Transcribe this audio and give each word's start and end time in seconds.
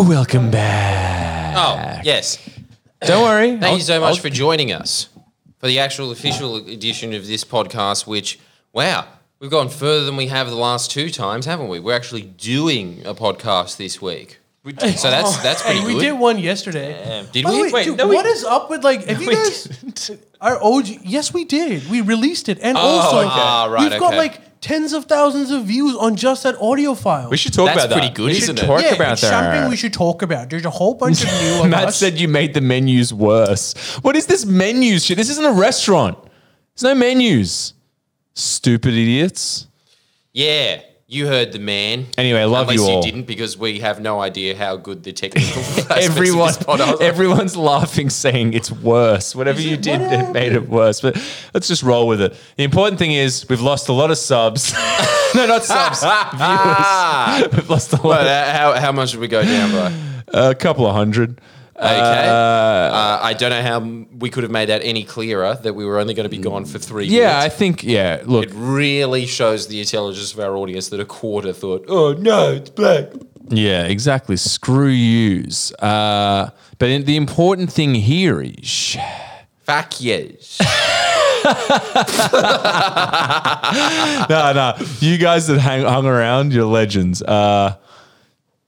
Welcome 0.00 0.50
back. 0.50 1.54
Oh, 1.58 2.00
yes. 2.02 2.38
Don't 3.02 3.22
worry. 3.22 3.58
Thank 3.58 3.76
you 3.76 3.84
so 3.84 4.00
much 4.00 4.20
for 4.20 4.30
joining 4.30 4.72
us 4.72 5.10
for 5.58 5.66
the 5.66 5.78
actual 5.78 6.10
official 6.10 6.56
edition 6.56 7.12
of 7.12 7.26
this 7.26 7.44
podcast, 7.44 8.06
which, 8.06 8.38
wow, 8.72 9.06
we've 9.40 9.50
gone 9.50 9.68
further 9.68 10.06
than 10.06 10.16
we 10.16 10.28
have 10.28 10.48
the 10.48 10.54
last 10.56 10.90
two 10.90 11.10
times, 11.10 11.44
haven't 11.44 11.68
we? 11.68 11.80
We're 11.80 11.94
actually 11.94 12.22
doing 12.22 13.02
a 13.04 13.12
podcast 13.14 13.76
this 13.76 14.00
week. 14.00 14.38
So 14.64 15.10
that's 15.10 15.36
that's 15.42 15.62
pretty 15.62 15.80
Hey, 15.80 15.86
we 15.94 16.00
did 16.00 16.12
one 16.12 16.38
yesterday. 16.38 17.26
Did 17.32 17.44
By 17.44 17.50
we? 17.50 17.62
way, 17.64 17.70
Wait, 17.72 17.84
dude, 17.84 17.98
no, 17.98 18.08
we- 18.08 18.14
what 18.16 18.24
is 18.26 18.42
up 18.42 18.70
with 18.70 18.82
like? 18.82 19.04
Have 19.04 19.20
you 19.20 19.34
guys? 19.34 20.10
Our 20.40 20.62
OG. 20.62 20.86
Yes, 21.04 21.34
we 21.34 21.44
did. 21.44 21.90
We 21.90 22.00
released 22.00 22.48
it, 22.48 22.58
and 22.62 22.78
Oh, 22.78 22.80
also 22.80 23.18
okay. 23.18 23.28
Ah, 23.30 23.68
right, 23.70 23.90
we've 23.90 24.00
got 24.00 24.14
like 24.14 24.40
tens 24.60 24.92
of 24.92 25.06
thousands 25.06 25.50
of 25.50 25.64
views 25.64 25.96
on 25.96 26.16
just 26.16 26.42
that 26.42 26.56
audio 26.60 26.94
file. 26.94 27.30
We 27.30 27.36
should 27.36 27.52
talk 27.54 27.66
That's 27.66 27.84
about 27.84 27.88
that. 27.90 27.98
pretty 28.00 28.14
good, 28.14 28.26
we 28.26 28.32
isn't 28.32 28.56
should 28.56 28.64
it? 28.64 28.66
talk 28.66 28.82
yeah, 28.82 28.94
about 28.94 29.12
it's 29.12 29.22
that. 29.22 29.30
something 29.30 29.70
we 29.70 29.76
should 29.76 29.92
talk 29.92 30.22
about. 30.22 30.50
There's 30.50 30.64
a 30.64 30.70
whole 30.70 30.94
bunch 30.94 31.22
of 31.24 31.30
new. 31.40 31.60
of 31.64 31.70
Matt 31.70 31.88
us. 31.88 31.96
said 31.96 32.18
you 32.20 32.28
made 32.28 32.54
the 32.54 32.60
menus 32.60 33.12
worse. 33.14 33.74
What 34.02 34.16
is 34.16 34.26
this 34.26 34.44
menus 34.44 35.04
shit? 35.04 35.16
This 35.16 35.30
isn't 35.30 35.44
a 35.44 35.52
restaurant. 35.52 36.18
There's 36.74 36.94
no 36.94 36.94
menus. 36.94 37.74
Stupid 38.34 38.94
idiots. 38.94 39.66
Yeah, 40.32 40.80
you 41.10 41.26
heard 41.26 41.50
the 41.50 41.58
man. 41.58 42.06
Anyway, 42.16 42.44
love 42.44 42.68
Unless 42.68 42.76
you 42.76 42.84
all. 42.84 43.04
You 43.04 43.10
didn't, 43.10 43.26
because 43.26 43.58
we 43.58 43.80
have 43.80 44.00
no 44.00 44.20
idea 44.20 44.56
how 44.56 44.76
good 44.76 45.02
the 45.02 45.12
technical 45.12 45.60
Everyone, 45.90 46.54
everyone's 47.02 47.56
laughing, 47.56 48.10
saying 48.10 48.54
it's 48.54 48.70
worse. 48.70 49.34
Whatever 49.34 49.60
you 49.60 49.76
did, 49.76 50.00
it 50.00 50.32
made 50.32 50.52
it 50.52 50.68
worse. 50.68 51.00
But 51.00 51.16
let's 51.52 51.66
just 51.66 51.82
roll 51.82 52.06
with 52.06 52.20
it. 52.20 52.36
The 52.56 52.62
important 52.62 53.00
thing 53.00 53.10
is 53.10 53.44
we've 53.48 53.60
lost 53.60 53.88
a 53.88 53.92
lot 53.92 54.12
of 54.12 54.18
subs. 54.18 54.72
no, 55.34 55.46
not 55.46 55.64
subs. 55.64 56.00
viewers. 56.00 57.52
We've 57.54 57.68
lost 57.68 57.92
a 57.92 57.96
lot. 57.96 58.02
But, 58.02 58.26
uh, 58.28 58.52
how, 58.52 58.80
how 58.80 58.92
much 58.92 59.10
did 59.10 59.18
we 59.18 59.26
go 59.26 59.42
down 59.42 59.72
by? 59.72 60.10
a 60.32 60.54
couple 60.54 60.86
of 60.86 60.94
hundred. 60.94 61.40
Okay. 61.82 62.28
Uh, 62.28 63.18
I 63.22 63.32
don't 63.32 63.50
know 63.50 63.62
how 63.62 63.80
we 64.18 64.28
could 64.28 64.42
have 64.42 64.52
made 64.52 64.68
that 64.68 64.82
any 64.84 65.02
clearer 65.04 65.54
that 65.62 65.72
we 65.74 65.84
were 65.86 65.98
only 65.98 66.12
going 66.14 66.24
to 66.24 66.36
be 66.36 66.38
gone 66.42 66.64
for 66.66 66.78
three 66.78 67.06
Yeah, 67.06 67.40
I 67.40 67.48
think. 67.48 67.82
Yeah, 67.82 68.22
look. 68.26 68.44
It 68.46 68.52
really 68.54 69.24
shows 69.26 69.66
the 69.68 69.80
intelligence 69.80 70.32
of 70.34 70.40
our 70.40 70.56
audience 70.56 70.90
that 70.90 71.00
a 71.00 71.04
quarter 71.06 71.52
thought, 71.54 71.86
oh 71.88 72.12
no, 72.12 72.52
it's 72.52 72.70
black. 72.70 73.08
Yeah, 73.48 73.84
exactly. 73.84 74.36
Screw 74.36 74.88
yous. 74.88 75.72
Uh, 75.74 76.50
but 76.78 76.90
in- 76.90 77.04
the 77.04 77.16
important 77.16 77.72
thing 77.72 77.94
here 77.94 78.42
is 78.42 78.96
Fuck 79.64 80.00
yes. 80.00 80.58
no, 84.28 84.52
no. 84.52 84.74
You 85.00 85.16
guys 85.18 85.46
that 85.46 85.58
hang, 85.60 85.84
hung 85.84 86.06
around, 86.06 86.52
you're 86.52 86.64
legends. 86.66 87.22
Uh, 87.22 87.76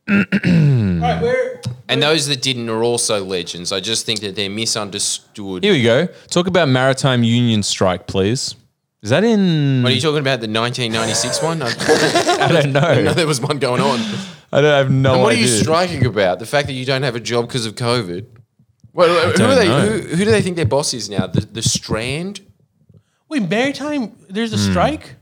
right, 0.09 1.21
where? 1.23 1.61
and 1.89 2.03
those 2.03 2.27
that 2.29 2.43
didn't 2.43 2.69
are 2.69 2.83
also 2.83 3.25
legends. 3.25 3.73
I 3.73 3.81
just 3.81 4.07
think 4.07 4.21
that 4.21 4.35
they're 4.37 4.51
misunderstood. 4.51 5.65
here 5.65 5.73
we 5.73 5.83
go. 5.83 6.07
Talk 6.29 6.47
about 6.47 6.69
maritime 6.69 7.23
union 7.25 7.63
strike, 7.63 8.07
please. 8.07 8.55
Is 9.03 9.11
that 9.11 9.25
in? 9.25 9.83
What 9.83 9.91
are 9.93 9.95
you 9.95 10.01
talking 10.01 10.19
about? 10.21 10.41
The 10.41 10.49
1996 10.49 11.43
one? 11.43 11.63
I 11.63 11.67
I 12.47 12.53
don't 12.53 12.73
know 12.73 13.03
know. 13.03 13.15
there 13.15 13.27
was 13.27 13.41
one 13.41 13.59
going 13.59 13.81
on. 13.81 13.99
I 14.53 14.61
don't 14.61 14.73
I 14.73 14.79
have 14.79 14.91
no 14.91 15.15
And 15.15 15.23
what 15.23 15.35
are 15.35 15.39
you 15.39 15.49
striking 15.49 16.05
about? 16.07 16.39
The 16.39 16.47
fact 16.47 16.67
that 16.69 16.75
you 16.75 16.85
don't 16.85 17.03
have 17.03 17.17
a 17.17 17.21
job 17.21 17.47
because 17.49 17.67
of 17.67 17.75
COVID? 17.75 18.27
Well, 18.93 19.31
who, 19.31 19.37
don't 19.39 19.51
are 19.51 19.55
they, 19.57 19.67
know. 19.69 19.81
who, 19.81 19.99
who 20.17 20.25
do 20.25 20.31
they 20.31 20.43
think 20.43 20.57
their 20.57 20.67
boss 20.67 20.93
is 20.93 21.09
now? 21.09 21.27
The, 21.27 21.41
the 21.41 21.63
Strand? 21.63 22.43
Wait, 23.29 23.49
maritime. 23.49 24.13
There's 24.29 24.53
a 24.53 24.57
Hmm. 24.59 24.71
strike. 24.71 25.15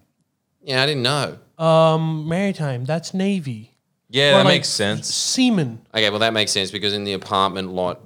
Yeah, 0.62 0.82
I 0.82 0.86
didn't 0.86 1.04
know. 1.04 1.38
Um, 1.56 2.28
maritime. 2.28 2.84
That's 2.84 3.14
navy. 3.14 3.76
Yeah, 4.10 4.32
that 4.32 4.44
like 4.44 4.54
makes 4.54 4.68
sense. 4.68 5.06
Seaman. 5.14 5.80
Okay, 5.94 6.10
well 6.10 6.18
that 6.18 6.32
makes 6.32 6.50
sense 6.52 6.70
because 6.70 6.92
in 6.92 7.04
the 7.04 7.12
apartment 7.12 7.70
lot 7.72 8.00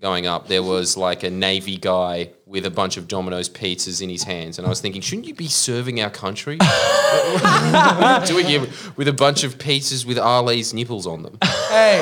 going 0.00 0.26
up, 0.26 0.48
there 0.48 0.62
was 0.62 0.96
like 0.96 1.22
a 1.22 1.30
navy 1.30 1.76
guy 1.76 2.30
with 2.46 2.64
a 2.66 2.70
bunch 2.70 2.96
of 2.96 3.06
Domino's 3.08 3.48
pizzas 3.48 4.00
in 4.02 4.08
his 4.10 4.22
hands, 4.24 4.58
and 4.58 4.66
I 4.66 4.70
was 4.70 4.80
thinking, 4.80 5.00
shouldn't 5.02 5.26
you 5.26 5.34
be 5.34 5.46
serving 5.48 6.00
our 6.00 6.10
country? 6.10 6.58
What 6.58 7.44
are 7.44 8.20
you 8.20 8.26
doing 8.26 8.46
here 8.46 8.66
with 8.96 9.08
a 9.08 9.12
bunch 9.12 9.44
of 9.44 9.58
pizzas 9.58 10.04
with 10.04 10.18
Ali's 10.18 10.72
nipples 10.74 11.06
on 11.06 11.22
them? 11.22 11.38
Hey, 11.68 12.00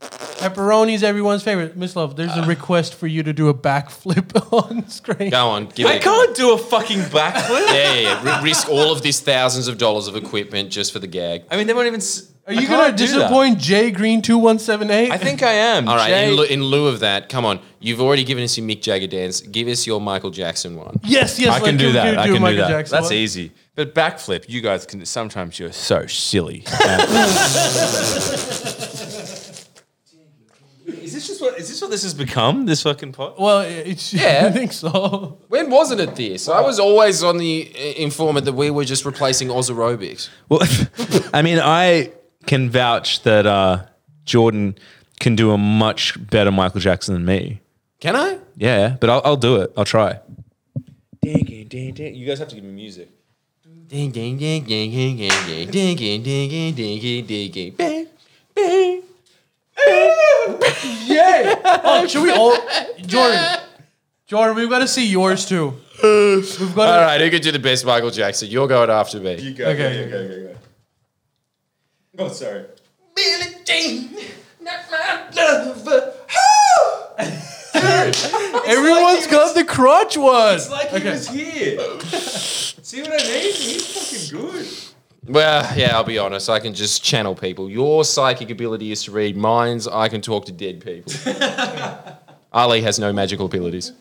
pepperoni's 0.00 1.02
everyone's 1.02 1.42
favorite. 1.42 1.78
Mislav, 1.78 2.16
there's 2.16 2.36
a 2.36 2.42
uh. 2.42 2.46
request 2.46 2.94
for 2.94 3.06
you 3.06 3.22
to 3.22 3.32
do 3.32 3.48
a 3.48 3.54
backflip 3.54 4.52
on 4.70 4.88
screen. 4.88 5.30
Go 5.30 5.48
on, 5.48 5.66
give 5.66 5.86
I 5.86 5.94
it. 5.94 6.02
can't 6.02 6.34
do 6.36 6.52
a 6.54 6.58
fucking 6.58 6.98
backflip. 7.00 7.66
Yeah, 7.68 7.92
yeah, 7.94 8.22
yeah. 8.24 8.38
R- 8.38 8.42
risk 8.44 8.68
all 8.68 8.92
of 8.92 9.02
this 9.02 9.20
thousands 9.20 9.68
of 9.68 9.78
dollars 9.78 10.06
of 10.08 10.16
equipment 10.16 10.70
just 10.70 10.92
for 10.92 10.98
the 10.98 11.06
gag. 11.06 11.44
I 11.50 11.56
mean, 11.56 11.66
they 11.66 11.74
won't 11.74 11.86
even. 11.86 12.00
s- 12.00 12.31
Are 12.44 12.52
you 12.52 12.66
gonna 12.66 12.96
disappoint 12.96 13.58
Jay 13.58 13.92
Green 13.92 14.20
two 14.20 14.36
one 14.36 14.58
seven 14.58 14.90
eight? 14.90 15.12
I 15.12 15.18
think 15.18 15.42
I 15.44 15.52
am. 15.52 15.88
All 15.88 15.94
right, 15.94 16.08
Jay- 16.08 16.28
in, 16.30 16.36
lieu, 16.36 16.44
in 16.44 16.62
lieu 16.62 16.88
of 16.88 17.00
that, 17.00 17.28
come 17.28 17.44
on. 17.44 17.60
You've 17.78 18.00
already 18.00 18.24
given 18.24 18.42
us 18.42 18.58
your 18.58 18.66
Mick 18.66 18.82
Jagger 18.82 19.06
dance. 19.06 19.40
Give 19.40 19.68
us 19.68 19.86
your 19.86 20.00
Michael 20.00 20.30
Jackson 20.30 20.76
one. 20.76 20.98
Yes, 21.04 21.38
yes. 21.38 21.50
I 21.50 21.52
like, 21.54 21.64
can 21.64 21.76
do 21.76 21.92
that. 21.92 22.18
I 22.18 22.22
a 22.22 22.24
can 22.26 22.34
do 22.34 22.40
Michael 22.40 22.62
that. 22.62 22.68
Jackson 22.68 22.96
That's 22.96 23.10
one. 23.10 23.14
easy. 23.14 23.52
But 23.76 23.94
backflip, 23.94 24.48
you 24.48 24.60
guys 24.60 24.84
can. 24.86 25.04
Sometimes 25.06 25.58
you're 25.58 25.72
so 25.72 26.06
silly. 26.06 26.64
is 30.86 31.12
this 31.14 31.26
just 31.28 31.40
what? 31.40 31.58
Is 31.58 31.68
this 31.68 31.80
what 31.80 31.90
this 31.92 32.02
has 32.02 32.14
become? 32.14 32.66
This 32.66 32.82
fucking 32.82 33.12
pot? 33.12 33.38
Well, 33.40 33.60
it's 33.60 34.12
Yeah. 34.14 34.46
I 34.46 34.50
think 34.50 34.72
so. 34.72 35.38
When 35.48 35.70
wasn't 35.70 36.00
it 36.00 36.16
this? 36.16 36.48
I 36.48 36.60
was 36.60 36.80
always 36.80 37.22
on 37.22 37.38
the 37.38 37.70
uh, 37.74 37.78
informant 38.02 38.46
that 38.46 38.54
we 38.54 38.70
were 38.70 38.84
just 38.84 39.04
replacing 39.04 39.50
Oz 39.50 39.70
aerobics. 39.70 40.28
Well, 40.48 40.60
I 41.32 41.42
mean, 41.42 41.60
I 41.60 42.12
can 42.46 42.70
vouch 42.70 43.22
that 43.22 43.46
uh, 43.46 43.84
Jordan 44.24 44.76
can 45.20 45.36
do 45.36 45.52
a 45.52 45.58
much 45.58 46.14
better 46.30 46.50
Michael 46.50 46.80
Jackson 46.80 47.14
than 47.14 47.24
me. 47.24 47.60
Can 48.00 48.16
I? 48.16 48.38
Yeah, 48.56 48.96
but 49.00 49.10
I'll, 49.10 49.22
I'll 49.24 49.36
do 49.36 49.56
it. 49.56 49.72
I'll 49.76 49.84
try. 49.84 50.18
You 51.22 52.26
guys 52.26 52.38
have 52.40 52.48
to 52.48 52.54
give 52.54 52.64
me 52.64 52.72
music. 52.72 53.08
Ding 53.86 54.10
ding 54.10 54.38
ding 54.38 54.64
ding 54.64 54.90
ding 54.90 55.16
ding 55.16 55.70
ding 55.70 55.96
ding 55.96 56.22
ding 56.22 56.22
ding 56.22 56.74
ding 56.74 57.26
ding 57.26 57.50
ding 57.52 57.74
bang 57.74 58.06
bang. 58.54 59.02
Yay! 61.06 61.54
Oh, 61.64 62.06
should 62.08 62.22
we 62.22 62.30
all, 62.30 62.56
Jordan? 63.02 63.44
Jordan, 64.26 64.56
we've 64.56 64.70
got 64.70 64.78
to 64.78 64.88
see 64.88 65.06
yours 65.06 65.44
too. 65.44 65.74
We've 66.02 66.74
got. 66.74 66.86
To, 66.86 67.04
right, 67.04 67.20
who 67.20 67.30
can 67.30 67.42
do 67.42 67.52
the 67.52 67.58
best 67.58 67.84
Michael 67.84 68.10
Jackson? 68.10 68.48
You're 68.48 68.66
going 68.66 68.88
after 68.90 69.20
me. 69.20 69.36
You 69.38 69.52
go. 69.54 69.66
Okay, 69.68 70.04
okay, 70.04 70.10
go, 70.10 70.28
go, 70.28 70.42
go. 70.52 70.58
Oh, 72.22 72.28
sorry. 72.28 72.66
Billie 73.16 73.56
Jean, 73.64 74.16
not 74.60 74.78
my 74.92 75.28
lover. 75.34 76.14
Everyone's 78.64 79.26
got 79.26 79.56
the 79.56 79.64
crotch 79.64 80.16
one. 80.16 80.54
It's 80.54 80.70
like 80.70 80.90
he 80.90 81.08
was 81.08 81.28
here. 81.28 82.00
See 82.00 83.02
what 83.02 83.10
I 83.10 83.16
mean? 83.16 83.54
He's 83.54 84.30
fucking 84.30 84.40
good. 84.40 84.68
Well, 85.26 85.76
yeah, 85.76 85.96
I'll 85.96 86.04
be 86.04 86.18
honest. 86.18 86.48
I 86.48 86.60
can 86.60 86.74
just 86.74 87.02
channel 87.02 87.34
people. 87.34 87.68
Your 87.68 88.04
psychic 88.04 88.50
ability 88.50 88.92
is 88.92 89.02
to 89.04 89.10
read 89.10 89.36
minds. 89.36 89.88
I 89.88 90.08
can 90.08 90.20
talk 90.20 90.46
to 90.46 90.52
dead 90.52 90.84
people. 90.84 91.12
Ali 92.52 92.82
has 92.82 93.00
no 93.00 93.12
magical 93.12 93.46
abilities. 93.46 93.92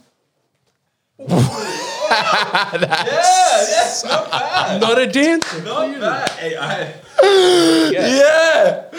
Not 4.80 5.00
a 5.00 5.08
dancer. 5.08 5.64
Not 5.64 6.00
bad. 6.00 6.30
Hey, 6.32 6.56
I, 6.56 6.94
yeah. 7.92 8.90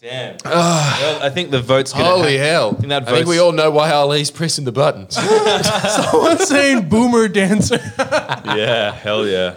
Damn. 0.00 0.36
Ah. 0.44 0.98
well, 1.00 1.22
I 1.22 1.30
think 1.30 1.50
the 1.50 1.62
vote's 1.62 1.92
gonna. 1.94 2.04
Holy 2.04 2.36
ha- 2.36 2.44
hell! 2.44 2.72
think 2.74 2.88
that 2.88 3.08
I 3.08 3.12
think 3.12 3.26
we 3.26 3.38
all 3.38 3.52
know 3.52 3.70
why 3.70 3.90
Ali's 3.90 4.30
pressing 4.30 4.66
the 4.66 4.72
buttons. 4.72 5.16
Someone's 6.10 6.46
saying 6.46 6.90
boomer 6.90 7.28
dancer. 7.28 7.78
Yeah, 8.44 8.92
hell 8.92 9.26
yeah. 9.26 9.56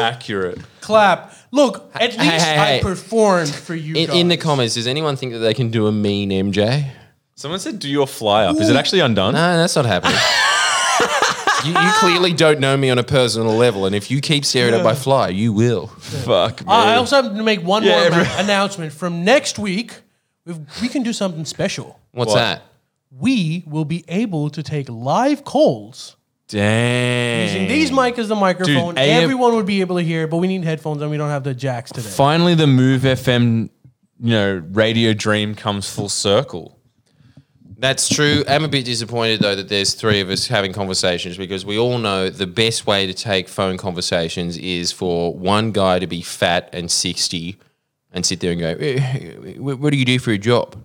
Accurate. 0.00 0.58
Clap. 0.80 1.34
Look, 1.50 1.90
at 1.94 2.12
least 2.12 2.18
hey, 2.18 2.38
hey. 2.38 2.78
I 2.78 2.82
performed 2.82 3.54
for 3.54 3.74
you. 3.74 3.94
In, 3.94 4.06
guys. 4.06 4.16
in 4.16 4.28
the 4.28 4.36
comments, 4.38 4.74
does 4.74 4.86
anyone 4.86 5.16
think 5.16 5.32
that 5.32 5.40
they 5.40 5.52
can 5.54 5.70
do 5.70 5.86
a 5.86 5.92
mean 5.92 6.30
MJ? 6.30 6.90
Someone 7.34 7.60
said, 7.60 7.78
"Do 7.78 7.90
your 7.90 8.06
fly 8.06 8.46
up." 8.46 8.56
Is 8.56 8.70
it 8.70 8.76
actually 8.76 9.00
undone? 9.00 9.34
No, 9.34 9.56
that's 9.58 9.76
not 9.76 9.84
happening. 9.84 10.16
you, 11.64 11.72
you 11.72 11.92
clearly 11.98 12.32
don't 12.32 12.60
know 12.60 12.76
me 12.76 12.90
on 12.90 12.98
a 12.98 13.02
personal 13.04 13.54
level, 13.54 13.86
and 13.86 13.94
if 13.94 14.10
you 14.10 14.20
keep 14.20 14.44
staring 14.44 14.74
at 14.74 14.82
my 14.84 14.94
fly, 14.94 15.28
you 15.28 15.52
will. 15.52 15.86
Fuck. 15.88 16.62
Uh, 16.62 16.70
I 16.70 16.96
also 16.96 17.22
have 17.22 17.34
to 17.36 17.42
make 17.42 17.60
one 17.62 17.82
Yeah, 17.82 17.90
more 17.92 18.00
every- 18.02 18.24
ma- 18.24 18.34
announcement. 18.38 18.92
From 18.92 19.24
next 19.24 19.58
week, 19.58 19.94
we've, 20.44 20.58
we 20.80 20.88
can 20.88 21.02
do 21.02 21.12
something 21.12 21.44
special. 21.44 21.98
What's 22.12 22.30
What? 22.30 22.36
that? 22.38 22.62
We 23.10 23.62
will 23.66 23.84
be 23.84 24.04
able 24.08 24.48
to 24.50 24.62
take 24.62 24.88
live 24.88 25.44
calls 25.44 26.16
Dang. 26.48 27.42
using 27.42 27.68
these 27.68 27.92
mic 27.92 28.18
as 28.18 28.28
the 28.28 28.34
microphone. 28.34 28.96
AM 28.98 29.22
Everyone 29.22 29.54
would 29.54 29.66
be 29.66 29.80
able 29.80 29.96
to 29.96 30.02
hear, 30.02 30.26
but 30.26 30.38
we 30.38 30.46
need 30.48 30.64
headphones 30.64 31.02
and 31.02 31.10
we 31.10 31.16
don't 31.16 31.28
have 31.30 31.44
the 31.44 31.54
jacks 31.54 31.90
today. 31.92 32.08
Finally, 32.08 32.54
the 32.54 32.66
Move 32.66 33.02
FM, 33.02 33.68
you 34.20 34.30
know, 34.30 34.62
radio 34.72 35.12
dream 35.12 35.54
comes 35.54 35.88
full 35.88 36.08
circle. 36.08 36.78
That's 37.82 38.08
true. 38.08 38.44
I'm 38.46 38.62
a 38.62 38.68
bit 38.68 38.84
disappointed 38.84 39.40
though 39.40 39.56
that 39.56 39.68
there's 39.68 39.94
three 39.94 40.20
of 40.20 40.30
us 40.30 40.46
having 40.46 40.72
conversations 40.72 41.36
because 41.36 41.66
we 41.66 41.76
all 41.76 41.98
know 41.98 42.30
the 42.30 42.46
best 42.46 42.86
way 42.86 43.08
to 43.08 43.12
take 43.12 43.48
phone 43.48 43.76
conversations 43.76 44.56
is 44.56 44.92
for 44.92 45.34
one 45.34 45.72
guy 45.72 45.98
to 45.98 46.06
be 46.06 46.22
fat 46.22 46.70
and 46.72 46.88
60 46.88 47.58
and 48.12 48.24
sit 48.24 48.38
there 48.38 48.52
and 48.52 48.60
go, 48.60 48.76
"Eh, 48.78 49.56
"What 49.58 49.80
what 49.80 49.90
do 49.90 49.96
you 49.96 50.04
do 50.04 50.20
for 50.20 50.30
a 50.30 50.38
job?" 50.38 50.76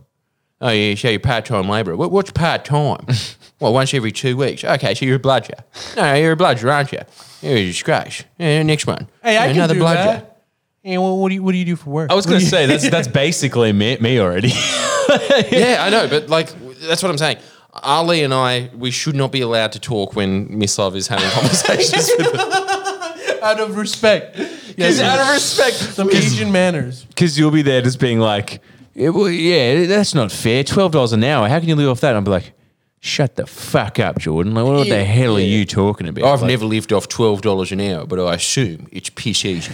Oh 0.60 0.72
yeah, 0.72 0.96
so 0.96 1.10
you're 1.10 1.20
part 1.20 1.46
time 1.46 1.70
labourer. 1.70 1.96
What, 1.96 2.10
what's 2.10 2.32
part 2.32 2.66
time? 2.66 3.06
well, 3.60 3.74
once 3.74 3.94
every 3.94 4.12
two 4.12 4.36
weeks. 4.36 4.64
Okay, 4.64 4.96
so 4.96 5.06
you're 5.06 5.18
a 5.18 5.20
bludger. 5.20 5.64
No, 5.96 6.16
you're 6.16 6.32
a 6.32 6.36
bludger, 6.36 6.72
aren't 6.72 6.92
you? 6.94 7.02
You're 7.44 7.58
a 7.58 7.66
disgrace. 7.66 8.24
Yeah, 8.40 8.64
next 8.64 8.88
one. 8.88 9.08
Hey, 9.22 9.38
I 9.38 9.46
Yeah, 9.48 9.54
can 9.54 9.70
do 9.70 9.80
that. 9.82 10.38
Hey, 10.82 10.98
well, 10.98 11.16
what 11.18 11.30
do 11.30 11.36
you 11.36 11.44
what 11.44 11.52
do 11.52 11.60
you 11.60 11.66
do 11.66 11.76
for 11.76 11.92
work? 11.92 12.10
I 12.10 12.16
was 12.16 12.26
going 12.26 12.40
to 12.46 12.46
say 12.48 12.66
that's 12.66 12.90
that's 12.90 13.08
basically 13.08 13.72
me, 13.72 13.98
me 13.98 14.20
already. 14.20 14.48
yeah, 15.52 15.78
I 15.82 15.90
know, 15.92 16.08
but 16.08 16.28
like 16.30 16.50
that's 16.88 17.04
what 17.04 17.10
I'm 17.12 17.18
saying. 17.18 17.38
Ali 17.84 18.24
and 18.24 18.34
I, 18.34 18.70
we 18.76 18.90
should 18.92 19.16
not 19.16 19.32
be 19.32 19.42
allowed 19.42 19.72
to 19.74 19.80
talk 19.80 20.16
when 20.16 20.48
Mislav 20.50 20.96
is 20.96 21.08
having 21.08 21.30
conversations 21.30 22.10
with 22.18 22.34
us. 22.36 23.40
out 23.44 23.60
of 23.60 23.78
respect. 23.78 24.38
Yes, 24.78 25.00
out 25.00 25.20
of 25.20 25.34
respect, 25.34 25.76
some 25.76 26.10
Asian 26.10 26.52
manners. 26.52 27.06
because 27.06 27.38
you'll 27.38 27.52
be 27.52 27.62
there 27.62 27.82
just 27.82 28.00
being 28.00 28.20
like, 28.20 28.62
yeah, 28.94 29.10
well, 29.10 29.30
yeah, 29.30 29.86
that's 29.86 30.16
not 30.16 30.32
fair. 30.32 30.64
Twelve 30.64 30.92
dollars 30.92 31.14
an 31.14 31.24
hour. 31.24 31.48
How 31.48 31.60
can 31.60 31.70
you 31.70 31.76
live 31.76 31.90
off 31.90 32.00
that? 32.02 32.10
And 32.10 32.18
I'll 32.18 32.24
be 32.24 32.32
like, 32.32 32.54
shut 33.08 33.36
the 33.36 33.48
fuck 33.48 34.00
up, 34.00 34.20
Jordan. 34.20 34.54
Like, 34.54 34.66
what 34.66 34.88
the 34.90 35.04
hell 35.04 35.38
are 35.38 35.40
you 35.40 35.66
talking 35.66 36.08
about? 36.08 36.26
I've 36.26 36.42
Like, 36.42 36.50
never 36.50 36.66
lived 36.66 36.92
off 36.94 37.08
twelve 37.08 37.42
dollars 37.42 37.72
an 37.72 37.82
hour, 37.82 38.06
but 38.06 38.20
I 38.20 38.36
assume 38.36 38.88
it's 38.92 39.10
piss 39.10 39.46
easy. 39.46 39.72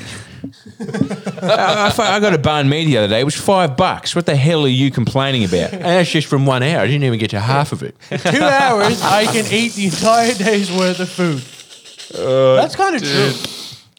I, 0.79 1.87
I 1.87 1.89
fu- 1.89 2.01
I 2.01 2.19
got 2.19 2.33
a 2.33 2.37
banh 2.37 2.67
mi 2.67 2.85
the 2.85 2.97
other 2.97 3.07
day. 3.07 3.19
It 3.21 3.23
was 3.25 3.35
five 3.35 3.75
bucks. 3.77 4.15
What 4.15 4.25
the 4.25 4.35
hell 4.35 4.63
are 4.63 4.67
you 4.69 4.91
complaining 4.91 5.43
about? 5.43 5.73
And 5.73 5.81
that's 5.83 6.09
just 6.11 6.27
from 6.27 6.45
one 6.45 6.63
hour. 6.63 6.81
I 6.81 6.87
didn't 6.87 7.03
even 7.03 7.19
get 7.19 7.31
to 7.31 7.39
half 7.39 7.71
of 7.71 7.83
it. 7.83 7.95
Two 8.09 8.43
hours, 8.43 9.01
I 9.01 9.25
can 9.25 9.45
eat 9.51 9.73
the 9.73 9.85
entire 9.85 10.33
day's 10.33 10.71
worth 10.71 10.99
of 10.99 11.09
food. 11.09 11.43
Oh, 12.17 12.55
that's 12.55 12.75
kind 12.75 12.95
of 12.95 13.01
true. 13.03 13.31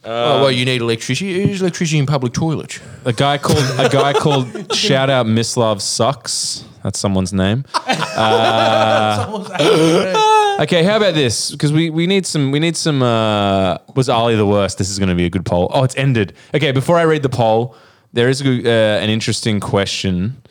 Well, 0.05 0.41
well, 0.41 0.51
you 0.51 0.65
need 0.65 0.81
electricity. 0.81 1.45
There's 1.45 1.61
electricity 1.61 1.97
in 1.97 2.05
public 2.05 2.33
toilets. 2.33 2.79
A 3.05 3.13
guy 3.13 3.37
called 3.37 3.63
a 3.79 3.89
guy 3.89 4.13
called 4.13 4.75
shout 4.75 5.09
out 5.09 5.25
Mislav 5.25 5.81
sucks. 5.81 6.63
That's 6.83 6.99
someone's 6.99 7.33
name. 7.33 7.65
Almost 7.87 8.17
out 8.17 9.61
of 9.61 10.61
Okay, 10.61 10.83
how 10.83 10.95
about 10.95 11.15
this? 11.15 11.51
Because 11.51 11.73
we, 11.73 11.89
we 11.89 12.07
need 12.07 12.25
some 12.25 12.51
we 12.51 12.59
need 12.59 12.77
some. 12.77 13.01
Uh, 13.01 13.77
was 13.95 14.07
Ali 14.07 14.35
the 14.35 14.45
worst? 14.45 14.77
This 14.77 14.89
is 14.89 14.99
going 14.99 15.09
to 15.09 15.15
be 15.15 15.25
a 15.25 15.29
good 15.29 15.45
poll. 15.45 15.69
Oh, 15.73 15.83
it's 15.83 15.95
ended. 15.97 16.33
Okay, 16.53 16.71
before 16.71 16.97
I 16.97 17.03
read 17.03 17.23
the 17.23 17.29
poll, 17.29 17.75
there 18.13 18.29
is 18.29 18.41
a, 18.41 18.49
uh, 18.49 19.03
an 19.03 19.09
interesting 19.09 19.59
question. 19.59 20.41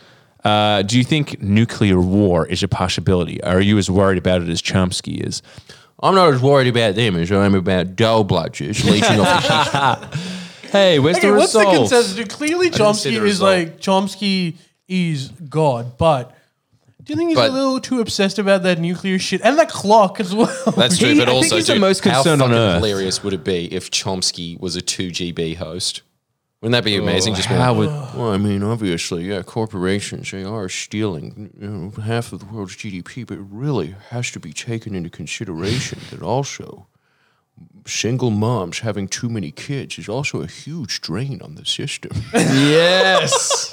Uh, 0.45 0.83
do 0.83 0.99
you 0.99 1.05
think 1.05 1.41
nuclear 1.41 1.99
war 1.99 2.47
is 2.47 2.63
a 2.63 2.69
possibility? 2.69 3.43
Are 3.43 3.63
you 3.63 3.79
as 3.79 3.91
worried 3.91 4.19
about 4.19 4.43
it 4.43 4.51
as 4.51 4.61
Chomsky 4.61 5.27
is? 5.27 5.41
I'm 6.01 6.15
not 6.15 6.35
as 6.35 6.43
worried 6.43 6.69
about 6.69 6.95
them 6.97 7.17
as 7.17 7.31
I 7.33 7.47
am 7.47 7.55
about 7.55 7.97
dull 7.97 8.25
bludgers 8.25 8.85
leeching 8.85 9.21
off 9.21 9.43
the 10.11 10.19
Hey, 10.71 10.99
where's 10.99 11.17
Okay, 11.19 11.29
the 11.31 11.35
what's 11.37 11.53
the 11.53 11.61
results? 11.61 11.91
consensus? 11.93 12.35
Clearly, 12.35 12.69
didn't 12.69 12.95
see 12.95 13.11
Chomsky 13.11 13.13
the 13.13 13.17
is 13.17 13.21
result. 13.21 13.51
like 13.51 13.81
Chomsky 13.81 14.57
is 14.89 15.29
God, 15.49 15.97
but 15.97 16.35
do 17.03 17.13
you 17.13 17.17
think 17.17 17.29
he's 17.31 17.37
But- 17.39 17.51
a 17.51 17.53
little 17.53 17.81
too 17.81 18.01
obsessed 18.01 18.39
about 18.41 18.63
that 18.65 18.79
nuclear 18.81 19.19
shit 19.19 19.41
and 19.45 19.57
that 19.59 19.69
clock 19.69 20.19
as 20.21 20.35
well? 20.35 20.73
That's 20.77 20.99
true, 20.99 21.11
He- 21.11 21.19
but 21.19 21.29
I 21.29 21.33
think 21.33 21.45
also, 21.45 21.57
he's 21.57 21.67
the 21.69 21.75
dude, 21.75 21.81
most 21.81 22.03
how 22.05 22.15
concerned 22.15 22.43
on 22.43 22.49
fucking 22.51 22.61
Earth. 22.63 22.75
hilarious 22.83 23.23
would 23.23 23.35
it 23.35 23.45
be 23.45 23.73
if 23.73 23.91
Chomsky 23.91 24.59
was 24.61 24.75
a 24.77 24.81
2GB 24.83 25.57
host? 25.59 26.03
Wouldn't 26.65 26.83
that 26.83 26.85
be 26.91 26.99
uh, 26.99 27.03
amazing? 27.03 27.35
Just 27.35 27.51
being 27.51 27.61
how 27.61 27.75
would- 27.75 27.91
well, 27.91 28.31
I 28.31 28.39
mean, 28.39 28.63
obviously, 28.63 29.25
yeah, 29.25 29.43
corporations 29.43 30.31
they 30.31 30.45
are 30.45 30.71
stealing 30.71 31.51
you 31.61 31.69
know, 31.69 32.03
half 32.03 32.33
of 32.33 32.41
the 32.41 32.47
world's 32.47 32.75
GDP, 32.75 33.27
but 33.27 33.37
it 33.37 33.45
really 33.51 33.95
has 34.09 34.31
to 34.31 34.41
be 34.41 34.55
taken 34.55 34.95
into 34.95 35.11
consideration 35.11 35.99
that 36.11 36.23
also 36.23 36.87
single 37.87 38.31
moms 38.31 38.79
having 38.79 39.09
too 39.09 39.29
many 39.29 39.51
kids 39.51 39.99
is 39.99 40.09
also 40.09 40.41
a 40.41 40.47
huge 40.47 41.03
drain 41.03 41.43
on 41.43 41.57
the 41.57 41.67
system. 41.67 42.13
yes. 42.33 43.71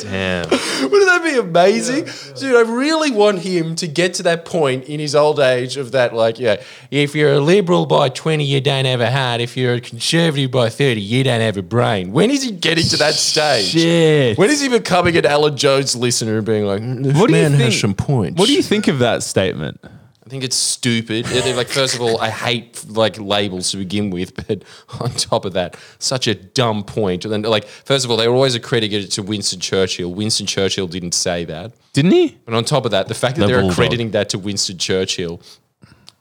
Damn. 0.00 0.48
Wouldn't 0.50 1.06
that 1.06 1.20
be 1.22 1.38
amazing? 1.38 2.04
Dude, 2.36 2.56
I 2.56 2.70
really 2.70 3.10
want 3.10 3.40
him 3.40 3.74
to 3.76 3.86
get 3.86 4.14
to 4.14 4.22
that 4.24 4.44
point 4.44 4.84
in 4.84 5.00
his 5.00 5.14
old 5.14 5.40
age 5.40 5.76
of 5.76 5.92
that, 5.92 6.14
like, 6.14 6.38
yeah, 6.38 6.62
if 6.90 7.14
you're 7.14 7.34
a 7.34 7.40
liberal 7.40 7.86
by 7.86 8.08
20, 8.08 8.44
you 8.44 8.60
don't 8.60 8.84
have 8.84 9.00
a 9.00 9.10
heart. 9.10 9.40
If 9.40 9.56
you're 9.56 9.74
a 9.74 9.80
conservative 9.80 10.50
by 10.50 10.68
30, 10.68 11.00
you 11.00 11.24
don't 11.24 11.40
have 11.40 11.56
a 11.56 11.62
brain. 11.62 12.12
When 12.12 12.30
is 12.30 12.42
he 12.42 12.50
getting 12.50 12.84
to 12.84 12.96
that 12.98 13.14
stage? 13.14 13.66
Shit. 13.66 14.38
When 14.38 14.50
is 14.50 14.60
he 14.60 14.68
becoming 14.68 15.16
an 15.16 15.26
Alan 15.26 15.56
Jones 15.56 15.96
listener 15.96 16.36
and 16.38 16.46
being 16.46 16.66
like, 16.66 16.80
"Mm, 16.80 17.04
this 17.04 17.16
What 17.16 17.28
do 17.28 17.36
you 17.36 17.42
man 17.42 17.52
has 17.52 17.78
some 17.78 17.94
points? 17.94 18.38
What 18.38 18.46
do 18.46 18.54
you 18.54 18.62
think 18.62 18.88
of 18.88 18.98
that 19.00 19.22
statement? 19.22 19.80
I 20.26 20.30
think 20.30 20.42
it's 20.42 20.56
stupid. 20.56 21.26
It- 21.30 21.46
it- 21.46 21.54
like, 21.56 21.68
first 21.68 21.94
of 21.94 22.00
all, 22.00 22.18
I 22.18 22.30
hate 22.30 22.84
like 22.88 23.18
labels 23.18 23.70
to 23.72 23.76
begin 23.76 24.08
with, 24.10 24.34
but 24.48 24.64
on 25.00 25.10
top 25.10 25.44
of 25.44 25.52
that, 25.52 25.76
such 25.98 26.26
a 26.26 26.34
dumb 26.34 26.82
point. 26.82 27.24
And 27.26 27.32
then, 27.32 27.42
like, 27.42 27.66
first 27.66 28.04
of 28.04 28.10
all, 28.10 28.16
they 28.16 28.26
were 28.26 28.34
always 28.34 28.54
accredited 28.54 29.04
it 29.04 29.10
to 29.12 29.22
Winston 29.22 29.60
Churchill. 29.60 30.12
Winston 30.14 30.46
Churchill 30.46 30.86
didn't 30.86 31.12
say 31.12 31.44
that. 31.44 31.72
Didn't 31.92 32.12
he? 32.12 32.38
And 32.46 32.56
on 32.56 32.64
top 32.64 32.84
of 32.86 32.90
that, 32.92 33.08
the 33.08 33.14
fact 33.14 33.36
that 33.36 33.42
The 33.42 33.46
they're 33.48 33.60
bulldog. 33.60 33.72
accrediting 33.72 34.10
that 34.12 34.30
to 34.30 34.38
Winston 34.38 34.78
Churchill, 34.78 35.40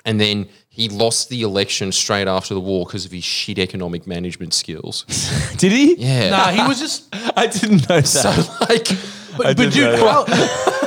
and 0.06 0.20
then 0.20 0.50
he 0.70 0.90
lost 0.90 1.30
the 1.30 1.42
election 1.44 1.92
straight 1.94 2.28
after 2.28 2.54
the 2.54 2.60
war 2.60 2.86
because 2.86 3.06
of 3.06 3.12
his 3.12 3.24
shit 3.24 3.58
economic 3.58 4.06
management 4.06 4.54
skills. 4.54 5.06
Did 5.58 5.72
he? 5.72 5.96
Yeah. 5.96 6.30
nah, 6.32 6.50
he 6.52 6.68
was 6.68 6.78
just. 6.80 7.08
I 7.38 7.48
didn't 7.48 7.88
know 7.88 8.02
that. 8.02 8.08
So 8.08 8.30
like, 8.70 8.88
But, 9.38 9.46
I 9.48 9.54
but 9.54 9.72
dude, 9.72 9.94
that. 9.94 10.00
how, 10.00 10.26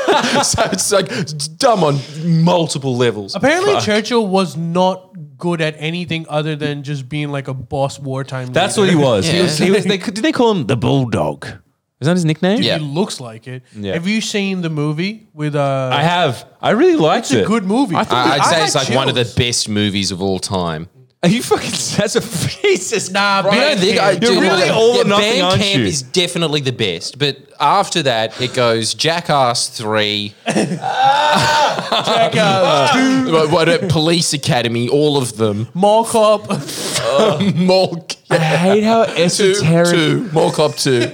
so 0.43 0.63
it's 0.73 0.91
like 0.93 1.07
it's 1.11 1.49
dumb 1.49 1.83
on 1.85 1.99
multiple 2.25 2.97
levels. 2.97 3.35
apparently 3.35 3.79
Churchill 3.81 4.27
was 4.27 4.57
not 4.57 5.13
good 5.39 5.61
at 5.61 5.75
anything 5.79 6.27
other 6.29 6.57
than 6.57 6.83
just 6.83 7.09
being 7.09 7.31
like 7.31 7.49
a 7.49 7.55
boss 7.55 7.99
wartime. 7.99 8.49
That's 8.53 8.77
what 8.77 8.85
leader. 8.89 8.99
he 8.99 9.05
was. 9.05 9.27
He 9.31 9.43
was. 9.43 9.59
He 9.59 9.71
was 9.71 9.85
they, 9.85 9.99
did 9.99 10.17
they 10.17 10.33
call 10.33 10.51
him 10.53 10.67
the 10.67 10.77
Bulldog? 10.77 11.47
Is 11.99 12.07
that 12.07 12.15
his 12.15 12.25
nickname? 12.27 12.61
Yeah. 12.63 12.77
He 12.79 12.85
looks 12.85 13.21
like 13.21 13.47
it. 13.47 13.63
Yeah. 13.75 13.95
Have 13.95 14.07
you 14.07 14.21
seen 14.21 14.61
the 14.61 14.69
movie 14.71 15.29
with 15.33 15.55
uh? 15.55 15.91
I 15.93 16.03
have. 16.03 16.47
I 16.61 16.71
really 16.71 16.97
liked 16.97 17.27
It's 17.27 17.35
a 17.35 17.43
it. 17.43 17.47
good 17.47 17.65
movie. 17.65 17.97
I 17.97 18.05
thought 18.05 18.27
I- 18.27 18.35
I'd 18.35 18.41
I 18.41 18.45
say 18.51 18.55
had 18.57 18.65
it's 18.65 18.75
like 18.75 18.91
one 18.91 19.09
of 19.09 19.15
the 19.15 19.33
best 19.37 19.69
movies 19.69 20.11
of 20.11 20.21
all 20.21 20.39
time. 20.39 20.89
Are 21.23 21.29
you 21.29 21.43
fucking? 21.43 21.71
That's 21.97 22.15
a 22.17 22.21
Jesus. 22.63 23.11
Nah, 23.11 23.43
don't 23.43 23.79
think 23.79 23.99
I- 23.99 24.13
You're 24.13 24.41
really 24.41 24.69
all 24.69 24.97
yeah, 24.97 25.01
or 25.03 25.05
nothing, 25.05 25.43
aren't 25.43 25.61
Camp 25.63 25.81
you? 25.81 25.87
is 25.87 26.03
definitely 26.03 26.61
the 26.61 26.73
best, 26.73 27.19
but 27.19 27.37
after 27.59 28.03
that 28.03 28.39
it 28.41 28.53
goes 28.55 28.95
Jackass 28.95 29.69
three, 29.69 30.35
what, 32.07 33.51
what, 33.51 33.69
uh, 33.69 33.79
Police 33.89 34.33
Academy, 34.35 34.89
all 34.89 35.17
of 35.17 35.37
them. 35.37 35.69
Mall 35.75 36.05
Cop. 36.05 36.49
Mall 37.57 38.07
I 38.31 38.37
hate 38.39 38.85
how 38.85 39.05
two, 39.07 39.23
esoteric. 39.23 39.89
two, 39.91 40.31
Mall 40.33 40.51
Cop 40.53 40.75
two. 40.77 41.11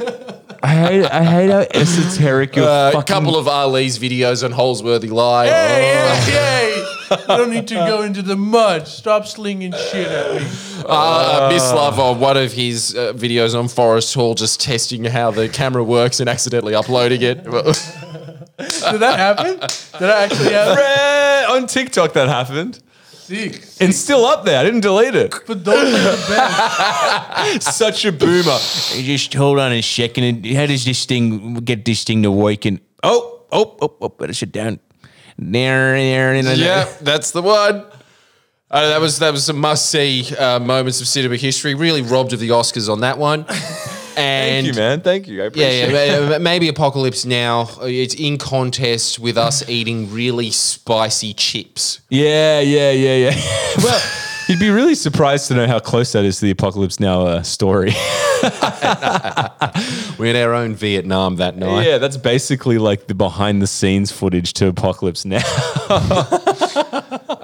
I 0.65 0.69
hate. 0.75 1.05
I 1.07 1.25
hate 1.25 1.51
how 1.51 1.61
esoteric 1.75 2.55
your 2.57 2.67
Uh, 2.69 2.89
a 2.91 2.93
fucking. 2.93 3.15
couple 3.15 3.37
of 3.37 3.49
Ali's 3.49 3.99
videos 3.99 4.45
on 4.45 4.53
Holsworthy 4.53 5.11
Live. 5.11 5.51
hey, 5.51 6.21
hey, 6.31 6.82
hey! 7.09 7.17
You 7.21 7.27
don't 7.27 7.51
need 7.51 7.69
to 7.69 7.75
go 7.75 8.03
into 8.03 8.23
the 8.23 8.37
mud. 8.37 8.89
Stop 8.89 9.27
slinging 9.27 9.73
shit 9.73 10.09
at 10.09 10.41
me. 10.41 10.49
Uh, 10.87 11.49
Miss 11.53 11.63
Love 11.73 11.99
on 11.99 12.21
one 12.21 12.37
of 12.37 12.53
his 12.53 12.97
uh, 12.97 13.13
videos 13.15 13.59
on 13.59 13.69
Forest 13.69 14.15
Hall, 14.15 14.35
just 14.35 14.61
testing 14.61 15.05
how 15.05 15.31
the 15.31 15.49
camera 15.49 15.85
works 15.85 16.21
and 16.21 16.29
accidentally 16.29 16.75
uploading 16.75 17.23
it. 17.23 17.45
Did 17.45 19.01
that 19.01 19.19
happen? 19.19 19.59
Did 19.59 20.01
that 20.01 20.31
actually 20.31 20.53
happen? 20.53 21.57
On 21.57 21.67
TikTok 21.67 22.13
that 22.13 22.29
happened. 22.29 22.81
Sick. 23.23 23.63
And 23.81 23.95
still 23.95 24.25
up 24.25 24.45
there. 24.45 24.59
I 24.59 24.65
didn't 24.65 24.81
delete 24.81 25.15
it. 25.15 25.33
But 25.47 25.65
those 25.65 25.95
are 25.95 26.17
the 26.17 26.25
best. 26.29 27.73
Such 27.77 28.05
a 28.05 28.13
boomer. 28.13 28.59
He 28.91 29.05
Just 29.05 29.33
hold 29.35 29.59
on 29.59 29.73
a 29.73 29.81
second. 29.81 30.45
How 30.47 30.67
does 30.67 30.85
this 30.85 31.05
thing 31.05 31.55
get 31.57 31.85
this 31.85 32.05
thing 32.05 32.23
to 32.25 32.31
work? 32.31 32.67
And 32.67 32.81
oh, 33.03 33.45
oh, 33.53 33.77
oh, 33.81 33.97
oh, 34.01 34.09
better 34.09 34.35
sit 34.35 34.53
down. 34.53 34.81
Yeah, 35.39 36.85
that's 37.01 37.31
the 37.31 37.43
one. 37.43 37.85
Uh, 38.71 38.89
that 38.89 39.01
was 39.01 39.19
that 39.19 39.33
was 39.33 39.45
some 39.45 39.59
must 39.59 39.91
see 39.91 40.35
uh, 40.37 40.59
moments 40.59 41.01
of 41.01 41.07
cinema 41.09 41.37
history. 41.37 41.75
Really 41.75 42.01
robbed 42.03 42.33
of 42.33 42.41
the 42.41 42.49
Oscars 42.51 42.89
on 42.91 43.01
that 43.01 43.19
one. 43.19 43.45
And 44.15 44.67
Thank 44.67 44.77
you, 44.77 44.83
man. 44.83 45.01
Thank 45.01 45.27
you. 45.27 45.39
I 45.41 45.45
Yeah, 45.45 45.47
appreciate 45.87 46.07
yeah, 46.09 46.29
ma- 46.29 46.39
maybe 46.39 46.69
Apocalypse 46.69 47.25
Now. 47.25 47.63
uh, 47.81 47.87
It's 47.87 48.15
in 48.15 48.37
contest 48.37 49.19
with 49.19 49.39
us 49.39 49.67
eating 49.71 50.13
really 50.13 50.51
spicy 50.51 51.33
chips. 51.33 52.03
Yeah, 52.11 52.61
yeah, 52.61 52.91
yeah, 52.91 53.31
yeah. 53.31 53.41
well, 53.83 54.03
you'd 54.49 54.59
be 54.61 54.71
really 54.71 54.95
surprised 54.95 55.49
to 55.49 55.55
know 55.55 55.67
how 55.67 55.79
close 55.79 56.13
that 56.13 56.25
is 56.25 56.39
to 56.41 56.47
the 56.47 56.51
Apocalypse 56.51 57.01
Now 57.01 57.27
uh, 57.27 57.43
story. 57.43 57.93
We 60.19 60.29
had 60.29 60.37
our 60.37 60.55
own 60.55 60.75
Vietnam 60.77 61.37
that 61.37 61.57
night. 61.57 61.85
yeah, 61.85 61.99
that's 61.99 62.17
basically 62.17 62.79
like 62.79 63.09
the 63.09 63.15
behind 63.15 63.61
the 63.61 63.67
scenes 63.67 64.13
footage 64.13 64.53
to 64.55 64.69
Apocalypse 64.69 65.25
Now. 65.25 65.41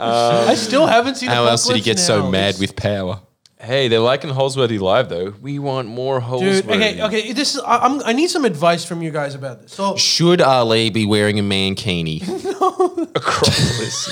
I 0.00 0.55
still 0.57 0.87
haven't 0.87 1.17
seen. 1.17 1.28
How 1.28 1.47
else 1.47 1.67
did 1.67 1.75
he 1.76 1.83
get 1.83 1.99
Apocalypse 1.99 2.07
so 2.25 2.31
mad 2.31 2.57
with 2.61 2.76
power? 2.76 3.21
Hey, 3.61 3.88
they're 3.88 3.99
liking 3.99 4.31
Holsworthy 4.31 4.79
live 4.79 5.09
though. 5.09 5.35
We 5.41 5.59
want 5.59 5.88
more 5.88 6.21
Holsworthy. 6.21 6.62
Dude, 6.62 6.71
okay, 6.71 7.03
okay. 7.03 7.33
This 7.33 7.57
is 7.57 7.61
I, 7.61 7.79
I'm, 7.79 8.00
I 8.05 8.12
need 8.12 8.31
some 8.31 8.45
advice 8.45 8.85
from 8.85 9.03
you 9.03 9.11
guys 9.11 9.35
about 9.35 9.62
this. 9.62 9.73
So 9.73 9.97
Should 9.97 10.41
Ali 10.41 10.91
be 10.91 11.05
wearing 11.05 11.41
a 11.41 11.43
mankini? 11.43 12.23
Acropolis. 13.17 14.07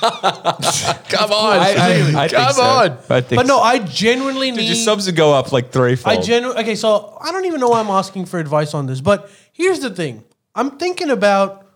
Come 0.00 1.32
on. 1.32 1.58
I, 1.58 1.74
I, 1.78 2.24
I 2.24 2.28
think 2.28 2.32
Come 2.32 2.52
so. 2.52 2.62
on. 2.62 2.90
I 3.08 3.20
think 3.22 3.38
But 3.38 3.46
no, 3.46 3.56
so. 3.56 3.62
I 3.62 3.78
genuinely 3.78 4.50
Dude, 4.50 4.58
need. 4.60 4.66
your 4.66 4.74
subs 4.74 5.06
would 5.06 5.16
go 5.16 5.32
up 5.32 5.50
like 5.50 5.72
three 5.72 5.96
I 6.04 6.18
genu- 6.18 6.48
Okay, 6.52 6.74
so 6.74 7.16
I 7.22 7.32
don't 7.32 7.46
even 7.46 7.58
know 7.60 7.68
why 7.70 7.80
I'm 7.80 7.88
asking 7.88 8.26
for 8.26 8.38
advice 8.38 8.74
on 8.74 8.84
this, 8.86 9.00
but 9.00 9.30
here's 9.52 9.80
the 9.80 9.90
thing: 9.90 10.24
I'm 10.54 10.72
thinking 10.78 11.08
about 11.08 11.66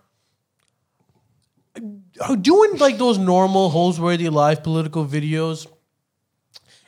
uh, 2.21 2.35
doing 2.35 2.77
like 2.77 2.99
those 2.99 3.17
normal 3.17 3.71
Holsworthy 3.71 4.31
live 4.31 4.61
political 4.63 5.05
videos. 5.07 5.65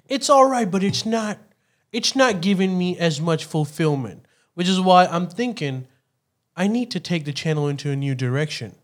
It's 0.10 0.30
all 0.30 0.50
right, 0.50 0.70
but 0.70 0.84
it's 0.84 1.06
not. 1.06 1.40
It's 1.92 2.16
not 2.16 2.42
giving 2.42 2.78
me 2.78 2.98
as 2.98 3.22
much 3.22 3.46
fulfillment, 3.46 4.26
which 4.56 4.68
is 4.68 4.80
why 4.80 5.06
I'm 5.06 5.28
thinking 5.28 5.88
I 6.56 6.68
need 6.68 6.92
to 6.92 7.00
take 7.00 7.26
the 7.26 7.34
channel 7.34 7.68
into 7.68 7.90
a 7.92 7.96
new 7.96 8.14
direction. 8.16 8.76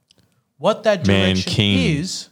What 0.57 0.83
that 0.83 1.05
Man 1.05 1.33
direction 1.35 1.51
King. 1.53 1.97
is, 1.99 2.29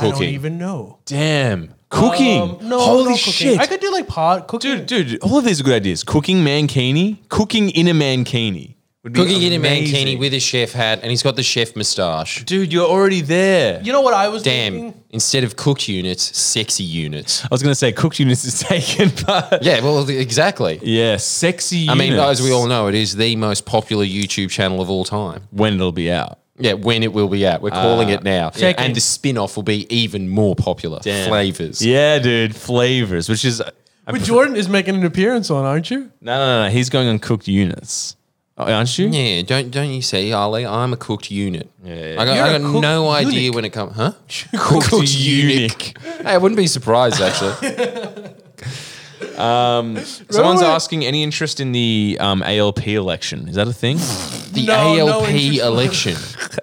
I 0.00 0.10
don't 0.10 0.22
even 0.22 0.56
know. 0.58 0.98
Damn. 1.04 1.74
Cooking. 1.90 2.40
Um, 2.42 2.58
no, 2.62 2.78
Holy 2.78 3.10
not 3.10 3.18
cooking. 3.18 3.32
shit. 3.32 3.60
I 3.60 3.66
could 3.66 3.80
do 3.80 3.90
like 3.92 4.08
pot 4.08 4.46
cooking. 4.48 4.84
dude, 4.84 5.08
dude, 5.08 5.22
all 5.22 5.38
of 5.38 5.44
these 5.44 5.60
are 5.60 5.64
good 5.64 5.74
ideas. 5.74 6.04
Cooking 6.04 6.38
mankini. 6.38 7.18
Cooking 7.28 7.70
in 7.70 7.88
a 7.88 7.92
mankini. 7.92 8.74
Would 9.04 9.12
be 9.12 9.20
Cooking 9.20 9.42
in 9.42 9.52
a 9.52 9.56
amazing. 9.56 10.06
mankini 10.08 10.18
with 10.18 10.34
a 10.34 10.40
chef 10.40 10.72
hat, 10.72 10.98
and 11.02 11.10
he's 11.10 11.22
got 11.22 11.36
the 11.36 11.42
chef 11.44 11.76
moustache. 11.76 12.44
Dude, 12.44 12.72
you're 12.72 12.88
already 12.88 13.20
there. 13.20 13.80
You 13.80 13.92
know 13.92 14.00
what 14.00 14.12
I 14.12 14.26
was 14.28 14.42
Damn. 14.42 14.72
thinking? 14.72 15.04
Instead 15.10 15.44
of 15.44 15.54
cooked 15.54 15.88
units, 15.88 16.36
sexy 16.36 16.82
units. 16.82 17.44
I 17.44 17.48
was 17.52 17.62
going 17.62 17.70
to 17.70 17.76
say 17.76 17.92
cooked 17.92 18.18
units 18.18 18.44
is 18.44 18.58
taken, 18.68 19.12
but 19.24 19.62
Yeah, 19.62 19.80
well, 19.82 20.08
exactly. 20.08 20.80
yeah, 20.82 21.16
sexy 21.16 21.88
I 21.88 21.94
mean, 21.94 22.12
units. 22.14 22.40
as 22.40 22.42
we 22.42 22.50
all 22.52 22.66
know, 22.66 22.88
it 22.88 22.96
is 22.96 23.14
the 23.14 23.36
most 23.36 23.66
popular 23.66 24.04
YouTube 24.04 24.50
channel 24.50 24.80
of 24.80 24.90
all 24.90 25.04
time. 25.04 25.46
when 25.52 25.74
it'll 25.74 25.92
be 25.92 26.10
out. 26.10 26.40
Yeah, 26.58 26.72
when 26.72 27.04
it 27.04 27.12
will 27.12 27.28
be 27.28 27.46
out. 27.46 27.62
We're 27.62 27.70
calling 27.70 28.08
it 28.08 28.18
ah, 28.20 28.24
now. 28.24 28.50
Checking. 28.50 28.84
And 28.84 28.96
the 28.96 29.00
spin 29.00 29.38
off 29.38 29.54
will 29.54 29.62
be 29.62 29.86
even 29.94 30.28
more 30.28 30.56
popular. 30.56 30.98
Damn. 31.02 31.28
Flavors. 31.28 31.80
Yeah, 31.86 32.18
dude, 32.18 32.56
flavors, 32.56 33.28
which 33.28 33.44
is 33.44 33.60
I'm 33.60 34.14
But 34.14 34.22
Jordan 34.22 34.56
is 34.56 34.68
making 34.68 34.96
an 34.96 35.04
appearance 35.04 35.50
on, 35.52 35.64
aren't 35.64 35.88
you? 35.88 36.10
no, 36.20 36.36
no, 36.36 36.64
no. 36.64 36.70
He's 36.70 36.90
going 36.90 37.06
on 37.06 37.20
cooked 37.20 37.46
units, 37.46 38.16
oh, 38.58 38.72
aren't 38.72 38.98
you? 38.98 39.08
Yeah, 39.08 39.42
don't 39.42 39.70
don't 39.70 39.90
you 39.90 40.02
see, 40.02 40.32
Ali? 40.32 40.66
I'm 40.66 40.92
a 40.92 40.96
cooked 40.96 41.30
unit. 41.30 41.70
Yeah, 41.84 41.94
yeah. 41.94 42.20
I 42.20 42.24
got, 42.26 42.34
You're 42.36 42.44
I 42.44 42.48
a 42.50 42.58
got 42.58 42.70
cooked 42.72 42.82
no 42.82 43.08
idea 43.10 43.40
eunuch. 43.40 43.54
when 43.54 43.64
it 43.64 43.70
comes. 43.72 43.96
Huh? 43.96 44.12
Cooked 44.58 44.92
eunuch. 45.14 45.98
Hey, 45.98 46.24
I 46.24 46.38
wouldn't 46.38 46.56
be 46.58 46.66
surprised 46.66 47.20
actually. 47.20 47.54
Someone's 49.38 50.26
Remember- 50.32 50.64
asking 50.64 51.04
any 51.04 51.22
interest 51.22 51.60
in 51.60 51.72
the 51.72 52.16
um, 52.20 52.42
ALP 52.42 52.86
election. 52.88 53.48
Is 53.48 53.54
that 53.56 53.68
a 53.68 53.72
thing? 53.72 53.98
The 54.48 54.64
No, 54.64 54.94
no 54.96 55.08
ALP 55.20 55.28
interest. 55.28 55.60
election. 55.60 56.16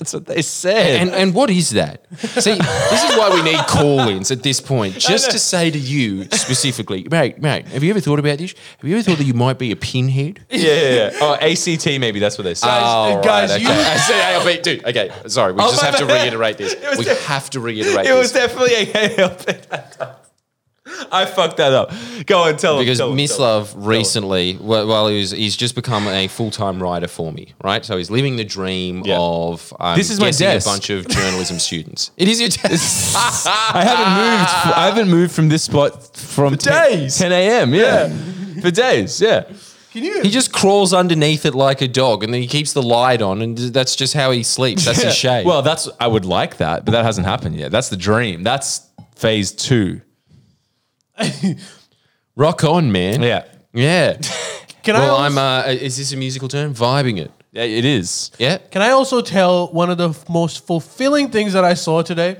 That's 0.06 0.14
what 0.14 0.26
they 0.28 0.42
said. 0.44 1.02
And 1.02 1.10
and 1.16 1.34
what 1.34 1.50
is 1.50 1.72
that? 1.72 2.06
See, 2.20 2.54
this 2.56 3.04
is 3.04 3.18
why 3.18 3.32
we 3.34 3.42
need 3.42 3.58
call-ins 3.68 4.30
at 4.32 4.44
this 4.44 4.62
point, 4.62 5.00
just 5.00 5.32
to 5.32 5.40
say 5.40 5.72
to 5.72 5.78
you 5.80 6.26
specifically, 6.26 7.08
mate, 7.10 7.42
mate, 7.42 7.68
have 7.70 7.84
you 7.84 7.90
ever 7.90 8.00
thought 8.00 8.20
about 8.20 8.38
this? 8.38 8.54
Have 8.80 8.88
you 8.90 8.96
ever 8.96 9.04
thought 9.04 9.18
that 9.18 9.24
you 9.26 9.34
might 9.34 9.58
be 9.58 9.72
a 9.72 9.76
pinhead? 9.76 10.42
yeah, 10.50 10.60
yeah, 10.60 10.90
yeah. 11.12 11.12
Oh, 11.22 11.34
ACT 11.36 11.86
maybe. 12.00 12.20
That's 12.20 12.38
what 12.38 12.44
they 12.44 12.54
said. 12.54 12.70
Oh, 12.72 13.22
guys, 13.24 13.50
right, 13.50 13.62
you- 13.62 13.68
okay. 13.68 13.84
I 13.84 13.98
said 13.98 14.34
ALP, 14.36 14.62
dude. 14.64 14.86
Okay, 14.86 15.12
sorry, 15.28 15.54
we 15.54 15.62
Oh, 15.62 15.70
just 15.72 15.82
my 15.82 15.90
have 15.90 15.98
to 16.00 16.06
bad. 16.06 16.24
reiterate 16.24 16.58
this. 16.58 16.76
was 16.90 17.00
We 17.00 17.06
de- 17.06 17.16
have 17.16 17.50
to 17.52 17.60
reiterate 17.60 18.06
it 18.06 18.14
was 18.14 18.32
definitely 18.32 18.74
a 18.76 19.20
ALP. 19.22 19.42
I 21.12 21.26
fucked 21.26 21.58
that 21.58 21.74
up. 21.74 21.92
Go 22.26 22.44
on, 22.44 22.58
tell 22.58 22.80
Because 22.80 23.00
him. 23.00 23.08
Because 23.08 23.12
him, 23.12 23.16
Miss 23.16 23.36
him. 23.36 23.42
Love 23.42 23.74
recently, 23.76 24.58
well, 24.60 24.88
well 24.88 25.08
he 25.08 25.20
was, 25.20 25.32
he's 25.32 25.56
just 25.56 25.76
become 25.76 26.08
a 26.08 26.28
full 26.28 26.52
time 26.52 26.82
writer 26.82 27.08
for 27.08 27.32
me, 27.32 27.54
right? 27.64 27.84
So 27.86 27.98
he's 27.98 28.10
living 28.10 28.36
the 28.36 28.44
dream 28.44 29.04
Yeah. 29.06 29.18
of 29.20 29.74
um, 29.80 29.98
This 29.98 30.10
is 30.10 30.20
my 30.20 30.32
desk. 30.32 30.68
a 30.68 30.70
bunch 30.70 30.90
of 30.90 31.08
journalism 31.10 31.60
students. 31.60 32.12
It 32.18 32.28
is 32.28 32.40
your 32.40 32.50
desk. 32.50 33.16
I 33.16 33.84
haven't 33.84 34.14
moved. 34.14 34.78
I 34.78 34.86
haven't 34.86 35.10
moved 35.10 35.34
from 35.34 35.50
this 35.50 35.64
spot 35.64 36.16
from 36.18 36.58
10, 36.58 36.90
days. 36.92 37.18
10 37.18 37.32
a.m. 37.32 37.74
Yeah. 37.74 38.10
for 38.62 38.72
days. 38.72 39.20
Yeah. 39.22 39.44
Can 39.92 40.04
you? 40.04 40.22
He 40.24 40.30
just 40.30 40.52
crawls 40.52 40.94
underneath 40.94 41.46
it 41.46 41.56
like 41.56 41.82
a 41.82 41.88
dog, 41.88 42.22
and 42.24 42.34
then 42.34 42.42
he 42.42 42.48
keeps 42.48 42.74
the 42.74 42.84
light 42.84 43.22
on, 43.22 43.42
and 43.42 43.58
that's 43.58 43.96
just 43.96 44.14
how 44.14 44.32
he 44.32 44.44
sleeps. 44.44 44.84
That's 44.84 45.02
his 45.02 45.16
shade. 45.16 45.46
Well, 45.46 45.62
that's 45.62 45.88
I 46.02 46.08
would 46.08 46.26
like 46.26 46.58
that, 46.58 46.84
but 46.84 46.92
that 46.92 47.06
hasn't 47.06 47.26
happened 47.26 47.56
yet. 47.56 47.72
That's 47.72 47.88
the 47.88 47.96
dream. 47.96 48.44
That's 48.44 48.90
phase 49.16 49.54
two. 49.54 50.02
rock 52.36 52.64
on, 52.64 52.92
man. 52.92 53.22
Yeah. 53.22 53.46
yeah. 53.74 54.18
Can 54.84 54.96
I? 54.96 55.00
well, 55.00 55.16
Also, 55.16 55.24
I'm. 55.24 55.38
Uh, 55.38 55.64
is 55.68 55.98
this 55.98 56.12
a 56.14 56.18
musical 56.18 56.48
term? 56.48 56.74
Vibing 56.74 57.18
it. 57.20 57.32
Yeah, 57.52 57.64
it 57.64 57.86
is. 57.86 58.32
Yeah. 58.38 58.58
can 58.58 58.82
I 58.82 58.90
also 58.90 59.22
tell 59.22 59.68
one 59.72 59.90
of 59.90 59.98
the 59.98 60.10
f- 60.10 60.28
most 60.28 60.68
fulfilling 60.68 61.30
things 61.30 61.54
that 61.54 61.64
I 61.64 61.74
saw 61.74 62.02
today? 62.02 62.38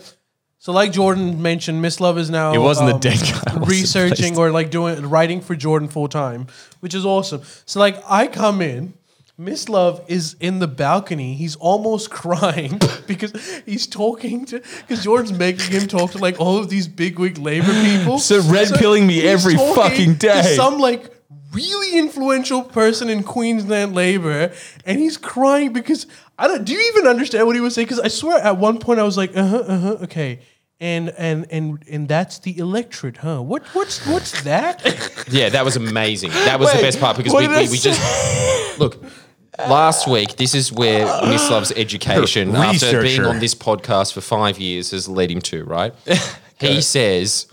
So, 0.60 0.74
like 0.74 0.92
Jordan 0.92 1.42
mentioned, 1.42 1.82
Mislav 1.84 2.18
is 2.18 2.30
now 2.30 2.54
It 2.54 2.58
wasn't 2.58 2.90
the 2.90 2.96
um, 2.96 3.00
dead 3.00 3.20
guy. 3.22 3.66
Researching 3.66 4.38
or 4.38 4.52
like 4.52 4.72
doing 4.72 5.10
writing 5.10 5.40
for 5.40 5.56
Jordan 5.56 5.88
full 5.88 6.10
time, 6.10 6.48
which 6.82 6.94
is 6.94 7.06
awesome. 7.06 7.42
So, 7.66 7.80
like, 7.80 7.98
I 8.10 8.28
come 8.28 8.62
in. 8.62 8.94
Mislav 9.40 10.04
is 10.08 10.36
in 10.40 10.60
the 10.60 10.68
balcony. 10.68 11.36
He's 11.36 11.56
almost 11.58 12.10
crying 12.22 12.80
because 13.08 13.62
he's 13.66 13.86
talking 13.86 14.46
to 14.46 14.62
because 14.82 15.04
Jordan's 15.04 15.38
making 15.38 15.72
him 15.72 15.88
talk 15.88 16.12
to 16.12 16.18
like 16.18 16.40
all 16.40 16.58
of 16.58 16.70
these 16.70 16.88
bigwig 16.88 17.38
labor 17.38 17.74
people. 17.84 18.20
So 18.20 18.42
red 18.42 18.74
pilling 18.76 19.06
me 19.06 19.16
he's 19.16 19.26
every 19.26 19.56
talking 19.56 19.76
fucking 19.76 20.14
to 20.14 20.28
day. 20.28 20.56
Some 20.56 20.80
like 20.80 21.12
really 21.52 21.98
influential 21.98 22.64
person 22.64 23.10
in 23.10 23.24
Queensland 23.24 23.96
labor, 23.96 24.54
and 24.86 25.00
he's 25.00 25.18
crying 25.18 25.74
because 25.74 26.08
I 26.38 26.48
don't. 26.48 26.64
Do 26.64 26.74
you 26.74 26.94
even 26.94 27.08
understand 27.08 27.48
what 27.48 27.56
he 27.56 27.62
was 27.62 27.76
saying? 27.76 27.88
Because 27.88 28.00
I 28.00 28.10
swear 28.10 28.40
at 28.40 28.58
one 28.58 28.80
point 28.80 29.00
I 29.00 29.04
was 29.04 29.18
like, 29.18 29.36
uh 29.36 29.48
huh, 29.48 29.58
uh 29.58 29.80
huh, 29.80 29.98
okay. 30.04 30.40
And 30.80 31.10
and 31.18 31.46
and 31.52 31.84
and 31.90 32.08
that's 32.08 32.40
the 32.40 32.58
electorate, 32.58 33.18
huh? 33.18 33.42
What 33.42 33.64
what's 33.74 34.06
what's 34.06 34.44
that? 34.44 34.84
Yeah, 35.28 35.50
that 35.50 35.66
was 35.66 35.76
amazing. 35.76 36.30
That 36.30 36.60
was 36.60 36.70
the 36.72 36.78
Wait, 36.78 36.84
best 36.84 37.00
part 37.00 37.18
because 37.18 37.34
what 37.34 37.42
we, 37.42 37.48
did 37.48 37.56
I 37.58 37.62
we, 37.64 37.70
we 37.70 37.78
just 37.78 38.80
look. 38.80 39.04
Last 39.60 40.08
week, 40.08 40.36
this 40.36 40.54
is 40.54 40.72
where 40.72 41.06
Miss 41.28 41.50
Love's 41.52 41.72
education, 41.72 42.56
after 42.56 43.02
being 43.02 43.24
on 43.24 43.40
this 43.40 43.56
podcast 43.56 44.14
for 44.14 44.22
five 44.22 44.60
years, 44.60 44.92
has 44.92 45.08
led 45.08 45.32
him 45.32 45.42
to. 45.42 45.64
Right? 45.64 45.94
he 46.60 46.82
says, 46.82 47.48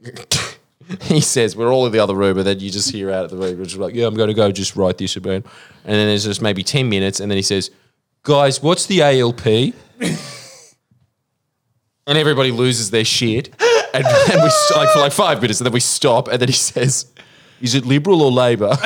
he 1.02 1.20
says, 1.20 1.56
we're 1.56 1.72
all 1.72 1.86
in 1.86 1.92
the 1.92 1.98
other 1.98 2.14
room, 2.14 2.38
and 2.38 2.46
then 2.46 2.60
you 2.60 2.70
just 2.70 2.90
hear 2.90 3.10
out 3.10 3.24
of 3.24 3.30
the 3.30 3.36
room, 3.36 3.58
which 3.58 3.72
is 3.72 3.78
like, 3.78 3.94
yeah, 3.94 4.06
I'm 4.06 4.14
going 4.14 4.28
to 4.28 4.34
go 4.34 4.52
just 4.52 4.76
write 4.76 4.98
this 4.98 5.16
about. 5.16 5.34
And 5.34 5.44
then 5.84 6.06
there's 6.08 6.24
just 6.24 6.42
maybe 6.42 6.62
ten 6.62 6.88
minutes, 6.88 7.20
and 7.20 7.30
then 7.30 7.36
he 7.36 7.42
says, 7.42 7.70
guys, 8.22 8.62
what's 8.62 8.86
the 8.86 9.02
ALP? 9.02 9.46
and 12.06 12.18
everybody 12.18 12.50
loses 12.50 12.90
their 12.90 13.04
shit. 13.04 13.48
And, 13.94 14.04
and 14.04 14.42
we 14.42 14.50
like 14.76 14.90
for 14.90 14.98
like 14.98 15.12
five 15.12 15.40
minutes, 15.40 15.60
and 15.60 15.66
then 15.66 15.72
we 15.72 15.80
stop, 15.80 16.28
and 16.28 16.38
then 16.38 16.48
he 16.48 16.54
says, 16.54 17.06
"Is 17.62 17.74
it 17.74 17.86
Liberal 17.86 18.20
or 18.20 18.30
Labor?" 18.30 18.76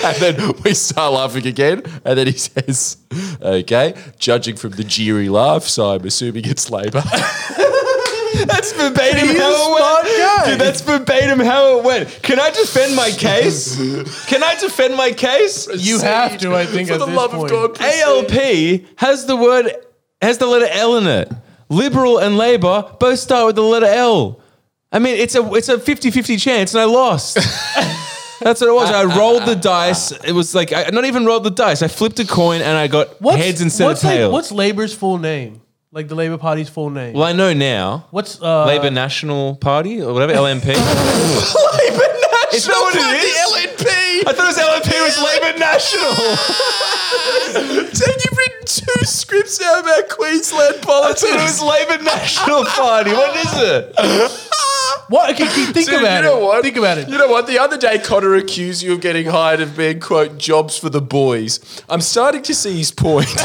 and 0.04 0.16
then 0.16 0.52
we 0.64 0.74
start 0.74 1.12
laughing 1.12 1.46
again, 1.46 1.82
and 2.04 2.18
then 2.18 2.26
he 2.26 2.32
says, 2.32 2.96
"Okay, 3.40 3.94
judging 4.18 4.56
from 4.56 4.72
the 4.72 4.84
jeery 4.84 5.30
laugh, 5.30 5.64
so 5.64 5.90
I'm 5.90 6.04
assuming 6.04 6.44
it's 6.46 6.70
Labor." 6.70 7.02
That's 8.46 8.72
verbatim 8.72 9.28
He's 9.28 9.38
how 9.38 9.76
it 9.76 9.80
went. 9.80 10.46
Dude, 10.46 10.60
that's 10.60 10.80
verbatim 10.80 11.40
how 11.40 11.78
it 11.78 11.84
went. 11.84 12.20
Can 12.22 12.40
I 12.40 12.50
defend 12.50 12.96
my 12.96 13.10
case? 13.10 13.76
Can 14.26 14.42
I 14.42 14.54
defend 14.58 14.96
my 14.96 15.12
case? 15.12 15.68
you 15.76 15.98
have 16.00 16.38
to, 16.38 16.54
I 16.54 16.64
think, 16.64 16.88
For 16.88 16.94
at 16.94 17.00
the 17.00 17.06
this 17.06 17.16
love 17.16 17.32
point. 17.32 17.50
of 17.52 17.78
God, 17.78 17.80
ALP 17.80 18.82
has 18.96 19.26
the 19.26 19.36
word 19.36 19.70
has 20.22 20.38
the 20.38 20.46
letter 20.46 20.68
L 20.70 20.96
in 20.96 21.06
it. 21.06 21.30
Liberal 21.68 22.18
and 22.18 22.36
Labor 22.38 22.84
both 22.98 23.18
start 23.18 23.46
with 23.46 23.56
the 23.56 23.62
letter 23.62 23.86
L. 23.86 24.40
I 24.92 24.98
mean, 25.00 25.16
it's 25.16 25.34
a 25.34 25.52
it's 25.54 25.68
a 25.68 25.76
50-50 25.76 26.40
chance, 26.40 26.72
and 26.72 26.80
I 26.80 26.84
lost. 26.84 27.38
That's 28.40 28.60
what 28.60 28.68
it 28.68 28.74
was. 28.74 28.90
I 28.90 29.04
rolled 29.18 29.44
the 29.46 29.54
dice. 29.56 30.12
It 30.12 30.32
was 30.32 30.54
like 30.54 30.72
I 30.72 30.88
not 30.92 31.04
even 31.04 31.24
rolled 31.26 31.44
the 31.44 31.50
dice. 31.50 31.82
I 31.82 31.88
flipped 31.88 32.18
a 32.20 32.26
coin 32.26 32.60
and 32.62 32.76
I 32.76 32.86
got 32.88 33.20
What's, 33.20 33.38
heads 33.42 33.60
instead 33.60 33.84
what's 33.84 34.02
of 34.02 34.10
tails. 34.10 34.32
what's 34.32 34.50
Labor's 34.52 34.94
full 34.94 35.18
name? 35.18 35.60
Like 35.92 36.06
the 36.08 36.14
Labor 36.14 36.38
Party's 36.38 36.68
full 36.68 36.88
name. 36.88 37.14
well, 37.14 37.24
I 37.24 37.32
know 37.32 37.52
now. 37.52 38.06
What's 38.12 38.40
uh, 38.40 38.64
Labor 38.66 38.90
National 38.90 39.56
Party 39.56 40.00
or 40.02 40.12
whatever 40.12 40.32
LNP. 40.32 40.68
Is 42.52 42.66
that 42.66 42.74
what 42.74 42.94
it 42.96 43.00
is? 43.00 43.36
LNP. 43.46 43.86
I 44.26 44.32
thought 44.32 44.46
it 44.46 44.54
was 44.54 44.58
LNP 44.58 44.90
was 45.02 45.18
Labor 45.22 45.58
National. 45.58 46.14
Then 47.52 48.14
you've 48.24 48.38
written 48.38 48.64
two 48.66 49.04
scripts 49.04 49.60
now 49.60 49.80
about 49.80 50.08
Queensland 50.08 50.76
I 50.76 50.84
politics. 50.84 51.20
thought 51.22 51.38
it 51.38 51.42
was 51.42 51.60
Labor 51.62 52.02
National 52.04 52.64
Party. 52.64 53.10
What 53.12 53.36
is 53.36 53.52
it? 53.56 53.94
What? 55.10 55.30
Okay, 55.34 55.44
keep- 55.52 55.74
think 55.74 55.90
Dude, 55.90 56.00
about 56.00 56.18
you 56.18 56.22
know 56.22 56.38
it. 56.38 56.42
what? 56.44 56.62
Think 56.62 56.76
about 56.76 56.98
it. 56.98 57.08
You 57.08 57.18
know 57.18 57.26
what? 57.26 57.48
The 57.48 57.58
other 57.58 57.76
day, 57.76 57.98
Connor 57.98 58.36
accused 58.36 58.80
you 58.80 58.92
of 58.92 59.00
getting 59.00 59.26
hired 59.26 59.60
of 59.60 59.76
being, 59.76 59.98
quote, 59.98 60.38
jobs 60.38 60.78
for 60.78 60.88
the 60.88 61.00
boys. 61.00 61.58
I'm 61.88 62.00
starting 62.00 62.42
to 62.42 62.54
see 62.54 62.78
his 62.78 62.92
point. 62.92 63.26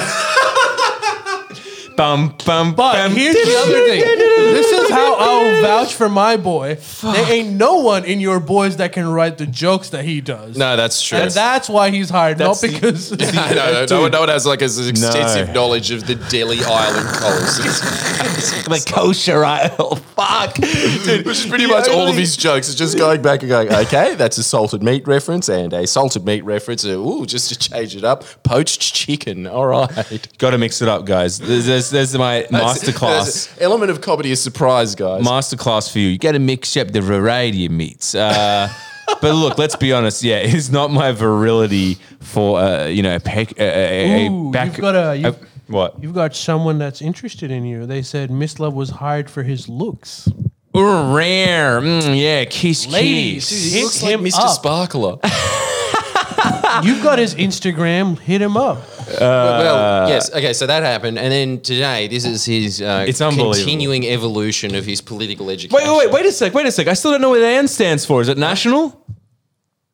Bum 1.95 2.35
bum 2.45 2.73
But 2.75 2.93
bum. 2.93 3.11
here's 3.13 3.35
the 3.35 3.55
other 3.57 3.87
thing. 3.87 4.01
This 4.01 4.71
is 4.71 4.89
how 4.89 5.15
I'll 5.15 5.61
vouch 5.61 5.93
for 5.93 6.09
my 6.09 6.35
boy. 6.35 6.75
There 7.01 7.31
ain't 7.31 7.53
no 7.53 7.75
one 7.79 8.03
in 8.05 8.19
your 8.19 8.39
boys 8.39 8.77
that 8.77 8.91
can 8.91 9.07
write 9.07 9.37
the 9.37 9.45
jokes 9.45 9.89
that 9.91 10.03
he 10.03 10.19
does. 10.19 10.57
No, 10.57 10.75
that's 10.75 11.01
true. 11.01 11.17
And 11.19 11.31
that's 11.31 11.69
why 11.69 11.91
he's 11.91 12.09
hired, 12.09 12.39
not 12.39 12.59
That's 12.59 12.61
the- 12.61 12.67
because. 12.69 13.11
no, 13.19 13.53
no, 13.53 13.85
no, 13.89 14.01
one- 14.01 14.11
no 14.11 14.19
one 14.21 14.29
has 14.29 14.45
like 14.45 14.61
as 14.61 14.77
extensive 14.87 15.47
No. 15.47 15.53
knowledge 15.53 15.91
of 15.91 16.05
the 16.05 16.15
Delhi 16.15 16.59
Island 16.63 17.07
coals. 17.07 17.57
the 18.65 18.91
kosher 18.93 19.45
aisle. 19.45 19.95
Fuck. 19.95 20.55
Dude, 20.55 21.25
Which 21.25 21.39
is 21.39 21.45
pretty 21.45 21.65
the 21.65 21.71
much 21.71 21.87
all 21.89 22.07
of 22.07 22.15
his 22.15 22.35
jokes 22.37 22.67
It's 22.69 22.77
just 22.77 22.97
going 22.97 23.21
back 23.21 23.41
and 23.41 23.49
going, 23.49 23.71
okay, 23.71 24.15
that's 24.15 24.37
a 24.37 24.43
salted 24.43 24.81
meat 24.83 25.07
reference 25.07 25.49
and 25.49 25.71
a 25.73 25.85
salted 25.87 26.25
meat 26.25 26.43
reference. 26.43 26.85
uh, 26.85 26.89
Ooh, 26.89 27.25
just 27.25 27.49
to 27.49 27.57
change 27.57 27.95
it 27.95 28.03
up, 28.03 28.23
poached 28.43 28.81
chicken. 28.93 29.47
All 29.47 29.67
right. 29.67 30.27
Got 30.37 30.51
to 30.51 30.57
mix 30.57 30.81
it 30.81 30.87
up, 30.87 31.05
guys. 31.05 31.39
There's, 31.39 31.65
there's, 31.65 31.84
there's 31.89 32.17
my 32.17 32.43
masterclass. 32.51 32.99
There's 33.23 33.57
element 33.61 33.91
of 33.91 34.01
comedy 34.01 34.31
is 34.31 34.41
surprise, 34.41 34.95
guys. 34.95 35.23
Masterclass 35.23 35.91
for 35.91 35.99
you. 35.99 36.09
You 36.09 36.17
got 36.17 36.33
to 36.33 36.39
mix 36.39 36.75
up 36.77 36.89
the 36.91 37.01
variety 37.01 37.65
of 37.65 37.71
meats. 37.71 38.15
Uh, 38.15 38.69
but 39.21 39.33
look, 39.35 39.57
let's 39.57 39.75
be 39.75 39.93
honest. 39.93 40.23
Yeah, 40.23 40.37
it's 40.37 40.69
not 40.69 40.91
my 40.91 41.11
virility 41.11 41.97
for 42.19 42.59
uh, 42.59 42.85
you 42.87 43.03
know 43.03 43.15
a, 43.15 43.19
peck, 43.19 43.57
a, 43.59 43.63
a, 43.63 44.25
a 44.25 44.29
Ooh, 44.29 44.51
back. 44.51 44.67
you've 44.67 44.81
got 44.81 44.95
a- 44.95 45.15
you've- 45.17 45.37
what? 45.67 46.01
You've 46.01 46.13
got 46.13 46.35
someone 46.35 46.77
that's 46.77 47.01
interested 47.01 47.49
in 47.49 47.65
you. 47.65 47.87
They 47.87 48.03
said 48.03 48.29
Mislav 48.29 48.73
was 48.75 48.91
hired 48.91 49.31
for 49.31 49.41
his 49.41 49.67
looks. 49.67 50.29
Ooh, 50.77 51.15
rare. 51.15 51.81
Mm, 51.81 52.21
yeah, 52.21 52.45
kiss, 52.45 52.85
Ladies, 52.85 53.49
kiss. 53.49 53.73
hit 53.73 53.83
looks 53.83 54.03
like 54.03 54.11
him 54.13 54.23
Mr. 54.25 54.39
up. 54.41 54.49
Sparkler. 54.49 55.17
You've 56.83 57.01
got 57.01 57.17
his 57.17 57.33
Instagram. 57.35 58.19
Hit 58.19 58.41
him 58.41 58.57
up. 58.57 58.77
Well, 59.19 60.09
yes. 60.09 60.29
Okay, 60.33 60.53
so 60.53 60.65
that 60.67 60.83
happened, 60.83 61.17
and 61.17 61.31
then 61.31 61.61
today, 61.61 62.07
this 62.07 62.25
is 62.25 62.45
his 62.45 62.81
uh, 62.81 63.05
It's 63.07 63.21
unbelievable. 63.21 63.53
continuing 63.55 64.05
evolution 64.05 64.75
of 64.75 64.85
his 64.85 65.01
political 65.01 65.49
education. 65.49 65.75
Wait, 65.75 65.87
wait, 65.87 65.97
wait, 66.07 66.11
wait 66.13 66.25
a 66.25 66.31
sec, 66.31 66.53
wait 66.53 66.65
a 66.65 66.71
sec. 66.71 66.87
I 66.87 66.93
still 66.93 67.11
don't 67.11 67.21
know 67.21 67.29
what 67.31 67.39
the 67.39 67.47
N 67.47 67.67
stands 67.67 68.05
for. 68.05 68.21
Is 68.21 68.27
it 68.29 68.37
national? 68.37 69.01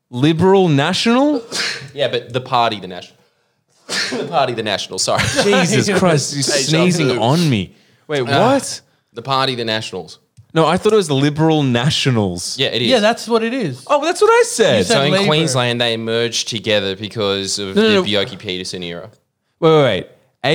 Liberal 0.10 0.68
national? 0.68 1.42
Yeah, 1.94 2.08
but 2.08 2.32
the 2.32 2.40
party, 2.40 2.80
the 2.80 2.88
national, 2.88 3.18
the 4.12 4.26
party, 4.30 4.54
the 4.54 4.64
national. 4.64 4.98
Sorry, 4.98 5.22
Jesus 5.44 5.90
Christ, 6.00 6.34
you're 6.34 6.44
sneezing 6.44 7.18
on 7.20 7.50
me. 7.50 7.76
Wait, 8.08 8.22
what? 8.22 8.80
the 9.12 9.22
party, 9.22 9.56
the 9.56 9.66
nationals. 9.66 10.20
No, 10.54 10.66
I 10.66 10.78
thought 10.78 10.92
it 10.94 10.98
was 10.98 11.10
Liberal 11.10 11.64
Nationals. 11.64 12.58
Yeah, 12.58 12.68
it 12.68 12.82
is. 12.82 12.88
Yeah, 12.90 13.00
that's 13.00 13.28
what 13.28 13.44
it 13.44 13.54
is. 13.54 13.86
Oh, 13.88 14.04
that's 14.04 14.22
what 14.22 14.30
I 14.30 14.44
said. 14.46 14.86
Said- 14.86 14.94
so 14.94 15.02
in 15.04 15.12
Labour. 15.14 15.26
Queensland, 15.26 15.80
they 15.80 15.96
merged 15.98 16.48
together 16.50 16.96
because 16.96 17.58
of 17.60 17.76
No, 17.76 17.82
no, 17.82 17.88
the 17.88 17.94
no. 17.96 18.04
Bjelke-Petersen 18.04 18.84
era. 18.84 19.10
Wait, 19.60 19.70
wait, 19.72 19.84
wait. 19.84 20.08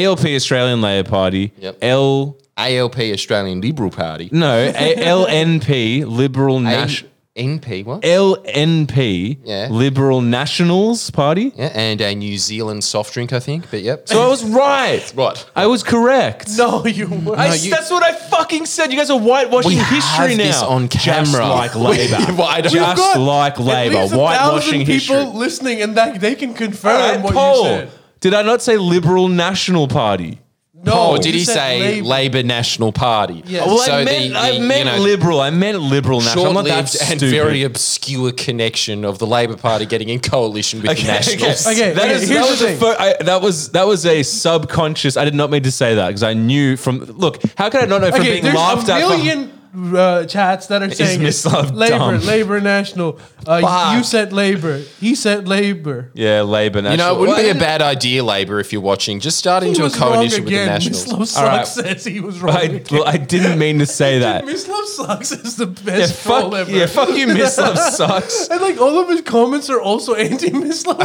ALP 0.04 0.24
Australian 0.34 0.80
Labor 0.82 1.08
Party. 1.08 1.52
Yep. 1.60 1.78
L 1.82 2.36
ALP, 2.58 2.98
Australian 2.98 3.60
Liberal 3.60 3.90
Party. 3.90 4.28
no 4.32 4.72
A- 4.74 4.96
LNP 4.96 6.04
Liberal 6.06 6.58
National. 6.60 7.10
NP, 7.36 7.84
what? 7.84 8.02
LNP 8.02 9.38
Yeah. 9.44 9.68
Liberal 9.70 10.20
Nationals 10.20 11.10
Party. 11.10 11.52
Yeah, 11.56 11.70
and 11.74 12.00
a 12.00 12.14
New 12.14 12.38
Zealand 12.38 12.82
soft 12.84 13.12
drink, 13.14 13.32
I 13.32 13.40
think. 13.40 13.70
But 13.70 13.82
yep. 13.82 14.08
So 14.08 14.22
I 14.22 14.28
was 14.28 14.44
right. 14.44 15.02
What? 15.14 15.50
I 15.54 15.66
was 15.66 15.82
correct. 15.82 16.50
No, 16.56 16.84
you 16.86 17.08
weren't. 17.08 17.38
I, 17.38 17.54
you- 17.54 17.70
that's 17.70 17.90
what 17.90 18.02
I 18.02 18.12
fucking 18.12 18.66
said. 18.66 18.90
You 18.92 18.98
guys 18.98 19.10
are 19.10 19.18
whitewashing 19.18 19.70
We 19.70 19.76
history 19.76 19.98
have 20.00 20.30
now. 20.38 20.44
this 20.44 20.62
on 20.62 20.88
Just 20.88 21.04
camera. 21.04 21.46
like 21.48 21.74
Labor. 21.74 22.16
Why 22.32 22.60
don't- 22.60 22.72
Just 22.72 22.74
We've 22.74 22.96
got 22.96 23.18
like 23.20 23.54
At 23.54 23.60
Labor. 23.60 24.00
least 24.02 24.12
a 24.14 24.16
Whitewashing 24.18 24.62
thousand 24.80 24.86
history. 24.86 25.16
people 25.16 25.34
listening, 25.38 25.82
and 25.82 25.96
that 25.96 26.20
they 26.20 26.34
can 26.34 26.54
confirm 26.54 26.96
All 27.00 27.08
right, 27.12 27.20
what 27.22 27.34
Paul, 27.34 27.56
you 27.62 27.68
said. 27.68 27.90
Did 28.20 28.34
I 28.34 28.42
not 28.42 28.62
say 28.62 28.76
Liberal 28.76 29.28
National 29.28 29.88
Party? 29.88 30.40
No, 30.84 31.10
Or 31.12 31.18
did 31.18 31.26
you 31.32 31.40
he 31.40 31.44
say 31.44 31.80
Labour. 32.02 32.06
Labour 32.06 32.42
National 32.42 32.92
Party? 32.92 33.42
Yes. 33.46 33.66
Well, 33.66 33.78
So 33.78 33.92
I 33.92 34.04
meant, 34.04 34.36
I 34.36 34.58
meant 34.58 35.00
liberal. 35.00 35.40
I 35.40 35.50
meant 35.50 35.80
liberal 35.80 36.20
national. 36.20 36.46
I'm 36.48 36.54
not 36.54 36.64
that 36.66 36.88
short-lived 36.88 37.10
and 37.12 37.20
stupid. 37.20 37.30
very 37.34 37.62
obscure 37.62 38.30
connection 38.32 39.04
of 39.04 39.18
the 39.18 39.26
Labour 39.26 39.56
Party 39.56 39.86
getting 39.86 40.10
in 40.10 40.20
coalition 40.20 40.82
with 40.82 40.96
the 40.96 41.02
Nationals. 41.04 41.66
Okay, 41.66 41.92
That 41.92 42.04
okay, 42.04 42.12
is- 42.14 42.28
that 42.28 42.50
was 42.50 42.60
a 42.62 42.66
thing. 42.66 42.78
fir- 42.78 42.96
I- 42.98 43.16
that 43.24 43.40
was 43.42 43.70
that 43.70 43.86
was 43.86 44.04
a 44.06 44.22
subconscious. 44.22 45.16
I 45.16 45.24
did 45.24 45.34
not 45.34 45.50
mean 45.50 45.62
to 45.62 45.72
say 45.72 45.94
that 45.94 46.08
because 46.08 46.22
I 46.22 46.34
knew 46.34 46.76
from. 46.76 46.98
Look, 47.16 47.40
how 47.56 47.70
could 47.70 47.82
I 47.82 47.86
not 47.86 48.02
know 48.02 48.10
from 48.10 48.20
Okay, 48.20 48.32
being 48.32 48.42
there's 48.44 48.54
laughed 48.54 48.88
a 48.88 48.94
at? 48.94 49.48
For- 49.76 49.80
million 49.80 49.96
uh, 49.96 50.24
chats 50.26 50.66
that 50.68 50.82
are 50.82 50.90
saying 50.90 51.22
Miss 51.22 51.44
it. 51.44 51.52
Love 51.52 51.70
Labor, 51.74 51.98
dumb? 51.98 52.20
Labor 52.22 52.60
National. 52.62 53.20
Uh, 53.46 53.60
Fuck. 53.60 53.96
you 53.98 54.04
said 54.04 54.32
Labor. 54.32 54.78
He 54.78 55.14
said 55.14 55.46
Labor. 55.46 56.10
yeah, 56.14 56.40
Labor 56.42 56.80
National. 56.82 56.92
You 56.92 56.96
know, 56.96 57.16
it 57.16 57.20
wouldn't 57.20 57.38
be 57.38 57.50
a 57.50 57.54
bad 57.54 57.82
idea, 57.82 58.24
Labour, 58.24 58.58
if 58.58 58.72
you're 58.72 58.80
watching. 58.82 59.20
Just 59.20 59.36
start 59.38 59.62
He 59.62 59.68
into 59.70 59.82
a 59.82 59.84
was 59.84 59.98
wrong 60.00 60.12
coalition 60.14 60.44
with 60.44 60.52
the 60.52 60.56
again. 60.60 60.66
Nationals. 60.68 61.06
Mislav 61.06 61.36
All 61.38 61.46
right. 61.46 61.66
Sucks 61.66 61.88
says 61.88 62.04
he 62.04 62.20
was 62.20 62.40
wrong 62.40 62.56
I, 62.56 62.62
again. 62.62 62.84
well, 62.90 63.04
I 63.06 63.16
didn't 63.18 63.58
mean 63.58 63.78
to 63.80 63.86
say 63.86 64.18
that. 64.20 64.44
Mislav 64.44 64.84
Sucks 64.86 65.32
is 65.32 65.56
the 65.56 65.66
Yeah, 65.66 65.82
best 65.84 66.14
fuck, 66.22 66.40
troll 66.40 66.54
ever. 66.56 66.70
yeah, 66.70 66.86
fuck 66.86 67.10
you, 67.10 67.26
Miss 67.26 67.58
Love 67.66 67.78
sucks. 67.78 68.48
And 68.48 68.60
like 68.62 68.80
all 68.80 68.98
of 68.98 69.08
his 69.08 69.20
comments 69.22 69.68
are 69.70 69.80
also 69.80 70.14
anti 70.26 70.50
Mislav. 70.50 70.96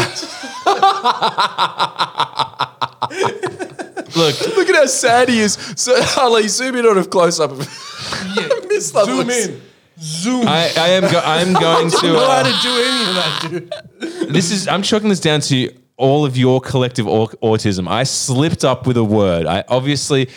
Look, 4.14 4.40
Look 4.42 4.58
at 4.58 4.61
how 4.82 4.86
sad 4.88 5.30
he 5.30 5.40
is. 5.40 5.54
So, 5.76 5.94
Ali, 6.18 6.48
zoom 6.48 6.76
in 6.76 6.86
on 6.86 6.98
a 6.98 7.06
close 7.06 7.40
up 7.40 7.52
of 7.52 7.60
Mislav. 8.70 9.06
Zoom 9.06 9.18
looks- 9.18 9.48
in. 9.48 9.62
Zoom. 10.00 10.48
I, 10.48 10.72
I 10.78 10.88
am. 10.98 11.04
Go, 11.12 11.20
I'm 11.24 11.54
going 11.68 11.90
to. 11.92 11.98
don't 11.98 12.14
know 12.14 12.20
how 12.20 12.40
Uh, 12.40 12.44
to 12.44 12.62
do 12.62 12.70
any 12.70 13.10
of 13.10 13.16
that, 13.16 13.48
dude. 14.20 14.34
this 14.34 14.52
is. 14.52 14.68
I'm 14.68 14.82
chalking 14.82 15.10
this 15.10 15.20
down 15.20 15.42
to 15.42 15.72
all 15.98 16.26
of 16.26 16.36
your 16.38 16.60
collective 16.60 17.08
au- 17.08 17.28
autism. 17.44 17.88
I 17.88 18.04
slipped 18.04 18.66
up 18.66 18.88
with 18.88 18.98
a 18.98 19.04
word. 19.04 19.46
I 19.46 19.64
obviously. 19.68 20.30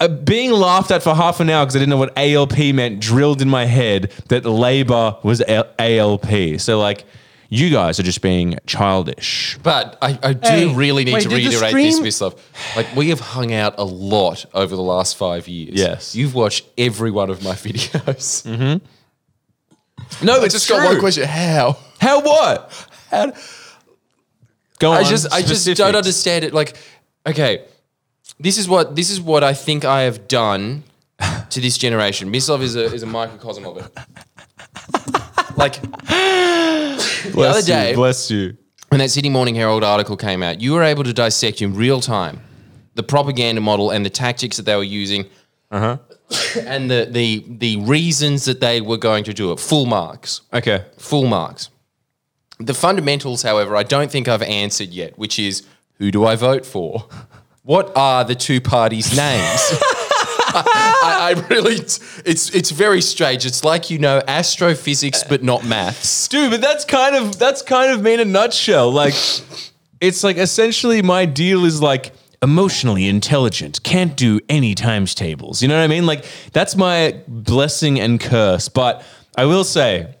Uh, 0.00 0.06
being 0.06 0.50
laughed 0.50 0.90
at 0.90 1.02
for 1.02 1.14
half 1.14 1.40
an 1.40 1.48
hour 1.48 1.64
because 1.64 1.74
I 1.74 1.78
didn't 1.78 1.88
know 1.88 1.96
what 1.96 2.12
ALP 2.18 2.58
meant, 2.74 3.00
drilled 3.00 3.40
in 3.40 3.48
my 3.48 3.64
head 3.64 4.12
that 4.28 4.44
Labour 4.44 5.16
was 5.22 5.42
L- 5.48 5.66
ALP. 5.78 6.60
So, 6.60 6.78
like, 6.78 7.06
you 7.48 7.70
guys 7.70 7.98
are 7.98 8.02
just 8.02 8.20
being 8.20 8.58
childish. 8.66 9.58
But 9.62 9.96
I, 10.02 10.18
I 10.22 10.32
do 10.34 10.48
Hey, 10.48 10.74
really 10.74 11.04
need 11.04 11.14
wait, 11.14 11.22
to 11.22 11.28
did 11.30 11.38
the 11.44 11.48
reiterate 11.48 11.72
this, 11.74 11.96
stream- 11.96 12.06
Mislav. 12.32 12.38
Like, 12.76 12.94
we 12.94 13.08
have 13.08 13.20
hung 13.20 13.52
out 13.54 13.74
a 13.78 13.84
lot 13.84 14.44
over 14.54 14.76
the 14.76 14.82
last 14.82 15.16
five 15.16 15.48
years. 15.48 15.74
Yes. 15.74 16.14
You've 16.14 16.34
watched 16.34 16.66
every 16.76 17.10
one 17.10 17.30
of 17.30 17.42
my 17.42 17.52
videos. 17.54 18.44
Mm-hmm. 18.46 20.26
No, 20.26 20.40
I 20.40 20.48
just 20.48 20.68
got 20.68 20.84
one 20.84 20.98
question. 21.00 21.24
How? 21.24 21.76
How 22.00 22.20
what? 22.22 22.88
How? 23.10 23.32
Go 24.78 24.92
on. 24.92 24.98
I 24.98 25.02
just 25.02 25.32
I 25.32 25.40
just 25.42 25.66
don't 25.66 25.74
specifics. 25.76 25.96
understand 25.96 26.44
it. 26.44 26.54
Like, 26.54 26.76
okay, 27.26 27.64
this 28.38 28.58
is 28.58 28.68
what 28.68 28.94
this 28.94 29.10
is 29.10 29.20
what 29.20 29.42
I 29.42 29.54
think 29.54 29.84
I 29.84 30.02
have 30.02 30.28
done 30.28 30.84
to 31.50 31.60
this 31.60 31.76
generation. 31.78 32.30
Mislav 32.32 32.60
is 32.62 32.76
a 32.76 32.84
is 32.84 33.02
a 33.02 33.06
microcosm 33.06 33.66
of 33.66 33.78
it. 33.78 35.18
like 35.58 35.80
the 35.82 37.30
Bless 37.34 37.50
other 37.56 37.60
you, 37.60 37.66
day, 37.66 37.94
bless 37.94 38.30
you. 38.30 38.56
when 38.88 39.00
that 39.00 39.10
Sydney 39.10 39.30
Morning 39.30 39.54
Herald 39.54 39.84
article 39.84 40.16
came 40.16 40.42
out, 40.42 40.60
you 40.60 40.72
were 40.72 40.82
able 40.82 41.04
to 41.04 41.12
dissect 41.12 41.60
in 41.60 41.74
real 41.74 42.00
time 42.00 42.40
the 42.94 43.02
propaganda 43.02 43.60
model 43.60 43.90
and 43.90 44.04
the 44.04 44.10
tactics 44.10 44.56
that 44.56 44.64
they 44.64 44.74
were 44.76 44.82
using, 44.82 45.26
uh-huh. 45.70 45.98
and 46.66 46.90
the 46.90 47.06
the 47.10 47.44
the 47.48 47.76
reasons 47.78 48.44
that 48.46 48.60
they 48.60 48.80
were 48.80 48.96
going 48.96 49.24
to 49.24 49.34
do 49.34 49.52
it. 49.52 49.60
Full 49.60 49.86
marks 49.86 50.42
Okay. 50.52 50.84
full 50.96 51.26
marks. 51.26 51.70
The 52.60 52.74
fundamentals, 52.74 53.42
however, 53.42 53.76
I 53.76 53.84
don't 53.84 54.10
think 54.10 54.26
I've 54.26 54.42
answered 54.42 54.88
yet, 54.88 55.16
which 55.18 55.38
is 55.38 55.62
who 55.98 56.10
do 56.10 56.24
I 56.24 56.34
vote 56.36 56.64
for? 56.66 57.06
What 57.62 57.92
are 57.96 58.24
the 58.24 58.34
two 58.34 58.60
parties' 58.60 59.16
names? 59.16 59.60
I, 60.54 61.34
I 61.36 61.46
really, 61.48 61.74
it's 61.74 62.54
it's 62.54 62.70
very 62.70 63.00
strange. 63.00 63.46
It's 63.46 63.64
like 63.64 63.90
you 63.90 63.98
know 63.98 64.22
astrophysics, 64.26 65.24
but 65.24 65.42
not 65.42 65.64
maths. 65.64 66.28
Dude, 66.28 66.50
but 66.50 66.60
that's 66.60 66.84
kind 66.84 67.16
of 67.16 67.38
that's 67.38 67.62
kind 67.62 67.92
of 67.92 68.02
me 68.02 68.14
in 68.14 68.20
a 68.20 68.24
nutshell. 68.24 68.90
Like 68.90 69.14
it's 70.00 70.24
like 70.24 70.36
essentially 70.36 71.02
my 71.02 71.24
deal 71.24 71.64
is 71.64 71.82
like 71.82 72.12
emotionally 72.42 73.08
intelligent, 73.08 73.82
can't 73.82 74.16
do 74.16 74.40
any 74.48 74.74
times 74.74 75.14
tables. 75.14 75.62
You 75.62 75.68
know 75.68 75.76
what 75.76 75.84
I 75.84 75.88
mean? 75.88 76.06
Like 76.06 76.24
that's 76.52 76.76
my 76.76 77.20
blessing 77.26 78.00
and 78.00 78.20
curse. 78.20 78.68
But 78.68 79.02
I 79.36 79.44
will 79.44 79.64
say 79.64 80.14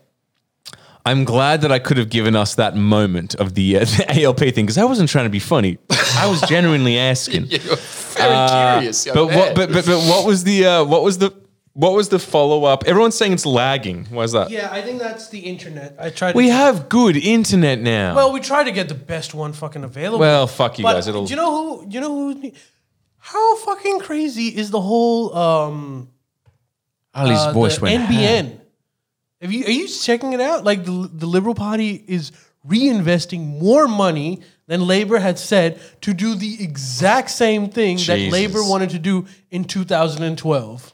I'm 1.08 1.24
glad 1.24 1.62
that 1.62 1.72
I 1.72 1.78
could 1.78 1.96
have 1.96 2.10
given 2.10 2.36
us 2.36 2.54
that 2.56 2.76
moment 2.76 3.34
of 3.36 3.54
the, 3.54 3.76
uh, 3.78 3.80
the 3.84 4.22
ALP 4.22 4.38
thing 4.40 4.66
because 4.66 4.78
I 4.78 4.84
wasn't 4.84 5.08
trying 5.08 5.24
to 5.24 5.30
be 5.30 5.38
funny. 5.38 5.78
I 6.16 6.26
was 6.26 6.40
genuinely 6.42 6.98
asking. 6.98 7.46
yeah, 7.48 7.58
You're 7.64 7.76
very 7.76 8.48
curious. 8.48 9.06
young 9.06 9.16
Uh, 9.16 9.20
but 9.20 9.28
man. 9.28 9.38
what? 9.38 9.54
But, 9.54 9.72
but 9.72 9.86
but 9.86 9.98
what 10.08 10.26
was 10.26 10.44
the 10.44 10.66
uh, 10.66 10.84
what 10.84 11.02
was 11.02 11.18
the 11.18 11.32
what 11.72 11.92
was 11.92 12.08
the 12.08 12.18
follow 12.18 12.64
up? 12.64 12.84
Everyone's 12.86 13.14
saying 13.14 13.32
it's 13.32 13.46
lagging. 13.46 14.06
Why 14.06 14.24
is 14.24 14.32
that? 14.32 14.50
Yeah, 14.50 14.68
I 14.70 14.82
think 14.82 14.98
that's 14.98 15.28
the 15.28 15.38
internet. 15.38 15.94
I 15.98 16.10
tried. 16.10 16.34
We 16.34 16.46
to, 16.46 16.52
have 16.52 16.88
good 16.88 17.16
internet 17.16 17.78
now. 17.80 18.16
Well, 18.16 18.32
we 18.32 18.40
try 18.40 18.64
to 18.64 18.72
get 18.72 18.88
the 18.88 18.94
best 18.96 19.32
one 19.32 19.52
fucking 19.52 19.84
available. 19.84 20.18
Well, 20.18 20.46
fuck 20.46 20.78
you 20.78 20.82
But 20.82 20.94
guys. 20.94 21.06
It'll. 21.08 21.24
do 21.26 21.30
you 21.30 21.36
know 21.36 21.50
who? 21.78 21.86
You 21.88 22.00
know 22.00 22.32
who? 22.32 22.52
How 23.18 23.56
fucking 23.56 24.00
crazy 24.00 24.48
is 24.48 24.70
the 24.70 24.80
whole 24.80 25.34
um 25.36 26.08
Ali's 27.14 27.38
uh, 27.38 27.52
voice 27.52 27.76
the 27.76 27.82
went. 27.82 28.08
NBN? 28.08 28.57
Have 29.40 29.52
you 29.52 29.64
are 29.66 29.70
you 29.70 29.86
checking 29.88 30.32
it 30.32 30.40
out? 30.40 30.64
Like 30.64 30.84
the 30.84 31.08
the 31.12 31.26
Liberal 31.26 31.54
Party 31.54 32.02
is 32.08 32.32
reinvesting 32.66 33.58
more 33.60 33.86
money 33.86 34.40
than 34.66 34.86
Labor 34.86 35.18
had 35.18 35.38
said 35.38 35.80
to 36.02 36.12
do 36.12 36.34
the 36.34 36.62
exact 36.62 37.30
same 37.30 37.70
thing 37.70 37.96
that 37.98 38.16
Jesus. 38.16 38.32
Labor 38.32 38.62
wanted 38.62 38.90
to 38.90 38.98
do 38.98 39.26
in 39.50 39.64
2012. 39.64 40.92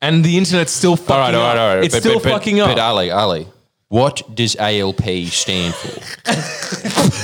And 0.00 0.24
the 0.24 0.36
internet's 0.38 0.72
still 0.72 0.96
fucking 0.96 1.14
All 1.14 1.20
right, 1.20 1.34
all 1.34 1.40
right, 1.42 1.56
up. 1.56 1.60
all 1.60 1.74
right. 1.76 1.84
It's 1.84 1.94
But- 1.94 2.02
still 2.02 2.14
but- 2.14 2.24
but- 2.24 2.32
fucking 2.32 2.60
up. 2.60 2.68
But 2.68 2.78
Ali, 2.78 3.10
Ali, 3.10 3.48
what 3.88 4.22
does 4.34 4.54
ALP 4.56 5.26
stand 5.30 5.74
for? 5.74 6.00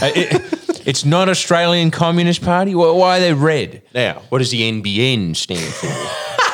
Uh, 0.02 0.10
it- 0.14 0.42
it's 0.86 1.04
not 1.04 1.28
Australian 1.28 1.90
Communist 1.90 2.42
Party. 2.42 2.74
Why, 2.74 2.90
why 2.90 3.16
are 3.16 3.20
they 3.20 3.32
red? 3.32 3.82
now, 3.94 4.22
what 4.28 4.38
does 4.38 4.50
the 4.50 4.60
NBN 4.62 5.34
stand 5.36 5.60
for? 5.74 5.86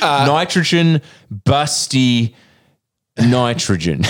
Uh, 0.00 0.24
nitrogen, 0.26 1.00
busty, 1.44 2.34
nitrogen. 3.18 4.02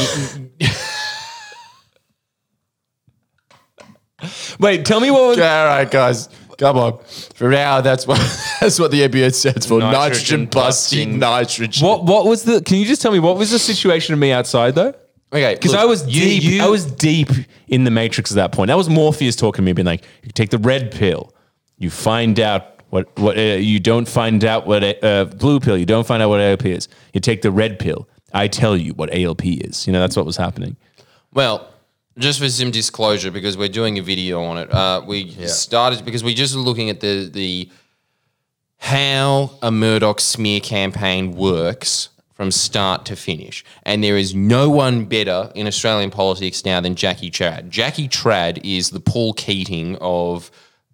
Wait, 4.59 4.85
tell 4.85 5.01
me 5.01 5.11
what 5.11 5.29
was. 5.29 5.39
all 5.39 5.45
right, 5.67 5.89
guys, 5.89 6.29
come 6.59 6.77
on. 6.77 6.99
For 7.35 7.51
now, 7.51 7.81
that's 7.81 8.07
what 8.07 8.19
that's 8.61 8.81
what 8.81 8.91
the 8.91 9.03
NBN 9.09 9.33
stands 9.33 9.67
for. 9.67 9.79
Nitrogen 9.79 9.93
Nitrogen, 9.93 10.47
busting 10.47 10.51
busting. 10.51 11.19
nitrogen. 11.21 11.87
What 11.87 12.05
what 12.05 12.27
was 12.27 12.43
the? 12.43 12.61
Can 12.61 12.79
you 12.79 12.85
just 12.85 13.01
tell 13.01 13.13
me 13.13 13.21
what 13.21 13.37
was 13.37 13.51
the 13.53 13.59
situation 13.61 14.15
of 14.15 14.19
me 14.19 14.33
outside 14.33 14.75
though? 14.75 14.93
Okay, 15.33 15.55
Because 15.55 15.73
look, 15.73 15.81
I 15.81 15.85
was 15.85 16.07
you- 16.09 16.23
deep. 16.23 16.43
you- 16.43 16.63
I 16.63 16.69
was 16.69 16.85
deep 16.87 17.29
in 17.69 17.85
the 17.85 17.91
matrix 17.91 18.33
at 18.33 18.37
that 18.37 18.51
point. 18.53 18.69
That 18.69 18.77
was 18.79 18.89
Morpheus 18.89 19.37
talking 19.37 19.59
to 19.59 19.63
me, 19.63 19.73
being 19.73 19.87
like, 19.87 20.03
"You 20.25 20.31
take 20.33 20.51
the 20.51 20.59
red 20.59 20.91
pill, 20.91 21.33
you 21.77 21.91
find 21.91 22.41
out 22.41 22.78
what 22.91 23.19
what 23.19 23.37
uh, 23.37 23.41
you 23.41 23.81
don't 23.81 24.09
find 24.09 24.45
out 24.45 24.67
what 24.67 24.83
a 24.83 25.05
uh, 25.05 25.25
blue 25.25 25.61
pill. 25.61 25.77
You 25.77 25.87
don't 25.87 26.07
find 26.07 26.23
out 26.23 26.29
what 26.29 26.41
ALP 26.41 26.67
is. 26.67 26.89
You 27.13 27.21
take 27.21 27.43
the 27.43 27.51
red 27.51 27.79
pill. 27.79 28.09
I 28.33 28.49
tell 28.49 28.77
you 28.77 28.93
what 28.95 29.13
ALP 29.15 29.45
is. 29.45 29.87
You 29.87 29.93
know 29.93 30.01
that's 30.01 30.17
what 30.17 30.27
was 30.27 30.37
happening. 30.37 30.77
Well, 31.33 31.69
just 32.19 32.41
for 32.41 32.49
some 32.49 32.71
disclosure, 32.71 33.31
because 33.31 33.57
we're 33.57 33.69
doing 33.69 33.99
a 33.99 34.03
video 34.03 34.43
on 34.43 34.59
it, 34.59 34.73
uh, 34.73 35.03
we 35.07 35.31
started 35.47 36.05
because 36.05 36.25
we're 36.25 36.35
just 36.35 36.55
looking 36.55 36.91
at 36.91 37.01
the 37.01 37.29
the 37.33 37.71
how 38.79 39.51
a 39.63 39.71
Murdoch 39.71 40.21
smear 40.21 40.61
campaign 40.61 41.33
works 41.33 42.11
from 42.33 42.51
start 42.51 43.05
to 43.07 43.17
finish, 43.17 43.65
and 43.83 44.03
there 44.03 44.17
is 44.17 44.35
no 44.35 44.71
one 44.71 45.05
better 45.05 45.51
in 45.55 45.67
Australian 45.67 46.11
politics 46.11 46.65
now 46.65 46.81
than 46.81 46.95
Jackie 46.95 47.31
Trad. 47.31 47.69
Jackie 47.69 48.09
Trad 48.09 48.61
is 48.65 48.91
the 48.91 49.01
Paul 49.01 49.33
Keating 49.35 49.97
of. 50.01 50.51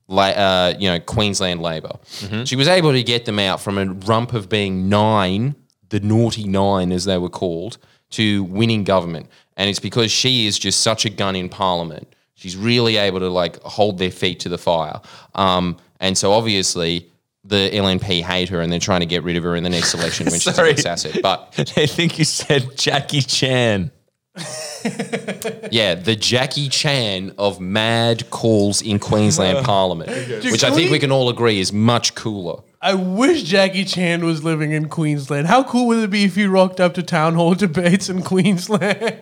Uh, 0.08 0.74
you 0.78 0.88
know, 0.88 1.00
Queensland 1.00 1.60
Labor. 1.62 1.98
She 2.44 2.56
was 2.56 2.68
able 2.68 2.92
to 2.92 3.02
get 3.02 3.24
them 3.24 3.38
out 3.38 3.60
from 3.60 3.78
a 3.78 3.86
rump 3.86 4.32
of 4.32 4.48
being 4.48 4.88
nine, 4.88 5.54
the 5.88 6.00
naughty 6.00 6.44
nine 6.44 6.92
as 6.92 7.04
they 7.04 7.18
were 7.18 7.30
called, 7.30 7.78
to 8.10 8.44
winning 8.44 8.84
government. 8.84 9.28
And 9.56 9.70
it's 9.70 9.80
because 9.80 10.10
she 10.10 10.46
is 10.46 10.58
just 10.58 10.80
such 10.80 11.04
a 11.04 11.10
gun 11.10 11.36
in 11.36 11.48
parliament. 11.48 12.14
She's 12.34 12.56
really 12.56 12.96
able 12.96 13.20
to 13.20 13.28
like 13.28 13.60
hold 13.62 13.98
their 13.98 14.10
feet 14.10 14.40
to 14.40 14.48
the 14.48 14.58
fire. 14.58 15.00
Um, 15.34 15.76
and 16.00 16.18
so 16.18 16.32
obviously 16.32 17.10
the 17.44 17.70
LNP 17.72 18.22
hate 18.22 18.48
her 18.48 18.60
and 18.60 18.72
they're 18.72 18.80
trying 18.80 19.00
to 19.00 19.06
get 19.06 19.22
rid 19.22 19.36
of 19.36 19.42
her 19.44 19.54
in 19.54 19.62
the 19.62 19.70
next 19.70 19.94
election 19.94 20.26
when 20.26 20.40
she's 20.40 20.58
a 20.58 20.62
asset. 20.86 21.20
But 21.22 21.54
I 21.76 21.86
think 21.86 22.18
you 22.18 22.24
said 22.24 22.76
Jackie 22.76 23.22
Chan. 23.22 23.90
yeah, 25.70 25.94
the 25.94 26.16
Jackie 26.18 26.68
Chan 26.68 27.32
of 27.38 27.60
mad 27.60 28.28
calls 28.30 28.82
in 28.82 28.98
Queensland 28.98 29.64
Parliament, 29.64 30.10
which 30.44 30.64
I 30.64 30.70
think 30.70 30.90
we- 30.90 30.98
can 30.98 31.12
all 31.12 31.28
agree 31.28 31.60
is 31.60 31.72
much 31.72 32.14
cooler. 32.14 32.62
I 32.82 32.94
wish 32.94 33.44
Jackie 33.44 33.84
Chan 33.86 34.24
was 34.24 34.44
living 34.44 34.72
in 34.72 34.88
Queensland. 34.90 35.46
How 35.46 35.62
cool 35.64 35.86
would 35.86 36.04
it 36.04 36.10
be 36.10 36.24
if 36.24 36.34
he 36.34 36.44
rocked 36.46 36.80
up 36.80 36.92
to 36.94 37.02
town 37.02 37.34
hall 37.34 37.54
debates 37.66 38.08
in 38.10 38.22
Queensland? 38.22 39.20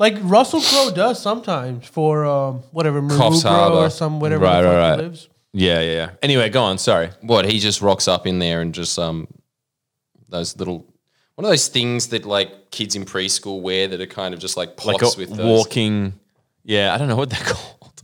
like 0.00 0.16
Russell 0.22 0.60
Crowe 0.60 0.90
does 0.92 1.22
sometimes 1.22 1.86
for 1.86 2.24
um, 2.24 2.62
whatever 2.72 3.00
Maroubra 3.00 3.42
Harbour. 3.42 3.76
or 3.76 3.90
some 3.90 4.18
whatever 4.18 4.44
Right, 4.44 4.62
the 4.62 4.68
fuck 4.68 4.76
right, 4.76 4.96
he 4.96 5.02
lives. 5.02 5.28
Yeah, 5.52 5.80
yeah, 5.80 5.92
yeah. 5.92 6.10
Anyway, 6.22 6.48
go 6.48 6.62
on. 6.64 6.78
Sorry. 6.78 7.10
What 7.20 7.44
he 7.44 7.58
just 7.60 7.80
rocks 7.82 8.08
up 8.08 8.26
in 8.26 8.38
there 8.40 8.62
and 8.62 8.74
just 8.74 8.98
um 8.98 9.28
those 10.28 10.56
little 10.56 10.86
one 11.34 11.44
of 11.44 11.50
those 11.50 11.68
things 11.68 12.08
that 12.08 12.24
like 12.24 12.70
kids 12.70 12.94
in 12.94 13.04
preschool 13.04 13.60
wear 13.62 13.88
that 13.88 14.00
are 14.00 14.06
kind 14.06 14.34
of 14.34 14.40
just 14.40 14.56
like 14.56 14.84
Like 14.84 15.02
a 15.02 15.10
with 15.16 15.30
those. 15.30 15.38
walking. 15.46 16.14
Yeah, 16.64 16.94
I 16.94 16.98
don't 16.98 17.08
know 17.08 17.16
what 17.16 17.30
they're 17.30 17.40
called. 17.44 18.02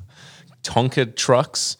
Tonka 0.62 1.14
trucks. 1.14 1.76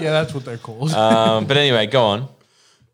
Yeah, 0.00 0.10
that's 0.12 0.32
what 0.32 0.44
they're 0.44 0.58
called. 0.58 0.92
Um, 0.94 1.46
but 1.46 1.56
anyway, 1.56 1.86
go 1.86 2.04
on. 2.04 2.28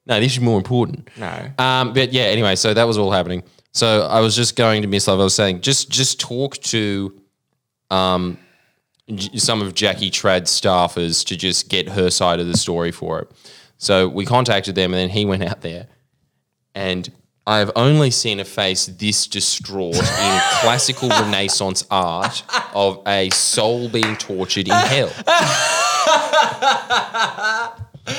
No, 0.07 0.21
this 0.21 0.33
is 0.33 0.41
more 0.41 0.59
important. 0.59 1.09
No. 1.17 1.51
Um, 1.59 1.93
but 1.93 2.13
yeah, 2.13 2.25
anyway, 2.25 2.57
so 2.57 2.75
that 2.75 2.85
was 2.85 2.99
all 2.99 3.11
happening. 3.11 3.43
So 3.73 4.03
I 4.07 4.21
was 4.21 4.37
just 4.37 4.57
going 4.57 4.83
to 4.83 4.89
Mislav. 4.89 5.15
I 5.21 5.25
was 5.25 5.35
saying, 5.35 5.61
just 5.61 5.91
just 5.91 6.21
talk 6.21 6.57
to 6.59 7.19
um, 7.91 8.39
J- 9.13 9.37
some 9.39 9.63
of 9.63 9.75
Jackie 9.75 10.11
Trad's 10.11 10.51
staffers 10.59 11.25
to 11.27 11.37
just 11.37 11.69
get 11.69 11.89
her 11.91 12.11
side 12.11 12.41
of 12.41 12.47
the 12.47 12.57
story 12.57 12.91
for 12.93 13.21
it. 13.21 13.31
So 13.85 14.09
we 14.09 14.25
contacted 14.25 14.75
them, 14.75 14.95
and 14.95 15.01
then 15.01 15.11
he 15.11 15.27
went 15.27 15.43
out 15.43 15.61
there, 15.61 15.89
and 16.75 17.13
I've 17.47 17.71
only 17.77 18.11
seen 18.11 18.41
a 18.41 18.45
face 18.45 18.87
this 18.87 19.27
distraught 19.27 19.97
in 19.97 20.01
classical 20.63 21.11
Renaissance 21.11 21.85
art 21.91 22.45
of 22.75 23.03
a 23.07 23.29
soul 23.29 23.91
being 23.91 24.17
tortured 24.17 24.69
in 24.69 24.75
hell. 24.75 25.09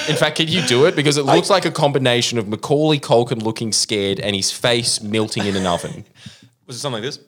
In 0.08 0.16
fact, 0.16 0.38
can 0.38 0.48
you 0.48 0.62
do 0.62 0.86
it? 0.86 0.96
Because 0.96 1.18
it 1.18 1.26
looks 1.26 1.50
like 1.50 1.66
a 1.66 1.72
combination 1.72 2.38
of 2.38 2.48
Macaulay 2.48 3.00
Culkin 3.00 3.42
looking 3.42 3.72
scared 3.72 4.20
and 4.20 4.36
his 4.36 4.52
face 4.52 5.02
melting 5.02 5.48
in 5.48 5.56
an 5.56 5.66
oven. 5.66 6.06
Was 6.68 6.76
it 6.76 6.80
something 6.80 7.02
like 7.02 7.12
this? 7.12 7.20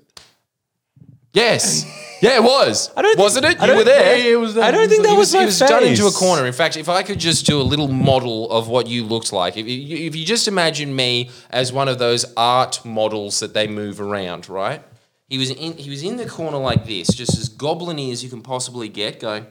Yes. 1.33 1.85
Yeah, 2.19 2.37
it 2.37 2.43
was. 2.43 2.89
I 2.97 3.03
don't 3.03 3.11
think- 3.11 3.19
Wasn't 3.19 3.45
it? 3.45 3.59
I 3.59 3.61
You 3.61 3.67
don't- 3.67 3.77
were 3.77 3.83
there. 3.83 4.17
Yeah, 4.17 4.33
it 4.33 4.37
was 4.37 4.57
I 4.57 4.71
don't 4.71 4.89
think 4.89 5.03
that 5.03 5.11
He 5.11 5.15
was, 5.17 5.27
was, 5.27 5.33
my 5.35 5.39
he 5.41 5.45
was 5.45 5.59
done 5.59 5.83
into 5.83 6.07
a 6.07 6.11
corner. 6.11 6.47
In 6.47 6.53
fact, 6.53 6.75
if 6.75 6.89
I 6.89 7.03
could 7.03 7.19
just 7.19 7.45
do 7.45 7.61
a 7.61 7.63
little 7.63 7.89
model 7.89 8.49
of 8.49 8.67
what 8.69 8.87
you 8.87 9.03
looked 9.03 9.31
like, 9.31 9.55
if 9.55 9.67
you, 9.67 9.97
if 10.07 10.15
you 10.15 10.25
just 10.25 10.47
imagine 10.47 10.95
me 10.95 11.29
as 11.51 11.71
one 11.71 11.87
of 11.87 11.99
those 11.99 12.25
art 12.35 12.83
models 12.83 13.39
that 13.41 13.53
they 13.53 13.67
move 13.67 14.01
around, 14.01 14.49
right? 14.49 14.81
He 15.29 15.37
was 15.37 15.51
in 15.51 15.77
he 15.77 15.91
was 15.91 16.01
in 16.01 16.17
the 16.17 16.25
corner 16.25 16.57
like 16.57 16.87
this, 16.87 17.09
just 17.09 17.37
as 17.37 17.49
goblin-y 17.49 18.09
as 18.09 18.23
you 18.23 18.31
can 18.31 18.41
possibly 18.41 18.89
get, 18.89 19.19
going 19.19 19.45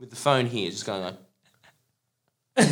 with 0.00 0.08
the 0.08 0.16
phone 0.16 0.46
here, 0.46 0.70
just 0.70 0.86
going 0.86 1.02
like 1.02 1.16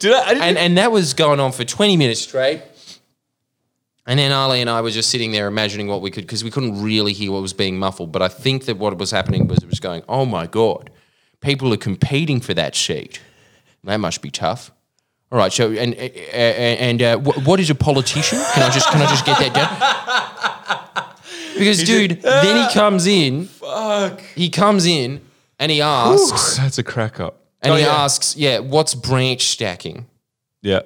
Did 0.00 0.12
I? 0.12 0.22
I 0.24 0.28
didn't 0.34 0.42
and 0.42 0.58
and 0.58 0.76
that 0.78 0.90
was 0.90 1.14
going 1.14 1.38
on 1.38 1.52
for 1.52 1.62
20 1.64 1.96
minutes 1.96 2.22
straight. 2.22 2.62
And 4.06 4.18
then 4.20 4.30
Ali 4.32 4.60
and 4.60 4.70
I 4.70 4.80
were 4.82 4.90
just 4.90 5.10
sitting 5.10 5.32
there 5.32 5.48
imagining 5.48 5.88
what 5.88 6.00
we 6.00 6.10
could, 6.12 6.22
because 6.24 6.44
we 6.44 6.50
couldn't 6.50 6.80
really 6.82 7.12
hear 7.12 7.32
what 7.32 7.42
was 7.42 7.52
being 7.52 7.76
muffled. 7.78 8.12
But 8.12 8.22
I 8.22 8.28
think 8.28 8.66
that 8.66 8.76
what 8.78 8.96
was 8.98 9.10
happening 9.10 9.48
was 9.48 9.58
it 9.58 9.68
was 9.68 9.80
going, 9.80 10.02
oh 10.08 10.24
my 10.24 10.46
God, 10.46 10.90
people 11.40 11.72
are 11.74 11.76
competing 11.78 12.40
for 12.40 12.54
that 12.54 12.76
seat. 12.76 13.20
That 13.84 13.96
must 13.98 14.22
be 14.22 14.30
tough. 14.30 14.70
All 15.32 15.38
right, 15.38 15.52
so 15.52 15.72
and 15.72 15.92
and, 15.94 17.00
and 17.00 17.02
uh, 17.02 17.18
wh- 17.18 17.44
what 17.46 17.58
is 17.58 17.68
a 17.68 17.74
politician? 17.74 18.38
Can 18.54 18.62
I 18.62 18.70
just 18.72 18.88
can 18.90 19.02
I 19.02 19.06
just 19.06 19.26
get 19.26 19.38
that 19.40 19.52
down? 19.54 21.06
Because 21.58 21.82
dude, 21.84 22.22
then 22.22 22.68
he 22.68 22.74
comes 22.74 23.06
in. 23.06 23.46
Fuck. 23.46 24.20
He 24.34 24.50
comes 24.50 24.86
in 24.86 25.20
and 25.58 25.72
he 25.72 25.80
asks, 25.80 26.56
That's 26.58 26.78
a 26.78 26.82
crack 26.84 27.18
up. 27.18 27.40
and 27.62 27.72
Oh, 27.72 27.76
he 27.76 27.82
yeah. 27.82 28.04
asks, 28.04 28.36
yeah, 28.36 28.58
what's 28.60 28.94
branch 28.94 29.42
stacking? 29.42 30.06
Yeah. 30.62 30.82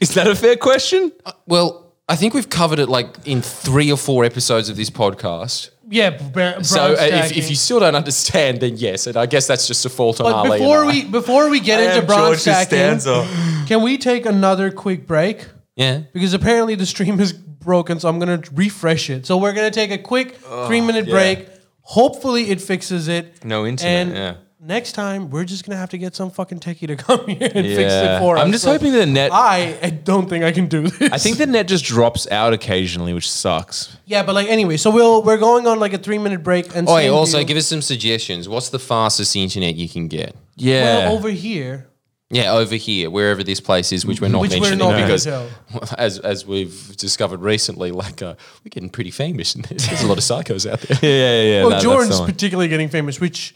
Is 0.00 0.14
that 0.14 0.26
a 0.26 0.34
fair 0.34 0.56
question? 0.56 1.12
Well, 1.46 1.94
I 2.08 2.16
think 2.16 2.34
we've 2.34 2.48
covered 2.50 2.78
it 2.78 2.88
like 2.88 3.08
in 3.26 3.42
three 3.42 3.90
or 3.90 3.96
four 3.96 4.24
episodes 4.24 4.68
of 4.68 4.76
this 4.76 4.90
podcast. 4.90 5.70
yeah, 5.88 6.10
bra- 6.10 6.62
So 6.62 6.92
uh, 6.92 6.96
if, 7.00 7.36
if 7.36 7.50
you 7.50 7.56
still 7.56 7.80
don't 7.80 7.94
understand, 7.96 8.60
then 8.60 8.76
yes, 8.76 9.06
and 9.06 9.16
I 9.16 9.26
guess 9.26 9.46
that's 9.46 9.66
just 9.66 9.84
a 9.86 9.88
fault 9.88 10.20
on 10.20 10.24
but 10.30 10.34
Ali. 10.34 10.58
before 10.58 10.82
and 10.82 10.90
I. 10.90 10.92
we 10.92 11.04
before 11.04 11.48
we 11.48 11.60
get 11.60 11.80
into 11.80 12.06
branch 12.06 12.38
stacking, 12.40 13.00
can 13.66 13.82
we 13.82 13.98
take 13.98 14.26
another 14.26 14.70
quick 14.70 15.06
break? 15.06 15.46
yeah, 15.76 16.02
Because 16.12 16.32
apparently 16.34 16.74
the 16.76 16.86
stream 16.86 17.18
is 17.20 17.32
broken, 17.32 17.98
so 18.00 18.08
I'm 18.08 18.18
gonna 18.18 18.42
refresh 18.52 19.10
it. 19.10 19.26
So 19.26 19.36
we're 19.38 19.52
gonna 19.54 19.70
take 19.70 19.90
a 19.90 19.98
quick 19.98 20.36
three 20.66 20.80
minute 20.80 21.06
yeah. 21.06 21.12
break. 21.14 21.48
Hopefully 21.80 22.50
it 22.50 22.60
fixes 22.60 23.08
it. 23.08 23.44
No 23.44 23.64
internet, 23.66 24.06
And 24.08 24.10
yeah. 24.16 24.34
Next 24.66 24.92
time 24.92 25.30
we're 25.30 25.44
just 25.44 25.64
gonna 25.64 25.76
have 25.78 25.90
to 25.90 25.98
get 25.98 26.14
some 26.16 26.30
fucking 26.30 26.60
techie 26.60 26.86
to 26.88 26.96
come 26.96 27.20
here 27.26 27.38
and 27.40 27.66
fix 27.66 27.78
Yeah. 27.92 28.16
it 28.16 28.20
for 28.20 28.36
us. 28.36 28.42
I'm 28.44 28.52
just 28.52 28.64
So 28.64 28.72
hoping 28.72 28.92
the 28.92 29.06
net. 29.06 29.30
I, 29.32 29.78
I 29.82 29.90
don't 29.90 30.28
think 30.28 30.44
I 30.44 30.52
can 30.52 30.66
do 30.66 30.82
this. 30.88 31.12
I 31.12 31.18
think 31.18 31.38
the 31.38 31.46
net 31.46 31.68
just 31.68 31.84
drops 31.84 32.26
out 32.30 32.52
occasionally, 32.52 33.12
which 33.14 33.30
sucks. 33.30 33.96
yeah, 34.06 34.22
but 34.22 34.34
like 34.34 34.48
anyway, 34.48 34.76
so 34.76 34.90
we'll 34.90 35.22
we're 35.22 35.38
going 35.38 35.66
on 35.66 35.78
like 35.78 35.92
a 35.92 35.98
three 35.98 36.18
minute 36.18 36.42
break 36.42 36.74
and. 36.74 36.88
Oh, 36.88 36.96
yeah, 36.96 37.04
same 37.04 37.14
also 37.14 37.38
deal. 37.38 37.46
give 37.46 37.56
us 37.56 37.66
some 37.66 37.82
suggestions. 37.82 38.48
What's 38.48 38.68
the 38.70 38.78
fastest 38.78 39.34
internet 39.36 39.76
you 39.76 39.88
can 39.88 40.08
get? 40.08 40.34
Yeah. 40.56 41.06
well 41.08 41.16
over 41.16 41.30
here. 41.30 41.88
Yeah, 42.28 42.54
over 42.54 42.74
here, 42.74 43.08
wherever 43.08 43.44
this 43.44 43.60
place 43.60 43.92
is, 43.92 44.04
which 44.04 44.20
we're 44.20 44.26
not 44.26 44.40
Which 44.40 44.50
we're 44.50 44.56
mentioning 44.62 44.78
not 44.80 44.90
gonna 44.94 45.04
because, 45.06 45.24
tell. 45.24 45.48
as 45.96 46.18
as 46.18 46.44
we've 46.44 46.96
discovered 46.96 47.40
recently, 47.40 47.92
like 47.92 48.20
uh, 48.20 48.34
we're 48.64 48.70
getting 48.70 48.90
pretty 48.90 49.12
famous, 49.12 49.54
and 49.54 49.64
there's, 49.66 49.86
there's 49.86 50.02
a 50.02 50.08
lot 50.08 50.18
of 50.18 50.24
psychos 50.24 50.68
out 50.68 50.80
there. 50.80 50.98
yeah, 51.02 51.08
yeah, 51.10 51.42
yeah. 51.42 51.60
Well, 51.60 51.70
that- 51.70 51.82
Jordan's 51.82 52.20
particularly 52.20 52.66
getting 52.68 52.88
famous, 52.88 53.20
which 53.20 53.54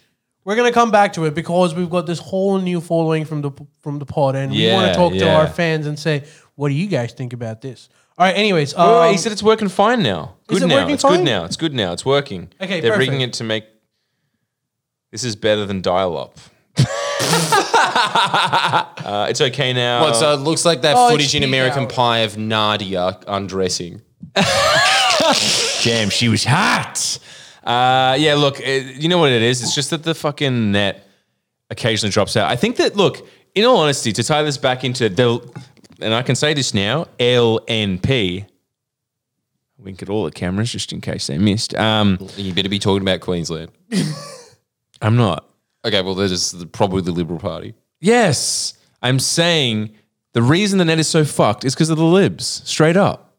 we're 0.50 0.56
gonna 0.56 0.72
come 0.72 0.90
back 0.90 1.12
to 1.12 1.26
it 1.26 1.34
because 1.34 1.76
we've 1.76 1.88
got 1.88 2.06
this 2.06 2.18
whole 2.18 2.58
new 2.58 2.80
following 2.80 3.24
from 3.24 3.40
the 3.40 3.52
from 3.82 4.00
the 4.00 4.04
pod, 4.04 4.34
and 4.34 4.50
we 4.50 4.68
want 4.72 4.86
Yeah, 4.86 4.92
to 4.92 4.98
talk 4.98 5.12
to 5.12 5.18
yeah. 5.18 5.36
our 5.38 5.46
fans 5.46 5.86
and 5.86 5.96
say, 5.96 6.24
what 6.56 6.70
do 6.70 6.74
you 6.74 6.88
guys 6.88 7.12
think 7.12 7.32
about 7.32 7.60
this? 7.60 7.88
All 8.18 8.26
right. 8.26 8.34
Anyways, 8.36 8.74
Oh, 8.76 9.02
um, 9.04 9.12
he 9.12 9.16
said 9.16 9.30
it's 9.30 9.44
working 9.44 9.68
fine 9.68 10.02
now. 10.02 10.34
Good 10.48 10.56
Is 10.56 10.62
it 10.64 10.66
now. 10.66 10.74
working 10.74 10.94
it's 10.94 11.02
fine? 11.04 11.18
good 11.18 11.24
now. 11.24 11.44
It's 11.44 11.56
good 11.56 11.72
now. 11.72 11.92
It's 11.92 12.04
working. 12.04 12.48
Okay, 12.60 12.80
They're 12.80 12.98
rigging 12.98 13.20
perfect. 13.20 13.36
it 13.36 13.38
to 13.38 13.44
make. 13.44 13.64
This 15.12 15.22
is 15.22 15.36
better 15.36 15.66
than 15.66 15.82
dial 15.82 16.18
up. 16.18 16.36
uh, 19.04 19.26
it's 19.30 19.40
okay 19.40 19.72
now. 19.72 20.00
What, 20.02 20.16
so 20.16 20.32
it 20.34 20.38
looks 20.38 20.64
like 20.64 20.82
that 20.82 20.94
Oh, 20.96 21.10
footage 21.10 21.34
in 21.36 21.42
it's 21.44 21.48
American 21.48 21.86
peak. 21.86 21.96
Pie 21.96 22.18
of 22.18 22.36
Nadia 22.36 23.18
undressing. 23.28 24.02
Damn, 25.84 26.10
she 26.10 26.28
was 26.28 26.44
hot. 26.44 27.18
Uh, 27.70 28.14
yeah, 28.14 28.34
look, 28.34 28.58
it, 28.60 28.96
you 29.00 29.08
know 29.08 29.18
what 29.18 29.30
it 29.30 29.42
is? 29.42 29.62
It's 29.62 29.74
just 29.74 29.90
that 29.90 30.02
the 30.02 30.14
fucking 30.14 30.72
net 30.72 31.06
occasionally 31.70 32.10
drops 32.10 32.36
out. 32.36 32.50
I 32.50 32.56
think 32.56 32.76
that, 32.76 32.96
look, 32.96 33.24
in 33.54 33.64
all 33.64 33.76
honesty, 33.76 34.12
to 34.12 34.24
tie 34.24 34.42
this 34.42 34.56
back 34.58 34.82
into 34.82 35.08
the, 35.08 35.38
and 36.00 36.12
I 36.12 36.22
can 36.22 36.34
say 36.34 36.52
this 36.52 36.74
now, 36.74 37.06
LNP. 37.20 38.46
Wink 39.78 40.02
at 40.02 40.10
all 40.10 40.24
the 40.24 40.32
cameras 40.32 40.72
just 40.72 40.92
in 40.92 41.00
case 41.00 41.28
they 41.28 41.38
missed. 41.38 41.74
Um, 41.76 42.18
You 42.36 42.52
better 42.52 42.68
be 42.68 42.80
talking 42.80 43.02
about 43.02 43.20
Queensland. 43.20 43.70
I'm 45.02 45.16
not. 45.16 45.48
Okay, 45.84 46.02
well, 46.02 46.14
that 46.16 46.30
is 46.30 46.50
the, 46.50 46.66
probably 46.66 47.02
the 47.02 47.12
Liberal 47.12 47.38
Party. 47.38 47.74
Yes, 48.00 48.74
I'm 49.00 49.18
saying 49.20 49.92
the 50.32 50.42
reason 50.42 50.78
the 50.78 50.84
net 50.84 50.98
is 50.98 51.08
so 51.08 51.24
fucked 51.24 51.64
is 51.64 51.74
because 51.74 51.88
of 51.88 51.96
the 51.98 52.04
libs. 52.04 52.62
Straight 52.64 52.96
up. 52.96 53.29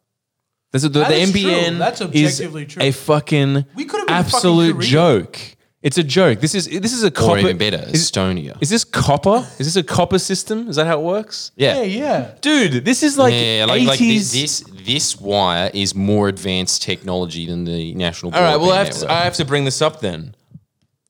There's 0.72 0.86
a, 0.86 0.90
the, 0.90 1.00
That 1.00 1.10
the 1.10 1.16
is 1.16 1.32
NBN 1.32 1.68
true. 1.68 1.78
That's 1.78 2.02
is 2.02 2.38
true. 2.40 2.82
a 2.84 2.92
fucking 2.92 3.66
We 3.76 3.86
could 3.86 4.00
have 4.00 4.08
been 4.08 4.16
fucking 4.16 4.36
absolute 4.36 4.76
Korea. 4.76 4.88
joke. 4.88 5.40
It's 5.82 5.98
a 5.98 6.04
joke. 6.04 6.40
This 6.40 6.54
is 6.54 6.68
this 6.68 6.94
is 6.94 7.04
a 7.04 7.10
copper. 7.10 7.32
Or 7.32 7.40
even 7.40 7.58
better, 7.58 7.84
Is, 7.92 8.12
Estonia. 8.12 8.56
is 8.62 8.70
this 8.70 8.84
copper? 8.84 9.48
Is 9.58 9.66
this 9.66 9.76
a 9.76 9.84
copper 9.84 10.20
system? 10.20 10.70
Is 10.70 10.76
that 10.76 10.86
how 10.86 11.00
it 11.00 11.04
works? 11.04 11.52
yeah. 11.56 11.82
yeah, 11.82 11.82
yeah. 11.82 12.32
Dude, 12.40 12.86
this 12.86 13.02
is 13.02 13.18
like 13.18 13.34
yeah, 13.34 13.66
like, 13.68 13.82
80s. 13.82 13.88
like 13.88 14.00
this, 14.00 14.32
this 14.32 14.64
this 14.86 15.20
wire 15.20 15.72
is 15.74 15.96
more 15.96 16.28
advanced 16.28 16.84
technology 16.84 17.48
than 17.48 17.64
the 17.66 17.96
national. 17.96 18.34
All 18.36 18.42
right, 18.42 18.58
well, 18.58 18.72
I 18.72 18.84
have, 18.84 18.92
to. 18.92 19.12
I 19.12 19.24
have 19.24 19.34
to 19.36 19.46
bring 19.46 19.66
this 19.66 19.82
up 19.82 20.02
then. 20.02 20.36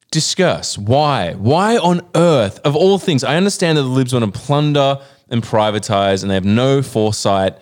Discuss 0.10 0.78
why. 0.78 1.34
Why 1.34 1.78
on 1.78 2.02
earth, 2.16 2.60
of 2.66 2.76
all 2.76 2.98
things, 2.98 3.24
I 3.24 3.36
understand 3.38 3.78
that 3.78 3.84
the 3.84 3.90
libs 3.90 4.14
want 4.14 4.34
to 4.34 4.40
plunder 4.40 5.00
and 5.30 5.42
privatize 5.44 6.22
and 6.22 6.30
they 6.30 6.36
have 6.36 6.44
no 6.46 6.82
foresight, 6.82 7.58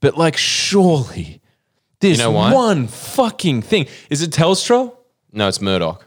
but 0.00 0.16
like, 0.16 0.36
surely 0.36 1.40
this 2.00 2.18
know 2.18 2.30
why? 2.30 2.52
one 2.52 2.86
fucking 2.88 3.62
thing 3.62 3.86
is 4.08 4.22
it 4.22 4.30
Telstra? 4.30 4.92
no, 5.32 5.48
it's 5.48 5.60
Murdoch. 5.60 6.04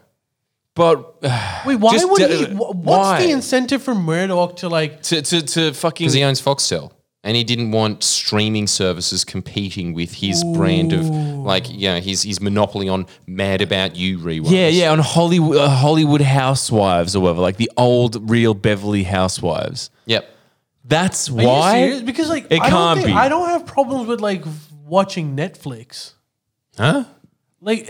But 0.76 1.22
Wait, 1.66 1.76
why 1.76 1.94
Just 1.94 2.10
would 2.10 2.18
d- 2.18 2.36
he? 2.38 2.46
wh- 2.46 2.58
What's 2.76 2.78
why? 2.84 3.26
the 3.26 3.32
incentive 3.32 3.84
for 3.84 3.94
Murdoch 3.94 4.58
to 4.58 4.70
like? 4.70 5.04
to, 5.04 5.22
to, 5.22 5.42
to 5.44 5.72
fucking. 5.74 6.06
Because 6.06 6.14
he 6.14 6.24
owns 6.24 6.42
Foxtel. 6.42 6.92
And 7.26 7.38
he 7.38 7.46
didn't 7.46 7.72
want 7.72 8.04
streaming 8.04 8.68
services 8.68 9.24
competing 9.24 9.94
with 9.94 10.14
his 10.16 10.44
brand 10.44 10.92
of 10.92 11.06
like, 11.08 11.70
you 11.70 11.88
know, 11.88 12.02
his 12.02 12.24
his 12.24 12.42
monopoly 12.42 12.90
on 12.90 13.06
Mad 13.28 13.62
About 13.62 13.96
You 13.96 14.18
reruns. 14.18 14.52
yeah, 14.52 14.68
yeah, 14.68 14.92
on 14.92 15.00
Hollywood, 15.00 15.56
uh, 15.56 15.70
Hollywood 15.70 16.20
Housewives 16.20 17.16
or 17.16 17.22
whatever, 17.22 17.40
like 17.40 17.56
the 17.56 17.72
old 17.78 18.30
real 18.30 18.54
Beverly 18.54 19.04
Housewives. 19.04 19.90
Yep. 20.06 20.28
That's 20.84 21.30
Are 21.30 21.42
you 21.42 21.48
why. 21.48 21.74
serious? 21.82 22.02
Because 22.02 22.30
like 22.30 22.46
It 22.52 22.62
I 22.62 22.70
don't 22.70 22.80
can't 22.80 22.98
think, 23.00 23.08
be. 23.08 23.14
I 23.14 23.30
don't 23.30 23.50
have 23.50 23.66
problems 23.66 24.08
with 24.08 24.22
like 24.22 24.44
watching 24.86 25.36
Netflix. 25.36 26.14
Huh? 26.78 27.06
Like 27.62 27.90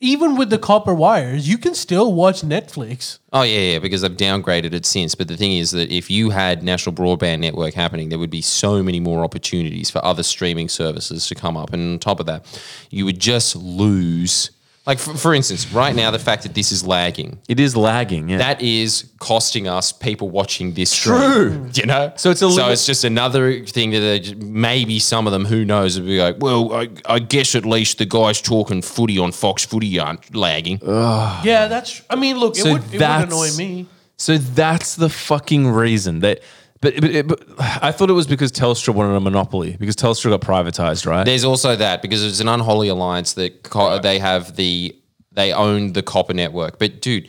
even 0.00 0.36
with 0.36 0.48
the 0.48 0.58
copper 0.58 0.94
wires, 0.94 1.46
you 1.46 1.58
can 1.58 1.74
still 1.74 2.14
watch 2.14 2.40
Netflix. 2.40 3.18
Oh 3.34 3.42
yeah, 3.42 3.72
yeah, 3.72 3.78
because 3.78 4.00
they've 4.00 4.10
downgraded 4.16 4.72
it 4.72 4.86
since. 4.86 5.14
But 5.14 5.28
the 5.28 5.36
thing 5.36 5.52
is 5.52 5.72
that 5.72 5.90
if 5.92 6.10
you 6.10 6.30
had 6.30 6.62
national 6.62 6.94
broadband 6.94 7.40
network 7.40 7.74
happening, 7.74 8.08
there 8.08 8.18
would 8.18 8.30
be 8.30 8.40
so 8.40 8.82
many 8.82 9.00
more 9.00 9.22
opportunities 9.22 9.90
for 9.90 10.02
other 10.02 10.22
streaming 10.22 10.70
services 10.70 11.26
to 11.28 11.34
come 11.34 11.56
up. 11.56 11.74
And 11.74 11.92
on 11.94 11.98
top 11.98 12.18
of 12.20 12.26
that, 12.26 12.46
you 12.90 13.04
would 13.04 13.18
just 13.18 13.54
lose. 13.56 14.50
Like 14.86 14.98
for, 14.98 15.14
for 15.14 15.34
instance, 15.34 15.70
right 15.72 15.94
now, 15.94 16.10
the 16.10 16.18
fact 16.18 16.42
that 16.44 16.54
this 16.54 16.72
is 16.72 16.84
lagging, 16.86 17.38
It 17.48 17.60
is 17.60 17.76
lagging, 17.76 18.30
yeah. 18.30 18.38
that 18.38 18.62
is 18.62 19.10
costing 19.18 19.68
us 19.68 19.92
people 19.92 20.30
watching 20.30 20.72
this 20.72 20.90
stream. 20.90 21.20
True. 21.20 21.70
You 21.74 21.86
know? 21.86 22.12
So 22.16 22.30
it's 22.30 22.40
a 22.40 22.48
so 22.48 22.54
little- 22.56 22.70
it's 22.70 22.86
just 22.86 23.04
another 23.04 23.64
thing 23.66 23.90
that 23.90 24.00
they, 24.00 24.34
maybe 24.36 24.98
some 24.98 25.26
of 25.26 25.32
them, 25.32 25.44
who 25.44 25.64
knows, 25.66 25.98
would 25.98 26.06
be 26.06 26.18
like, 26.20 26.36
well, 26.40 26.72
I, 26.72 26.88
I 27.04 27.18
guess 27.18 27.54
at 27.54 27.66
least 27.66 27.98
the 27.98 28.06
guys 28.06 28.40
talking 28.40 28.80
footy 28.80 29.18
on 29.18 29.32
Fox 29.32 29.64
Footy 29.66 29.98
aren't 29.98 30.34
lagging. 30.34 30.78
Yeah, 30.82 31.68
that's. 31.68 32.00
I 32.08 32.16
mean, 32.16 32.38
look, 32.38 32.56
So 32.56 32.68
it 32.68 32.72
would, 32.72 32.82
it 32.84 32.90
would 32.92 33.00
that's- 33.00 33.28
annoy 33.32 33.50
me. 33.56 33.86
So 34.16 34.38
that's 34.38 34.96
the 34.96 35.08
fucking 35.10 35.68
reason 35.68 36.20
that. 36.20 36.40
But, 36.82 36.94
but, 37.00 37.26
but 37.28 37.44
I 37.82 37.92
thought 37.92 38.08
it 38.10 38.14
was 38.14 38.26
because 38.26 38.50
Telstra 38.52 38.94
wanted 38.94 39.14
a 39.14 39.20
monopoly 39.20 39.76
because 39.78 39.96
Telstra 39.96 40.30
got 40.30 40.40
privatized, 40.40 41.06
right? 41.06 41.24
There's 41.24 41.44
also 41.44 41.76
that 41.76 42.02
because 42.02 42.24
it's 42.24 42.40
an 42.40 42.48
unholy 42.48 42.88
alliance 42.88 43.34
that 43.34 43.62
co- 43.64 43.98
they 43.98 44.18
have 44.18 44.56
the 44.56 44.96
they 45.32 45.52
own 45.52 45.92
the 45.92 46.02
copper 46.02 46.34
network. 46.34 46.78
But 46.78 47.00
dude, 47.02 47.28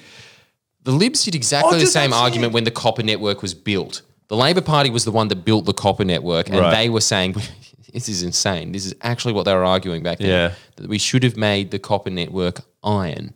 the 0.83 0.91
Libs 0.91 1.23
did 1.25 1.35
exactly 1.35 1.75
Oh, 1.77 1.79
the 1.79 1.85
same 1.85 2.13
argument 2.13 2.45
saying- 2.49 2.53
when 2.53 2.63
the 2.63 2.71
copper 2.71 3.03
network 3.03 3.41
was 3.41 3.53
built. 3.53 4.01
The 4.29 4.37
Labor 4.37 4.61
Party 4.61 4.89
was 4.89 5.03
the 5.03 5.11
one 5.11 5.27
that 5.27 5.43
built 5.43 5.65
the 5.65 5.73
copper 5.73 6.05
network, 6.05 6.47
and 6.49 6.57
Right. 6.57 6.71
they 6.73 6.89
were 6.89 7.01
saying, 7.01 7.33
"This 7.93 8.07
is 8.07 8.23
insane. 8.23 8.71
This 8.71 8.85
is 8.85 8.95
actually 9.01 9.33
what 9.33 9.43
they 9.43 9.53
were 9.53 9.65
arguing 9.65 10.01
back 10.03 10.19
then. 10.19 10.29
Yeah. 10.29 10.51
That 10.77 10.87
we 10.87 10.97
should 10.97 11.23
have 11.23 11.35
made 11.35 11.71
the 11.71 11.79
copper 11.79 12.09
network 12.09 12.61
iron. 12.81 13.33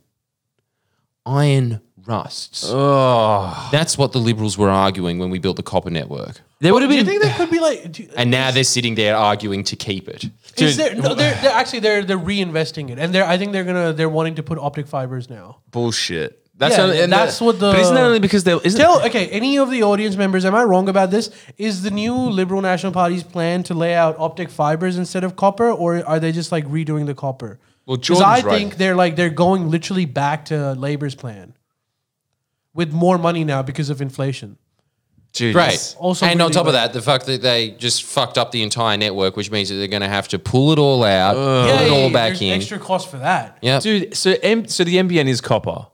Iron 1.26 1.82
rusts. 2.08 2.64
oh, 2.68 3.70
That's 3.72 3.98
what 3.98 4.12
the 4.12 4.20
Liberals 4.20 4.58
were 4.58 4.70
arguing 4.70 5.20
when 5.20 5.30
we 5.30 5.40
built 5.40 5.58
the 5.58 5.64
copper 5.64 5.90
network." 5.90 6.42
there 6.62 6.74
would 6.74 6.82
have 6.82 6.90
Do 6.90 6.98
you 6.98 7.04
been. 7.04 7.20
think 7.20 7.24
that 7.24 7.38
could 7.38 7.52
be 7.52 7.60
like? 7.60 7.92
Do, 7.92 8.08
And 8.16 8.32
now 8.32 8.50
they're 8.52 8.64
sitting 8.64 8.96
there 8.96 9.16
arguing 9.16 9.64
to 9.66 9.76
keep 9.76 10.08
it. 10.08 10.26
is 10.58 10.78
there, 10.78 10.96
no, 10.96 11.14
they're, 11.14 11.36
they're 11.42 11.52
actually 11.52 11.80
they're 11.80 12.04
they're 12.04 12.18
reinvesting 12.18 12.90
it, 12.90 12.98
and 13.00 13.14
they're 13.14 13.26
I 13.26 13.38
think 13.38 13.52
they're 13.52 13.64
gonna 13.66 13.94
they're 13.94 14.10
wanting 14.10 14.36
to 14.36 14.44
put 14.44 14.58
optic 14.58 14.88
fibers 14.88 15.30
now. 15.30 15.58
bullshit. 15.72 16.42
That's 16.58 16.78
Yeah, 16.78 16.84
only, 16.86 17.02
and 17.02 17.12
that's 17.12 17.40
that- 17.40 17.46
what 17.46 17.60
the- 17.60 17.72
But 17.74 17.82
isn't 17.82 17.94
that 17.96 18.06
only 18.06 18.20
because 18.20 18.46
there 18.46 18.58
isn't? 18.64 18.80
Tell 18.80 19.06
okay, 19.08 19.28
any 19.28 19.58
of 19.60 19.70
the 19.70 19.84
audience 19.84 20.16
members, 20.16 20.46
am 20.46 20.56
I 20.56 20.64
wrong 20.64 20.88
about 20.88 21.12
this? 21.12 21.30
Is 21.58 21.82
the 21.82 21.92
new 21.92 22.16
Liberal 22.16 22.62
National 22.62 22.94
Party's 22.94 23.24
plan 23.24 23.62
to 23.64 23.74
lay 23.74 23.94
out 23.94 24.16
optic 24.18 24.50
fibers 24.50 24.98
instead 24.98 25.26
of 25.26 25.36
copper, 25.36 25.70
or 25.70 26.02
are 26.08 26.18
they 26.22 26.32
just 26.32 26.54
like 26.54 26.66
redoing 26.70 27.08
the 27.08 27.14
copper? 27.14 27.60
Well, 27.86 27.98
because 27.98 28.20
Jordan's 28.20 28.46
I 28.46 28.48
right. 28.48 28.58
think 28.58 28.78
they're 28.78 28.96
like 28.96 29.18
they're 29.18 29.30
going 29.30 29.70
literally 29.70 30.06
back 30.06 30.46
to 30.46 30.74
Labor's 30.76 31.14
plan 31.14 31.54
with 32.76 32.92
more 32.94 33.18
money 33.18 33.44
now 33.44 33.64
because 33.64 33.90
of 33.90 34.02
inflation. 34.02 34.58
Dude, 35.34 35.54
Right. 35.56 35.96
Also 36.00 36.26
and 36.28 36.40
on 36.42 36.46
really 36.46 36.54
top 36.54 36.68
of 36.68 36.74
that, 36.74 36.94
the 36.94 37.02
fact 37.02 37.26
that 37.26 37.42
they 37.42 37.72
just 37.72 38.04
fucked 38.04 38.38
up 38.38 38.52
the 38.52 38.62
entire 38.64 38.96
network, 38.96 39.36
which 39.36 39.52
means 39.52 39.68
that 39.70 39.76
they're 39.76 39.88
going 39.90 40.02
to 40.04 40.08
have 40.08 40.28
to 40.30 40.40
pull 40.40 40.72
it 40.72 40.80
all 40.80 41.04
out, 41.04 41.34
pull 41.36 41.68
it 41.68 41.90
all 41.92 42.10
back 42.12 42.30
there's 42.34 42.42
in. 42.42 42.52
extra 42.52 42.80
cost 42.80 43.10
for 43.10 43.18
that. 43.18 43.58
Yeah. 43.62 43.80
dude. 43.82 44.16
So 44.16 44.36
M, 44.44 44.68
so 44.68 44.84
the 44.86 44.96
NBN 44.96 45.28
is 45.28 45.42
copper. 45.42 45.88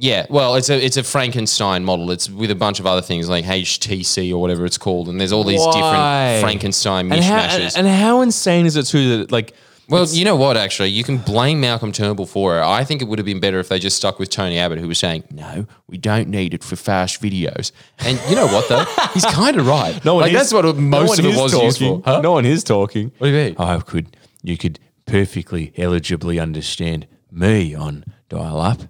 Yeah. 0.00 0.26
Well, 0.30 0.54
it's 0.54 0.70
a 0.70 0.82
it's 0.82 0.96
a 0.96 1.02
Frankenstein 1.02 1.84
model. 1.84 2.10
It's 2.12 2.30
with 2.30 2.50
a 2.52 2.54
bunch 2.54 2.78
of 2.78 2.86
other 2.86 3.02
things 3.02 3.28
like 3.28 3.44
HTC 3.44 4.32
or 4.32 4.38
whatever 4.38 4.64
it's 4.64 4.78
called, 4.78 5.08
and 5.08 5.20
there's 5.20 5.32
all 5.32 5.42
these 5.44 5.60
Why? 5.60 5.72
different 5.72 6.40
Frankenstein 6.42 7.12
And 7.12 7.22
how, 7.24 7.40
mishmashes. 7.40 7.76
and, 7.76 7.86
and 7.86 7.88
how 7.88 8.20
insane 8.20 8.64
is 8.64 8.76
it 8.76 8.86
too 8.86 9.18
that 9.18 9.32
like 9.32 9.54
well, 9.88 10.06
you 10.08 10.24
know 10.24 10.36
what? 10.36 10.56
Actually, 10.56 10.90
you 10.90 11.02
can 11.04 11.18
blame 11.18 11.60
Malcolm 11.60 11.92
Turnbull 11.92 12.26
for 12.26 12.58
it. 12.58 12.62
I 12.62 12.84
think 12.84 13.02
it 13.02 13.06
would 13.06 13.18
have 13.18 13.26
been 13.26 13.40
better 13.40 13.58
if 13.58 13.68
they 13.68 13.78
just 13.78 13.96
stuck 13.96 14.18
with 14.18 14.30
Tony 14.30 14.58
Abbott, 14.58 14.78
who 14.78 14.88
was 14.88 14.98
saying, 14.98 15.24
"No, 15.30 15.66
we 15.86 15.98
don't 15.98 16.28
need 16.28 16.54
it 16.54 16.62
for 16.62 16.76
fast 16.76 17.22
videos." 17.22 17.72
And 18.00 18.20
you 18.28 18.36
know 18.36 18.46
what 18.46 18.68
though? 18.68 18.84
He's 19.14 19.24
kind 19.40 19.58
of 19.58 19.66
right. 19.66 20.02
No 20.04 20.14
one 20.14 20.22
like 20.24 20.32
that's 20.32 20.52
what 20.52 20.76
most 20.76 21.18
of 21.18 21.24
it 21.24 21.36
was 21.36 21.52
used 21.54 21.78
for. 21.78 22.02
Huh? 22.04 22.20
No 22.20 22.32
one 22.32 22.44
is 22.44 22.62
talking. 22.64 23.12
What 23.18 23.28
do 23.28 23.32
you 23.32 23.44
mean? 23.44 23.56
I 23.58 23.80
could, 23.80 24.16
you 24.42 24.56
could 24.58 24.78
perfectly 25.06 25.72
eligibly 25.76 26.38
understand 26.38 27.06
me 27.30 27.74
on 27.74 28.04
dial 28.28 28.60
up 28.60 28.82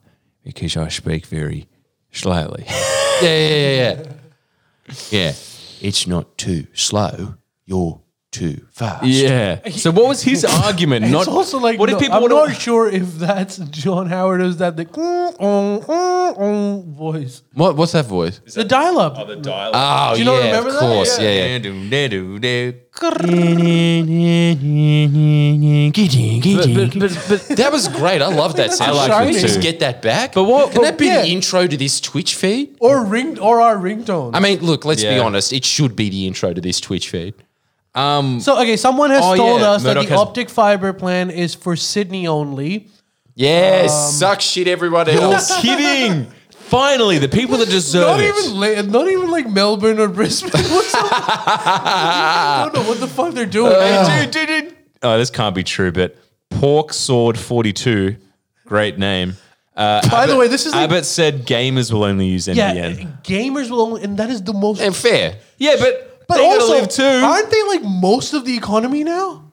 because 0.42 0.76
I 0.76 0.88
speak 0.88 1.26
very 1.26 1.68
slowly. 2.12 2.64
Yeah, 3.20 3.37
yeah, 3.37 3.48
yeah, 3.48 4.02
yeah. 4.06 4.12
Yeah. 5.11 5.32
It's 5.80 6.06
not 6.06 6.38
too 6.38 6.68
slow. 6.72 7.34
You're 7.66 8.00
too 8.31 8.67
fast. 8.73 9.05
yeah. 9.07 9.67
So 9.71 9.91
what 9.91 10.07
was 10.09 10.23
his 10.23 10.45
argument? 10.64 11.05
It's 11.07 11.12
Not 11.12 11.29
also 11.29 11.59
like 11.59 11.79
what 11.79 11.87
did 11.87 11.95
no, 11.95 11.99
people 12.01 12.14
I'm 12.17 12.23
want 12.23 12.51
not 12.51 12.61
sure 12.61 12.87
if 12.88 13.14
that's 13.14 13.57
John 13.57 14.07
Howard 14.07 14.43
or 14.43 14.45
is 14.45 14.59
that 14.59 14.77
the 14.77 14.85
voice. 16.97 17.43
What? 17.55 17.77
What's 17.77 17.93
that 17.93 18.05
voice? 18.07 18.38
The 18.41 18.64
dial 18.64 18.99
up. 18.99 19.14
Oh, 19.17 19.25
the 19.25 19.37
dial 19.37 19.71
Oh, 19.75 20.12
Do 20.14 20.19
you 20.21 20.27
not 20.27 20.41
yeah, 20.41 20.47
remember 20.47 20.69
of 20.69 20.75
that? 20.75 20.81
course. 20.81 21.19
Yeah. 21.19 21.31
Yeah, 21.31 21.57
yeah. 21.57 22.73
but, 25.79 26.99
but, 26.99 27.45
but 27.49 27.57
That 27.57 27.71
was 27.73 27.88
great. 27.88 28.23
I 28.23 28.29
love 28.29 28.57
that 28.57 28.73
sound. 28.73 28.93
I 28.93 28.95
liked 28.95 29.12
Can 29.12 29.23
it 29.23 29.27
we 29.35 29.41
just 29.41 29.57
too. 29.57 29.62
get 29.62 29.81
that 29.81 30.03
back? 30.03 30.35
But 30.35 30.45
what- 30.45 30.69
Can 30.73 30.77
but- 30.77 30.83
that 30.85 30.99
be 30.99 31.07
yeah. 31.07 31.23
the 31.23 31.29
intro 31.29 31.67
to 31.67 31.77
this 31.77 32.01
Twitch 32.01 32.35
feed? 32.35 32.77
or 32.81 33.05
ring 33.05 33.38
or 33.38 33.61
our 33.61 33.77
ringtone. 33.77 34.31
I 34.35 34.41
mean, 34.41 34.61
look. 34.61 34.85
Let's 34.85 35.03
be 35.03 35.09
Yeah. 35.09 35.21
honest. 35.21 35.53
It 35.53 35.64
should 35.64 35.97
be 35.97 36.11
the 36.11 36.27
intro 36.27 36.53
to 36.53 36.61
this 36.61 36.81
Twitch 36.81 37.11
feed. 37.11 37.35
Um 37.94 38.40
so 38.40 38.61
okay, 38.61 38.77
someone 38.77 39.11
has 39.11 39.22
Oh, 39.24 39.35
told 39.37 39.61
yeah, 39.61 39.70
us 39.70 39.83
Murdoch 39.85 40.03
that 40.03 40.09
the 40.09 40.14
has- 40.14 40.20
optic 40.20 40.51
fiber 40.51 40.92
plan 40.92 41.31
is 41.31 41.55
for 41.55 41.74
Sydney 41.77 42.27
only. 42.27 42.88
Yes. 43.35 44.18
suck 44.18 44.40
shit, 44.40 44.66
everyone 44.68 45.07
you're 45.07 45.20
else. 45.22 45.61
kidding. 45.62 46.27
Finally, 46.51 47.18
the 47.18 47.29
people 47.29 47.57
that 47.59 47.68
deserve 47.70 48.18
Not 48.18 48.20
it. 48.20 48.35
even, 48.37 48.61
la- 48.61 48.83
not 49.01 49.09
even 49.09 49.31
like 49.31 49.48
Melbourne 49.48 49.98
or 49.98 50.09
Brisbane. 50.09 50.51
What's 50.70 50.94
up? 50.94 51.07
I 51.11 52.70
don't 52.72 52.83
know 52.83 52.88
what 52.88 53.01
the 53.01 53.07
fuck 53.07 53.33
they're 53.35 53.46
doing. 53.46 53.72
dude, 53.72 54.31
dude, 54.33 54.48
dude. 54.48 54.77
Oh, 55.03 55.16
this 55.16 55.31
can't 55.31 55.55
be 55.55 55.62
true, 55.62 55.92
but 55.92 56.16
Pork 56.51 56.92
Sword 56.92 57.38
42, 57.38 58.16
great 58.66 58.98
name. 58.98 59.37
Uh, 59.77 60.07
By 60.11 60.27
the 60.27 60.37
way, 60.37 60.48
this 60.48 60.66
is 60.66 60.72
like, 60.74 60.90
Abbott 60.90 61.07
said 61.07 61.46
gamers 61.46 61.92
will 61.92 62.03
only 62.05 62.27
use 62.27 62.48
yeah, 62.48 62.74
NBN. 62.74 63.22
gamers 63.22 63.70
will 63.70 63.81
only, 63.81 64.03
and 64.03 64.18
that 64.18 64.29
is 64.29 64.42
the 64.42 64.53
most. 64.53 64.81
And 64.81 64.94
fair. 64.94 65.37
Yeah, 65.57 65.77
but, 65.79 66.08
but 66.29 66.37
they 66.37 66.43
gotta 66.45 66.61
also, 66.61 66.73
live 66.75 66.88
too. 66.88 67.03
aren't 67.25 67.51
they 67.51 67.62
like 67.64 67.83
most 67.83 68.35
of 68.35 68.45
the 68.45 68.55
economy 68.57 69.03
now? 69.05 69.53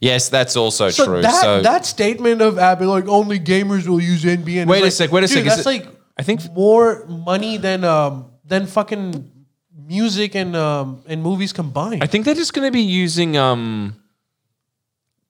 Yes, 0.00 0.28
that's 0.28 0.56
also 0.56 0.90
So 0.90 1.04
true. 1.04 1.22
that 1.22 1.42
so 1.42 1.60
that 1.62 1.84
statement 1.84 2.40
of 2.40 2.58
Abbott, 2.58 2.88
like 2.88 3.08
only 3.08 3.38
gamers 3.40 3.86
will 3.88 4.00
use 4.00 4.22
NBN. 4.24 4.66
Wait 4.68 4.80
a 4.80 4.84
like, 4.84 4.92
sec, 4.92 5.10
wait 5.12 5.24
a 5.24 5.26
dude, 5.26 5.34
sec, 5.38 5.46
is 5.46 5.56
That's 5.56 5.60
it- 5.62 5.66
like 5.66 5.88
I 6.16 6.22
think- 6.22 6.40
more 6.54 7.04
money 7.06 7.56
than 7.56 7.84
um 7.84 8.26
than 8.44 8.66
fucking 8.66 9.30
music 9.86 10.34
and 10.36 10.54
um 10.56 11.02
and 11.06 11.22
movies 11.22 11.52
combined. 11.52 12.02
I 12.02 12.06
think 12.06 12.24
they're 12.24 12.34
just 12.34 12.54
going 12.54 12.66
to 12.66 12.72
be 12.72 12.82
using. 12.82 13.36
um. 13.36 13.96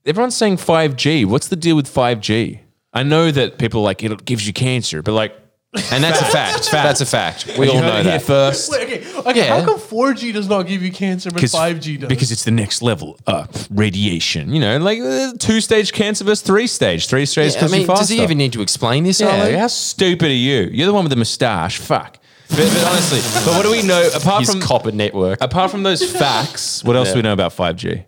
Everyone's 0.05 0.37
saying 0.37 0.57
5G. 0.57 1.25
What's 1.27 1.47
the 1.49 1.55
deal 1.57 1.77
with 1.77 1.87
5G? 1.87 2.59
I 2.93 3.03
know 3.05 3.31
that 3.31 3.57
people 3.59 3.81
are 3.81 3.85
like 3.85 4.03
it 4.03 4.25
gives 4.25 4.47
you 4.47 4.53
cancer, 4.53 5.01
but 5.01 5.13
like, 5.13 5.33
and 5.75 6.05
that's 6.05 6.21
a 6.21 6.25
fact. 6.27 6.71
That's 6.71 7.01
a 7.01 7.07
fact. 7.07 7.47
We 7.59 7.69
all 7.69 7.77
you 7.77 7.81
know 7.81 7.97
it 7.97 8.03
here 8.03 8.13
that. 8.19 8.23
first. 8.23 8.71
Wait, 8.71 8.83
okay, 8.83 9.19
okay. 9.21 9.47
Yeah. 9.47 9.59
How 9.59 9.65
come 9.65 9.79
4G 9.79 10.33
does 10.33 10.47
not 10.47 10.67
give 10.67 10.83
you 10.83 10.93
cancer, 10.93 11.31
but 11.31 11.41
5G 11.43 12.01
does? 12.01 12.09
Because 12.09 12.31
it's 12.31 12.45
the 12.45 12.51
next 12.51 12.83
level 12.83 13.19
up 13.27 13.55
radiation. 13.71 14.53
You 14.53 14.61
know, 14.61 14.79
like 14.79 15.01
uh, 15.01 15.33
two 15.39 15.63
stage 15.63 15.93
cancer 15.93 16.25
versus 16.25 16.43
three 16.43 16.67
stage. 16.67 17.07
Three 17.07 17.25
stage 17.25 17.53
I 17.53 17.55
because 17.57 17.73
mean, 17.73 17.81
you 17.83 17.87
faster. 17.87 18.03
does 18.03 18.09
he 18.11 18.23
even 18.23 18.37
need 18.37 18.53
to 18.53 18.61
explain 18.61 19.05
this? 19.05 19.21
Yeah, 19.21 19.29
Ali? 19.29 19.55
how 19.55 19.69
stupid 19.69 20.27
are 20.27 20.35
you? 20.35 20.69
You're 20.73 20.89
the 20.89 20.93
one 20.93 21.05
with 21.05 21.11
the 21.11 21.17
moustache. 21.17 21.79
Fuck. 21.79 22.19
But, 22.51 22.59
but 22.59 22.85
honestly, 22.85 23.21
but 23.47 23.57
what 23.57 23.63
do 23.63 23.71
we 23.71 23.83
know 23.83 24.11
apart 24.15 24.41
His 24.41 24.51
from 24.51 24.61
copper 24.61 24.93
network. 24.93 25.41
apart 25.41 25.71
from 25.71 25.85
those 25.85 26.05
facts? 26.05 26.85
What 26.85 26.97
else 26.97 27.11
do 27.11 27.17
we 27.17 27.23
know 27.23 27.33
about 27.33 27.53
5G? 27.53 28.05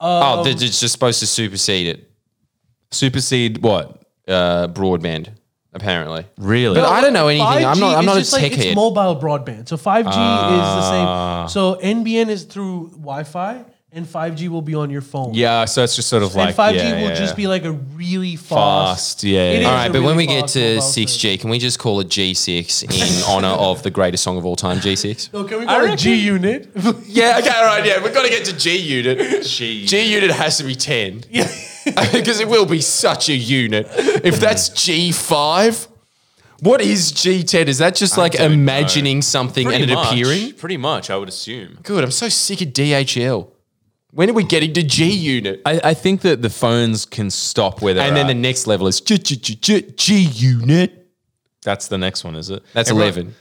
oh, 0.00 0.42
they're 0.42 0.54
just 0.54 0.80
supposed 0.90 1.20
to 1.20 1.26
supersede 1.26 1.86
it. 1.86 2.10
Supersede 2.90 3.58
what? 3.62 4.02
Uh, 4.26 4.66
broadband, 4.68 5.28
apparently. 5.72 6.26
Really? 6.38 6.74
But 6.80 6.84
I 6.90 7.00
don't 7.00 7.12
know 7.12 7.28
anything. 7.28 7.46
I'm 7.66 7.78
not. 7.80 7.96
I'm 7.98 8.04
not 8.04 8.16
a 8.16 8.20
just 8.20 8.32
like, 8.32 8.42
tech 8.42 8.52
It's 8.52 8.64
head. 8.64 8.76
mobile 8.76 9.16
broadband. 9.20 9.68
So 9.68 9.76
5G 9.76 10.08
is 10.08 10.14
the 10.14 10.20
Ah. 10.20 11.46
same. 11.46 11.52
So 11.52 11.80
NBN 11.80 12.28
is 12.28 12.44
through 12.44 12.90
Wi-Fi, 12.92 13.64
and 13.92 14.06
5G 14.06 14.48
will 14.48 14.62
be 14.62 14.74
on 14.76 14.88
your 14.90 15.00
phone. 15.02 15.34
yeah, 15.34 15.64
so 15.64 15.82
it's 15.82 15.96
just 15.96 16.08
sort 16.08 16.22
of 16.22 16.34
like 16.36 16.48
and 16.48 16.56
5G 16.56 16.76
yeah, 16.76 16.92
will 16.94 17.08
yeah, 17.08 17.14
just 17.14 17.32
yeah. 17.32 17.36
be 17.36 17.46
like 17.48 17.64
a 17.64 17.72
really 17.72 18.36
fast. 18.36 19.18
Fast, 19.18 19.24
yeah, 19.24 19.40
It 19.40 19.52
yeah. 19.54 19.60
is 19.60 19.66
All 19.66 19.72
a 19.72 19.86
but 19.90 19.92
when 20.02 20.02
really 20.02 20.16
we 20.16 20.26
get 20.26 20.40
fast 20.42 20.52
to 20.54 20.60
mobile 20.76 20.80
six 20.82 21.12
service. 21.12 21.22
G, 21.22 21.38
can 21.38 21.50
we 21.50 21.58
just 21.58 21.78
call 21.80 21.98
it 22.00 22.08
G 22.08 22.32
six 22.34 22.82
in 22.84 23.24
honor 23.28 23.48
of 23.48 23.82
the 23.82 23.90
greatest 23.90 24.22
song 24.22 24.38
of 24.38 24.46
all 24.46 24.54
time, 24.56 24.78
G 24.80 24.94
six? 24.94 25.28
So 25.32 25.42
can 25.42 25.58
we 25.58 25.66
I 25.66 25.74
go 25.74 25.78
to 25.78 25.84
reckon- 25.86 25.96
G 25.98 26.14
Unit? 26.14 26.70
Yeah, 27.08 27.38
okay, 27.40 27.50
all 27.50 27.64
right, 27.64 27.84
yeah, 27.84 28.00
we've 28.02 28.14
got 28.14 28.22
to 28.22 28.30
get 28.30 28.44
to 28.44 28.56
G 28.56 28.76
unit. 28.76 29.44
G 29.44 29.84
G 29.86 30.14
unit 30.14 30.30
has 30.30 30.58
to 30.58 30.64
be 30.64 30.76
ten 30.76 31.24
yeah. 31.28 31.50
because 32.12 32.40
it 32.40 32.48
will 32.48 32.66
be 32.66 32.80
such 32.80 33.28
a 33.28 33.34
unit. 33.34 33.86
If 34.24 34.38
that's 34.40 34.68
G 34.68 35.12
five, 35.12 35.88
what 36.60 36.80
is 36.80 37.12
G 37.12 37.42
ten? 37.42 37.68
Is 37.68 37.78
that 37.78 37.94
just 37.94 38.18
like 38.18 38.32
don't 38.32 38.52
imagining 38.52 39.22
something 39.22 39.66
Pretty 39.66 39.82
and 39.82 39.90
it 39.90 39.94
much, 39.94 40.08
appearing? 40.12 40.52
Pretty 40.54 40.76
much, 40.76 41.10
I 41.10 41.16
would 41.16 41.28
assume. 41.28 41.78
Good. 41.82 42.04
I'm 42.04 42.10
so 42.10 42.28
sick 42.28 42.60
of 42.62 42.68
DHL. 42.68 43.50
When 44.12 44.28
are 44.28 44.32
we 44.32 44.42
getting 44.44 44.72
to 44.74 44.82
G 44.82 45.08
unit? 45.10 45.62
I, 45.64 45.80
I 45.84 45.94
think 45.94 46.22
that 46.22 46.42
the 46.42 46.50
phones 46.50 47.06
can 47.06 47.30
stop 47.30 47.80
where 47.80 47.94
they're 47.94 48.06
And 48.06 48.16
then 48.16 48.26
the 48.26 48.34
next 48.34 48.66
level 48.66 48.86
is 48.88 49.00
G 49.00 49.16
G 49.18 49.36
G 49.36 49.54
G 49.54 49.82
G 49.96 50.20
unit. 50.22 51.08
That's 51.62 51.88
the 51.88 51.98
next 51.98 52.24
one, 52.24 52.34
is 52.36 52.50
it? 52.50 52.62
That's 52.72 52.90
Everyone- 52.90 53.08
eleven. 53.12 53.34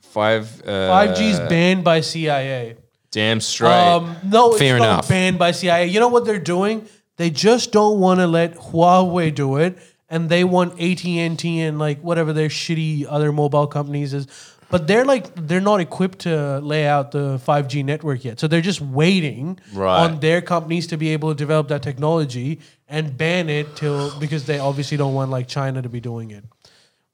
Five. 0.00 0.62
Uh, 0.66 0.70
5G 0.90 1.20
is 1.32 1.38
banned 1.38 1.84
by 1.84 2.00
CIA. 2.00 2.76
Damn 3.10 3.40
straight. 3.40 3.70
Um, 3.70 4.16
no, 4.24 4.52
Fair 4.52 4.76
it's 4.76 4.80
not 4.82 4.88
enough. 4.94 5.08
banned 5.08 5.38
by 5.38 5.52
CIA. 5.52 5.86
You 5.86 6.00
know 6.00 6.08
what 6.08 6.24
they're 6.24 6.38
doing? 6.38 6.86
They 7.18 7.30
just 7.30 7.70
don't 7.72 8.00
want 8.00 8.20
to 8.20 8.26
let 8.26 8.54
Huawei 8.54 9.34
do 9.34 9.56
it, 9.56 9.76
and 10.08 10.28
they 10.30 10.42
want 10.44 10.80
AT 10.80 11.04
and 11.04 11.38
T 11.38 11.60
and 11.60 11.78
like 11.78 12.00
whatever 12.00 12.32
their 12.32 12.48
shitty 12.48 13.04
other 13.08 13.32
mobile 13.32 13.66
companies 13.66 14.14
is. 14.14 14.26
But 14.70 14.86
they're 14.86 15.04
like 15.04 15.34
they're 15.34 15.60
not 15.60 15.80
equipped 15.80 16.20
to 16.20 16.58
lay 16.60 16.86
out 16.86 17.10
the 17.12 17.38
5G 17.46 17.84
network 17.84 18.24
yet, 18.24 18.38
so 18.40 18.46
they're 18.48 18.60
just 18.60 18.80
waiting 18.82 19.58
Right. 19.72 20.04
on 20.04 20.20
their 20.20 20.40
companies 20.42 20.86
to 20.88 20.96
be 20.98 21.08
able 21.10 21.30
to 21.30 21.34
develop 21.34 21.68
that 21.68 21.82
technology 21.82 22.60
and 22.86 23.16
ban 23.16 23.48
it 23.48 23.76
till 23.76 24.18
because 24.20 24.44
they 24.44 24.58
obviously 24.58 24.96
don't 24.98 25.14
want 25.14 25.30
like 25.30 25.48
China 25.48 25.80
to 25.82 25.88
be 25.88 26.00
doing 26.00 26.30
it. 26.30 26.44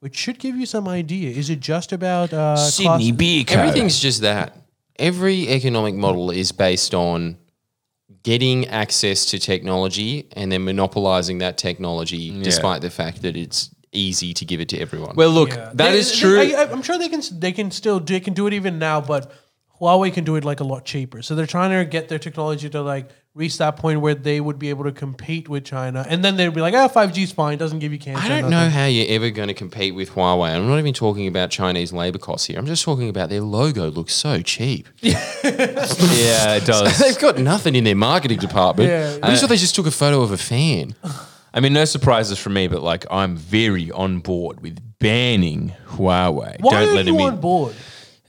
Which 0.01 0.15
should 0.17 0.37
give 0.37 0.55
you 0.57 0.65
some 0.65 0.87
idea. 0.87 1.31
Is 1.31 1.49
it 1.49 1.61
just 1.61 1.91
about 1.93 2.31
uh, 2.33 2.57
Sydney 2.57 3.09
class- 3.09 3.17
beer 3.17 3.43
card. 3.45 3.59
Everything's 3.69 3.99
just 3.99 4.21
that. 4.21 4.55
Every 4.99 5.47
economic 5.49 5.95
model 5.95 6.29
is 6.31 6.51
based 6.51 6.93
on 6.93 7.37
getting 8.25 8.65
access 8.67 9.19
to 9.31 9.37
technology 9.39 10.27
and 10.39 10.51
then 10.51 10.61
monopolizing 10.65 11.37
that 11.45 11.57
technology, 11.57 12.23
despite 12.41 12.81
the 12.81 12.89
fact 12.89 13.21
that 13.21 13.35
it's 13.37 13.69
easy 13.91 14.33
to 14.33 14.43
give 14.45 14.59
it 14.59 14.67
to 14.69 14.77
everyone. 14.85 15.13
well, 15.15 15.29
look, 15.39 15.49
Yeah. 15.51 15.69
that 15.79 15.91
They- 15.91 15.99
is 15.99 16.07
they- 16.11 16.19
true. 16.19 16.39
I, 16.41 16.69
I'm 16.73 16.81
sure 16.81 16.97
they 16.97 17.07
can. 17.15 17.21
They 17.39 17.51
can 17.59 17.69
still. 17.71 17.99
They 17.99 18.19
can 18.19 18.33
do 18.33 18.47
it 18.47 18.53
even 18.53 18.79
now, 18.79 18.99
but 18.99 19.31
Huawei 19.79 20.11
can 20.13 20.23
do 20.23 20.35
it 20.39 20.43
like 20.43 20.59
a 20.59 20.67
lot 20.73 20.83
cheaper. 20.85 21.21
So 21.21 21.35
they're 21.35 21.45
trying 21.57 21.71
to 21.77 21.85
get 21.85 22.09
their 22.09 22.19
technology 22.19 22.69
to 22.69 22.81
like 22.81 23.07
reach 23.35 23.57
that 23.57 23.75
point 23.75 23.99
where 23.99 24.15
they 24.15 24.39
would 24.39 24.57
be 24.57 24.69
able 24.69 24.85
to 24.85 24.91
compete 24.91 25.47
with 25.49 25.65
China, 25.65 26.05
and 26.09 26.23
then 26.23 26.37
they'd 26.37 26.53
be 26.53 26.61
like, 26.61 26.73
"Ah, 26.73 26.87
5G 26.87 27.23
is 27.23 27.31
fine. 27.31 27.57
Doesn't 27.57 27.79
give 27.79 27.91
you 27.91 27.99
cancer." 27.99 28.23
I 28.23 28.29
don't 28.29 28.49
nothing." 28.49 28.51
know 28.51 28.69
how 28.69 28.85
you're 28.85 29.05
ever 29.09 29.29
going 29.29 29.49
to 29.49 29.53
compete 29.53 29.93
with 29.93 30.11
Huawei. 30.11 30.55
I'm 30.55 30.67
not 30.67 30.79
even 30.79 30.93
talking 30.93 31.27
about 31.27 31.51
Chinese 31.51 31.91
labor 31.93 32.17
costs 32.17 32.47
here. 32.47 32.57
I'm 32.57 32.65
just 32.65 32.83
talking 32.83 33.09
about 33.09 33.29
their 33.29 33.41
logo 33.41 33.91
looks 33.91 34.13
so 34.15 34.41
cheap. 34.41 34.87
yeah, 35.01 36.55
it 36.55 36.65
does. 36.65 36.97
They've 36.97 37.19
got 37.19 37.37
nothing 37.37 37.75
in 37.75 37.83
their 37.83 37.95
marketing 37.95 38.39
department. 38.39 38.89
Yeah. 38.89 39.17
I 39.21 39.29
just 39.29 39.41
thought 39.41 39.49
they 39.49 39.57
just 39.57 39.75
took 39.75 39.85
a 39.85 39.91
photo 39.91 40.21
of 40.21 40.31
a 40.31 40.37
fan. 40.37 40.95
I 41.53 41.59
mean, 41.59 41.73
no 41.73 41.85
surprises 41.85 42.37
for 42.37 42.49
me, 42.49 42.67
but 42.67 42.81
like, 42.81 43.05
I'm 43.09 43.37
very 43.37 43.91
on 43.91 44.19
board 44.19 44.61
with 44.61 44.79
banning 44.99 45.73
Huawei. 45.89 46.57
Why 46.59 46.71
Don't 46.71 46.89
are 46.89 46.93
let 46.95 47.05
you 47.05 47.13
them 47.13 47.21
on 47.21 47.33
in. 47.35 47.39
board? 47.39 47.75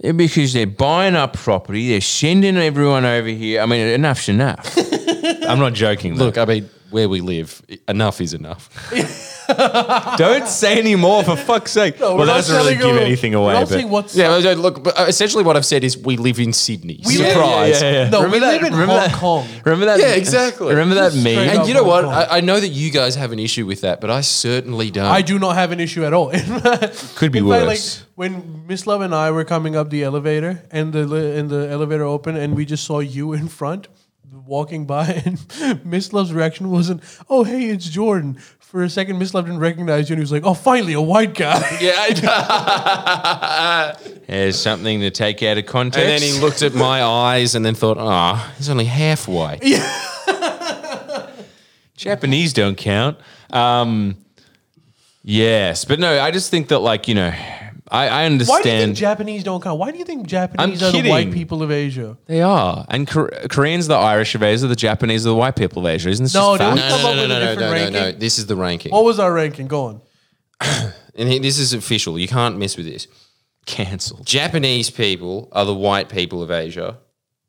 Because 0.00 0.52
they're 0.52 0.66
buying 0.66 1.14
up 1.16 1.32
property, 1.32 1.88
they're 1.88 2.00
sending 2.02 2.56
everyone 2.56 3.04
over 3.04 3.28
here. 3.28 3.62
I 3.62 3.66
mean, 3.66 3.86
enough's 3.86 4.28
enough. 4.28 4.76
I'm 5.48 5.58
not 5.58 5.72
joking. 5.72 6.14
Look, 6.14 6.36
Look, 6.36 6.38
I 6.38 6.44
mean, 6.44 6.68
where 6.96 7.08
we 7.10 7.20
live, 7.20 7.50
enough 7.88 8.22
is 8.22 8.32
enough. 8.32 8.62
don't 10.16 10.48
say 10.48 10.78
any 10.78 10.96
more 10.96 11.22
for 11.22 11.36
fuck's 11.36 11.70
sake. 11.72 12.00
well, 12.00 12.16
We're 12.16 12.24
that 12.26 12.32
not 12.32 12.36
doesn't 12.38 12.56
really 12.56 12.74
telling 12.76 12.88
give 12.94 13.00
you- 13.00 13.06
anything 13.06 13.32
we're 13.32 13.38
away. 13.38 13.52
not 13.52 13.60
But 13.60 13.68
saying 13.68 13.90
what's 13.90 14.16
Yeah, 14.16 14.40
but, 14.42 14.58
look, 14.58 14.82
but 14.82 14.94
essentially 15.08 15.44
what 15.44 15.56
I've 15.58 15.66
said 15.66 15.84
is 15.84 15.96
we 15.96 16.16
live 16.16 16.38
in 16.40 16.52
Sydney. 16.54 17.00
We 17.06 17.18
live- 17.18 17.32
Surprise. 17.32 17.82
Yeah, 17.82 17.90
yeah, 17.90 18.02
yeah. 18.04 18.08
No, 18.10 18.22
Remember 18.22 18.34
we 18.34 18.40
that- 18.40 18.52
live 18.62 18.72
in 18.72 18.72
remember 18.78 18.94
Hong 19.00 19.10
that- 19.10 19.18
Kong. 19.20 19.46
remember 19.64 19.86
that? 19.86 20.00
Yeah, 20.00 20.14
exactly. 20.22 20.68
Remember 20.68 20.94
that 20.96 21.12
Straight 21.12 21.36
meme? 21.36 21.48
up. 21.48 21.54
And 21.56 21.68
you 21.68 21.74
know 21.74 21.84
Hong 21.84 22.06
what? 22.06 22.30
I, 22.32 22.38
I 22.38 22.40
know 22.40 22.58
that 22.58 22.68
you 22.68 22.90
guys 22.90 23.14
have 23.14 23.30
an 23.32 23.38
issue 23.38 23.66
with 23.66 23.82
that, 23.82 24.00
but 24.00 24.10
I 24.10 24.22
certainly 24.22 24.90
don't. 24.90 25.04
I 25.04 25.20
do 25.22 25.38
not 25.38 25.54
have 25.56 25.70
an 25.70 25.80
issue 25.80 26.04
at 26.04 26.12
all. 26.14 26.30
Could 27.16 27.32
be 27.32 27.38
In 27.40 27.48
fact, 27.48 27.66
worse. 27.66 27.98
like 28.00 28.06
when 28.14 28.64
Mislav 28.68 29.04
and 29.04 29.14
I 29.14 29.30
were 29.30 29.44
coming 29.44 29.76
up 29.76 29.90
the 29.90 30.02
elevator, 30.02 30.62
and 30.70 30.92
the 30.92 31.04
li- 31.06 31.36
and 31.38 31.50
the 31.50 31.68
elevator 31.70 32.04
opened, 32.04 32.38
and 32.38 32.56
we 32.56 32.64
just 32.64 32.84
saw 32.84 33.00
you 33.00 33.32
in 33.34 33.46
front, 33.48 33.86
walking 34.44 34.86
by, 34.86 35.06
and 35.24 35.38
Mislav's 35.84 36.32
reaction 36.32 36.70
wasn't, 36.70 37.02
"Oh, 37.28 37.44
hey, 37.44 37.70
it's 37.70 37.88
Jordan." 37.88 38.38
For 38.58 38.82
a 38.82 38.90
second, 38.90 39.20
Mislav 39.20 39.44
didn't 39.44 39.60
recognize 39.60 40.10
you, 40.10 40.14
and 40.14 40.18
he 40.18 40.22
was 40.22 40.32
like, 40.32 40.42
"Oh, 40.44 40.52
finally, 40.54 40.92
a 40.92 41.00
white 41.00 41.34
guy." 41.34 41.78
Yeah, 41.80 41.92
I. 41.96 43.94
There's 44.26 44.60
something 44.60 45.00
to 45.00 45.10
take 45.10 45.42
out 45.42 45.56
of 45.56 45.66
context. 45.66 46.00
and 46.00 46.08
then 46.10 46.20
he 46.20 46.40
looked 46.40 46.62
at 46.62 46.74
my 46.74 47.02
eyes 47.02 47.54
and 47.54 47.64
then 47.64 47.74
thought, 47.74 47.96
"Ah, 47.98 48.52
he's 48.56 48.68
only 48.68 48.84
half 48.86 49.26
halfway." 49.26 49.60
Japanese 51.96 52.52
don't 52.52 52.76
count. 52.76 53.18
Um, 53.50 54.16
yes, 55.22 55.84
but 55.84 55.98
no, 55.98 56.20
I 56.20 56.30
just 56.30 56.50
think 56.50 56.68
that 56.68 56.80
like 56.80 57.08
you 57.08 57.14
know, 57.14 57.32
I, 57.90 58.08
I 58.08 58.28
Why 58.28 58.62
do 58.62 58.68
you 58.68 58.76
think 58.86 58.96
Japanese 58.96 59.44
don't 59.44 59.62
count? 59.62 59.78
Why 59.78 59.92
do 59.92 59.98
you 59.98 60.04
think 60.04 60.26
Japanese 60.26 60.82
I'm 60.82 60.88
are 60.88 61.02
the 61.02 61.08
white 61.08 61.30
people 61.32 61.62
of 61.62 61.70
Asia? 61.70 62.16
they 62.26 62.42
are, 62.42 62.84
and 62.88 63.06
Kor- 63.08 63.30
Koreans 63.48 63.86
are 63.86 63.88
the 63.90 63.94
Irish 63.96 64.34
of 64.34 64.42
Asia, 64.42 64.66
the 64.66 64.74
Japanese 64.74 65.24
are 65.24 65.28
the 65.30 65.36
white 65.36 65.54
people 65.56 65.86
of 65.86 65.86
Asia. 65.92 66.08
Isn't 66.10 66.24
this 66.24 66.34
No, 66.34 66.56
just 66.56 66.74
dude. 66.74 66.80
fact? 66.80 66.90
No, 66.90 66.96
Come 66.96 67.02
no, 67.02 67.08
up 67.10 67.16
no, 67.16 67.22
with 67.22 67.24
a 67.24 67.28
no, 67.28 67.34
no, 67.38 67.40
different 67.54 67.60
no, 67.60 67.66
no, 67.66 67.90
no. 67.90 68.00
ranking. 68.04 68.18
This 68.20 68.38
is 68.38 68.46
the 68.46 68.56
ranking, 68.56 68.92
What 68.92 69.04
was 69.04 69.18
our 69.20 69.32
ranking? 69.32 69.68
Go 69.68 69.84
on. 69.86 70.00
and 71.14 71.28
he- 71.28 71.38
this 71.38 71.58
is 71.58 71.72
official. 71.74 72.18
You 72.18 72.28
can't 72.28 72.58
mess 72.58 72.76
with 72.76 72.86
this. 72.86 73.06
cancelled? 73.66 74.26
Japanese 74.26 74.90
people 74.90 75.48
are 75.52 75.64
the 75.64 75.74
white 75.74 76.08
people 76.08 76.42
of 76.42 76.50
Asia. 76.50 76.98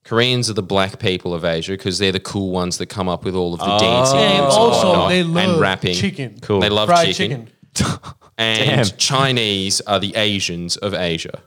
Koreans 0.03 0.49
are 0.49 0.53
the 0.53 0.63
black 0.63 0.99
people 0.99 1.33
of 1.33 1.43
Asia 1.43 1.73
because 1.73 1.97
they're 1.99 2.11
the 2.13 2.19
cool 2.19 2.51
ones 2.51 2.77
that 2.77 2.85
come 2.85 3.09
up 3.09 3.25
with 3.25 3.35
all 3.35 3.53
of 3.53 3.59
the 3.59 3.65
dancing 3.77 4.19
And 4.19 4.33
and 4.35 4.45
also, 4.45 4.87
whatnot 4.89 5.09
they 5.09 5.21
love 5.23 5.49
and 5.49 5.59
rapping. 5.61 5.95
chicken. 5.95 6.37
Cool. 6.41 6.61
They 6.61 6.69
love 6.69 6.87
Fried 6.87 7.13
chicken. 7.13 7.49
chicken. 7.73 7.97
And 8.37 8.85
Damn. 8.87 8.97
Chinese 8.97 9.81
are 9.81 9.99
the 9.99 10.15
Asians 10.15 10.77
of 10.77 10.93
Asia. 10.93 11.41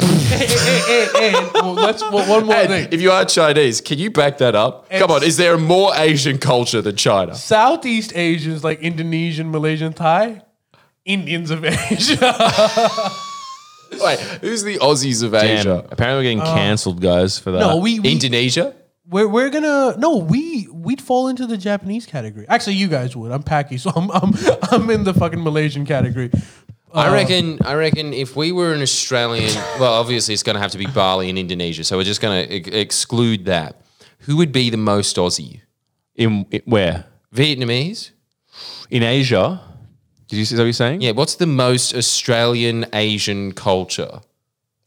hey, 0.00 0.06
hey, 0.46 0.46
hey, 0.46 1.06
hey, 1.32 1.50
well, 1.54 1.72
let's 1.72 2.02
well, 2.02 2.28
one 2.28 2.46
more 2.46 2.54
And 2.56 2.68
thing. 2.68 2.88
if 2.90 3.00
you 3.00 3.10
are 3.12 3.24
Chinese, 3.24 3.80
can 3.80 3.98
you 3.98 4.10
back 4.10 4.38
that 4.38 4.54
up? 4.54 4.90
Come 4.90 5.10
on, 5.10 5.22
is 5.22 5.36
there 5.36 5.56
more 5.56 5.92
Asian 5.94 6.38
culture 6.38 6.82
than 6.82 6.96
China? 6.96 7.34
Southeast 7.34 8.12
Asians 8.14 8.62
like 8.64 8.80
Indonesian, 8.80 9.50
Malaysian, 9.50 9.92
Thai, 9.94 10.42
Indians 11.04 11.50
of 11.50 11.64
Asia. 11.64 13.10
Wait, 14.02 14.18
who's 14.40 14.64
the 14.64 14.76
Aussies 14.78 15.22
of 15.22 15.32
Damn. 15.32 15.44
Asia? 15.58 15.86
Apparently, 15.90 16.18
we're 16.34 16.34
getting 16.36 16.54
cancelled, 16.54 17.00
guys, 17.00 17.38
for 17.38 17.52
that. 17.52 17.62
Uh, 17.62 17.68
No, 17.68 17.76
we, 17.76 18.00
we 18.00 18.10
Indonesia? 18.10 18.74
We're, 19.08 19.28
we're 19.28 19.50
gonna 19.50 19.96
no 19.98 20.16
we 20.16 20.68
we'd 20.68 21.00
fall 21.00 21.28
into 21.28 21.46
the 21.46 21.56
Japanese 21.56 22.06
category. 22.06 22.46
Actually, 22.48 22.76
you 22.76 22.88
guys 22.88 23.16
would. 23.16 23.32
I'm 23.32 23.42
Paki, 23.42 23.78
so 23.78 23.90
I'm 23.94 24.10
I'm 24.10 24.32
I'm 24.70 24.90
in 24.90 25.04
the 25.04 25.14
fucking 25.14 25.42
Malaysian 25.42 25.84
category. 25.86 26.30
I 26.92 27.08
uh, 27.08 27.12
reckon. 27.12 27.58
I 27.64 27.74
reckon 27.74 28.12
if 28.12 28.36
we 28.36 28.52
were 28.52 28.72
an 28.72 28.82
Australian, 28.82 29.52
well, 29.80 29.94
obviously 29.94 30.32
it's 30.32 30.44
going 30.44 30.54
to 30.54 30.60
have 30.60 30.70
to 30.72 30.78
be 30.78 30.86
Bali 30.86 31.28
and 31.28 31.38
Indonesia. 31.38 31.82
So 31.82 31.96
we're 31.96 32.04
just 32.04 32.20
going 32.20 32.48
to 32.48 32.78
exclude 32.78 33.46
that. 33.46 33.80
Who 34.20 34.36
would 34.36 34.52
be 34.52 34.70
the 34.70 34.76
most 34.76 35.16
Aussie? 35.16 35.60
in, 36.14 36.46
in 36.50 36.62
where 36.64 37.04
Vietnamese? 37.34 38.10
in 38.90 39.02
Asia. 39.02 39.60
Did 40.28 40.36
you 40.36 40.44
see 40.44 40.56
what 40.56 40.64
you're 40.64 40.72
saying? 40.72 41.00
Yeah. 41.00 41.12
What's 41.12 41.34
the 41.36 41.46
most 41.46 41.94
Australian 41.94 42.86
Asian 42.92 43.52
culture? 43.52 44.20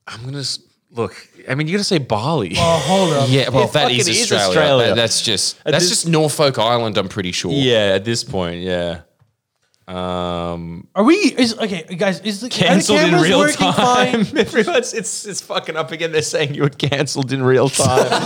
I'm 0.07 0.24
gonna 0.24 0.39
s- 0.39 0.59
look. 0.98 1.16
I 1.50 1.56
mean, 1.56 1.68
you 1.68 1.74
gotta 1.74 1.84
say 1.84 1.98
Bali. 2.00 2.54
Oh, 2.58 2.80
hold 2.86 3.14
up. 3.14 3.30
Yeah, 3.38 3.50
well, 3.50 3.66
It 3.66 3.74
that 3.74 3.84
fucking 3.84 4.00
is 4.00 4.08
is 4.08 4.22
Australia. 4.32 4.48
Australia. 4.48 4.88
That- 4.89 4.95
that's 4.95 5.22
just 5.22 5.64
that's 5.64 5.78
this- 5.80 5.89
just 5.89 6.08
Norfolk 6.08 6.58
Island. 6.60 6.98
I'm 6.98 7.10
pretty 7.10 7.32
sure. 7.32 7.52
yeah, 7.52 7.93
at 7.95 8.06
this 8.06 8.24
point, 8.24 8.62
yeah. 8.62 9.02
Um, 9.88 10.88
Are 10.95 11.04
we? 11.06 11.16
Is 11.16 11.58
okay, 11.58 11.84
guys? 11.95 12.20
Is 12.20 12.41
the 12.41 12.48
are 12.48 12.50
the 12.50 12.56
cancelled 12.56 13.00
in 13.00 13.06
cameras 13.06 13.24
real 13.24 13.39
working 13.39 13.72
time. 13.72 14.26
Fine? 14.26 14.38
Everyone's 14.39 14.93
it's 14.93 15.26
it's 15.26 15.39
fucking 15.39 15.78
up 15.78 15.93
again. 15.93 16.12
They're 16.12 16.22
saying 16.24 16.56
you 16.56 16.64
were 16.64 16.70
cancelled 16.70 17.32
in 17.32 17.41
real 17.41 17.70
time. 17.70 18.12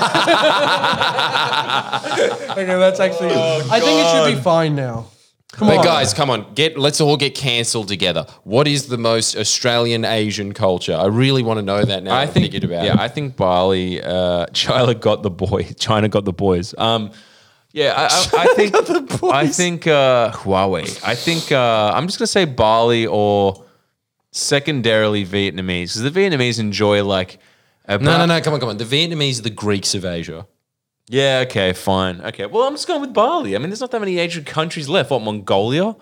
Okay, 2.52 2.66
that's 2.66 3.00
actually. 3.00 3.32
I 3.34 3.80
think 3.80 4.00
it 4.00 4.12
should 4.12 4.36
be 4.36 4.42
fine 4.42 4.76
now. 4.76 5.08
Come 5.54 5.68
But 5.68 5.80
on, 5.80 5.84
guys, 5.86 6.14
come 6.14 6.30
on, 6.30 6.54
get 6.54 6.78
let's 6.78 7.02
all 7.02 7.18
get 7.18 7.36
cancelled 7.36 7.90
together. 7.90 8.26
What 8.44 8.68
is 8.68 8.88
the 8.88 8.98
most 8.98 9.36
Australian 9.36 10.06
Asian 10.06 10.54
culture? 10.54 10.96
I 10.96 11.08
really 11.08 11.44
want 11.44 11.58
to 11.58 11.62
know 11.62 11.84
that 11.84 12.04
now. 12.04 12.16
I 12.16 12.22
I've 12.22 12.32
think 12.32 12.46
figured 12.46 12.64
about 12.64 12.86
yeah, 12.86 12.94
it. 12.94 13.00
I 13.00 13.10
think 13.10 13.36
Bali. 13.36 14.02
Uh, 14.02 14.46
China 14.54 14.94
got 14.94 15.24
the 15.24 15.30
boy. 15.30 15.64
China 15.78 16.08
got 16.08 16.24
the 16.24 16.32
boys. 16.32 16.74
Um, 16.78 17.12
yeah, 17.74 17.94
I, 17.98 18.04
I, 18.04 18.44
I 18.44 18.54
think 18.56 19.24
I 19.24 19.48
think 19.48 19.88
uh, 19.88 20.32
Huawei. 20.32 21.02
I 21.06 21.16
think 21.16 21.52
uh, 21.52 21.92
I'm 21.94 22.08
just 22.08 22.18
gonna 22.18 22.28
say 22.28 22.46
Bali 22.46 23.06
or 23.08 23.66
secondarily 24.32 25.26
Vietnamese 25.26 25.94
because 25.94 26.02
the 26.02 26.12
Vietnamese 26.12 26.60
enjoy 26.60 27.04
like. 27.04 27.40
A 27.86 27.98
No, 27.98 28.18
no, 28.18 28.26
no, 28.26 28.40
come 28.42 28.54
on, 28.54 28.60
come 28.60 28.70
on. 28.70 28.78
The 28.78 28.86
Vietnamese 28.86 29.40
are 29.40 29.44
the 29.44 29.50
Greeks 29.50 29.96
of 29.96 30.06
Asia. 30.06 30.48
Yeah. 31.12 31.44
Okay. 31.48 31.74
Fine. 31.74 32.22
Okay. 32.22 32.46
Well, 32.46 32.64
I'm 32.68 32.74
just 32.74 32.88
going 32.88 33.02
with 33.02 33.14
Bali. 33.14 33.56
I 33.56 33.60
mean, 33.60 33.70
there's 33.70 33.82
not 33.82 33.92
that 33.92 34.00
many 34.00 34.18
Asian 34.20 34.44
countries 34.44 34.88
left. 34.90 35.12
What 35.12 35.22
Mongolia? 35.22 35.96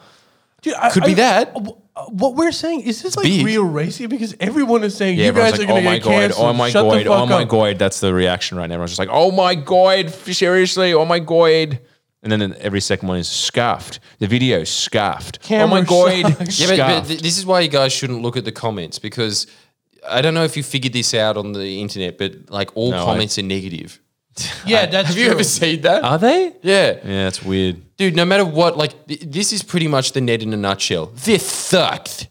Dude, 0.62 0.74
I- 0.76 0.90
Could 0.92 1.04
be 1.06 1.12
I- 1.12 1.16
that. 1.16 1.56
uh, 1.56 2.04
What 2.10 2.36
we're 2.36 2.52
saying 2.52 2.82
is 2.82 3.02
this 3.02 3.18
like 3.18 3.26
big. 3.26 3.46
real 3.46 3.64
racy 3.64 4.06
because 4.06 4.36
everyone 4.40 4.84
is 4.84 4.96
saying 4.96 5.18
Yeah, 5.18 5.24
you 5.24 5.30
everyone's 5.30 5.52
guys 5.54 5.60
like, 5.62 5.70
are 5.70 5.72
oh 5.72 5.76
gonna 5.76 5.86
my 5.90 5.96
get 5.98 6.04
god, 6.04 6.12
canceled. 6.12 6.48
oh 6.48 6.54
my 6.54 6.70
Shut 6.70 6.84
the 6.90 7.04
god, 7.04 7.08
oh 7.08 7.26
my 7.26 7.42
up. 7.44 7.50
god. 7.50 7.80
That's 7.80 8.00
the 8.02 8.14
reaction 8.14 8.58
right 8.58 8.68
now. 8.68 8.76
Everyone's 8.76 8.92
just 8.92 9.00
like, 9.00 9.10
oh 9.12 9.32
my 9.32 9.56
god, 9.56 10.10
seriously, 10.12 10.94
oh 10.94 11.06
my 11.06 11.20
god. 11.20 11.80
And 12.22 12.32
then 12.32 12.54
every 12.60 12.82
second 12.82 13.08
one 13.08 13.18
is 13.18 13.30
scuffed. 13.30 14.00
The 14.20 14.28
video 14.28 14.64
scuffed. 14.66 15.40
oh 15.50 15.68
my 15.68 15.82
Camera 15.82 15.84
god, 15.86 16.38
sucks. 16.38 16.60
Yeah, 16.60 16.68
but, 16.68 16.78
but 17.02 17.08
th- 17.08 17.22
this 17.22 17.38
is 17.38 17.46
why 17.46 17.62
you 17.62 17.70
guys 17.70 17.94
shouldn't 17.94 18.22
look 18.22 18.36
at 18.38 18.44
the 18.46 18.52
comments 18.52 19.00
because 19.00 19.48
I 20.08 20.22
don't 20.22 20.34
know 20.34 20.44
if 20.44 20.56
you 20.58 20.64
figured 20.64 20.92
this 20.94 21.14
out 21.14 21.38
on 21.38 21.54
the 21.54 21.82
internet, 21.82 22.18
but 22.18 22.50
like 22.50 22.72
all 22.76 22.92
No, 22.92 23.02
I- 23.02 23.06
comments 23.06 23.40
are 23.40 23.44
negative. 23.44 24.00
Yeah, 24.66 24.86
that's 24.86 25.10
Have 25.10 25.18
you 25.18 25.26
true. 25.26 25.34
ever 25.34 25.44
seen 25.44 25.82
that? 25.82 26.04
Are 26.04 26.18
they? 26.18 26.54
yeah. 26.62 26.94
Yeah, 27.04 27.24
that's 27.26 27.44
weird. 27.44 27.82
Dude, 27.98 28.16
no 28.16 28.26
matter 28.26 28.46
what, 28.46 28.78
like 28.78 29.08
th- 29.08 29.22
this 29.22 29.52
is 29.52 29.64
pretty 29.64 29.88
much 29.88 30.14
the 30.14 30.22
net 30.22 30.42
in 30.42 30.54
a 30.54 30.58
nutshell. 30.58 31.08
This 31.08 31.46
sucked. 31.46 32.28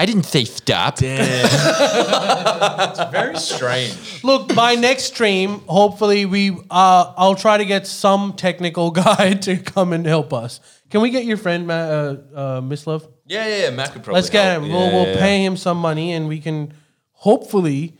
I 0.00 0.06
didn't 0.06 0.24
say 0.24 0.44
stop. 0.44 0.98
Very 3.10 3.36
strange. 3.38 4.22
Look, 4.22 4.54
by 4.54 4.74
next 4.76 5.04
stream, 5.04 5.60
hopefully 5.66 6.24
we 6.26 6.50
uh 6.70 7.12
I'll 7.16 7.34
try 7.34 7.56
to 7.58 7.64
get 7.64 7.86
some 7.86 8.34
technical 8.34 8.90
guy 8.92 9.34
to 9.34 9.56
come 9.56 9.92
and 9.92 10.06
help 10.06 10.32
us. 10.32 10.60
Can 10.90 11.00
we 11.00 11.10
get 11.10 11.24
your 11.24 11.36
friend 11.36 11.66
Ma- 11.66 11.74
uh, 11.74 12.16
uh, 12.34 12.60
Mislav? 12.60 13.08
Yeah, 13.26 13.46
yeah, 13.46 13.56
yeah. 13.64 13.70
Mac 13.70 13.92
could 13.92 14.02
probably. 14.04 14.18
Let's 14.18 14.30
get 14.30 14.44
help. 14.44 14.64
him. 14.64 14.72
We'll, 14.72 14.90
we'll 14.92 15.06
yeah, 15.08 15.18
pay 15.18 15.44
him 15.44 15.56
some 15.56 15.78
money 15.78 16.12
and 16.12 16.28
we 16.28 16.38
can 16.40 16.72
hopefully 17.12 17.98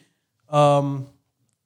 um, 0.48 1.08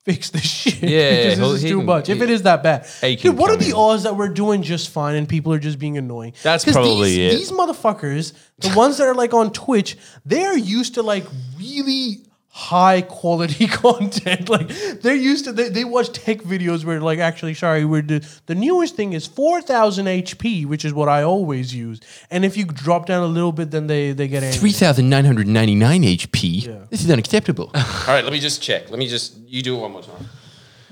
fix 0.04 0.30
this 0.30 0.42
shit. 0.62 0.82
Yeah, 0.82 1.10
because 1.24 1.38
this 1.38 1.48
is 1.56 1.62
he 1.62 1.68
too 1.70 1.76
can- 1.78 1.86
much. 1.86 2.08
If 2.08 2.18
he- 2.18 2.24
it 2.24 2.30
is 2.30 2.42
that 2.42 2.62
bad, 2.62 2.86
He 3.00 3.16
can 3.16 3.30
dude, 3.32 3.38
what 3.38 3.50
are 3.50 3.54
come 3.54 3.64
the 3.64 3.70
in. 3.70 3.74
odds 3.76 4.02
that 4.02 4.16
we're 4.16 4.28
doing 4.28 4.62
just 4.62 4.90
fine 4.90 5.14
and 5.16 5.28
people 5.28 5.52
are 5.52 5.58
just 5.58 5.78
being 5.78 5.96
annoying? 5.98 6.34
That's 6.42 6.64
'Cause 6.64 6.74
probably 6.74 7.16
these, 7.16 7.34
it. 7.34 7.38
These 7.38 7.52
motherfuckers, 7.52 8.32
the 8.58 8.72
ones 8.76 8.98
that 8.98 9.06
are 9.06 9.14
like 9.14 9.32
on 9.34 9.52
Twitch, 9.52 9.96
they 10.26 10.44
are 10.44 10.56
used 10.58 10.94
to 10.94 11.02
like 11.02 11.24
really 11.58 12.24
high 12.54 13.00
quality 13.00 13.66
content. 13.82 14.48
Like 14.48 14.68
they're 15.00 15.14
used 15.14 15.46
to 15.46 15.52
they, 15.52 15.70
they 15.70 15.84
watch 15.84 16.12
tech 16.12 16.38
videos 16.42 16.84
where 16.84 17.00
like 17.00 17.18
actually 17.18 17.54
sorry 17.54 17.86
we're 17.86 18.02
the, 18.02 18.26
the 18.46 18.54
newest 18.54 18.94
thing 18.94 19.14
is 19.14 19.26
4000 19.26 20.04
HP, 20.06 20.66
which 20.66 20.84
is 20.84 20.92
what 20.92 21.08
I 21.08 21.22
always 21.22 21.74
use. 21.74 22.00
And 22.30 22.44
if 22.44 22.56
you 22.56 22.66
drop 22.66 23.06
down 23.06 23.22
a 23.22 23.26
little 23.26 23.52
bit 23.52 23.70
then 23.70 23.86
they 23.86 24.12
they 24.12 24.28
get 24.28 24.42
angry. 24.42 24.58
3,999 24.58 26.02
HP. 26.02 26.66
Yeah. 26.66 26.84
This 26.90 27.02
is 27.02 27.10
unacceptable. 27.10 27.70
All 27.74 27.82
right, 28.08 28.22
let 28.22 28.32
me 28.32 28.38
just 28.38 28.62
check. 28.62 28.90
Let 28.90 28.98
me 28.98 29.08
just, 29.08 29.38
you 29.46 29.62
do 29.62 29.76
it 29.76 29.80
one 29.80 29.92
more 29.92 30.02
time. 30.02 30.28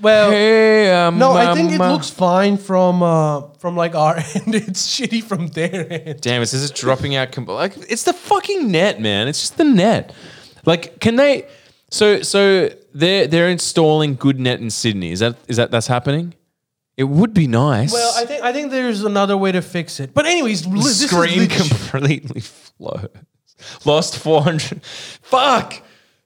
Well, 0.01 0.31
Hey, 0.31 0.91
um, 0.91 1.19
no, 1.19 1.33
I 1.33 1.53
think 1.53 1.71
it 1.71 1.75
um, 1.75 1.81
uh, 1.81 1.93
looks 1.93 2.09
fine 2.09 2.57
from 2.57 3.03
uh 3.03 3.41
from 3.59 3.75
like 3.77 3.93
our 3.93 4.15
end. 4.35 4.55
It's 4.55 4.87
shitty 4.87 5.23
from 5.23 5.49
their 5.49 5.85
end. 5.93 6.21
Damn, 6.21 6.41
it 6.41 6.47
says 6.47 6.67
it's 6.67 6.79
dropping 6.79 7.15
out. 7.15 7.31
Com- 7.31 7.45
like 7.45 7.77
it's 7.87 8.01
the 8.01 8.13
fucking 8.13 8.71
net, 8.71 8.99
man. 8.99 9.27
It's 9.27 9.41
just 9.41 9.57
the 9.57 9.63
net. 9.63 10.11
Like, 10.65 10.99
can 10.99 11.15
they? 11.15 11.47
So, 11.89 12.21
so 12.21 12.69
they're 12.93 13.27
they're 13.27 13.49
installing 13.49 14.17
GoodNet 14.17 14.59
in 14.59 14.69
Sydney. 14.69 15.11
Is 15.11 15.19
that 15.19 15.35
is 15.47 15.57
that 15.57 15.71
that's 15.71 15.87
happening? 15.87 16.33
It 16.97 17.05
would 17.05 17.33
be 17.33 17.47
nice. 17.47 17.91
Well, 17.93 18.13
I 18.15 18.25
think 18.25 18.43
I 18.43 18.53
think 18.53 18.71
there's 18.71 19.03
another 19.03 19.35
way 19.37 19.51
to 19.51 19.61
fix 19.61 19.99
it. 19.99 20.13
But 20.13 20.25
anyways, 20.25 20.65
li- 20.67 20.77
the 20.79 20.83
this 20.83 21.07
screen 21.09 21.49
is 21.51 21.69
completely 21.69 22.41
flows. 22.41 23.07
Lost 23.85 24.17
four 24.17 24.41
hundred. 24.43 24.83
Fuck. 24.83 25.81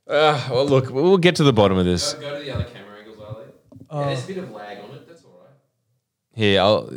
Uh, 0.07 0.39
well, 0.51 0.65
look, 0.67 0.89
we'll 0.91 1.17
get 1.17 1.35
to 1.37 1.43
the 1.43 1.53
bottom 1.53 1.77
of 1.77 1.85
this. 1.85 2.13
Go 2.13 2.37
to 2.37 2.43
the 2.43 2.51
other 2.51 2.65
camera 2.65 2.99
angles, 2.99 3.17
Ali. 3.19 3.45
yeah, 3.91 4.05
there's 4.07 4.23
a 4.23 4.27
bit 4.27 4.37
of 4.37 4.51
lag 4.51 4.77
on 4.79 4.91
it. 4.95 5.07
That's 5.07 5.23
all 5.23 5.31
right. 5.41 5.49
Here, 6.33 6.61
I'll. 6.61 6.75
I'll 6.77 6.89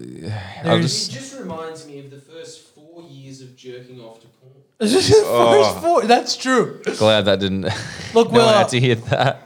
There's- 0.65 0.83
just. 0.83 1.11
It 1.11 1.15
just 1.15 1.39
reminds 1.41 1.87
me 1.87 2.01
of 2.01 2.11
the 2.11 2.21
first 2.21 2.69
four 2.75 3.03
years 3.09 3.41
of 3.41 3.57
jerking 3.57 4.01
off 4.01 4.21
to 4.21 4.27
porn. 4.27 4.53
First 4.81 5.13
Oh. 5.25 5.79
four. 5.83 6.03
That's 6.07 6.37
true. 6.37 6.81
Glad 6.99 7.23
that 7.27 7.41
didn't. 7.41 7.63
Look, 8.15 8.29
no 8.33 8.39
well, 8.39 8.47
one 8.47 8.55
had 8.55 8.69
to 8.71 8.81
hear 8.81 8.95
that. 8.97 9.43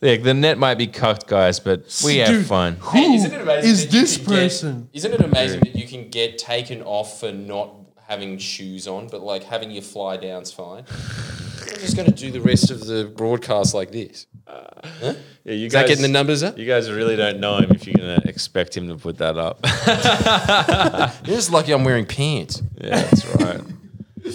Yeah, 0.00 0.16
the 0.16 0.34
net 0.34 0.58
might 0.58 0.76
be 0.76 0.86
cut, 0.86 1.26
guys, 1.26 1.60
but 1.60 2.00
we 2.04 2.16
have 2.18 2.28
Dude, 2.28 2.46
fun. 2.46 2.76
Who 2.80 2.98
isn't 3.14 3.32
it 3.32 3.40
amazing 3.40 3.70
is 3.70 3.86
that 3.86 3.94
you 3.94 4.00
this 4.00 4.16
can 4.16 4.26
get- 4.26 4.34
person? 4.34 4.88
Isn't 4.92 5.12
it 5.14 5.20
amazing 5.20 5.60
that 5.60 5.74
you 5.76 5.86
can 5.86 6.08
get 6.10 6.36
taken 6.38 6.82
off 6.82 7.20
for 7.20 7.32
not 7.32 7.74
having 8.06 8.36
shoes 8.38 8.86
on, 8.86 9.08
but 9.08 9.22
like 9.22 9.44
having 9.44 9.70
your 9.70 9.82
fly 9.82 10.16
down's 10.18 10.52
fine? 10.52 10.84
I'm 10.88 11.80
just 11.80 11.96
going 11.96 12.06
to 12.10 12.14
do 12.14 12.30
the 12.30 12.40
rest 12.40 12.70
of 12.70 12.86
the 12.86 13.10
broadcast 13.16 13.72
like 13.74 13.92
this. 13.92 14.26
Yeah, 15.02 15.12
you 15.44 15.66
Is 15.66 15.72
that 15.72 15.86
getting 15.86 16.02
the 16.02 16.08
numbers 16.08 16.42
up? 16.42 16.58
You 16.58 16.66
guys 16.66 16.90
really 16.90 17.16
don't 17.16 17.40
know 17.40 17.56
him 17.58 17.70
if 17.72 17.86
you're 17.86 17.96
gonna 17.96 18.20
expect 18.26 18.76
him 18.76 18.88
to 18.88 18.96
put 18.96 19.18
that 19.18 19.36
up. 19.38 19.60
You're 21.26 21.36
just 21.36 21.50
lucky 21.50 21.72
I'm 21.72 21.84
wearing 21.84 22.06
pants. 22.06 22.62
yeah, 22.80 23.00
that's 23.02 23.26
right. 23.36 23.60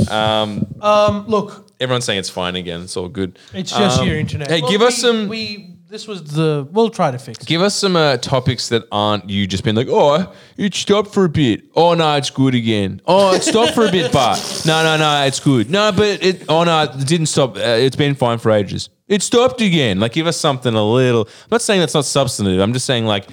Um, 0.10 1.26
look, 1.28 1.66
Everyone's 1.80 2.04
saying 2.06 2.20
it's 2.20 2.30
fine 2.30 2.56
again. 2.58 2.82
It's 2.82 2.98
all 2.98 3.08
good. 3.08 3.40
it's 3.54 3.72
just 3.72 4.02
Um, 4.02 4.08
your 4.08 4.18
internet. 4.18 4.50
Hey, 4.52 4.62
Well, 4.62 4.70
give 4.72 4.82
us 4.82 4.98
we- 4.98 5.02
some. 5.02 5.28
We 5.30 5.76
this 5.90 6.08
was 6.08 6.24
the. 6.24 6.68
We'll 6.72 6.90
try 6.92 7.10
to 7.10 7.18
fix. 7.18 7.40
it. 7.40 7.48
Give 7.48 7.62
us 7.64 7.74
some 7.74 7.96
uh, 7.96 8.18
topics 8.18 8.70
that 8.70 8.84
aren't 8.92 9.28
you 9.30 9.48
just 9.48 9.64
been 9.64 9.76
like, 9.76 9.88
oh, 9.90 10.32
it 10.58 10.76
stopped 10.76 11.14
for 11.14 11.26
a 11.26 11.30
bit. 11.30 11.64
Oh 11.76 11.94
no, 11.96 12.16
it's 12.16 12.30
good 12.30 12.54
again. 12.54 13.02
Oh, 13.08 13.34
it 13.34 13.42
stopped 13.44 13.74
for 13.74 13.88
a 13.88 13.92
bit, 13.92 14.12
but 14.12 14.64
no, 14.68 14.84
no, 14.84 14.98
no, 14.98 15.24
it's 15.26 15.40
good. 15.40 15.72
No, 15.72 15.92
but 15.92 16.22
it. 16.22 16.44
Oh 16.50 16.64
no, 16.64 16.84
it 16.84 17.08
didn't 17.08 17.26
stop. 17.28 17.56
Uh, 17.56 17.62
it's 17.62 17.96
been 17.96 18.14
fine 18.14 18.38
for 18.38 18.52
ages. 18.52 18.90
It 19.08 19.24
stopped 19.24 19.62
again. 19.62 20.00
Like, 20.00 20.12
give 20.14 20.28
us 20.28 20.38
something 20.38 20.76
a 20.76 20.84
little. 20.84 21.22
I'm 21.24 21.48
not 21.50 21.62
saying 21.64 21.80
that's 21.80 21.96
not 21.96 22.06
substantive. 22.06 22.60
I'm 22.60 22.74
just 22.74 22.86
saying 22.86 23.06
like 23.08 23.26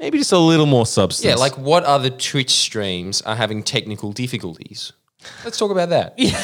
maybe 0.00 0.18
just 0.18 0.32
a 0.32 0.38
little 0.38 0.66
more 0.66 0.86
substance. 0.86 1.24
Yeah, 1.24 1.36
like 1.36 1.56
what 1.58 1.84
other 1.84 2.10
Twitch 2.10 2.50
streams 2.50 3.22
are 3.22 3.36
having 3.36 3.62
technical 3.62 4.10
difficulties? 4.12 4.92
Let's 5.44 5.58
talk 5.58 5.70
about 5.70 5.90
that. 5.90 6.14
yeah, 6.18 6.38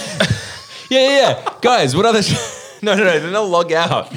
yeah, 0.91 1.09
yeah. 1.09 1.49
guys. 1.61 1.95
What 1.97 2.07
other? 2.07 2.21
no, 2.83 2.95
no, 2.95 3.05
no. 3.05 3.19
Then 3.21 3.33
they'll 3.33 3.49
log 3.49 3.73
out. 3.73 4.13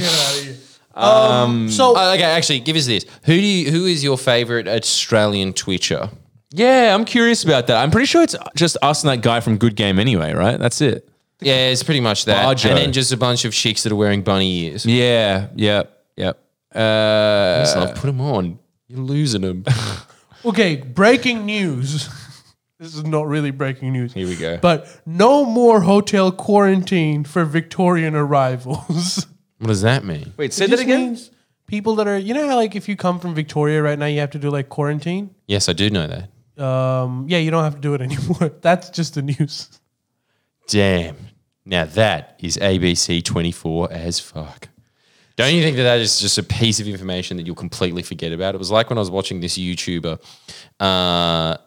Um, 0.94 1.70
so 1.70 1.94
Oh, 1.96 2.14
okay, 2.14 2.24
actually, 2.24 2.60
give 2.60 2.76
us 2.76 2.86
this. 2.86 3.06
Who 3.24 3.34
do 3.34 3.42
you? 3.46 3.72
Who 3.72 3.86
is 3.86 4.04
your 4.04 4.18
favorite 4.18 4.68
Australian 4.68 5.54
Twitcher? 5.54 6.10
Yeah, 6.52 6.96
I'm 6.96 7.06
curious 7.06 7.44
about 7.44 7.68
that. 7.68 7.78
I'm 7.78 7.92
pretty 7.92 8.08
sure 8.08 8.24
it's 8.24 8.36
just 8.56 8.76
us 8.82 9.04
and 9.04 9.12
that 9.12 9.22
guy 9.22 9.40
from 9.40 9.58
Good 9.58 9.76
Game 9.76 10.00
anyway, 10.00 10.34
right? 10.34 10.60
That's 10.60 10.82
it. 10.82 11.08
Yeah, 11.42 11.68
it's 11.70 11.84
pretty 11.84 12.02
much 12.02 12.26
that. 12.26 12.44
Bajo. 12.44 12.70
And 12.70 12.78
then 12.78 12.92
just 12.92 13.14
a 13.14 13.18
bunch 13.18 13.46
of 13.46 13.54
chicks 13.54 13.84
that 13.84 13.92
are 13.92 13.96
wearing 13.96 14.24
bunny 14.24 14.66
ears. 14.66 14.86
Yeah, 14.86 15.48
yep, 15.56 16.06
yep. 16.18 16.40
Uh, 16.74 17.60
Just 17.62 17.78
love, 17.78 17.96
put 17.96 18.08
them 18.08 18.20
on. 18.20 18.60
You're 18.88 19.00
losing 19.00 19.42
them. 19.42 19.64
okay, 20.46 20.76
breaking 20.78 21.46
news. 21.46 22.10
This 22.80 22.96
is 22.96 23.04
not 23.04 23.28
really 23.28 23.52
breaking 23.52 23.92
news. 23.92 24.14
Here 24.14 24.26
we 24.26 24.38
go. 24.38 24.58
But 24.58 25.02
no 25.06 25.44
more 25.44 25.82
hotel 25.82 26.32
quarantine 26.32 27.26
for 27.26 27.44
Victorian 27.46 28.16
arrivals. 28.16 29.26
What 29.60 29.68
does 29.68 29.82
that 29.82 30.06
mean? 30.06 30.32
Wait, 30.38 30.58
It 30.58 30.70
just 30.70 30.88
means 30.88 31.32
people 31.68 31.96
that 31.96 32.08
are, 32.08 32.18
you 32.18 32.34
know 32.34 32.48
how 32.48 32.56
like 32.56 32.78
if 32.78 32.88
you 32.88 32.96
come 32.96 33.20
from 33.20 33.36
Victoria 33.36 33.82
right 33.82 34.00
now, 34.00 34.06
you 34.06 34.22
have 34.22 34.30
to 34.32 34.40
do 34.40 34.50
like 34.50 34.70
quarantine. 34.70 35.36
Yes, 35.48 35.68
I 35.68 35.74
do 35.74 35.90
know 35.90 36.08
that. 36.08 36.64
Um, 36.64 37.26
yeah, 37.28 37.40
you 37.40 37.52
don't 37.52 37.66
have 37.66 37.76
to 37.76 37.82
do 37.82 37.94
it 37.94 38.00
anymore. 38.10 38.54
That's 38.62 38.90
just 38.90 39.16
the 39.16 39.22
news. 39.22 39.82
Damn. 40.68 41.18
Now 41.66 41.84
that 41.84 42.40
is 42.40 42.56
ABC 42.56 43.22
24 43.22 43.92
as 43.92 44.22
fuck. 44.22 44.70
Don't 45.36 45.54
you 45.54 45.62
think 45.62 45.76
that 45.76 45.84
that 45.84 46.00
is 46.00 46.22
just 46.22 46.38
a 46.38 46.44
piece 46.44 46.80
of 46.80 46.88
information 46.88 47.36
that 47.36 47.46
you'll 47.46 47.56
completely 47.56 48.02
forget 48.02 48.32
about? 48.32 48.56
It 48.56 48.60
was 48.60 48.72
like 48.72 48.90
when 48.90 48.98
I 48.98 49.02
was 49.02 49.12
watching 49.12 49.42
this 49.42 49.58
YouTuber 49.58 50.22
uh, 50.80 51.58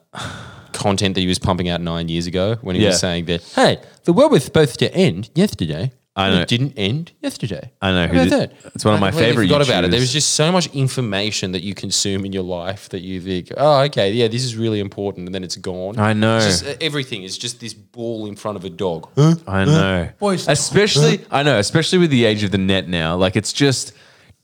content 0.73 1.15
that 1.15 1.21
he 1.21 1.27
was 1.27 1.39
pumping 1.39 1.69
out 1.69 1.81
nine 1.81 2.09
years 2.09 2.27
ago 2.27 2.57
when 2.63 2.77
he 2.77 2.83
Yeah. 2.83 2.89
was 2.89 3.01
saying 3.01 3.27
that, 3.27 3.43
hey, 3.55 3.79
the 4.05 4.13
world 4.13 4.33
was 4.33 4.45
supposed 4.45 4.79
to 4.81 4.93
end 4.95 5.31
yesterday. 5.35 5.93
I 6.15 6.27
and 6.27 6.35
know. 6.37 6.43
It 6.43 6.49
didn't 6.49 6.75
end 6.77 7.13
yesterday. 7.23 7.71
I 7.81 7.91
know 7.91 8.03
How 8.07 8.13
who 8.13 8.19
about 8.21 8.25
did- 8.25 8.33
that? 8.51 8.53
it's 8.75 8.85
one 8.85 8.93
of 8.93 9.01
my 9.01 9.09
completely 9.11 9.31
favorite 9.33 9.47
forgot 9.47 9.63
about 9.67 9.85
it. 9.85 9.87
YouTubers. 9.87 9.91
There 9.93 10.01
was 10.01 10.13
just 10.13 10.31
so 10.35 10.53
much 10.53 10.67
information 10.75 11.53
that 11.53 11.63
you 11.63 11.75
consume 11.75 12.27
in 12.27 12.33
your 12.35 12.43
life 12.43 12.91
that 12.91 13.01
you 13.01 13.19
think, 13.19 13.51
oh, 13.57 13.81
okay, 13.85 14.13
yeah, 14.13 14.29
this 14.29 14.45
is 14.45 14.55
really 14.55 14.81
important, 14.81 15.27
and 15.27 15.35
then 15.35 15.43
it's 15.43 15.57
gone. 15.57 15.99
I 15.99 16.13
know. 16.13 16.37
It's 16.37 16.61
just, 16.61 16.67
uh, 16.67 16.75
everything 16.83 17.23
is 17.23 17.39
just 17.39 17.61
this 17.61 17.73
ball 17.73 18.27
in 18.27 18.37
front 18.37 18.59
of 18.59 18.65
a 18.67 18.71
dog. 18.71 19.09
I 19.47 19.65
know. 19.65 20.09
Boys- 20.19 20.47
especially 20.49 21.21
I 21.31 21.43
know, 21.43 21.59
especially 21.59 21.99
with 21.99 22.11
the 22.11 22.27
age 22.27 22.43
of 22.43 22.51
the 22.51 22.59
net 22.59 22.89
now. 22.89 23.17
Like 23.17 23.35
it's 23.35 23.53
just 23.55 23.93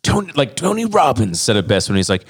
Tony 0.03 0.33
like 0.37 0.57
Tony 0.57 0.87
Robbins 0.87 1.39
said 1.39 1.57
it 1.57 1.69
best 1.69 1.91
when 1.91 1.97
he's 1.97 2.09
like, 2.09 2.25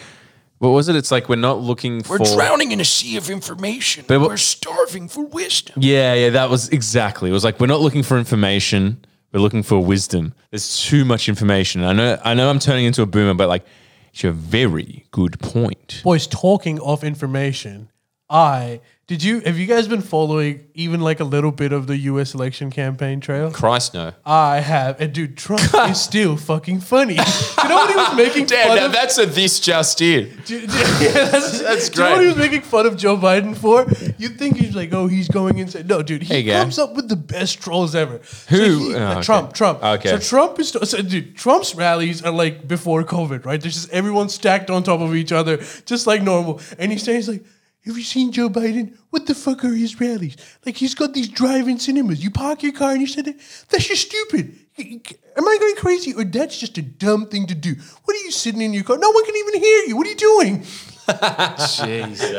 what 0.59 0.71
was 0.71 0.89
it? 0.89 0.97
It's 0.97 1.11
like 1.11 1.29
we're 1.29 1.37
not 1.37 1.61
looking 1.61 2.03
for 2.03 2.19
We're 2.19 2.25
for 2.27 2.35
drowning 2.37 2.73
in 2.73 2.81
a 2.81 2.85
sea 2.85 3.17
of 3.17 3.31
information. 3.31 4.05
But 4.09 4.21
what- 4.21 4.31
we're 4.31 4.37
starving 4.37 5.09
for 5.09 5.25
wisdom. 5.25 5.77
Yeah, 5.79 6.15
yeah, 6.15 6.31
that 6.31 6.51
was 6.51 6.69
exactly. 6.71 7.31
It 7.31 7.33
was 7.33 7.45
like 7.45 7.61
we're 7.61 7.67
not 7.67 7.81
looking 7.81 8.03
for 8.03 8.19
information, 8.19 9.05
we're 9.33 9.41
looking 9.41 9.63
for 9.63 9.79
wisdom. 9.83 10.35
There's 10.51 10.81
too 10.83 11.05
much 11.05 11.29
information. 11.29 11.85
I 11.85 11.93
know 11.93 12.19
I 12.25 12.35
know 12.35 12.51
I'm 12.51 12.59
turning 12.59 12.85
into 12.87 13.03
a 13.03 13.07
boomer, 13.07 13.35
but 13.35 13.49
like 13.49 13.65
it's 14.13 14.25
a 14.25 14.33
very 14.33 15.07
good 15.13 15.39
point. 15.39 16.01
Boys, 16.03 16.27
talking 16.27 16.81
of 16.81 17.05
information, 17.05 17.89
I 18.31 18.81
did 19.07 19.23
you 19.23 19.41
have 19.41 19.57
you 19.59 19.65
guys 19.65 19.89
been 19.89 20.03
following 20.03 20.67
even 20.75 21.01
like 21.01 21.19
a 21.19 21.25
little 21.25 21.51
bit 21.51 21.73
of 21.73 21.87
the 21.87 21.97
U.S. 21.97 22.35
election 22.35 22.71
campaign 22.71 23.21
trail? 23.21 23.51
Christ, 23.51 23.95
no. 23.95 24.13
I 24.27 24.61
have, 24.61 25.01
and 25.01 25.15
dude, 25.15 25.39
Trump 25.39 25.63
is 25.89 25.99
still 26.03 26.37
fucking 26.37 26.81
funny. 26.81 27.15
you 27.15 27.21
know 27.69 27.75
what 27.77 27.89
he 27.89 27.97
was 27.97 28.17
making 28.17 28.47
fun 28.49 28.79
of? 28.79 28.93
that's 28.93 29.17
a 29.17 29.25
this 29.25 29.61
just 29.61 30.03
in. 30.03 30.29
Do- 30.45 30.61
do- 30.61 30.67
yeah, 30.67 31.25
that's, 31.31 31.61
That's 31.63 31.89
Do 31.89 32.03
you 32.03 32.07
know 32.09 32.15
what 32.17 32.21
he 32.21 32.27
was 32.27 32.37
making 32.37 32.61
fun 32.61 32.85
of 32.85 32.99
Joe 32.99 33.17
Biden 33.17 33.57
for? 33.57 33.87
You 34.19 34.29
think 34.29 34.59
he's 34.59 34.77
like, 34.77 34.93
oh, 34.93 35.07
he's 35.07 35.29
going 35.29 35.57
insane. 35.57 35.87
No, 35.87 36.03
dude, 36.03 36.25
he 36.25 36.43
Hey, 36.43 36.45
comes 36.45 36.79
up 36.79 36.95
with 36.95 37.09
the 37.09 37.17
best 37.17 37.63
trolls 37.63 37.95
ever. 37.95 38.19
Who? 38.19 38.59
So 38.59 38.89
he- 38.91 38.95
Oh, 38.95 38.99
uh, 39.07 39.13
okay. 39.13 39.23
Trump, 39.23 39.55
Trump. 39.55 39.83
Okay. 39.83 40.11
So 40.11 40.19
Trump 40.19 40.59
is, 40.59 40.69
so 40.69 41.01
dude, 41.01 41.35
Trump's 41.35 41.75
rallies 41.75 42.23
are 42.23 42.31
like 42.33 42.69
before 42.69 43.03
COVID, 43.05 43.47
right? 43.47 43.59
There's 43.59 43.73
just 43.75 43.91
everyone 43.91 44.29
stacked 44.29 44.69
on 44.69 44.83
top 44.83 45.01
of 45.01 45.15
each 45.17 45.33
other, 45.33 45.57
just 45.87 46.07
like 46.07 46.21
normal. 46.23 46.61
And 46.79 46.93
he's 46.93 47.03
saying, 47.03 47.17
he's 47.17 47.29
like, 47.31 47.45
have 47.87 47.97
you 47.97 48.03
seen 48.03 48.33
Joe 48.33 48.51
Biden? 48.51 48.97
What 49.11 49.27
the 49.27 49.35
fuck 49.35 49.65
are 49.65 49.73
his 49.73 49.99
rallies? 50.01 50.37
Like 50.67 50.77
he's 50.77 50.95
got 50.95 51.15
these 51.15 51.29
drive-in 51.29 51.79
cinemas. 51.79 52.23
You 52.23 52.31
park 52.31 52.63
your 52.63 52.73
car 52.73 52.93
and 52.93 53.01
you 53.01 53.07
said, 53.07 53.25
that's 53.25 53.89
just 53.89 54.09
stupid. 54.09 54.59
Am 54.79 55.49
I 55.49 55.57
going 55.59 55.77
crazy 55.77 56.13
or 56.15 56.25
that's 56.25 56.59
just 56.59 56.77
a 56.79 56.83
dumb 56.83 57.29
thing 57.29 57.47
to 57.47 57.55
do? 57.55 57.75
What 58.05 58.17
are 58.17 58.21
you 58.21 58.31
sitting 58.31 58.61
in 58.61 58.75
your 58.75 58.85
car? 58.85 58.99
No 58.99 59.11
one 59.11 59.25
can 59.25 59.37
even 59.37 59.61
hear 59.61 59.85
you. 59.87 59.97
What 59.97 60.07
are 60.07 60.11
you 60.11 60.17
doing? 60.17 60.65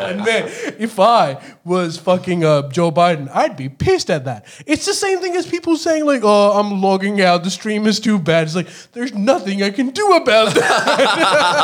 And 0.09 0.23
man, 0.23 0.49
if 0.77 0.99
I 0.99 1.41
was 1.63 1.97
fucking 1.97 2.43
uh, 2.43 2.69
Joe 2.69 2.91
Biden, 2.91 3.29
I'd 3.33 3.57
be 3.57 3.69
pissed 3.69 4.09
at 4.09 4.25
that. 4.25 4.45
It's 4.65 4.85
the 4.85 4.93
same 4.93 5.19
thing 5.19 5.35
as 5.35 5.45
people 5.47 5.75
saying 5.77 6.05
like, 6.05 6.21
"Oh, 6.23 6.59
I'm 6.59 6.81
logging 6.81 7.21
out. 7.21 7.43
The 7.43 7.49
stream 7.49 7.87
is 7.87 7.99
too 7.99 8.19
bad." 8.19 8.43
It's 8.43 8.55
like 8.55 8.69
there's 8.93 9.13
nothing 9.13 9.63
I 9.63 9.71
can 9.71 9.89
do 9.89 10.13
about 10.13 10.53
that, 10.55 11.57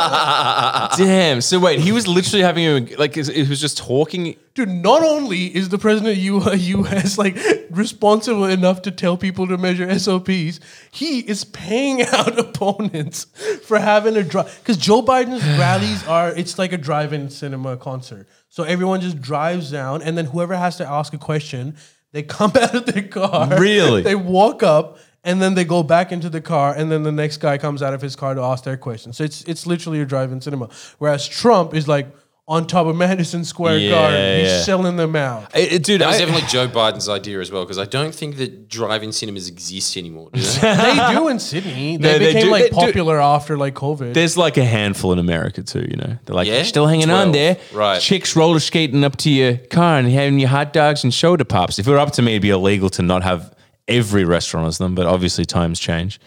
Damn. 0.96 1.40
So 1.40 1.58
wait, 1.58 1.80
he 1.80 1.92
was 1.92 2.06
literally 2.06 2.42
having 2.42 2.64
a 2.64 2.80
like 2.96 3.16
it 3.16 3.48
was 3.48 3.60
just 3.60 3.78
talking 3.78 4.36
dude. 4.56 4.68
Not 4.68 5.04
only 5.04 5.54
is 5.54 5.68
the 5.68 5.78
president 5.78 6.16
of 6.16 6.58
U.S. 6.60 7.16
like 7.16 7.38
responsible 7.70 8.46
enough 8.46 8.82
to 8.82 8.90
tell 8.90 9.16
people 9.16 9.46
to 9.46 9.56
measure 9.56 9.96
SOPs, 9.98 10.58
he 10.90 11.20
is 11.20 11.44
paying 11.44 12.02
out 12.12 12.36
opponents 12.38 13.26
for 13.64 13.78
having 13.78 14.16
a 14.16 14.24
drive. 14.24 14.58
Because 14.58 14.76
Joe 14.76 15.02
Biden's 15.02 15.44
rallies 15.58 16.04
are 16.08 16.30
it's 16.30 16.58
like 16.58 16.72
a 16.72 16.78
drive-in 16.96 17.30
cinema 17.30 17.76
concert. 17.76 18.26
So 18.48 18.62
everyone 18.62 19.00
just 19.00 19.20
drives 19.20 19.70
down, 19.70 20.02
and 20.02 20.16
then 20.16 20.26
whoever 20.26 20.56
has 20.56 20.76
to 20.78 20.88
ask 20.88 21.12
a 21.12 21.18
question, 21.18 21.76
they 22.12 22.22
come 22.22 22.52
out 22.62 22.74
of 22.74 22.86
their 22.86 23.02
car. 23.02 23.60
Really? 23.60 24.02
They 24.02 24.14
walk 24.14 24.62
up. 24.62 24.98
And 25.28 25.42
then 25.42 25.54
they 25.54 25.64
go 25.64 25.82
back 25.82 26.12
into 26.12 26.30
the 26.30 26.40
car, 26.40 26.72
and 26.72 26.88
then 26.88 27.02
the 27.02 27.10
next 27.10 27.38
guy 27.38 27.58
comes 27.58 27.82
out 27.82 27.92
of 27.92 28.00
his 28.00 28.14
car 28.14 28.36
to 28.36 28.40
ask 28.40 28.62
their 28.62 28.76
question. 28.76 29.12
So 29.12 29.24
it's 29.24 29.42
it's 29.42 29.66
literally 29.66 30.00
a 30.00 30.04
drive-in 30.04 30.40
cinema. 30.40 30.68
Whereas 30.98 31.26
Trump 31.26 31.74
is 31.74 31.88
like 31.88 32.06
on 32.48 32.64
top 32.64 32.86
of 32.86 32.94
Madison 32.94 33.44
Square 33.44 33.78
Yeah, 33.78 33.90
Garden, 33.90 34.40
he's 34.40 34.48
yeah. 34.50 34.60
selling 34.62 34.96
them 34.96 35.16
out. 35.16 35.50
Eh, 35.52 35.66
eh, 35.68 35.78
dude, 35.78 36.00
That 36.00 36.06
was 36.06 36.16
I- 36.16 36.18
definitely 36.20 36.46
Joe 36.48 36.68
Biden's 36.68 37.08
idea 37.08 37.40
as 37.40 37.50
well, 37.50 37.64
because 37.64 37.78
I 37.78 37.86
don't 37.86 38.14
think 38.14 38.36
that 38.36 38.68
drive-in 38.68 39.10
cinemas 39.10 39.48
exist 39.48 39.96
anymore. 39.96 40.30
Do 40.32 40.40
they? 40.40 40.60
they 40.60 41.14
do 41.14 41.26
in 41.28 41.40
Sydney. 41.40 41.96
They 41.96 42.12
No, 42.12 42.18
they 42.20 42.26
became 42.34 42.44
do- 42.44 42.50
like 42.52 42.62
they 42.64 42.68
do. 42.70 42.74
popular 42.76 43.20
after 43.20 43.56
like 43.58 43.74
COVID. 43.74 44.14
There's 44.14 44.36
like 44.36 44.56
a 44.58 44.64
handful 44.64 45.12
in 45.12 45.18
America 45.18 45.62
too, 45.64 45.86
you 45.90 45.96
know. 45.96 46.16
They're 46.24 46.36
like, 46.36 46.46
Yeah? 46.46 46.56
"You're 46.56 46.64
still 46.64 46.86
hanging 46.86 47.10
on 47.10 47.30
12. 47.30 47.32
there. 47.32 47.56
Right. 47.72 48.00
Chicks 48.00 48.36
roller 48.36 48.60
skating 48.60 49.02
up 49.02 49.16
to 49.18 49.30
your 49.30 49.56
car 49.56 49.98
and 49.98 50.08
having 50.08 50.38
your 50.38 50.48
hot 50.50 50.72
dogs 50.72 51.02
and 51.02 51.12
soda 51.12 51.44
pops. 51.44 51.80
If 51.80 51.88
it 51.88 51.90
were 51.90 51.98
up 51.98 52.12
to 52.12 52.22
me, 52.22 52.32
it'd 52.32 52.42
be 52.42 52.50
illegal 52.50 52.88
to 52.90 53.02
not 53.02 53.24
have 53.24 53.52
every 53.88 54.24
restaurant 54.24 54.68
as 54.68 54.78
them, 54.78 54.94
but 54.94 55.06
obviously 55.06 55.44
times 55.46 55.80
change. 55.80 56.20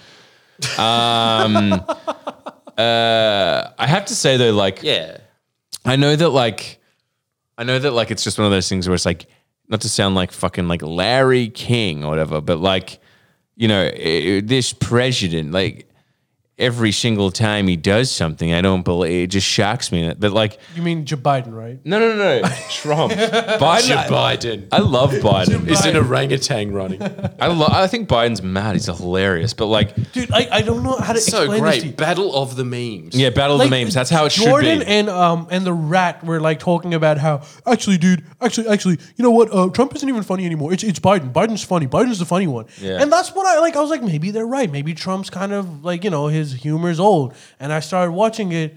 Um, 0.78 1.72
uh, 2.78 3.70
I 3.78 3.88
have 3.88 4.06
to 4.08 4.16
say 4.16 4.36
though, 4.36 4.52
like, 4.54 4.84
yeah. 4.84 5.18
I 5.86 5.96
know 5.96 6.16
that 6.16 6.30
like 6.30 6.80
I 7.58 7.64
know 7.64 7.80
that 7.80 7.92
like 7.92 8.12
it's 8.12 8.24
just 8.24 8.38
one 8.38 8.46
of 8.46 8.52
those 8.52 8.70
things 8.70 8.88
where 8.88 8.96
it's 8.96 9.06
like 9.06 9.26
not 9.68 9.82
to 9.82 9.90
sound 9.90 10.16
like 10.16 10.32
fucking 10.32 10.68
like 10.68 10.82
Larry 10.82 11.50
King 11.50 12.04
or 12.04 12.10
whatever, 12.10 12.42
but 12.42 12.60
like 12.60 13.00
you 13.56 13.68
know 13.68 13.90
eh, 13.94 14.42
this 14.44 14.74
president 14.74 15.52
like 15.52 15.89
every 16.60 16.92
single 16.92 17.32
time 17.32 17.68
he 17.68 17.76
does 17.78 18.12
something, 18.12 18.54
I 18.54 18.62
don't 18.62 18.84
believe 18.84 19.24
it 19.24 19.28
just 19.28 19.48
shocks 19.48 19.92
me. 19.92 20.14
But 20.14 20.32
like 20.34 20.60
you 20.76 20.82
mean 20.84 21.06
Joe 21.06 21.18
Biden, 21.18 21.54
right? 21.56 21.80
no 21.86 21.98
no 22.00 22.16
no 22.16 22.42
no 22.42 22.50
Trump 22.70 23.14
Biden. 23.14 23.88
Joe 23.88 23.96
I, 23.98 24.36
Biden. 24.36 24.68
I 24.72 24.80
love 24.80 25.12
Biden. 25.14 25.68
Is 25.68 25.86
an 25.86 25.96
orangutan 25.96 26.74
running. 26.74 27.02
I 27.40 27.48
love. 27.48 27.72
I 27.72 27.88
think 27.88 28.10
Biden's 28.10 28.42
mad. 28.44 28.74
He's 28.76 28.86
hilarious. 28.86 29.54
But 29.54 29.68
like 29.68 30.12
Dude, 30.12 30.32
I, 30.32 30.48
I 30.52 30.62
don't 30.62 30.84
know 30.84 30.98
how 30.98 31.14
to 31.14 31.20
so 31.22 31.44
explain 31.44 31.64
this 31.64 31.76
to 31.76 31.78
you. 31.78 31.84
great. 31.92 31.98
Battle 31.98 32.36
of 32.36 32.56
the 32.56 32.66
memes. 32.66 33.16
yeah, 33.16 33.30
battle 33.30 33.60
of 33.62 33.70
the 33.70 33.76
memes. 33.76 33.94
That's 33.94 34.10
how 34.10 34.26
it 34.26 34.32
Jordan 34.32 34.80
should 34.80 34.80
be. 34.80 34.86
Jordan 34.86 34.88
and 34.88 35.10
um 35.10 35.48
and 35.52 35.66
the 35.66 35.74
rat 35.74 36.24
were 36.24 36.40
like 36.40 36.60
talking 36.60 36.94
about 36.94 37.18
how 37.18 37.42
actually, 37.66 37.98
dude, 37.98 38.24
actually, 38.42 38.68
actually, 38.68 38.98
you 39.16 39.24
know 39.24 39.32
what? 39.32 39.54
Uh, 39.54 39.70
Trump 39.70 39.96
isn't 39.96 40.08
even 40.08 40.24
funny 40.24 40.46
anymore. 40.46 40.74
It's 40.74 40.84
it's 40.84 41.00
Biden. 41.00 41.32
Biden's 41.32 41.64
funny. 41.64 41.88
Biden's 41.88 42.20
the 42.20 42.26
funny 42.26 42.48
one. 42.48 42.66
Yeah. 42.82 43.02
And 43.02 43.12
that's 43.12 43.34
what 43.34 43.46
I 43.46 43.60
like. 43.60 43.76
I 43.76 43.82
was 43.82 43.90
like, 43.90 44.04
maybe 44.04 44.32
they're 44.32 44.46
right. 44.46 44.72
Maybe 44.72 44.94
Trump's 44.94 45.30
kind 45.30 45.54
of 45.54 45.84
like 45.84 46.04
you 46.04 46.10
know 46.10 46.28
his 46.28 46.49
humor's 46.54 47.00
old. 47.00 47.34
And 47.60 47.72
I 47.74 47.80
started 47.80 48.12
watching 48.12 48.52
it. 48.52 48.76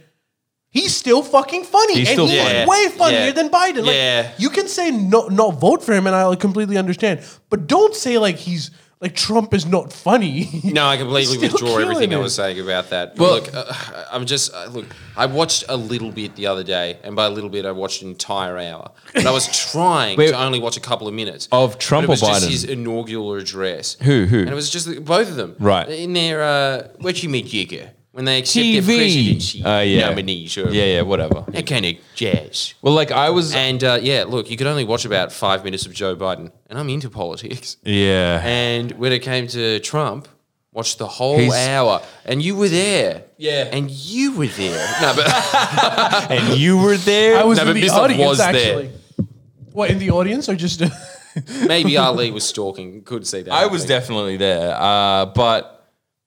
He's 0.70 0.97
still 0.97 1.23
fucking 1.23 1.64
funny, 1.64 1.97
He's 1.97 2.09
and 2.09 2.14
still 2.14 2.27
he's 2.27 2.41
funny. 2.43 2.66
way 2.66 2.89
funnier 2.97 3.18
Yeah. 3.27 3.33
than 3.33 3.51
Biden. 3.51 3.85
Like, 3.85 3.95
Yeah. 3.95 4.31
you 4.39 4.49
can 4.49 4.68
say 4.68 4.91
no, 4.91 5.29
not 5.29 5.61
vote 5.61 5.83
for 5.83 5.93
him, 5.93 6.07
and 6.07 6.16
I 6.16 6.35
completely 6.37 6.79
understand. 6.79 7.20
But 7.51 7.66
don't 7.66 7.95
say 7.95 8.16
like 8.16 8.37
he's 8.37 8.70
like 9.03 9.14
Trump 9.14 9.53
is 9.53 9.66
not 9.66 9.92
funny. 9.92 10.48
No, 10.64 10.86
I 10.86 10.96
completely 10.96 11.36
Still 11.38 11.50
withdraw 11.53 11.72
everything 11.78 12.09
killing 12.11 12.12
I 12.14 12.20
it. 12.20 12.22
was 12.22 12.34
saying 12.34 12.61
about 12.61 12.88
that. 12.90 13.16
Well- 13.18 13.34
look, 13.34 13.53
uh, 13.53 13.64
I'm 14.12 14.24
just 14.24 14.55
uh, 14.55 14.66
look. 14.70 14.86
I 15.16 15.26
watched 15.26 15.64
a 15.68 15.76
little 15.76 16.11
bit 16.11 16.36
the 16.36 16.46
other 16.46 16.62
day, 16.64 16.98
and 17.05 17.14
by 17.14 17.26
a 17.26 17.30
little 17.30 17.50
bit, 17.50 17.66
I 17.66 17.72
watched 17.72 18.00
an 18.03 18.09
entire 18.09 18.57
hour. 18.59 18.92
But 19.14 19.26
I 19.26 19.30
was 19.32 19.46
trying 19.72 20.16
Wait. 20.16 20.28
to 20.28 20.38
only 20.40 20.61
watch 20.61 20.76
a 20.78 20.80
couple 20.80 21.07
of 21.09 21.12
minutes 21.14 21.48
Of 21.53 21.78
Trump 21.78 22.07
but 22.07 22.12
it 22.18 22.22
was 22.22 22.22
or 22.22 22.26
just 22.28 22.46
Biden? 22.46 22.50
His 22.50 22.64
inaugural 22.64 23.34
address. 23.34 23.96
Who, 24.03 24.24
who? 24.24 24.38
And 24.40 24.48
it 24.48 24.55
was 24.55 24.70
just 24.70 24.86
the- 24.86 25.00
both 25.00 25.28
of 25.28 25.36
them. 25.36 25.57
Right. 25.59 25.88
in 25.88 26.12
their 26.14 26.42
uh, 26.42 26.88
what 27.00 27.22
you 27.22 27.28
mean, 27.28 27.46
Jigger, 27.46 27.90
when 28.13 28.25
they 28.27 28.39
accept 28.39 28.65
their 28.65 28.83
presidency 28.83 29.63
Uh, 29.65 29.81
yeah. 29.81 30.09
nominees 30.09 30.57
or 30.59 30.71
Yeah, 30.71 30.85
yeah, 30.85 31.03
whatever. 31.03 31.45
that 31.49 31.67
kind 31.67 31.85
of 31.87 31.95
jazz. 32.15 32.75
Well, 32.83 32.95
like 32.95 33.11
I 33.11 33.31
was. 33.31 33.55
And 33.55 33.83
uh, 33.83 33.99
yeah, 34.03 34.25
look, 34.29 34.51
you 34.51 34.57
could 34.57 34.67
only 34.67 34.85
watch 34.85 35.05
about 35.05 35.33
five 35.33 35.65
minutes 35.65 35.87
of 35.87 35.93
Joe 35.95 36.15
Biden, 36.17 36.51
and 36.69 36.79
I'm 36.79 36.89
into 36.89 37.09
politics. 37.11 37.77
Yeah. 37.85 38.41
And 38.45 38.93
when 38.93 39.13
it 39.13 39.21
came 39.21 39.47
to 39.49 39.81
Trump, 39.81 40.29
watched 40.73 40.99
the 40.99 41.07
whole 41.07 41.39
He's- 41.39 41.69
hour, 41.69 42.01
and 42.25 42.43
you 42.43 42.55
were 42.57 42.69
there. 42.69 43.25
Yeah. 43.39 43.69
and 43.73 43.91
you 43.91 44.37
were 44.37 44.47
there. 44.47 44.89
No, 45.03 45.13
but 45.17 46.31
and 46.31 46.59
you 46.59 46.79
were 46.79 46.97
there. 46.97 47.39
I 47.39 47.45
was 47.45 47.59
No, 47.59 47.63
in 47.65 47.69
but 47.69 47.75
the 47.81 47.87
Mr. 47.89 47.93
audience 48.03 48.29
was 48.29 48.39
there. 48.39 48.47
actually. 48.49 48.91
What 49.73 49.91
in 49.91 49.99
the 49.99 50.11
audience 50.11 50.49
or 50.51 50.55
just? 50.55 50.83
maybe 51.67 51.97
Ali 51.97 52.31
was 52.31 52.45
stalking. 52.45 53.03
Could 53.05 53.27
see 53.27 53.41
that. 53.43 53.53
I 53.53 53.67
was 53.67 53.83
happening. 53.83 53.99
definitely 54.01 54.37
there. 54.37 54.77
Uh, 54.79 55.27
but 55.27 55.72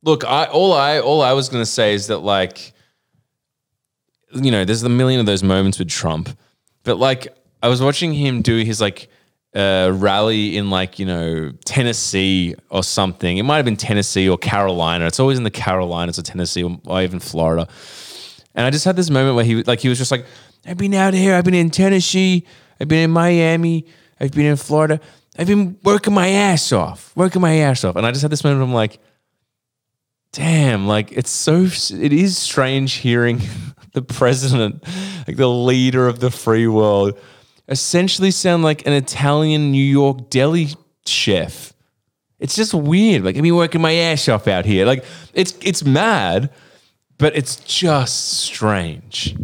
look, 0.05 0.23
I 0.23 0.45
all 0.45 0.71
I 0.71 0.99
all 0.99 1.21
I 1.21 1.33
was 1.33 1.49
gonna 1.49 1.65
say 1.65 1.93
is 1.93 2.07
that 2.07 2.19
like, 2.19 2.73
you 4.31 4.51
know, 4.51 4.63
there's 4.63 4.83
a 4.83 4.89
million 4.89 5.19
of 5.19 5.25
those 5.25 5.43
moments 5.43 5.79
with 5.79 5.89
Trump, 5.89 6.29
but 6.83 6.97
like, 6.97 7.27
I 7.61 7.67
was 7.67 7.81
watching 7.81 8.13
him 8.13 8.41
do 8.41 8.63
his 8.63 8.79
like 8.79 9.09
uh, 9.55 9.91
rally 9.93 10.57
in 10.57 10.69
like 10.69 10.99
you 10.99 11.05
know 11.05 11.51
Tennessee 11.65 12.55
or 12.69 12.83
something. 12.83 13.37
It 13.37 13.43
might 13.43 13.57
have 13.57 13.65
been 13.65 13.77
Tennessee 13.77 14.29
or 14.29 14.37
Carolina. 14.37 15.07
It's 15.07 15.19
always 15.19 15.37
in 15.37 15.43
the 15.43 15.51
Carolinas 15.51 16.19
or 16.19 16.21
Tennessee 16.21 16.63
or, 16.63 17.01
even 17.01 17.19
Florida. 17.19 17.67
And 18.53 18.65
I 18.65 18.69
just 18.69 18.85
had 18.85 18.95
this 18.95 19.09
moment 19.09 19.35
where 19.35 19.45
he 19.45 19.63
like 19.63 19.79
he 19.79 19.89
was 19.89 19.97
just 19.97 20.11
like, 20.11 20.25
I've 20.65 20.77
been 20.77 20.93
out 20.93 21.13
here. 21.13 21.35
I've 21.35 21.43
been 21.45 21.53
in 21.53 21.71
Tennessee. 21.71 22.45
I've 22.79 22.87
been 22.87 23.03
in 23.03 23.11
Miami. 23.11 23.85
I've 24.19 24.31
been 24.31 24.45
in 24.45 24.57
Florida. 24.57 24.99
I've 25.37 25.47
been 25.47 25.77
working 25.83 26.13
my 26.13 26.29
ass 26.29 26.71
off, 26.71 27.11
working 27.15 27.41
my 27.41 27.57
ass 27.57 27.83
off. 27.83 27.95
And 27.97 28.05
I 28.05 28.11
just 28.11 28.21
had 28.21 28.31
this 28.31 28.43
moment. 28.43 28.63
I'm 28.63 28.73
like, 28.73 28.99
damn, 30.35 30.85
like 30.87 31.11
it's 31.11 31.29
so 31.31 31.63
it 31.63 32.13
is 32.13 32.37
strange 32.37 32.93
hearing 32.93 33.41
the 33.93 34.01
president, 34.01 34.83
like 35.27 35.37
the 35.37 35.49
leader 35.49 36.07
of 36.07 36.19
the 36.19 36.29
free 36.29 36.67
world, 36.67 37.17
essentially 37.69 38.31
sound 38.31 38.63
like 38.63 38.85
an 38.85 38.93
Italian 38.93 39.71
New 39.71 39.83
York 39.83 40.29
deli 40.29 40.69
chef. 41.05 41.73
It's 42.39 42.55
just 42.55 42.73
weird. 42.73 43.23
Like 43.23 43.37
I've 43.37 43.43
been 43.43 43.55
working 43.55 43.81
my 43.81 43.93
ass 43.93 44.27
off 44.27 44.47
out 44.47 44.65
here. 44.65 44.85
Like 44.85 45.05
it's 45.33 45.55
it's 45.61 45.83
mad, 45.85 46.51
but 47.17 47.35
it's 47.35 47.55
just 47.57 48.31
strange. 48.39 49.35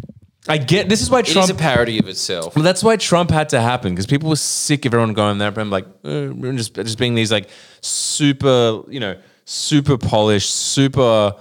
I 0.47 0.57
get 0.57 0.89
this 0.89 1.01
is 1.01 1.09
why 1.09 1.19
It 1.19 1.27
Trump 1.27 1.45
is 1.45 1.49
a 1.51 1.55
parody 1.55 1.99
of 1.99 2.07
itself. 2.07 2.55
well, 2.55 2.63
that's 2.63 2.83
why 2.83 2.97
Trump 2.97 3.29
had 3.29 3.49
to 3.49 3.61
happen 3.61 3.93
because 3.93 4.07
people 4.07 4.27
were 4.29 4.35
sick 4.35 4.85
of 4.85 4.93
everyone 4.93 5.13
going 5.13 5.37
there 5.37 5.53
and 5.57 5.69
like 5.71 5.85
uh, 6.03 6.29
just 6.53 6.73
just 6.75 6.97
being 6.97 7.15
these 7.15 7.31
like 7.31 7.47
super, 7.81 8.81
you 8.89 8.99
know, 8.99 9.15
super 9.45 9.97
polished, 9.97 10.51
super, 10.55 11.33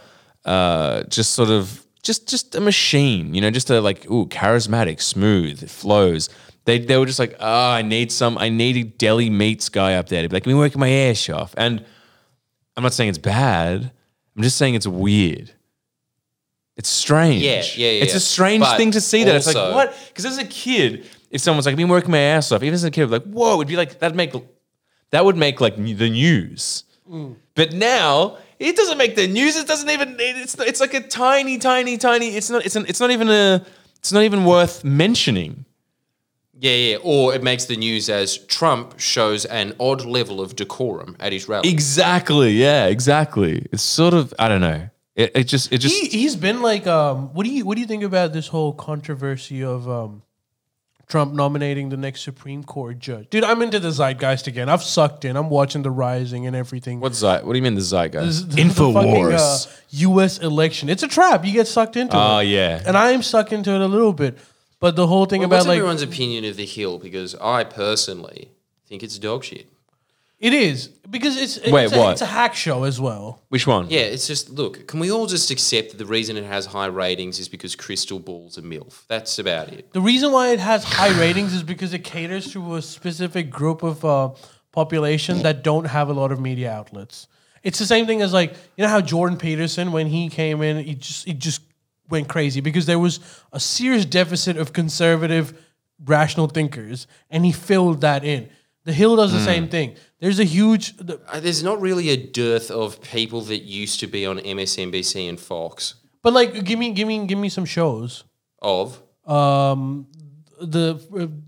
uh, 0.45 1.03
just 1.05 1.33
sort 1.33 1.51
of 1.51 1.85
just 2.03 2.29
just 2.29 2.55
a 2.55 2.61
machine, 2.61 3.35
you 3.35 3.41
know, 3.41 3.51
just 3.51 3.71
a 3.71 3.81
like 3.81 4.11
ooh 4.11 4.27
charismatic, 4.27 5.01
smooth, 5.01 5.63
it 5.63 5.71
flows. 5.71 6.29
They 6.65 6.79
they 6.79 6.97
were 6.97 7.07
just 7.07 7.19
like, 7.19 7.37
oh, 7.41 7.71
I 7.71 7.83
need 7.83 8.11
some, 8.13 8.39
I 8.39 8.49
need 8.49 8.77
a 8.77 8.85
deli 8.85 9.31
meats 9.31 9.69
guy 9.69 9.95
up 9.95 10.09
there 10.09 10.23
to 10.23 10.29
be 10.29 10.37
like, 10.37 10.45
been 10.45 10.57
working 10.59 10.81
my 10.81 10.91
ass 10.91 11.29
off, 11.29 11.55
and 11.57 11.85
I'm 12.77 12.83
not 12.83 12.93
saying 12.95 13.11
it's 13.11 13.19
bad. 13.19 13.93
I'm 14.37 14.43
just 14.43 14.57
saying 14.57 14.75
it's 14.75 14.87
weird. 14.87 15.53
It's 16.77 16.89
strange. 16.89 17.43
Yeah, 17.43 17.63
yeah, 17.77 17.91
yeah, 17.91 18.05
It's 18.05 18.15
a 18.15 18.21
strange 18.21 18.63
But 18.63 18.79
thing 18.79 18.93
to 18.93 19.01
see 19.03 19.25
that. 19.25 19.35
it's 19.35 19.47
like, 19.47 19.75
what? 19.75 19.95
Because 20.09 20.25
as 20.25 20.39
a 20.39 20.47
kid, 20.47 21.05
if 21.31 21.43
someone's 21.43 21.67
like, 21.67 21.73
I've 21.73 21.77
been 21.77 21.89
working 21.89 22.11
my 22.11 22.19
ass 22.19 22.53
off, 22.53 22.63
even 22.63 22.73
as 22.73 22.85
a 22.85 22.91
kid, 22.91 23.11
like, 23.11 23.25
whoa, 23.25 23.57
it'd 23.57 23.69
be 23.69 23.77
like, 23.77 23.99
that'd 23.99 24.17
make, 24.17 24.33
that 25.11 25.23
would 25.25 25.37
make 25.37 25.61
like 25.61 25.77
the 25.77 26.09
news. 26.09 26.85
But 27.55 27.73
now, 27.73 28.39
it 28.59 28.77
doesn't 28.77 28.99
make 28.99 29.17
the 29.17 29.27
news. 29.27 29.57
It 29.57 29.67
doesn't 29.67 29.91
even, 29.91 30.17
it's, 30.19 30.59
it's 30.59 30.81
like 30.81 30.95
a 30.95 31.01
tiny, 31.01 31.59
tiny, 31.59 31.99
tiny, 31.99 32.37
it's 32.37 32.51
not, 32.51 32.65
it's, 32.65 32.77
an, 32.77 32.87
it's 32.89 33.01
not 33.01 33.11
even 33.11 33.29
a, 33.29 33.65
it's 33.99 34.13
not 34.13 34.23
even 34.23 34.45
worth 34.45 34.85
mentioning. 34.85 35.65
Yeah, 36.59 36.73
yeah. 36.73 36.97
Or 37.03 37.35
it 37.35 37.43
makes 37.43 37.65
the 37.65 37.77
news 37.77 38.09
as 38.09 38.39
Trump 38.47 38.99
shows 38.99 39.45
an 39.47 39.75
odd 39.81 40.05
level 40.05 40.41
of 40.41 40.57
decorum 40.57 41.17
at 41.19 41.33
his 41.33 41.49
rally. 41.49 41.69
Exactly. 41.71 42.53
Yeah, 42.53 42.87
exactly. 42.87 43.67
It's 43.73 43.83
sort 43.83 44.15
of, 44.15 44.33
I 44.39 44.49
don't 44.49 44.61
know. 44.61 44.91
It, 45.17 45.33
it 45.35 45.45
just, 45.45 45.73
it 45.73 45.79
just, 45.79 45.95
he, 45.95 46.09
he's 46.09 46.37
been 46.37 46.63
like 46.63 46.87
um 46.87 47.35
what 47.35 47.45
do 47.45 47.53
you 47.53 47.65
what 47.67 47.75
do 47.75 47.81
you 47.81 47.87
think 47.87 48.05
about 48.05 48.33
this 48.33 48.47
whole 48.47 48.73
controversy 48.73 49.63
of 49.63 49.89
um 49.89 50.23
Trump 51.11 51.35
nominating 51.35 51.89
the 51.91 51.97
next 51.97 52.23
Supreme 52.23 52.65
Court 52.65 52.99
judge? 52.99 53.29
Dude, 53.31 53.45
I'm 53.45 53.61
into 53.61 53.79
the 53.81 53.91
zeitgeist 53.91 54.47
again. 54.47 54.69
I've 54.69 54.83
sucked 54.83 55.25
in. 55.25 55.37
I'm 55.37 55.51
watching 55.51 55.83
the 55.83 55.91
rising 55.91 56.47
and 56.47 56.55
everything. 56.57 57.01
what's 57.01 57.21
that? 57.21 57.45
What 57.45 57.53
do 57.53 57.59
you 57.59 57.63
mean 57.63 57.75
the 57.75 57.81
zeitgeist? 57.83 58.49
This- 58.49 58.69
the 58.69 58.75
fucking, 58.75 58.95
Infowars. 58.95 59.67
uh, 59.67 59.71
U.S. 59.91 60.39
election. 60.39 60.89
It's 60.89 61.03
a 61.03 61.09
trap. 61.09 61.45
You 61.45 61.53
get 61.53 61.67
sucked 61.67 61.97
into 61.97 62.17
it. 62.17 62.21
Oh, 62.21 62.39
yeah. 62.41 62.83
And 62.87 62.97
I 62.97 63.11
am 63.11 63.23
sucked 63.23 63.53
into 63.53 63.71
it 63.73 63.81
a 63.81 63.87
little 63.87 64.13
bit. 64.13 64.39
But 64.79 64.97
the 64.97 65.07
whole 65.07 65.27
thing 65.27 65.41
Well, 65.41 65.47
about 65.49 65.57
what's 65.57 65.67
like 65.69 65.77
everyone's 65.77 66.03
opinion 66.03 66.45
of 66.47 66.57
the 66.57 66.65
Hill? 66.65 66.99
Because 66.99 67.35
I 67.35 67.65
personally 67.65 68.49
think 68.87 69.03
it's 69.03 69.19
dog 69.19 69.45
shit. 69.45 69.67
It 70.41 70.55
is 70.55 70.89
because 71.11 71.37
it's 71.37 71.59
it's, 71.59 71.71
Wait, 71.71 71.93
a, 71.93 71.99
what? 71.99 72.13
it's 72.13 72.23
a 72.23 72.27
hack 72.27 72.55
show 72.55 72.85
as 72.85 72.99
well. 72.99 73.43
Which 73.51 73.67
one? 73.67 73.91
Yeah, 73.91 74.01
it's 74.01 74.27
just 74.27 74.49
look. 74.49 74.89
Can 74.89 74.99
we 74.99 75.13
all 75.13 75.27
just 75.27 75.51
accept 75.51 75.91
that 75.91 75.99
the 75.99 76.07
reason 76.07 76.39
it 76.39 76.45
has 76.45 76.65
high 76.65 76.87
ratings 76.87 77.39
is 77.39 77.47
because 77.47 77.77
Krystal 77.77 78.25
Ball's 78.25 78.57
a 78.57 78.63
milf? 78.63 79.07
That's 79.07 79.39
about 79.39 79.69
it. 79.69 79.93
The 79.93 80.01
reason 80.01 80.33
why 80.33 80.49
it 80.49 80.59
has 80.59 80.83
high 80.83 81.19
ratings 81.21 81.53
is 81.53 81.63
because 81.63 81.93
it 81.93 82.05
caters 82.05 82.51
to 82.53 82.77
a 82.77 82.83
specific 82.83 83.51
group 83.51 83.83
of 83.83 84.03
uh, 84.03 84.31
population 84.73 85.43
that 85.43 85.63
don't 85.63 85.85
have 85.85 86.09
a 86.09 86.15
lot 86.15 86.33
of 86.33 86.41
media 86.41 86.73
outlets. 86.73 87.29
It's 87.63 87.79
the 87.79 87.85
same 87.85 88.07
thing 88.07 88.23
as 88.23 88.33
like 88.33 88.55
you 88.79 88.85
know 88.85 88.89
how 88.89 89.03
Jordan 89.03 89.37
Peterson 89.37 89.93
when 89.93 90.07
he 90.07 90.31
came 90.31 90.63
in, 90.63 90.83
he 90.83 90.95
just 90.95 91.27
he 91.27 91.35
just 91.35 91.61
went 92.09 92.29
crazy 92.29 92.63
because 92.63 92.87
there 92.87 92.99
was 92.99 93.21
a 93.53 93.61
serious 93.61 94.07
deficit 94.07 94.57
of 94.57 94.73
conservative, 94.73 95.53
rational 96.03 96.49
thinkers, 96.49 97.07
and 97.29 97.45
he 97.45 97.53
filled 97.53 98.01
that 98.01 98.25
in. 98.25 98.49
The 98.85 98.95
Hill 98.95 99.17
does 99.17 99.33
the 99.33 99.45
same 99.45 99.69
thing. 99.69 99.97
There's 100.21 100.39
a 100.39 100.45
huge. 100.45 100.97
The, 100.99 101.21
Uh, 101.29 101.41
There's 101.41 101.63
not 101.63 101.81
really 101.81 102.11
a 102.11 102.17
dearth 102.17 102.71
of 102.71 103.01
people 103.01 103.41
that 103.43 103.63
used 103.63 104.01
to 104.01 104.07
be 104.07 104.27
on 104.27 104.39
MSNBC 104.39 105.29
and 105.29 105.41
Fox. 105.41 105.95
but 106.23 106.33
like, 106.35 106.65
give 106.65 106.79
me, 106.79 106.93
give 106.93 107.09
me, 107.09 107.27
give 107.27 107.39
me 107.39 107.49
some 107.49 107.65
shows. 107.65 108.25
Of 108.63 109.03
Um, 109.27 110.07
the 110.61 111.01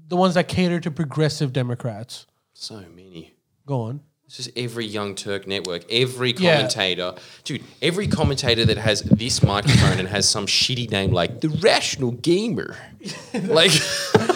the 0.09 0.17
ones 0.17 0.35
that 0.35 0.49
cater 0.49 0.81
to 0.81 0.91
progressive 0.91 1.53
Democrats. 1.53 2.27
so 2.55 2.77
many. 2.95 3.35
Go 3.67 3.83
on. 3.83 4.01
It's 4.27 4.37
just 4.39 4.51
every 4.57 4.87
Young 4.87 5.15
Turk 5.15 5.47
network, 5.47 5.83
every 5.93 6.33
Yeah. 6.33 6.55
commentator, 6.57 7.15
dude, 7.45 7.63
every 7.83 8.07
commentator 8.09 8.65
that 8.65 8.79
has 8.79 9.03
this 9.03 9.43
microphone 9.43 9.99
and 9.99 10.09
has 10.09 10.27
some 10.27 10.47
shitty 10.59 10.91
name 10.91 11.13
like 11.13 11.43
the 11.43 11.51
Rational 11.51 12.13
Gamer, 12.13 12.75
like 13.35 13.73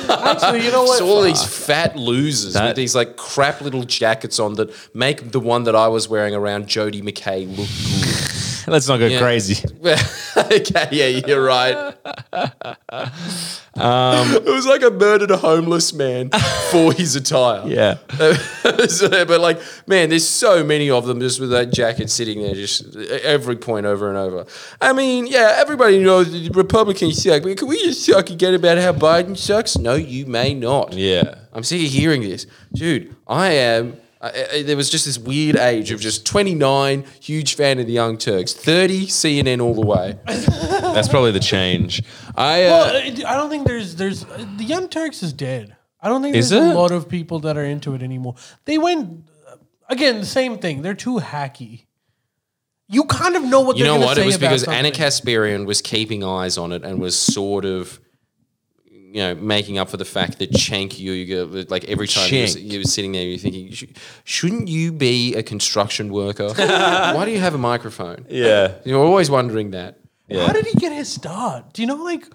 Actually, 0.09 0.65
you 0.65 0.71
know 0.71 0.85
what? 0.85 0.99
so 1.01 1.07
all 1.09 1.23
these 1.23 1.43
fat 1.45 1.97
losers 1.97 2.55
That- 2.55 2.69
with 2.69 2.77
these 2.77 2.95
like 2.95 3.17
crap 3.17 3.61
little 3.61 3.85
jackets 3.85 4.39
on 4.39 4.55
that 4.55 4.71
make 4.95 5.33
the 5.33 5.41
one 5.41 5.65
that 5.65 5.75
I 5.77 5.89
was 5.89 6.09
wearing 6.09 6.35
around 6.35 6.67
Jodi 6.69 7.03
McKay 7.03 7.47
look 7.49 7.69
good. 7.69 8.73
Let's 8.73 8.89
not 8.89 8.99
go 8.99 9.07
Yeah. 9.07 9.21
crazy. 9.21 9.65
okay, 10.37 10.89
yeah, 10.91 11.23
you're 11.27 11.45
right. 11.45 11.95
Um, 13.77 14.33
it 14.35 14.45
was 14.45 14.67
like 14.67 14.83
I 14.83 14.89
murdered 14.89 15.31
a 15.31 15.37
homeless 15.37 15.93
man 15.93 16.31
for 16.71 16.93
his 16.93 17.17
attire. 17.17 17.67
Yeah. 17.67 17.99
So, 18.89 19.09
but 19.25 19.41
like, 19.41 19.61
man, 19.87 20.11
there's 20.11 20.29
so 20.29 20.63
many 20.65 20.91
of 20.91 21.07
them 21.07 21.21
just 21.21 21.41
with 21.41 21.51
that 21.51 21.73
jacket 21.73 22.11
sitting 22.11 22.43
there, 22.43 22.55
just 22.55 22.97
every 22.97 23.57
point 23.57 23.87
over 23.87 24.09
and 24.09 24.19
over. 24.19 24.47
I 24.81 24.93
mean, 24.93 25.27
yeah, 25.27 25.55
everybody 25.57 26.03
knows 26.03 26.31
the 26.33 26.49
Republicans 26.51 27.23
suck, 27.23 27.43
but 27.43 27.57
can 27.57 27.69
we 27.69 27.79
just 27.85 28.09
talk 28.09 28.31
again 28.31 28.55
about 28.55 28.79
how 28.79 28.93
Biden 28.93 29.37
sucks? 29.37 29.79
No, 29.79 29.95
you 29.95 30.27
may 30.27 30.55
not. 30.55 30.93
Yeah. 30.93 31.37
I'm 31.53 31.63
sick 31.63 31.85
of 31.85 31.91
hearing 31.93 32.23
this, 32.23 32.47
dude. 32.75 33.15
I 33.27 33.51
am. 33.53 33.97
I, 34.35 34.47
I, 34.59 34.63
there 34.63 34.77
was 34.77 34.91
just 34.91 35.05
this 35.07 35.19
weird 35.19 35.57
age 35.57 35.91
of 35.91 36.01
just 36.01 36.25
29, 36.27 37.05
huge 37.21 37.55
fan 37.55 37.79
of 37.79 37.87
the 37.87 37.93
Young 37.93 38.17
Turks, 38.19 38.53
30, 38.53 39.07
CNN 39.07 39.61
all 39.63 39.75
the 39.75 39.87
way. 39.87 40.19
That's 40.27 41.09
probably 41.09 41.33
the 41.33 41.41
change. 41.41 42.03
I 42.37 42.65
uh, 42.65 42.69
Well, 42.69 42.97
I 43.27 43.35
don't 43.37 43.51
think 43.51 43.67
there's 43.67 43.97
there's 43.97 44.25
the 44.25 44.65
Young 44.65 44.89
Turks 44.89 45.23
is 45.23 45.33
dead. 45.33 45.77
I 46.01 46.09
don't 46.09 46.23
think 46.23 46.37
Is 46.37 46.51
there's 46.51 46.65
it? 46.71 46.75
a 46.75 46.79
lot 46.79 46.93
of 46.93 47.09
people 47.09 47.41
that 47.41 47.57
are 47.57 47.65
into 47.65 47.95
it 47.95 48.03
anymore. 48.03 48.35
They 48.65 48.79
went 48.79 49.25
again 49.89 50.21
the 50.21 50.27
same 50.27 50.59
thing. 50.59 50.83
They're 50.83 50.95
too 50.95 51.19
hacky. 51.19 51.87
You 52.89 53.05
kind 53.05 53.35
of 53.35 53.43
know 53.43 53.61
what 53.63 53.77
You 53.77 53.85
they're 53.85 53.93
know 53.95 53.99
gonna 53.99 54.07
what? 54.07 54.17
say 54.17 54.23
It 54.23 54.27
was 54.27 54.37
about 54.37 54.49
because 54.51 54.63
something. 54.65 54.79
Ana 54.87 54.91
Kasparian 54.95 55.67
was 55.67 55.83
keeping 55.83 56.23
eyes 56.23 56.57
on 56.57 56.71
it 56.73 56.85
and 56.85 57.01
was 57.01 57.19
sort 57.19 57.65
of, 57.65 57.99
you 59.17 59.23
know, 59.23 59.35
making 59.35 59.79
up 59.79 59.89
for 59.89 59.97
the 59.97 60.05
fact 60.05 60.39
that 60.41 60.53
Cenk 60.53 60.91
Uygur, 60.91 61.71
like 61.71 61.87
every 61.87 62.07
time 62.07 62.29
he 62.29 62.43
was, 62.43 62.55
Cenk. 62.55 62.71
he 62.71 62.85
sitting 62.85 63.13
there, 63.13 63.23
you're 63.23 63.39
thinking, 63.39 63.73
shouldn't 64.25 64.69
you 64.69 64.93
be 64.93 65.35
a 65.35 65.43
construction 65.43 66.13
worker? 66.13 66.53
Why 66.55 67.25
do 67.25 67.31
you 67.31 67.39
have 67.39 67.55
a 67.55 67.59
microphone? 67.59 68.27
yeah. 68.29 68.75
You're 68.85 69.03
always 69.03 69.31
wondering 69.31 69.71
that. 69.71 69.99
How 70.31 70.53
did 70.53 70.67
he 70.67 70.79
get 70.79 70.93
his 70.93 71.09
start? 71.09 71.73
Do 71.73 71.81
you 71.81 71.89
know 71.89 71.95
like 71.95 72.27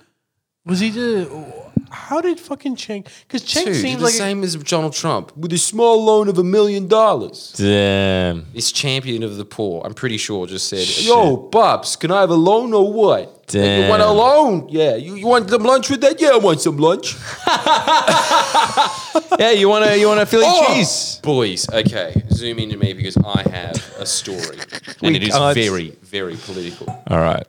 was 0.65 0.79
he 0.79 0.89
the 0.91 1.71
how 1.89 2.21
did 2.21 2.39
fucking 2.39 2.77
Cenk? 2.77 3.07
Because 3.27 3.43
Cenk 3.43 3.65
Dude, 3.65 3.75
seems 3.75 3.97
the 3.99 4.05
like 4.05 4.13
same 4.13 4.43
as 4.43 4.55
Donald 4.55 4.93
Trump 4.93 5.35
with 5.35 5.51
a 5.51 5.57
small 5.57 6.03
loan 6.05 6.29
of 6.29 6.37
a 6.37 6.43
million 6.43 6.87
dollars. 6.87 7.53
Damn. 7.57 8.45
This 8.53 8.71
champion 8.71 9.23
of 9.23 9.35
the 9.35 9.43
poor, 9.43 9.83
I'm 9.85 9.93
pretty 9.93 10.17
sure, 10.17 10.47
just 10.47 10.69
said, 10.69 10.87
"Yo, 11.05 11.35
Bubs, 11.35 11.97
can 11.97 12.11
I 12.11 12.21
have 12.21 12.29
a 12.29 12.35
loan 12.35 12.73
or 12.73 12.91
what? 12.93 13.47
Damn. 13.47 13.83
You 13.83 13.89
want 13.89 14.01
a 14.01 14.09
loan? 14.09 14.69
Yeah. 14.69 14.95
You, 14.95 15.15
you 15.15 15.27
want 15.27 15.49
some 15.49 15.63
lunch 15.63 15.89
with 15.89 15.99
that? 16.01 16.21
Yeah, 16.21 16.29
I 16.29 16.37
want 16.37 16.61
some 16.61 16.77
lunch. 16.77 17.15
Yeah, 19.39 19.51
you 19.51 19.67
want 19.69 19.85
to 19.85 19.97
you 19.97 20.07
want 20.07 20.19
a 20.19 20.25
Philly 20.25 20.45
Oh, 20.47 20.75
cheese? 20.75 21.19
Boys, 21.23 21.67
okay, 21.69 22.13
zoom 22.31 22.59
into 22.59 22.77
me 22.77 22.93
because 22.93 23.17
I 23.17 23.41
have 23.49 23.95
a 23.97 24.05
story, 24.05 24.57
and 25.01 25.15
it 25.15 25.23
is 25.23 25.31
can't- 25.31 25.55
very, 25.55 25.89
very 26.03 26.35
political. 26.35 26.87
All 27.07 27.19
right. 27.19 27.45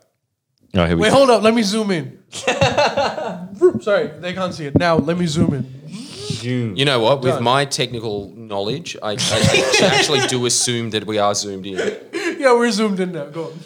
Oh, 0.75 0.87
here 0.87 0.97
we 0.97 1.03
Wait, 1.03 1.11
go. 1.11 1.17
hold 1.17 1.31
up. 1.31 1.43
Let 1.43 1.55
me 1.55 1.63
zoom 1.63 1.91
in. 1.91 2.23
Sorry, 2.33 4.09
they 4.21 4.33
can't 4.33 4.55
see 4.55 4.67
it. 4.67 4.79
Now 4.79 4.97
let 4.97 5.19
me 5.19 5.27
zoom 5.27 5.53
in. 5.55 5.81
You 6.43 6.85
know 6.85 6.99
what? 6.99 7.23
With 7.23 7.41
my 7.41 7.65
technical 7.65 8.31
knowledge, 8.31 8.97
I, 9.03 9.13
I 9.13 9.71
actually 9.83 10.21
do 10.29 10.45
assume 10.47 10.91
that 10.91 11.07
we 11.07 11.19
are 11.19 11.35
zoomed 11.35 11.67
in. 11.67 11.77
Yeah, 12.39 12.55
we're 12.55 12.71
zoomed 12.73 12.99
in 13.01 13.13
now. 13.13 13.27
Go 13.27 13.45
on. 13.45 13.59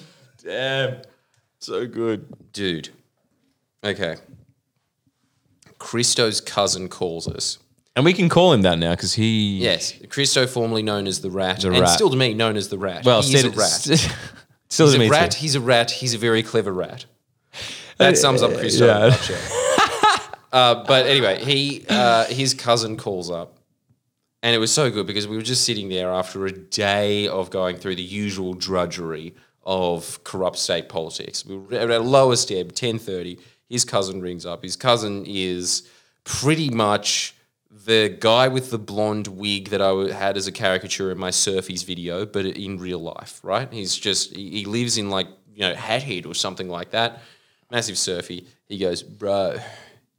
Damn. 0.45 0.97
So 1.61 1.87
good. 1.87 2.27
Dude. 2.53 2.91
Okay. 3.83 4.17
Christo's 5.79 6.41
cousin 6.41 6.89
calls 6.89 7.29
us. 7.29 7.59
And 7.95 8.05
we 8.05 8.13
can 8.13 8.29
call 8.29 8.53
him 8.53 8.63
that 8.63 8.79
now 8.79 8.91
because 8.91 9.15
he. 9.15 9.59
Yes, 9.59 9.95
Christo, 10.11 10.47
formerly 10.47 10.83
known 10.83 11.07
as 11.07 11.21
the 11.23 11.31
Rat, 11.31 11.61
The 11.61 11.69
and 11.71 11.79
Rat. 11.81 11.89
still 11.91 12.11
to 12.11 12.17
me 12.17 12.35
known 12.35 12.57
as 12.57 12.69
the 12.69 12.77
Rat. 12.77 13.05
Well, 13.07 13.23
he 13.23 13.35
is 13.35 13.45
a 13.45 13.53
said- 13.53 14.01
rat. 14.01 14.17
Still 14.69 14.87
He's 14.87 14.95
a 14.95 15.11
rat. 15.11 15.35
He's 15.35 15.55
a 15.55 15.61
rat. 15.61 15.91
He's 15.91 16.15
a 16.15 16.19
very 16.19 16.43
clever 16.43 16.73
rat. 16.73 17.07
That 17.99 18.19
sums 18.19 18.43
up 18.43 18.51
a 18.51 18.69
yeah. 18.69 19.17
uh, 20.53 20.85
but 20.85 21.07
anyway, 21.07 21.43
he 21.43 21.85
uh, 21.89 22.27
his 22.27 22.53
cousin 22.53 22.97
calls 22.97 23.31
up, 23.31 23.57
and 24.43 24.55
it 24.55 24.59
was 24.59 24.73
so 24.73 24.91
good 24.91 25.07
because 25.07 25.27
we 25.27 25.37
were 25.37 25.43
just 25.43 25.65
sitting 25.65 25.89
there 25.89 26.11
after 26.11 26.47
a 26.47 26.53
day 26.53 27.27
of 27.29 27.51
going 27.51 27.77
through 27.77 27.95
the 27.95 28.03
usual 28.03 28.53
drudgery 28.53 29.35
of 29.65 30.23
corrupt 30.25 30.59
state 30.59 30.89
politics. 30.89 31.47
We 31.47 31.57
were 31.57 31.75
at 31.75 31.91
our 31.91 31.99
lowest 31.99 32.53
ebb, 32.53 32.73
ten 32.73 32.99
thirty. 32.99 33.39
His 33.69 33.85
cousin 33.85 34.21
rings 34.21 34.45
up. 34.45 34.63
His 34.63 34.77
cousin 34.77 35.25
is 35.27 35.89
pretty 36.25 36.71
much 36.71 37.36
the 37.85 38.17
guy 38.21 38.49
with 38.49 38.71
the 38.71 38.79
blonde 38.79 39.29
wig 39.29 39.69
that 39.69 39.83
I 39.83 40.13
had 40.13 40.37
as 40.37 40.47
a 40.47 40.53
caricature 40.53 41.11
in 41.11 41.19
my 41.19 41.31
Surfies 41.31 41.85
video, 41.85 42.25
but 42.25 42.47
in 42.47 42.79
real 42.79 43.01
life, 43.01 43.41
right? 43.43 43.71
He's 43.73 43.95
just 43.97 44.35
he, 44.35 44.65
lives 44.65 44.97
in 44.97 45.11
like 45.11 45.29
you 45.55 45.61
know 45.61 45.75
Hat 45.75 46.03
Head 46.03 46.27
or 46.27 46.35
something 46.35 46.69
like 46.69 46.91
that. 46.91 47.21
Massive 47.71 47.99
Surfy. 47.99 48.47
He 48.67 48.79
goes, 48.79 49.03
bro, 49.03 49.59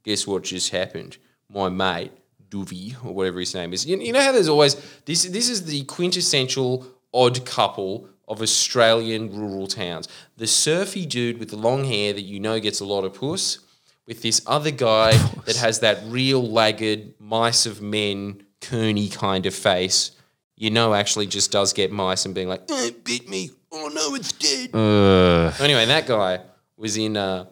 guess 0.04 0.26
what 0.26 0.44
just 0.44 0.70
happened? 0.70 1.16
My 1.48 1.68
mate 1.68 2.12
Doovy 2.50 2.94
or 3.04 3.14
whatever 3.14 3.40
his 3.40 3.54
name 3.54 3.72
is. 3.72 3.86
You, 3.86 3.98
you 3.98 4.12
know 4.12 4.22
how 4.22 4.32
there's 4.32 4.48
always 4.48 4.74
this. 5.04 5.24
This 5.24 5.48
is 5.48 5.64
the 5.64 5.84
quintessential 5.84 6.86
odd 7.12 7.44
couple 7.44 8.08
of 8.28 8.42
Australian 8.42 9.34
rural 9.34 9.66
towns. 9.66 10.06
The 10.36 10.46
surfy 10.46 11.06
dude 11.06 11.38
with 11.38 11.50
the 11.50 11.56
long 11.56 11.84
hair 11.84 12.12
that 12.12 12.22
you 12.22 12.38
know 12.38 12.60
gets 12.60 12.80
a 12.80 12.84
lot 12.84 13.04
of 13.04 13.14
puss 13.14 13.60
with 14.08 14.22
this 14.22 14.40
other 14.46 14.70
guy 14.72 15.12
that 15.44 15.56
has 15.56 15.80
that 15.80 15.98
real 16.06 16.42
laggard 16.42 17.14
mice 17.20 17.66
of 17.66 17.80
men 17.80 18.42
Cooney 18.62 19.08
kind 19.08 19.46
of 19.46 19.54
face. 19.54 20.12
You 20.56 20.70
know, 20.70 20.94
actually 20.94 21.26
just 21.28 21.52
does 21.52 21.72
get 21.72 21.92
mice 21.92 22.24
and 22.24 22.34
being 22.34 22.48
like, 22.48 22.62
"Eh, 22.68 22.86
it 22.88 23.04
bit 23.04 23.28
me. 23.28 23.50
Oh 23.70 23.88
no, 23.92 24.14
it's 24.16 24.32
dead. 24.32 24.74
Uh, 24.74 25.52
Anyway, 25.62 25.84
that 25.86 26.06
guy 26.06 26.40
was 26.76 26.96
in 26.96 27.16
uh 27.16 27.44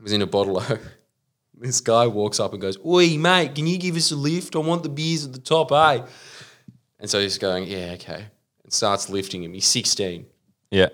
was 0.00 0.12
in 0.12 0.22
a 0.22 0.26
bottle 0.26 0.60
This 1.54 1.82
guy 1.82 2.06
walks 2.06 2.40
up 2.40 2.52
and 2.54 2.60
goes, 2.62 2.78
Oi, 2.84 3.18
mate, 3.18 3.54
can 3.54 3.66
you 3.66 3.76
give 3.76 3.94
us 3.94 4.10
a 4.10 4.16
lift? 4.16 4.56
I 4.56 4.60
want 4.60 4.82
the 4.82 4.88
beers 4.88 5.26
at 5.26 5.34
the 5.34 5.38
top, 5.38 5.70
eh? 5.72 6.02
And 6.98 7.10
so 7.10 7.20
he's 7.20 7.36
going, 7.36 7.66
Yeah, 7.66 7.92
okay. 7.94 8.24
And 8.64 8.72
starts 8.72 9.10
lifting 9.10 9.44
him. 9.44 9.52
He's 9.52 9.66
16. 9.66 10.24
yeah. 10.70 10.88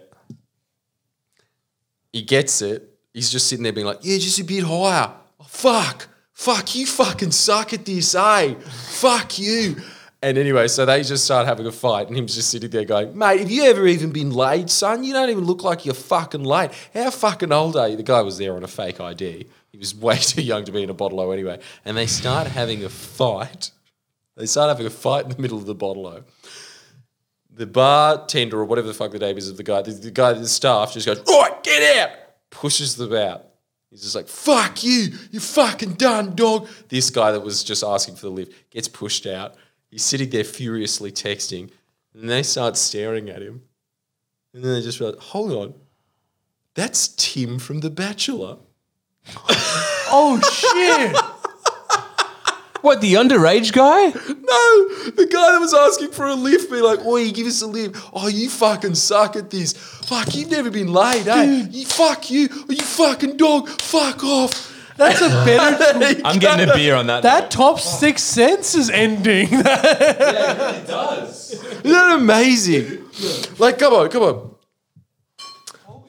He 2.13 2.23
gets 2.23 2.63
it. 2.63 2.96
He's 3.17 3.31
just 3.31 3.47
sitting 3.47 3.63
there 3.63 3.73
being 3.73 3.87
like, 3.87 4.01
Yeah, 4.03 4.19
just 4.19 4.39
a 4.41 4.45
bit 4.45 4.63
higher. 4.63 5.11
Oh, 5.41 5.45
fuck. 5.49 6.07
Fuck, 6.35 6.75
you 6.75 6.85
fucking 6.85 7.31
suck 7.31 7.73
at 7.73 7.87
this, 7.87 8.15
eh? 8.15 8.55
Fuck 8.61 9.39
you. 9.39 9.77
And 10.21 10.37
anyway, 10.37 10.69
so 10.69 10.85
they 10.85 11.03
just 11.03 11.25
start 11.25 11.47
having 11.47 11.67
a 11.67 11.73
fight, 11.73 12.09
and 12.09 12.17
him's 12.17 12.35
just 12.35 12.51
sitting 12.51 12.69
there 12.69 12.85
going, 12.85 13.17
Mate, 13.17 13.41
have 13.41 13.51
you 13.51 13.65
ever 13.65 13.87
even 13.87 14.13
been 14.13 14.33
laid, 14.33 14.69
son? 14.69 15.03
You 15.03 15.15
don't 15.15 15.31
even 15.31 15.45
look 15.45 15.65
like 15.65 15.87
you're 15.87 15.95
fucking 15.95 16.45
late. 16.45 16.73
How 16.93 17.11
fucking 17.11 17.53
old 17.53 17.79
are 17.79 17.89
you? 17.89 17.97
The 17.97 18.03
guy 18.03 18.21
was 18.21 18.37
there 18.37 18.55
on 18.55 18.63
a 18.65 18.69
fake 18.69 19.01
ID. 19.01 19.47
He 19.73 19.79
was 19.79 19.95
way 19.95 20.17
too 20.21 20.43
young 20.43 20.67
to 20.67 20.73
be 20.73 20.83
in 20.83 20.91
a 20.91 20.95
bottle 20.95 21.33
anyway. 21.33 21.59
And 21.87 21.97
they 21.97 22.07
start 22.07 22.49
having 22.49 22.85
a 22.85 22.91
fight. 22.91 23.71
They 24.37 24.45
start 24.45 24.69
having 24.69 24.87
a 24.87 24.91
fight 24.91 25.25
in 25.25 25.31
the 25.31 25.41
middle 25.41 25.57
of 25.57 25.65
the 25.65 25.75
bottle 25.75 26.23
The 27.51 27.67
bartender 27.67 28.59
or 28.59 28.67
whatever 28.67 28.89
the 28.89 28.95
fuck 28.95 29.13
the 29.13 29.19
name 29.19 29.39
is 29.39 29.49
of 29.49 29.57
the 29.57 29.63
guy, 29.63 29.81
the, 29.81 29.93
the 29.93 30.11
guy, 30.11 30.35
the 30.35 30.47
staff 30.47 30.93
just 30.93 31.07
goes, 31.07 31.23
Right, 31.27 31.63
get 31.63 31.97
out! 31.97 32.26
Pushes 32.57 32.97
them 32.97 33.13
out. 33.13 33.45
He's 33.91 34.01
just 34.01 34.17
like, 34.17 34.29
fuck 34.29 34.83
you, 34.83 35.09
you 35.31 35.41
fucking 35.41 35.93
done, 35.93 36.35
dog. 36.35 36.69
This 36.89 37.11
guy 37.11 37.33
that 37.33 37.41
was 37.41 37.63
just 37.63 37.85
asking 37.85 38.17
for 38.17 38.23
the 38.23 38.31
lift 38.31 38.71
gets 38.71 38.89
pushed 38.89 39.27
out. 39.27 39.57
He's 39.91 40.03
sitting 40.03 40.31
there 40.31 40.43
furiously 40.43 41.13
texting, 41.13 41.71
and 42.15 42.31
they 42.31 42.43
start 42.43 42.79
staring 42.79 43.29
at 43.29 43.43
him. 43.43 43.63
And 44.55 44.65
then 44.65 44.73
they 44.73 44.81
just 44.81 45.01
realize, 45.01 45.21
hold 45.21 45.53
on, 45.53 45.75
that's 46.75 47.09
Tim 47.09 47.59
from 47.59 47.81
The 47.81 47.91
Bachelor. 47.91 48.57
Oh 50.09 50.41
shit! 50.41 51.15
What, 52.87 53.01
the 53.01 53.15
underage 53.15 53.73
guy? 53.73 54.07
No, 54.11 54.89
the 55.11 55.29
guy 55.29 55.51
that 55.51 55.59
was 55.61 55.75
asking 55.75 56.13
for 56.13 56.27
a 56.27 56.37
lift, 56.37 56.71
be 56.71 56.81
like, 56.81 57.05
"Oi, 57.05 57.33
give 57.33 57.49
us 57.49 57.61
a 57.61 57.67
lift." 57.67 57.97
Oh, 58.13 58.29
you 58.29 58.49
fucking 58.49 58.95
suck 58.95 59.35
at 59.35 59.51
this. 59.51 59.73
Fuck, 59.73 60.37
you've 60.37 60.53
never 60.53 60.71
been 60.71 60.93
laid, 60.93 61.27
eh? 61.27 61.67
You 61.69 61.85
fuck 61.85 62.31
you, 62.31 62.49
oh, 62.53 62.67
you 62.69 62.77
fucking 62.83 63.39
dog. 63.39 63.69
Fuck 63.69 64.23
off. 64.23 64.73
That's 64.97 65.21
a 65.21 65.29
better. 65.45 66.21
I'm 66.25 66.39
getting 66.47 66.71
a 66.71 66.75
beer 66.75 66.95
on 66.95 67.09
that. 67.09 67.25
That 67.25 67.51
top 67.51 67.81
six 67.81 68.23
cents 68.23 68.77
is 68.77 68.89
ending. 68.89 69.49
yeah, 69.51 70.71
It 70.77 70.87
does. 70.87 71.55
Isn't 71.55 71.83
that 71.83 72.19
amazing? 72.21 73.05
Like, 73.59 73.81
come 73.81 73.95
on, 73.95 74.11
come 74.11 74.23
on. 74.23 74.56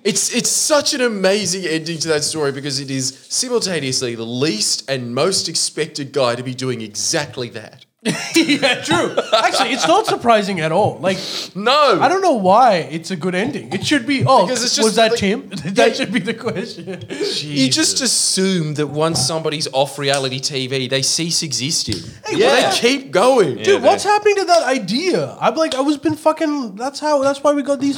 It's 0.08 0.34
it's 0.34 0.50
such 0.50 0.94
an 0.94 1.02
amazing 1.02 1.66
ending 1.66 1.98
to 2.00 2.08
that 2.08 2.24
story 2.24 2.54
because 2.54 2.80
it 2.80 2.90
is 2.90 3.06
simultaneously 3.30 4.16
the 4.16 4.24
least 4.24 4.90
and 4.90 5.14
most 5.14 5.50
expected 5.50 6.14
guy 6.14 6.36
to 6.36 6.44
be 6.44 6.54
doing 6.56 6.80
exactly 6.82 7.50
that. 7.50 7.86
yeah, 8.36 8.82
true. 8.84 9.18
Actually, 9.34 9.72
it's 9.72 9.88
not 9.88 10.06
surprising 10.06 10.62
at 10.62 10.72
all. 10.72 10.98
Like, 11.00 11.18
No, 11.56 12.00
I 12.00 12.08
don't 12.08 12.22
know 12.22 12.36
why 12.36 12.76
it's 12.90 13.12
a 13.12 13.18
good 13.18 13.36
ending. 13.36 13.74
It 13.74 13.86
should 13.86 14.06
be. 14.08 14.24
Oh, 14.26 14.46
Because 14.46 14.64
it's 14.64 14.76
just 14.76 14.86
was 14.86 14.96
that 14.96 15.12
like- 15.12 15.20
Tim? 15.20 15.50
that 15.66 15.98
should 15.98 16.14
be 16.14 16.20
the 16.20 16.34
question. 16.34 17.04
You 17.10 17.70
just 17.70 18.00
assume 18.00 18.76
that 18.76 18.88
once 18.88 19.20
somebody's 19.20 19.68
off 19.74 20.00
reality 20.00 20.40
TV, 20.40 20.90
they 20.90 21.02
cease 21.02 21.44
existing. 21.44 21.98
Yeah. 22.32 22.70
They 22.70 22.78
keep 22.78 23.12
going. 23.12 23.58
Dude, 23.58 23.84
what's 23.84 24.06
happening 24.06 24.36
to 24.38 24.46
that 24.46 24.64
idea? 24.64 25.36
I'm 25.42 25.56
like, 25.56 25.76
I 25.76 25.82
was 25.82 25.98
been 25.98 26.16
fucking. 26.16 26.76
That's 26.76 27.00
how. 27.00 27.24
That's 27.24 27.44
why 27.44 27.52
we 27.54 27.64
got 27.64 27.82
these. 27.82 27.98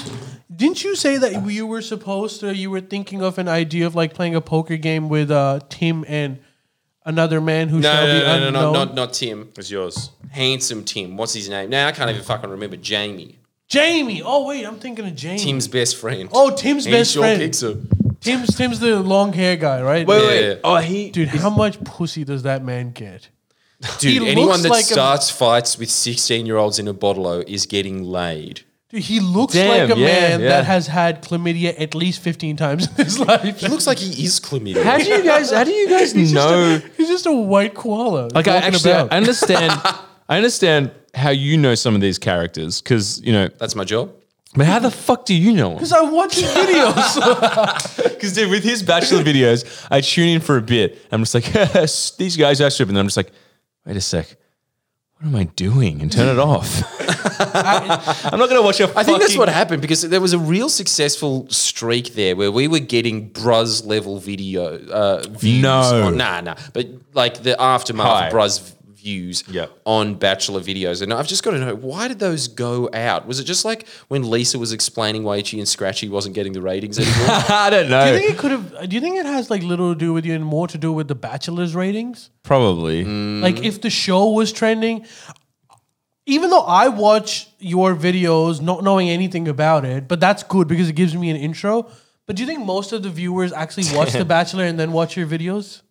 Didn't 0.53 0.83
you 0.83 0.95
say 0.95 1.17
that 1.17 1.45
you 1.49 1.67
were 1.67 1.81
supposed 1.81 2.39
to? 2.41 2.55
You 2.55 2.71
were 2.71 2.81
thinking 2.81 3.21
of 3.21 3.37
an 3.37 3.47
idea 3.47 3.85
of 3.85 3.95
like 3.95 4.13
playing 4.13 4.35
a 4.35 4.41
poker 4.41 4.77
game 4.77 5.07
with 5.09 5.29
uh, 5.29 5.59
Tim 5.69 6.03
and 6.07 6.39
another 7.05 7.39
man 7.39 7.69
who 7.69 7.79
No, 7.79 7.91
shall 7.91 8.07
no, 8.07 8.13
be 8.13 8.19
no, 8.19 8.25
no, 8.25 8.47
unknown. 8.47 8.63
no, 8.63 8.71
not, 8.85 8.95
not 8.95 9.13
Tim. 9.13 9.49
It's 9.57 9.69
yours. 9.69 10.09
Handsome 10.31 10.83
Tim. 10.85 11.17
What's 11.17 11.33
his 11.33 11.49
name? 11.49 11.69
Now 11.69 11.87
I 11.87 11.91
can't 11.91 12.09
even 12.09 12.23
fucking 12.23 12.49
remember. 12.49 12.77
Jamie. 12.77 13.37
Jamie. 13.67 14.23
Oh 14.23 14.47
wait, 14.47 14.65
I'm 14.65 14.79
thinking 14.79 15.05
of 15.05 15.15
Jamie. 15.15 15.37
Tim's 15.39 15.67
best 15.67 15.97
friend. 15.97 16.29
Oh, 16.33 16.55
Tim's 16.55 16.85
he 16.85 16.91
best 16.91 17.11
sure 17.13 17.21
friend. 17.21 17.39
picks 17.39 17.61
him. 17.61 17.87
Tim's 18.19 18.55
Tim's 18.55 18.79
the 18.79 18.99
long 18.99 19.31
hair 19.33 19.55
guy, 19.55 19.81
right? 19.83 20.05
Wait, 20.07 20.21
Yeah. 20.21 20.27
wait. 20.53 20.59
Oh, 20.63 20.77
he. 20.77 21.11
Dude, 21.11 21.27
how 21.29 21.49
much 21.51 21.81
pussy 21.83 22.23
does 22.23 22.41
that 22.43 22.63
man 22.63 22.89
get? 22.91 23.29
Dude, 23.99 24.23
He 24.23 24.27
anyone 24.29 24.61
that 24.63 24.69
like 24.69 24.81
a- 24.85 24.87
starts 24.87 25.29
fights 25.29 25.77
with 25.77 25.89
16 25.91 26.45
year 26.47 26.57
olds 26.57 26.79
in 26.79 26.87
a 26.87 26.93
bottle 26.93 27.29
is 27.47 27.65
getting 27.67 28.03
laid. 28.03 28.61
Dude, 28.89 29.03
he 29.03 29.19
looks 29.19 29.53
Damn, 29.53 29.87
like 29.87 29.97
a 29.97 29.99
yeah, 29.99 30.05
man 30.07 30.41
yeah. 30.41 30.47
that 30.47 30.65
has 30.65 30.87
had 30.87 31.21
chlamydia 31.21 31.79
at 31.79 31.93
least 31.93 32.21
15 32.21 32.57
times 32.57 32.87
in 32.87 33.05
his 33.05 33.19
life. 33.19 33.59
He 33.59 33.67
looks 33.67 33.85
like 33.85 33.99
he 33.99 34.25
is 34.25 34.39
chlamydia. 34.39 34.83
How 34.83 34.97
do 34.97 35.05
you 35.05 35.23
guys? 35.23 35.51
How 35.51 35.63
do 35.63 35.71
you 35.71 35.87
guys 35.87 36.15
know? 36.33 36.81
He's 36.97 37.07
just 37.07 37.27
a 37.27 37.31
white 37.31 37.75
koala. 37.75 38.29
Like, 38.33 38.47
I 38.47 38.57
actually, 38.57 38.91
about. 38.91 39.13
I 39.13 39.17
understand. 39.17 39.73
I 40.29 40.37
understand 40.37 40.91
how 41.13 41.29
you 41.29 41.55
know 41.57 41.75
some 41.75 41.93
of 41.93 42.01
these 42.01 42.17
characters 42.17 42.81
because 42.81 43.21
you 43.21 43.31
know. 43.31 43.47
That's 43.59 43.75
my 43.75 43.83
job. 43.83 44.11
But 44.55 44.65
how 44.65 44.79
the 44.79 44.89
fuck 44.89 45.25
do 45.25 45.35
you 45.35 45.53
know 45.53 45.69
him? 45.71 45.75
Because 45.75 45.93
I 45.93 46.01
watch 46.01 46.35
his 46.35 46.49
videos. 46.49 48.03
Because 48.19 48.33
dude, 48.33 48.49
with 48.49 48.63
his 48.63 48.83
bachelor 48.83 49.23
videos, 49.23 49.87
I 49.89 50.01
tune 50.01 50.27
in 50.29 50.41
for 50.41 50.57
a 50.57 50.61
bit. 50.61 50.97
I'm 51.11 51.23
just 51.23 51.35
like, 51.35 51.45
these 52.17 52.35
guys 52.35 52.59
are 52.59 52.69
stripping. 52.69 52.95
And 52.95 52.99
I'm 52.99 53.05
just 53.05 53.15
like, 53.15 53.31
wait 53.85 53.95
a 53.95 54.01
sec. 54.01 54.35
What 55.19 55.27
am 55.27 55.35
I 55.35 55.43
doing? 55.43 56.01
And 56.01 56.09
turn 56.09 56.29
it 56.29 56.39
off. 56.39 56.81
I'm 58.31 58.39
not 58.39 58.47
gonna 58.47 58.61
watch 58.61 58.79
a. 58.79 58.85
I 58.97 59.03
think 59.03 59.19
that's 59.19 59.37
what 59.37 59.49
happened 59.49 59.81
because 59.81 60.01
there 60.03 60.21
was 60.21 60.31
a 60.31 60.39
real 60.39 60.69
successful 60.69 61.45
streak 61.49 62.13
there 62.13 62.37
where 62.37 62.51
we 62.51 62.69
were 62.69 62.79
getting 62.79 63.29
Bruz 63.31 63.85
level 63.85 64.19
video 64.19 64.77
uh, 64.87 65.23
views. 65.29 65.61
No. 65.61 66.07
on- 66.07 66.15
nah, 66.17 66.39
nah. 66.39 66.55
But 66.71 66.87
like 67.13 67.43
the 67.43 67.61
aftermath 67.61 68.07
Hi. 68.07 68.27
of 68.27 68.33
Bruz 68.33 68.73
views 69.01 69.43
Yep. 69.49 69.71
on 69.85 70.15
Bachelor 70.15 70.59
videos. 70.61 71.01
And 71.01 71.13
I've 71.13 71.27
just 71.27 71.43
got 71.43 71.51
to 71.51 71.59
know 71.59 71.75
why 71.75 72.07
did 72.07 72.19
those 72.19 72.47
go 72.47 72.89
out? 72.93 73.27
Was 73.27 73.39
it 73.39 73.45
just 73.45 73.65
like 73.65 73.87
when 74.07 74.29
Lisa 74.29 74.59
was 74.59 74.71
explaining 74.73 75.23
why 75.23 75.37
Itchy 75.37 75.59
and 75.59 75.67
Scratchy 75.67 76.09
wasn't 76.09 76.35
getting 76.35 76.53
the 76.53 76.61
ratings 76.61 76.99
anymore? 76.99 77.15
I 77.49 77.69
don't 77.69 77.89
know. 77.89 78.05
do 78.05 78.11
you 78.13 78.19
think 78.19 78.31
it 78.31 78.37
could 78.37 78.51
have? 78.51 78.89
Do 78.89 78.95
you 78.95 79.01
think 79.01 79.17
it 79.17 79.25
has 79.25 79.49
like 79.49 79.63
little 79.63 79.93
to 79.93 79.97
do 79.99 80.13
with 80.13 80.25
you 80.25 80.33
and 80.35 80.43
more 80.45 80.67
to 80.67 80.77
do 80.77 80.91
with 80.91 81.07
the 81.07 81.15
Bachelor's 81.15 81.75
ratings? 81.75 82.29
Probably. 82.43 83.05
Mm. 83.05 83.41
Like 83.41 83.63
if 83.63 83.81
the 83.81 83.89
show 83.89 84.29
was 84.31 84.51
trending, 84.51 85.05
even 86.25 86.49
though 86.49 86.61
I 86.61 86.89
watch 86.89 87.49
your 87.59 87.95
videos 87.95 88.61
not 88.61 88.83
knowing 88.83 89.09
anything 89.09 89.47
about 89.47 89.85
it, 89.85 90.07
but 90.07 90.19
that's 90.19 90.43
good 90.43 90.67
because 90.67 90.89
it 90.89 90.93
gives 90.93 91.15
me 91.15 91.29
an 91.29 91.37
intro. 91.37 91.89
But 92.27 92.35
do 92.35 92.43
you 92.43 92.47
think 92.47 92.63
most 92.63 92.91
of 92.93 93.01
the 93.01 93.09
viewers 93.09 93.51
actually 93.51 93.85
watch 93.95 94.11
The 94.21 94.25
Bachelor 94.25 94.65
and 94.65 94.79
then 94.79 94.91
watch 94.91 95.17
your 95.17 95.25
videos? 95.25 95.81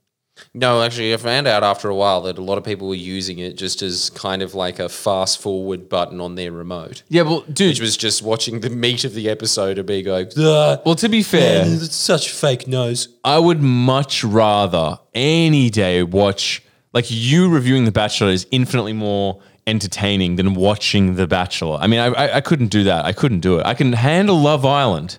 No, 0.54 0.82
actually, 0.82 1.12
I 1.12 1.16
found 1.16 1.46
out 1.46 1.62
after 1.62 1.88
a 1.88 1.94
while 1.94 2.22
that 2.22 2.38
a 2.38 2.42
lot 2.42 2.58
of 2.58 2.64
people 2.64 2.88
were 2.88 2.94
using 2.94 3.38
it 3.38 3.56
just 3.56 3.82
as 3.82 4.10
kind 4.10 4.42
of 4.42 4.54
like 4.54 4.78
a 4.78 4.88
fast 4.88 5.40
forward 5.40 5.88
button 5.88 6.20
on 6.20 6.34
their 6.34 6.52
remote. 6.52 7.02
Yeah, 7.08 7.22
well, 7.22 7.40
dude. 7.42 7.70
Which 7.70 7.80
was 7.80 7.96
just 7.96 8.22
watching 8.22 8.60
the 8.60 8.70
meat 8.70 9.04
of 9.04 9.14
the 9.14 9.28
episode 9.28 9.78
and 9.78 9.86
be 9.86 10.02
going, 10.02 10.28
"Ah, 10.38 10.80
well, 10.84 10.94
to 10.96 11.08
be 11.08 11.22
fair, 11.22 11.64
it's 11.66 11.96
such 11.96 12.30
fake 12.30 12.66
nose. 12.66 13.08
I 13.24 13.38
would 13.38 13.60
much 13.60 14.24
rather 14.24 14.98
any 15.14 15.70
day 15.70 16.02
watch 16.02 16.62
like 16.92 17.06
you 17.08 17.50
reviewing 17.50 17.84
The 17.84 17.92
Bachelor 17.92 18.30
is 18.30 18.46
infinitely 18.50 18.92
more 18.94 19.40
entertaining 19.66 20.36
than 20.36 20.54
watching 20.54 21.16
The 21.16 21.26
Bachelor. 21.26 21.78
I 21.80 21.86
mean, 21.86 22.00
I, 22.00 22.06
I, 22.06 22.36
I 22.36 22.40
couldn't 22.40 22.68
do 22.68 22.84
that. 22.84 23.04
I 23.04 23.12
couldn't 23.12 23.40
do 23.40 23.58
it. 23.58 23.66
I 23.66 23.74
can 23.74 23.92
handle 23.92 24.40
Love 24.40 24.64
Island. 24.64 25.18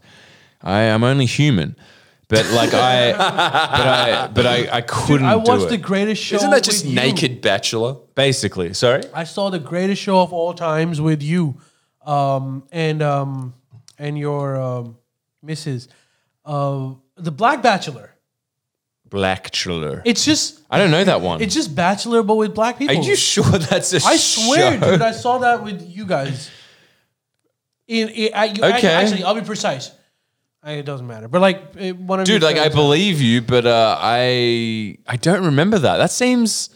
I 0.62 0.82
am 0.82 1.04
only 1.04 1.26
human, 1.26 1.76
but 2.30 2.46
like 2.52 2.74
I, 2.74 3.12
but 3.12 3.22
I, 3.22 4.28
but 4.28 4.46
I, 4.46 4.78
I 4.78 4.82
couldn't 4.82 5.26
I 5.26 5.34
do 5.34 5.40
watched 5.52 5.66
it. 5.66 5.70
the 5.70 5.78
greatest 5.78 6.22
show. 6.24 6.36
Isn't 6.38 6.52
that 6.52 6.64
just 6.64 6.86
with 6.86 6.94
you. 6.94 6.96
naked 6.96 7.42
bachelor? 7.42 7.96
Basically, 8.16 8.74
sorry. 8.74 9.04
I 9.14 9.24
saw 9.26 9.50
the 9.50 9.60
greatest 9.60 10.02
show 10.02 10.22
of 10.22 10.32
all 10.32 10.54
times 10.54 11.02
with 11.02 11.22
you, 11.24 11.60
um, 12.06 12.64
and 12.72 13.02
um, 13.02 13.54
and 13.98 14.18
your 14.18 14.56
um, 14.56 14.98
Mrs. 15.46 15.88
Uh, 16.46 16.94
the 17.18 17.32
Black 17.32 17.62
Bachelor. 17.62 18.16
Black 19.10 19.44
Bachelor. 19.46 20.04
It's 20.06 20.24
just 20.24 20.62
I 20.70 20.78
don't 20.78 20.92
know 20.92 21.04
that 21.04 21.22
one. 21.22 21.42
it's 21.42 21.56
just 21.56 21.74
Bachelor, 21.76 22.22
but 22.22 22.36
with 22.36 22.54
black 22.54 22.78
people. 22.78 22.96
Are 22.96 23.02
you 23.02 23.16
sure 23.16 23.44
that's 23.44 23.92
a 23.94 23.98
I 24.06 24.18
swear, 24.18 24.80
show? 24.80 24.92
dude, 24.92 25.02
I 25.02 25.12
saw 25.14 25.40
that 25.40 25.64
with 25.64 25.82
you 25.82 26.06
guys. 26.06 26.52
In, 27.88 28.10
in 28.10 28.34
I, 28.36 28.46
you, 28.46 28.64
I- 28.64 28.70
actually, 28.80 29.24
I'll 29.24 29.34
be 29.34 29.42
precise. 29.42 29.92
I, 30.62 30.74
it 30.74 30.84
doesn't 30.86 31.08
matter, 31.08 31.28
but 31.28 31.40
like 31.42 31.74
it- 31.78 31.96
one 31.98 32.20
of 32.20 32.26
dude 32.26 32.42
your 32.42 32.50
like 32.50 32.58
i 32.58 32.64
friends- 32.64 32.76
believe 32.76 33.22
you 33.22 33.42
but 33.42 33.66
uh 33.66 33.98
i 34.00 34.98
i 35.08 35.16
don't 35.16 35.46
remember 35.46 35.80
that 35.80 35.98
that 35.98 36.12
seems 36.12 36.70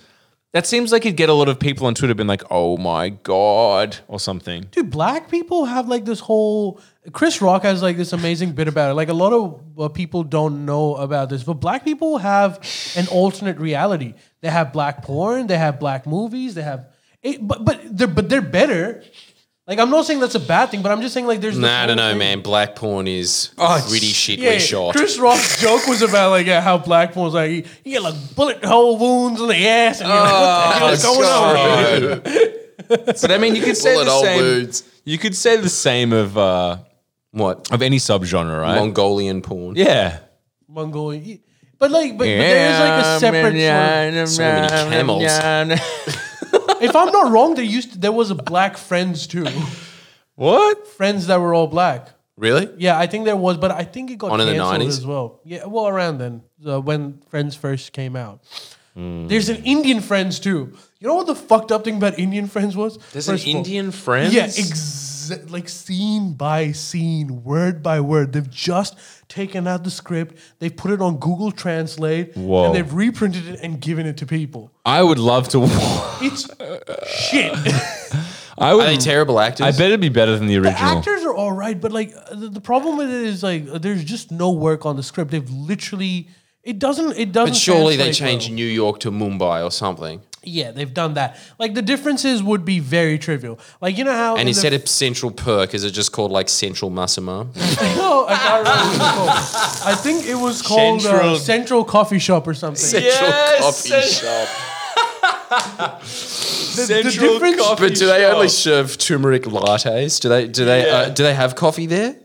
that 0.53 0.65
seems 0.65 0.91
like 0.93 1.05
it'd 1.05 1.17
get 1.17 1.27
a 1.29 1.33
lot 1.33 1.49
of 1.49 1.59
people 1.59 1.87
on 1.87 1.93
twitter 1.93 2.13
being 2.15 2.27
like 2.27 2.43
oh 2.49 2.77
my 2.77 3.09
god 3.09 3.97
or 4.07 4.19
something 4.21 4.65
dude, 4.71 4.89
black 4.89 5.29
people 5.29 5.65
have 5.65 5.87
like 5.89 6.05
this 6.05 6.19
whole. 6.21 6.79
Chris 7.11 7.41
Rock 7.41 7.63
has 7.63 7.81
like 7.81 7.97
this 7.97 8.13
amazing 8.13 8.53
bit 8.53 8.69
about 8.69 8.91
it. 8.91 8.93
Like 8.93 9.09
a 9.09 9.13
lot 9.13 9.33
of 9.33 9.61
uh, 9.77 9.89
people 9.89 10.23
don't 10.23 10.65
know 10.65 10.95
about 10.95 11.27
this, 11.29 11.43
but 11.43 11.55
black 11.55 11.83
people 11.83 12.17
have 12.19 12.59
an 12.95 13.07
alternate 13.07 13.57
reality. 13.57 14.13
They 14.39 14.47
have 14.49 14.71
black 14.71 15.03
porn. 15.03 15.47
They 15.47 15.57
have 15.57 15.81
black 15.81 16.07
movies. 16.07 16.55
They 16.55 16.61
have, 16.61 16.87
it, 17.21 17.45
but 17.45 17.65
but 17.65 17.81
they're 17.97 18.07
but 18.07 18.29
they're 18.29 18.41
better. 18.59 19.03
Like 19.65 19.79
I'm 19.79 19.89
not 19.89 20.05
saying 20.05 20.19
that's 20.19 20.35
a 20.35 20.41
bad 20.41 20.71
thing, 20.71 20.81
but 20.81 20.91
I'm 20.91 21.01
just 21.01 21.13
saying 21.13 21.25
like 21.25 21.39
there's. 21.39 21.55
this 21.55 21.61
Nah, 21.61 21.83
I 21.83 21.85
don't 21.85 21.95
know, 21.97 22.09
thing- 22.09 22.17
man. 22.17 22.41
Black 22.41 22.75
porn 22.75 23.07
is 23.07 23.51
Oh, 23.57 23.83
pretty 23.89 24.07
shitly 24.11 24.39
Yeah, 24.39 24.57
shot. 24.57 24.93
Chris 24.95 25.17
Rock's 25.17 25.61
joke 25.61 25.87
was 25.87 26.01
about 26.01 26.31
like 26.31 26.45
yeah, 26.45 26.59
how 26.61 26.77
black 26.77 27.13
porn's 27.13 27.33
like 27.33 27.49
you, 27.51 27.63
you 27.85 27.91
get 27.93 28.01
like 28.03 28.15
bullet 28.35 28.63
hole 28.65 28.97
wounds 28.97 29.39
in 29.39 29.47
the 29.47 29.65
ass 29.67 30.01
and 30.01 30.09
you're 30.09 30.19
like, 30.19 30.31
what 30.33 30.73
the 30.73 30.79
hell 30.79 30.89
is 30.89 31.03
going 31.03 31.29
on? 31.29 32.21
but 33.21 33.31
i 33.31 33.37
mean 33.37 33.55
you 33.55 33.61
could 33.61 33.77
say 33.77 33.93
Bullet 33.93 34.05
the 34.05 34.11
hole 34.11 34.23
same 34.23 34.41
wounds. 34.41 34.83
you 35.05 35.17
could 35.17 35.35
say 35.35 35.55
the 35.57 35.69
same 35.69 36.11
of 36.11 36.37
uh 36.37 36.77
What? 37.31 37.71
of 37.71 37.81
any 37.81 37.97
subgenre 37.97 38.59
right 38.61 38.75
Mongolian 38.75 39.41
porn. 39.41 39.75
yeah 39.77 40.19
Mongolian. 40.67 41.39
But 41.79 41.91
like, 41.91 42.11
but, 42.13 42.19
but 42.19 42.25
there 42.25 42.71
is 42.73 42.79
like 42.79 43.05
a 43.05 43.19
separate. 43.19 43.53
Sort 43.59 44.23
of, 44.23 44.29
So 44.29 44.43
many 44.43 44.67
camels. 44.89 45.23
if 46.83 46.95
I'm 46.95 47.11
not 47.11 47.31
wrong, 47.31 47.55
there 47.55 47.63
used 47.65 47.93
to, 47.93 47.97
there 47.97 48.11
was 48.11 48.29
a 48.31 48.35
black 48.35 48.77
Friends 48.77 49.27
too. 49.27 49.45
what 50.35 50.87
Friends 50.87 51.27
that 51.27 51.39
were 51.39 51.53
all 51.53 51.67
black. 51.67 52.09
Really? 52.37 52.67
Yeah, 52.77 52.97
I 52.97 53.05
think 53.07 53.25
there 53.25 53.35
was, 53.35 53.57
but 53.57 53.71
I 53.71 53.83
think 53.83 54.09
it 54.09 54.17
got 54.17 54.31
On 54.31 54.41
in 54.41 54.47
the 54.47 54.53
canceled 54.53 54.81
90s? 54.81 54.97
as 54.97 55.05
well. 55.05 55.39
Yeah, 55.45 55.65
well 55.65 55.87
around 55.87 56.17
then, 56.17 56.41
uh, 56.67 56.81
when 56.81 57.21
Friends 57.29 57.55
first 57.55 57.93
came 57.93 58.15
out. 58.15 58.41
Hmm. 58.95 59.27
There's 59.27 59.49
an 59.49 59.63
Indian 59.63 60.01
Friends 60.01 60.39
too. 60.39 60.75
You 60.99 61.07
know 61.07 61.15
what 61.15 61.27
the 61.27 61.35
fucked 61.35 61.71
up 61.71 61.83
thing 61.83 61.97
about 61.97 62.17
Indian 62.17 62.47
Friends 62.47 62.75
was? 62.75 62.97
there's 63.11 63.27
First 63.27 63.45
an 63.45 63.49
of 63.51 63.55
all- 63.55 63.59
indian 63.65 63.91
friend 63.91 64.33
Yeah, 64.33 64.45
exa- 64.47 65.49
like 65.51 65.67
scene 65.69 66.33
by 66.33 66.71
scene, 66.73 67.43
word 67.43 67.81
by 67.83 67.99
word. 68.01 68.33
They've 68.33 68.49
just 68.49 68.95
taken 69.27 69.67
out 69.67 69.83
the 69.83 69.89
script, 69.91 70.37
they've 70.59 70.75
put 70.75 70.91
it 70.91 71.01
on 71.01 71.17
Google 71.17 71.51
Translate, 71.51 72.35
Whoa. 72.35 72.65
and 72.65 72.75
they've 72.75 72.93
reprinted 72.93 73.47
it 73.47 73.59
and 73.63 73.79
given 73.79 74.05
it 74.05 74.17
to 74.17 74.25
people. 74.25 74.71
i 74.85 75.01
would 75.01 75.17
love 75.19 75.47
to 75.49 75.59
It's 76.21 76.47
shit. 77.07 77.51
i 78.57 78.69
Are 78.69 78.75
would 78.77 78.85
they 78.85 78.97
terrible 78.97 79.39
actors? 79.39 79.65
i 79.65 79.71
bet 79.71 79.87
it'd 79.87 79.99
be 79.99 80.09
better 80.09 80.37
than 80.37 80.47
the 80.47 80.53
the 80.59 80.67
original 80.67 80.97
actors 80.97 81.23
are 81.23 81.33
all 81.33 81.51
right, 81.51 81.79
but 81.81 81.91
like 81.91 82.13
uh, 82.15 82.35
the, 82.35 82.49
the 82.49 82.61
problem 82.61 82.97
with 82.97 83.09
it 83.09 83.23
is 83.23 83.41
like 83.41 83.67
uh, 83.67 83.77
there's 83.79 84.03
just 84.03 84.31
no 84.31 84.51
work 84.51 84.85
on 84.85 84.95
the 84.95 85.03
script. 85.03 85.31
They've 85.31 85.49
literally 85.49 86.27
it 86.63 86.77
doesn't 86.79 87.17
it 87.17 87.31
doesn't. 87.31 87.53
but 87.53 87.57
surely 87.57 87.95
they 87.97 88.03
translate 88.11 88.29
change 88.29 88.45
well. 88.49 88.55
New 88.55 88.65
York 88.67 88.99
to 89.01 89.11
Mumbai 89.11 89.63
or 89.65 89.71
something. 89.71 90.21
Yeah, 90.45 90.71
they've 90.71 90.93
done 90.93 91.13
that. 91.15 91.37
Like 91.57 91.73
the 91.73 91.81
differences 91.81 92.43
would 92.43 92.63
be 92.65 92.79
very 92.79 93.17
trivial. 93.17 93.57
Like 93.81 93.97
you 93.97 94.03
know 94.03 94.13
how 94.13 94.33
And 94.33 94.41
in 94.41 94.45
the- 94.45 94.49
instead 94.51 94.73
of 94.73 94.87
Central 94.87 95.31
Perk, 95.31 95.73
is 95.73 95.83
it 95.83 95.91
just 95.91 96.11
called 96.11 96.31
like 96.31 96.47
Central 96.49 96.91
Massima? 96.91 97.47
No, 97.97 98.27
I 98.27 98.35
can't 98.35 98.67
remember 98.67 98.97
what 98.99 98.99
it 98.99 98.99
was 98.99 99.51
called. 99.51 99.93
I 99.93 99.95
think 99.95 100.25
it 100.27 100.35
was 100.35 100.61
called 100.61 101.01
Central- 101.01 101.35
uh, 101.35 101.39
Central 101.39 101.83
Coffee 101.85 102.19
Shop 102.19 102.45
or 102.47 102.53
something. 102.53 102.77
Central 102.79 103.11
Yes, 103.11 103.61
Coffee 103.61 103.89
Cent- 103.89 104.05
Shop. 104.05 104.47
The, 106.75 106.85
the 106.87 107.03
difference, 107.11 107.79
But 107.79 107.93
do 107.93 108.07
they 108.07 108.25
only 108.25 108.47
serve 108.47 108.97
turmeric 108.97 109.43
lattes? 109.43 110.19
Do 110.19 110.27
they 110.29 110.47
do 110.47 110.65
they 110.65 110.89
uh, 110.89 111.09
do 111.09 111.21
they 111.21 111.35
have 111.35 111.55
coffee 111.55 111.85
there? 111.85 112.15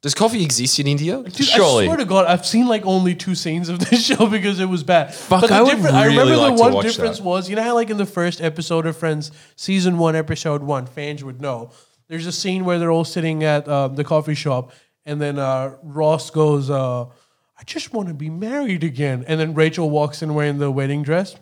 Does 0.00 0.14
coffee 0.14 0.42
exist 0.42 0.80
in 0.80 0.86
India? 0.86 1.22
Dude, 1.22 1.34
Surely. 1.46 1.84
I 1.84 1.86
swear 1.88 1.96
to 1.98 2.04
God, 2.06 2.26
I've 2.26 2.46
seen 2.46 2.66
like 2.66 2.86
only 2.86 3.14
two 3.14 3.34
scenes 3.34 3.68
of 3.68 3.78
this 3.78 4.04
show 4.08 4.26
because 4.28 4.58
it 4.60 4.64
was 4.64 4.82
bad. 4.82 5.14
Fuck, 5.14 5.42
but 5.42 5.46
the 5.48 5.54
I 5.54 5.62
would 5.62 5.70
difference- 5.76 5.94
I 5.94 6.06
remember 6.06 6.36
like 6.36 6.52
the 6.52 6.56
to 6.56 6.62
one 6.62 6.72
watch 6.72 6.86
difference 6.86 7.18
that. 7.18 7.24
was, 7.24 7.50
you 7.50 7.54
know 7.56 7.62
how 7.62 7.74
like 7.74 7.90
in 7.90 7.98
the 7.98 8.06
first 8.06 8.40
episode 8.40 8.86
of 8.86 8.96
Friends, 8.96 9.30
season 9.56 9.98
one, 9.98 10.16
episode 10.16 10.62
one, 10.62 10.86
fans 10.86 11.22
would 11.22 11.40
know. 11.40 11.70
There's 12.08 12.26
a 12.26 12.32
scene 12.32 12.64
where 12.64 12.78
they're 12.78 12.90
all 12.90 13.04
sitting 13.04 13.44
at 13.44 13.68
um, 13.68 13.94
the 13.94 14.04
coffee 14.04 14.34
shop, 14.34 14.72
and 15.06 15.20
then 15.20 15.38
uh, 15.38 15.76
Ross 15.82 16.30
goes, 16.30 16.68
uh, 16.68 17.04
"I 17.04 17.62
just 17.66 17.92
want 17.92 18.08
to 18.08 18.14
be 18.14 18.30
married 18.30 18.82
again," 18.84 19.24
and 19.28 19.38
then 19.38 19.54
Rachel 19.54 19.88
walks 19.88 20.22
in 20.22 20.34
wearing 20.34 20.58
the 20.58 20.70
wedding 20.70 21.02
dress. 21.02 21.36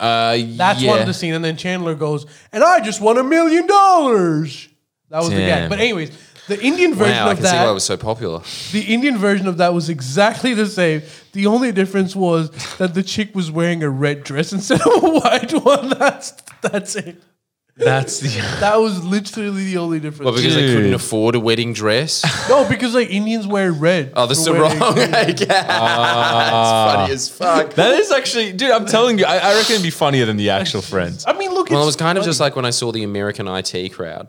Uh, 0.00 0.38
That's 0.56 0.80
yeah. 0.82 0.90
one 0.90 1.00
of 1.00 1.06
the 1.06 1.14
scene, 1.14 1.34
and 1.34 1.44
then 1.44 1.56
Chandler 1.56 1.94
goes, 1.94 2.24
"And 2.52 2.64
I 2.64 2.80
just 2.80 3.00
won 3.00 3.18
a 3.18 3.22
million 3.22 3.66
dollars." 3.66 4.68
That 5.10 5.18
was 5.18 5.28
the 5.28 5.36
gag. 5.36 5.48
Damn. 5.62 5.68
But 5.68 5.80
anyways, 5.80 6.10
the 6.48 6.60
Indian 6.60 6.94
version 6.94 7.16
Wow, 7.16 7.28
I 7.28 7.32
of 7.32 7.36
can 7.38 7.46
see 7.46 7.52
why 7.52 7.62
it 7.62 7.66
that, 7.66 7.72
was 7.72 7.84
so 7.84 7.96
popular. 7.96 8.40
the 8.72 8.80
Indian 8.82 9.18
version 9.18 9.46
of 9.46 9.58
that 9.58 9.74
was 9.74 9.88
exactly 9.88 10.54
the 10.54 10.66
same. 10.66 11.02
The 11.32 11.46
only 11.46 11.70
difference 11.70 12.16
was 12.16 12.50
that 12.78 12.94
the 12.94 13.02
chick 13.02 13.34
was 13.34 13.50
wearing 13.50 13.82
a 13.82 13.90
red 13.90 14.24
dress 14.24 14.52
instead 14.52 14.80
of 14.80 15.04
a 15.04 15.08
white 15.20 15.52
one. 15.52 15.90
That's 15.90 16.32
that's 16.62 16.96
it. 16.96 17.22
That's 17.84 18.20
the 18.20 18.28
That 18.60 18.76
was 18.76 19.04
literally 19.04 19.64
the 19.64 19.78
only 19.78 20.00
difference. 20.00 20.24
Well, 20.26 20.34
because 20.34 20.54
they 20.54 20.66
couldn't 20.66 20.94
afford 20.94 21.34
a 21.34 21.40
wedding 21.40 21.72
dress. 21.72 22.24
no, 22.48 22.68
because 22.68 22.94
like 22.94 23.10
Indians 23.10 23.46
wear 23.46 23.72
red. 23.72 24.12
Oh, 24.14 24.26
that's 24.26 24.46
for 24.46 24.54
the 24.54 24.60
weddings. 24.60 24.80
wrong. 24.80 24.94
It's 24.98 25.46
ah. 25.50 26.94
funny 26.96 27.12
as 27.12 27.28
fuck. 27.28 27.74
that 27.74 27.98
is 27.98 28.10
actually 28.10 28.52
dude 28.52 28.70
i'm 28.70 28.86
telling 28.86 29.18
you 29.18 29.24
i, 29.24 29.36
I 29.36 29.54
reckon 29.54 29.72
it'd 29.72 29.82
be 29.82 29.90
funnier 29.90 30.26
than 30.26 30.36
the 30.36 30.50
actual 30.50 30.82
friends 30.82 31.24
I 31.26 31.32
mean, 31.32 31.50
look. 31.52 31.70
Well, 31.70 31.82
it 31.82 31.86
was 31.86 31.96
kind 31.96 32.18
of 32.18 32.24
just 32.24 32.40
like 32.40 32.56
when 32.56 32.64
I 32.64 32.70
saw 32.70 32.92
the 32.92 33.02
American 33.04 33.46
IT 33.48 33.92
crowd. 33.92 34.28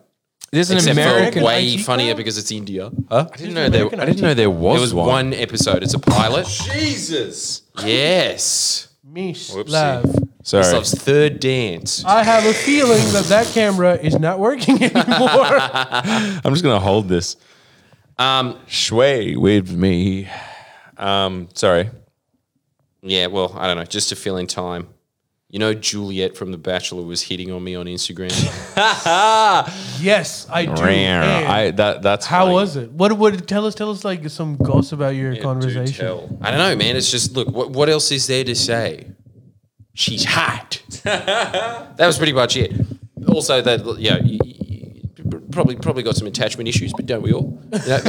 there's 0.51 0.69
an 0.69 0.77
Except 0.77 0.97
american 0.97 1.41
for 1.41 1.47
way 1.47 1.73
IT 1.73 1.79
funnier 1.79 2.09
crowd? 2.09 2.17
because 2.17 2.37
it's 2.37 2.51
India. 2.51 2.91
Huh? 3.09 3.27
I 3.31 3.37
didn't 3.37 3.53
know 3.53 3.69
there. 3.69 3.85
I 3.87 4.05
didn't 4.05 4.21
know 4.21 4.33
there 4.33 4.49
was, 4.49 4.75
There 4.75 4.81
was 4.81 4.93
one. 4.93 5.07
one 5.07 5.33
episode. 5.33 5.83
It's 5.83 5.93
a 5.93 5.99
pilot. 5.99 6.45
Jesus. 6.47 7.63
yes. 7.83 8.87
Me 9.11 9.33
Slav. 9.33 10.05
Sorry. 10.43 10.63
Slav's 10.63 10.91
third 10.93 11.39
dance. 11.39 12.03
I 12.05 12.23
have 12.23 12.45
a 12.45 12.53
feeling 12.53 13.03
that 13.13 13.25
that 13.25 13.47
camera 13.47 13.95
is 13.95 14.17
not 14.17 14.39
working 14.39 14.81
anymore. 14.83 14.97
I'm 15.59 16.51
just 16.53 16.63
gonna 16.63 16.79
hold 16.79 17.07
this. 17.09 17.35
Um, 18.17 18.57
Sway 18.67 19.35
with 19.35 19.71
me. 19.71 20.29
Um, 20.97 21.49
sorry. 21.53 21.89
yeah, 23.01 23.27
well, 23.27 23.53
I 23.57 23.67
don't 23.67 23.77
know. 23.77 23.85
Just 23.85 24.09
to 24.09 24.15
fill 24.15 24.37
in 24.37 24.47
time. 24.47 24.87
You 25.51 25.59
know, 25.59 25.73
Juliet 25.73 26.37
from 26.37 26.51
The 26.51 26.57
Bachelor 26.57 27.03
was 27.03 27.21
hitting 27.23 27.51
on 27.51 27.61
me 27.61 27.75
on 27.75 27.85
Instagram. 27.85 28.31
yes, 30.01 30.47
I 30.49 30.63
do. 30.65 30.81
And 30.81 31.45
I 31.45 31.71
that 31.71 32.01
that's 32.01 32.25
how 32.25 32.45
funny. 32.45 32.53
was 32.53 32.77
it? 32.77 32.91
What 32.91 33.17
would 33.17 33.49
tell 33.49 33.65
us? 33.65 33.75
Tell 33.75 33.91
us 33.91 34.05
like 34.05 34.29
some 34.29 34.55
gossip 34.55 34.99
about 34.99 35.15
your 35.15 35.35
conversation. 35.35 36.05
I 36.41 36.51
don't 36.51 36.59
know, 36.59 36.75
man. 36.77 36.95
It's 36.95 37.11
just 37.11 37.33
look. 37.33 37.49
What, 37.49 37.71
what 37.71 37.89
else 37.89 38.13
is 38.13 38.27
there 38.27 38.45
to 38.45 38.55
say? 38.55 39.07
She's 39.93 40.23
hot. 40.23 40.81
that 41.03 41.97
was 41.99 42.17
pretty 42.17 42.31
much 42.31 42.55
it. 42.55 42.71
Also, 43.27 43.61
that 43.61 43.99
yeah, 43.99 44.19
you, 44.23 44.39
you 44.45 45.41
probably 45.51 45.75
probably 45.75 46.03
got 46.03 46.15
some 46.15 46.27
attachment 46.27 46.69
issues, 46.69 46.93
but 46.93 47.05
don't 47.05 47.23
we 47.23 47.33
all? 47.33 47.61
You 47.73 47.79
know? 47.89 47.99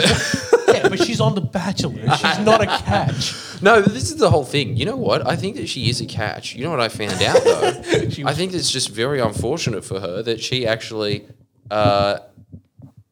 Yeah, 0.75 0.89
but 0.89 0.99
she's 1.05 1.21
on 1.21 1.35
The 1.35 1.41
Bachelor. 1.41 1.95
She's 2.17 2.39
not 2.41 2.63
a 2.63 2.67
catch. 2.67 3.35
no, 3.63 3.81
this 3.83 4.11
is 4.11 4.17
the 4.17 4.31
whole 4.31 4.45
thing. 4.45 4.77
You 4.77 4.85
know 4.87 4.97
what? 4.97 5.27
I 5.27 5.37
think 5.37 5.57
that 5.57 5.69
she 5.69 5.89
is 5.91 6.01
a 6.01 6.07
catch. 6.07 6.55
You 6.55 6.65
know 6.65 6.71
what 6.71 6.81
I 6.81 6.89
found 6.89 7.21
out 7.23 7.43
though? 7.45 7.69
I 8.27 8.35
think 8.35 8.53
it's 8.55 8.71
just 8.71 8.91
very 8.91 9.21
unfortunate 9.21 9.85
for 9.85 10.01
her 10.01 10.23
that 10.23 10.41
she 10.41 10.67
actually. 10.67 11.27
Uh, 11.71 12.19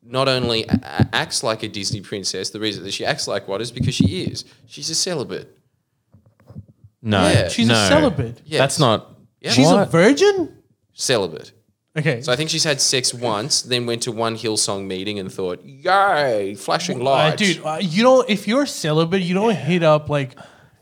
not 0.02 0.26
only 0.26 0.64
a- 0.66 0.72
a- 0.72 1.08
acts 1.14 1.44
like 1.44 1.62
a 1.62 1.68
Disney 1.68 2.00
princess, 2.00 2.50
the 2.50 2.58
reason 2.58 2.82
that 2.82 2.92
she 2.92 3.04
acts 3.06 3.28
like 3.28 3.46
one 3.46 3.61
is 3.61 3.70
because 3.70 3.94
she 3.94 4.24
is. 4.24 4.44
She's 4.66 4.90
a 4.90 4.94
celibate. 4.96 5.56
No, 7.00 7.22
Yeah. 7.28 7.48
She's 7.48 7.68
no. 7.68 7.74
a 7.74 7.86
celibate. 7.88 8.40
Yes. 8.44 8.58
That's 8.58 8.78
not. 8.80 9.14
Yeah. 9.40 9.52
She's 9.52 9.70
a 9.70 9.74
What? 9.76 9.90
virgin. 9.90 10.56
celibate. 10.92 11.52
Okay. 11.99 12.20
So 12.22 12.32
I 12.32 12.36
think 12.36 12.51
she's 12.51 12.62
had 12.64 12.80
sex 12.80 13.12
once, 13.12 13.62
then 13.62 13.84
went 13.84 14.03
to 14.03 14.12
one 14.12 14.36
Hillsong 14.36 14.86
meeting 14.86 15.18
and 15.18 15.32
thought, 15.32 15.61
"Yay, 15.64 16.55
flashing 16.55 17.01
Uh, 17.01 17.05
lights, 17.05 17.43
dude, 17.43 17.61
uh, 17.64 17.78
you 17.80 18.03
don't. 18.05 18.28
If 18.30 18.47
you're 18.47 18.66
celibate, 18.66 19.22
you 19.22 19.34
don't 19.34 19.57
hit 19.57 19.82
up 19.82 20.09
like 20.09 20.36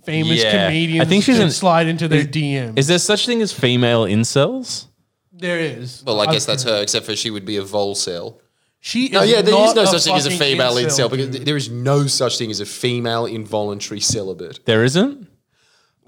famous 0.05 0.43
Yeah. 0.43 0.67
comedians. 0.67 1.07
I 1.07 1.09
think 1.09 1.25
she's 1.25 1.37
and 1.37 1.45
an- 1.45 1.51
slide 1.51 1.87
into 1.87 2.09
their 2.09 2.25
DMs. 2.25 2.79
Is 2.79 2.87
there 2.89 2.99
such 2.99 3.25
thing 3.27 3.41
as 3.43 3.53
female 3.53 4.05
incels? 4.05 4.85
there 5.33 5.61
is. 5.61 6.03
Well, 6.05 6.19
I 6.21 6.25
I've 6.25 6.33
guess 6.33 6.45
that's 6.45 6.65
her, 6.65 6.83
except 6.83 7.07
for 7.07 7.15
she 7.15 7.31
would 7.31 7.45
be 7.45 7.57
a 7.59 7.63
volcel. 7.63 8.39
She. 8.81 9.09
No, 9.09 9.23
is 9.23 9.31
yeah, 9.31 9.41
there 9.41 9.55
is 9.55 9.75
no 9.75 9.85
such 9.85 10.03
thing 10.05 10.17
as 10.17 10.27
a 10.27 10.31
female 10.33 10.75
incel, 10.75 11.09
because 11.09 11.29
dude. 11.29 11.47
there 11.47 11.57
is 11.57 11.71
no 11.71 12.09
such 12.09 12.39
thing 12.39 12.51
as 12.51 12.59
a 12.59 12.67
female 12.67 13.25
involuntary 13.25 14.01
celibate. 14.01 14.59
There 14.65 14.83
isn't. 14.83 15.28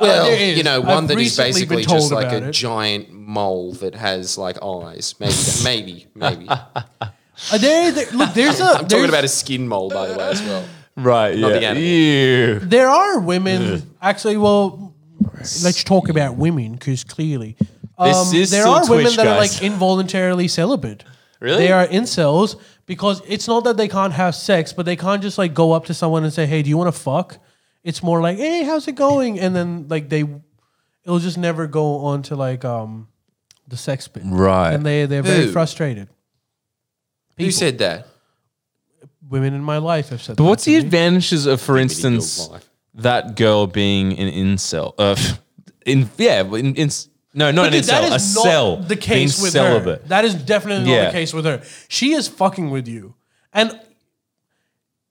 Well, 0.01 0.25
there 0.25 0.37
is. 0.41 0.57
you 0.59 0.65
know, 0.65 0.79
I've 0.79 0.87
one 0.87 1.07
that 1.09 1.19
is 1.19 1.37
basically 1.37 1.85
just 1.85 2.11
like 2.13 2.33
a 2.33 2.49
it. 2.49 2.53
giant 2.53 3.13
mole 3.13 3.73
that 3.75 3.95
has 3.95 4.39
like 4.39 4.63
eyes. 4.63 5.15
Maybe, 5.21 5.33
that- 5.33 5.61
maybe, 5.65 6.07
maybe. 6.15 6.49
I'm 6.49 6.59
Uh, 7.53 7.59
there, 7.59 7.91
there- 7.93 8.11
look, 8.13 8.35
there's 8.35 8.61
a. 8.61 8.65
talking 8.65 8.89
there's- 8.89 9.09
about 9.09 9.25
a 9.25 9.29
skin 9.29 9.69
mole, 9.69 9.91
by 9.91 10.09
the 10.09 10.19
way, 10.19 10.29
as 10.31 10.43
well. 10.43 10.65
Right. 10.97 11.39
Not 11.39 11.53
the 11.53 11.61
yeah. 11.63 11.71
animal. 11.71 11.83
Ew. 11.89 12.59
There 12.61 12.89
are 12.89 13.21
women. 13.21 13.95
actually, 14.03 14.37
well, 14.37 14.95
let's 15.63 15.83
talk 15.85 16.09
about 16.09 16.37
women 16.37 16.73
because 16.73 17.05
clearly, 17.05 17.57
This 17.61 18.17
um, 18.17 18.35
is 18.35 18.51
there 18.51 18.63
still 18.63 18.75
are 18.75 18.89
women 18.89 19.05
Twitch, 19.07 19.17
that 19.17 19.27
are 19.27 19.37
like 19.39 19.63
involuntarily 19.63 20.49
celibate. 20.49 21.05
Really? 21.41 21.59
They 21.67 21.73
are 21.73 21.87
incels 21.87 22.61
because 22.85 23.23
it's 23.27 23.49
not 23.49 23.65
that 23.65 23.77
they 23.79 23.89
can't 23.89 24.13
have 24.13 24.35
sex, 24.35 24.73
but 24.75 24.85
they 24.85 24.97
can't 24.97 25.23
just 25.23 25.39
like 25.39 25.55
go 25.55 25.73
up 25.73 25.87
to 25.87 25.95
someone 25.95 26.23
and 26.25 26.33
say, 26.33 26.45
"Hey, 26.45 26.61
do 26.63 26.69
you 26.69 26.77
want 26.77 26.95
to 26.95 27.01
fuck?" 27.01 27.39
It's 27.83 28.03
more 28.03 28.21
like, 28.21 28.37
"Hey, 28.39 28.63
how's 28.65 28.87
it 28.89 28.95
going?" 28.95 29.39
And 29.41 29.55
then 29.57 29.87
like 29.89 30.09
they, 30.09 30.25
it'll 31.05 31.19
just 31.19 31.39
never 31.39 31.67
go 31.67 31.99
on 32.07 32.23
to 32.25 32.37
like 32.37 32.65
um 32.65 33.09
the 33.69 33.77
sex 33.77 34.09
bit, 34.09 34.23
Right. 34.27 34.73
And 34.75 34.85
they 34.85 35.07
they're 35.07 35.23
very 35.23 35.47
Who? 35.47 35.53
frustrated. 35.53 36.09
Who 37.39 37.51
said 37.51 37.79
that? 37.79 38.07
Women 39.29 39.55
in 39.55 39.63
my 39.63 39.79
life 39.79 40.09
have 40.11 40.21
said. 40.23 40.37
But 40.37 40.45
that 40.45 40.49
what's 40.51 40.65
to 40.65 40.71
the 40.73 40.79
me. 40.79 40.85
advantages 40.85 41.47
of, 41.47 41.61
for 41.61 41.79
instance, 41.79 42.49
life. 42.51 42.69
that 42.95 43.37
girl 43.37 43.67
being 43.67 44.19
an 44.19 44.31
incel? 44.31 44.95
Uh, 44.99 45.17
in 45.87 46.11
yeah, 46.19 46.43
in, 46.43 46.75
in 46.75 46.91
no, 47.33 47.51
not 47.53 47.63
But 47.63 47.67
an 47.67 47.73
dude, 47.73 47.85
that 47.85 48.03
incel, 48.05 48.07
a 48.07 48.11
not 48.11 48.21
cell. 48.21 48.77
the 48.79 48.97
case 48.97 49.37
being 49.37 49.43
with 49.45 49.53
celibate. 49.53 50.03
her. 50.03 50.09
That 50.09 50.25
is 50.25 50.35
definitely 50.35 50.85
not 50.87 50.93
Yeah. 50.93 51.05
the 51.07 51.13
case 51.13 51.33
with 51.33 51.45
her. 51.45 51.63
She 51.89 52.13
is 52.13 52.27
fucking 52.29 52.71
with 52.71 52.89
you, 52.89 53.15
and 53.53 53.79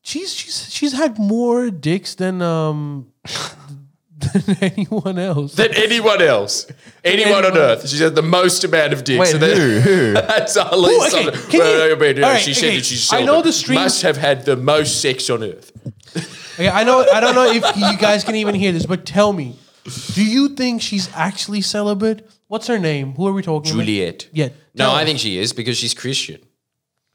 she's 0.02 0.34
she's 0.34 0.72
she's 0.72 0.94
had 0.94 1.18
more 1.20 1.70
dicks 1.70 2.16
than 2.16 2.42
um 2.42 3.08
than 4.18 4.58
anyone 4.62 5.18
else. 5.18 5.56
Than 5.56 5.74
anyone 5.76 6.22
else. 6.22 6.68
Anyone 7.06 7.46
on 7.46 7.58
earth. 7.58 7.88
She's 7.88 8.00
had 8.02 8.16
the 8.16 8.22
most 8.22 8.64
amount 8.66 8.92
of 8.94 9.04
dicks. 9.06 9.20
Wait, 9.20 9.34
and 9.34 9.42
then- 9.44 9.58
who? 9.58 9.80
Who? 9.90 10.14
That's 10.14 10.58
at 10.58 10.68
Who? 10.68 10.76
least 10.88 11.16
Okay, 11.16 11.24
can 11.50 11.60
Well, 11.60 11.88
you- 11.88 11.94
I 11.96 11.98
mean, 12.00 12.16
you 12.16 12.22
know, 12.22 12.28
all 12.28 12.34
right, 12.34 12.42
she 12.42 12.54
said 12.54 12.66
okay, 12.68 12.76
that 12.78 12.86
she's 12.86 13.14
I 13.14 13.24
know 13.24 13.42
the 13.42 13.54
stream- 13.54 13.80
Must 13.80 14.02
have 14.02 14.18
had 14.18 14.46
the 14.46 14.58
most 14.58 15.02
sex 15.02 15.30
on 15.30 15.44
earth. 15.44 15.72
Okay, 16.56 16.68
I 16.70 16.84
know 16.84 17.06
I 17.14 17.20
don't 17.22 17.36
know 17.36 17.46
if 17.50 17.64
you 17.78 17.98
guys 17.98 18.24
can 18.26 18.36
even 18.36 18.56
hear 18.56 18.74
this, 18.74 18.86
but 18.86 19.06
tell 19.06 19.32
me, 19.32 19.56
do 20.14 20.26
you 20.26 20.50
think 20.50 20.82
she's 20.82 21.10
actually 21.16 21.62
celibate? 21.62 22.30
What's 22.48 22.68
her 22.68 22.78
name? 22.80 23.14
Who 23.14 23.26
are 23.28 23.32
we 23.34 23.42
talking 23.42 23.72
about? 23.72 23.80
Juliet. 23.86 24.28
Yeah. 24.34 24.50
No, 24.76 24.86
tell 24.88 24.92
I 24.96 25.06
think 25.06 25.20
she 25.20 25.38
is 25.38 25.54
because 25.54 25.78
she's 25.78 25.94
Christian. 25.94 26.42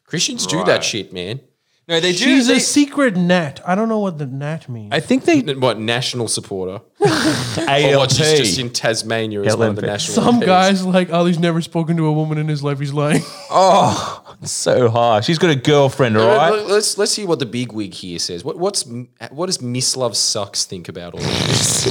Christians 0.07 0.47
do 0.47 0.65
that 0.65 0.83
shit, 0.85 1.13
man. 1.13 1.41
No, 1.87 2.01
they 2.01 2.13
do. 2.13 2.19
she's 2.19 2.47
they- 2.47 2.57
a 2.57 2.61
secret 2.61 3.15
gnat. 3.15 3.61
I 3.67 3.75
don't 3.75 3.91
know 3.91 3.99
what 3.99 4.17
the 4.17 4.25
gnat 4.25 4.69
means. 4.71 4.89
I 4.93 5.01
think 5.01 5.25
they 5.25 5.41
What 5.43 5.79
national 5.79 6.29
supporter? 6.29 6.81
ALT. 7.01 7.69
Or 7.69 7.99
what? 7.99 8.11
She's 8.11 8.39
just 8.39 8.59
in 8.59 8.71
Tasmania 8.71 9.43
as 9.43 9.55
one 9.57 9.69
of 9.69 9.77
the 9.77 9.83
LNP. 9.83 9.87
national. 9.87 10.15
Some 10.25 10.41
MPs. 10.41 10.47
guys 10.47 10.87
like 10.87 11.11
oh, 11.11 11.17
Ali's 11.19 11.39
never 11.39 11.61
spoken 11.61 11.97
to 11.99 12.07
a 12.07 12.13
woman 12.13 12.39
in 12.39 12.49
his 12.49 12.63
life. 12.63 12.79
He's 12.79 12.93
lying. 12.95 13.21
oh, 13.51 14.35
so 14.45 14.89
harsh. 14.89 15.27
She's 15.27 15.39
got 15.39 15.51
a 15.51 15.57
girlfriend, 15.57 16.17
all 16.17 16.27
Let- 16.27 16.37
right? 16.39 16.53
let- 16.53 16.69
Let's 16.71 16.97
let's 16.97 17.13
see 17.13 17.27
what 17.27 17.39
the 17.39 17.47
big 17.47 17.73
wig 17.73 17.93
here 17.93 18.19
says. 18.19 18.43
What 18.45 18.59
what's 18.59 18.85
what 19.31 19.47
does 19.47 19.59
Mislav 19.59 20.15
Sucks 20.15 20.65
think 20.65 20.89
about 20.89 21.15
all 21.15 21.21
this? 21.21 21.85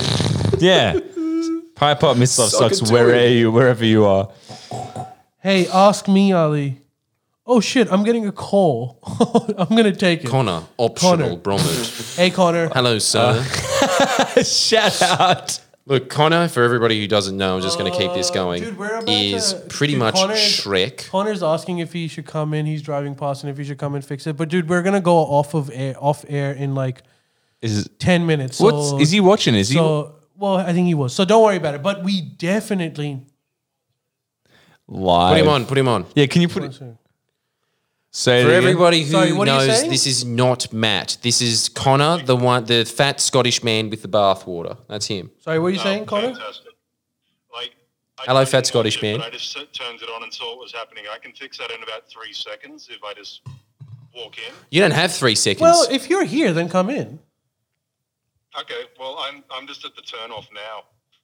Yeah. 0.60 0.94
Pipe 1.76 2.04
up, 2.04 2.16
Mislav 2.18 2.50
Suck 2.50 2.72
Sucks, 2.72 2.82
it 2.82 2.86
to 2.86 2.94
wherever 2.94 3.28
you, 3.28 3.52
wherever 3.52 3.84
you 3.84 4.06
are. 4.06 4.32
Hey, 5.40 5.68
ask 5.68 6.08
me, 6.08 6.32
Ali. 6.32 6.80
Oh 7.46 7.60
shit, 7.60 7.92
I'm 7.92 8.04
getting 8.04 8.26
a 8.26 8.32
call. 8.32 9.00
I'm 9.58 9.76
gonna 9.76 9.92
take 9.94 10.24
it. 10.24 10.28
Connor, 10.28 10.64
optional 10.78 11.18
Connor. 11.18 11.36
Bromwood. 11.38 12.16
hey, 12.18 12.30
Connor. 12.30 12.70
Hello, 12.70 13.00
sir. 13.00 13.44
Shout 14.44 15.02
out. 15.02 15.60
Look, 15.86 16.10
Connor, 16.10 16.48
for 16.48 16.64
everybody 16.64 17.02
who 17.02 17.08
doesn't 17.10 17.36
know, 17.36 17.58
I'm 17.58 17.62
just 17.62 17.78
going 17.78 17.92
to 17.92 17.98
keep 17.98 18.14
this 18.14 18.30
going. 18.30 18.64
Uh, 18.64 18.68
dude, 18.68 18.78
we're 18.78 18.96
about 19.00 19.10
is 19.10 19.52
to- 19.52 19.60
pretty 19.68 19.94
dude, 19.96 20.00
much 20.00 20.16
Connor- 20.16 20.36
Shrek. 20.36 21.10
Connor's 21.10 21.44
asking 21.44 21.80
if 21.80 21.92
he 21.92 22.08
should 22.08 22.26
come 22.26 22.54
in. 22.54 22.66
He's 22.66 22.82
driving 22.82 23.16
past 23.16 23.44
and 23.44 23.52
if 23.52 23.58
he 23.58 23.66
should 23.66 23.78
come 23.80 23.94
and 23.94 24.06
fix 24.06 24.26
it. 24.26 24.38
But 24.38 24.48
dude, 24.48 24.70
we're 24.70 24.82
gonna 24.82 25.02
go 25.02 25.18
off 25.18 25.54
of 25.54 25.70
air, 25.74 25.96
off 26.00 26.24
air 26.30 26.54
in 26.54 26.74
like 26.74 27.04
Is 27.62 27.90
ten 28.00 28.26
minutes. 28.26 28.58
So, 28.60 28.64
what's 28.64 29.02
is 29.02 29.12
he 29.12 29.20
watching? 29.20 29.56
Is 29.56 29.68
he 29.68 29.76
So 29.76 30.16
well, 30.38 30.56
I 30.56 30.72
think 30.72 30.88
he 30.88 30.94
was. 30.94 31.14
So 31.14 31.26
don't 31.26 31.44
worry 31.44 31.58
about 31.58 31.76
it. 31.76 31.84
But 31.84 32.02
we 32.02 32.22
definitely. 32.22 33.20
live? 34.88 35.32
Put 35.34 35.42
him 35.42 35.50
on. 35.50 35.66
Put 35.66 35.78
him 35.78 35.88
on. 35.90 36.06
Yeah, 36.16 36.28
can 36.28 36.42
you 36.42 36.48
put 36.48 36.64
it? 36.64 36.82
Say 38.16 38.44
For 38.44 38.50
it 38.50 38.52
again. 38.58 38.64
everybody 38.64 39.02
who 39.04 39.10
Sorry, 39.12 39.34
what 39.34 39.48
are 39.50 39.62
you 39.64 39.68
knows, 39.68 39.80
saying? 39.80 39.90
this 39.92 40.06
is 40.06 40.24
not 40.24 40.72
Matt. 40.72 41.18
This 41.24 41.42
is 41.42 41.68
Connor, 41.68 42.24
the 42.24 42.36
one, 42.36 42.64
the 42.66 42.86
fat 42.86 43.20
Scottish 43.20 43.64
man 43.64 43.90
with 43.90 44.04
the 44.04 44.08
bathwater. 44.08 44.78
That's 44.88 45.08
him. 45.08 45.32
Sorry, 45.40 45.58
what 45.58 45.68
are 45.68 45.72
you 45.72 45.80
saying, 45.80 46.06
Connor? 46.06 46.28
Fantastic. 46.36 46.74
Like, 47.52 47.72
I 48.20 48.24
Hello, 48.26 48.42
didn't 48.42 48.52
fat 48.52 48.58
watch 48.60 48.68
Scottish 48.68 48.98
it, 48.98 49.02
man. 49.02 49.18
But 49.18 49.28
I 49.28 49.30
just 49.32 49.58
s- 49.58 49.66
turned 49.74 50.00
it 50.04 50.10
on 50.16 50.22
and 50.22 50.32
saw 50.32 50.52
what 50.52 50.60
was 50.60 50.72
happening. 50.72 51.06
I 51.12 51.18
can 51.18 51.32
fix 51.32 51.58
that 51.58 51.72
in 51.72 51.82
about 51.82 52.08
three 52.08 52.34
seconds 52.34 52.88
if 52.92 53.04
I 53.04 53.16
just 53.16 53.42
walk 54.16 54.38
in. 54.38 54.54
You 54.70 54.82
don't 54.82 54.92
have 54.92 55.12
three 55.12 55.34
seconds. 55.34 55.62
Well, 55.62 55.88
if 55.90 56.08
you're 56.08 56.24
here, 56.24 56.54
then 56.54 56.70
come 56.70 56.92
in. 56.92 57.18
Okay, 58.62 58.84
well, 59.00 59.18
I'm 59.20 59.44
I'm 59.50 59.66
just 59.66 59.84
at 59.86 59.96
the 59.96 60.04
turn 60.04 60.30
off 60.30 60.48
now. 60.54 60.84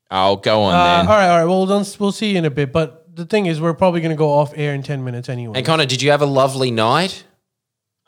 Oh, 0.10 0.38
go 0.38 0.64
on 0.64 0.74
Uh, 0.74 0.78
all 0.78 0.98
then. 0.98 1.06
right, 1.06 1.28
all 1.30 1.38
right. 1.38 1.46
Well, 1.46 1.66
then 1.68 1.86
we'll 2.00 2.12
see 2.12 2.32
you 2.32 2.40
in 2.40 2.46
a 2.46 2.50
bit. 2.50 2.72
But 2.74 2.99
the 3.14 3.26
thing 3.26 3.46
is, 3.46 3.60
we're 3.60 3.74
probably 3.74 4.02
gonna 4.02 4.16
go 4.16 4.32
off 4.32 4.54
air 4.56 4.74
in 4.74 4.84
ten 4.84 5.04
minutes 5.04 5.30
anyway. 5.30 5.58
and 5.58 5.66
Connor, 5.66 5.86
did 5.86 6.02
you 6.02 6.12
have 6.12 6.22
a 6.22 6.26
lovely 6.26 6.72
night? 6.72 7.24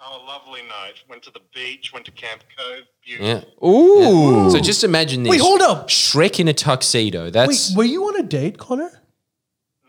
Oh, 0.03 0.21
a 0.21 0.25
lovely 0.25 0.61
night. 0.61 0.95
Went 1.09 1.23
to 1.23 1.31
the 1.31 1.41
beach. 1.53 1.91
Went 1.93 2.05
to 2.05 2.11
Camp 2.11 2.43
Cove. 2.57 2.83
Beautiful. 3.05 3.49
Yeah. 3.61 3.67
Ooh. 3.67 4.49
So 4.49 4.59
just 4.59 4.83
imagine 4.83 5.23
this. 5.23 5.31
Wait, 5.31 5.41
hold 5.41 5.61
up. 5.61 5.89
Shrek 5.89 6.39
in 6.39 6.47
a 6.47 6.53
tuxedo. 6.53 7.25
Wait, 7.25 7.33
That's 7.33 7.75
were 7.75 7.83
you 7.83 8.05
on 8.07 8.19
a 8.19 8.23
date, 8.23 8.57
Connor? 8.57 8.89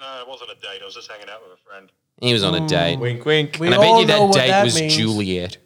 No, 0.01 0.21
it 0.21 0.29
wasn't 0.29 0.51
a 0.51 0.55
date. 0.57 0.81
I 0.83 0.85
was 0.85 0.95
just 0.95 1.11
hanging 1.11 1.29
out 1.29 1.43
with 1.43 1.59
a 1.59 1.63
friend. 1.63 1.91
he 2.21 2.33
was 2.33 2.45
on 2.45 2.55
a 2.55 2.61
hmm. 2.61 2.67
date. 2.67 2.99
wink, 2.99 3.25
wink. 3.25 3.57
We 3.59 3.67
And 3.69 3.75
I 3.75 3.79
bet 3.79 3.87
all 3.87 4.01
you 4.01 4.07
know 4.07 4.19
that 4.19 4.27
what 4.27 4.35
date 4.35 4.49
that 4.49 4.65
was 4.65 4.81
means. 4.81 4.97
Juliet. 4.97 5.59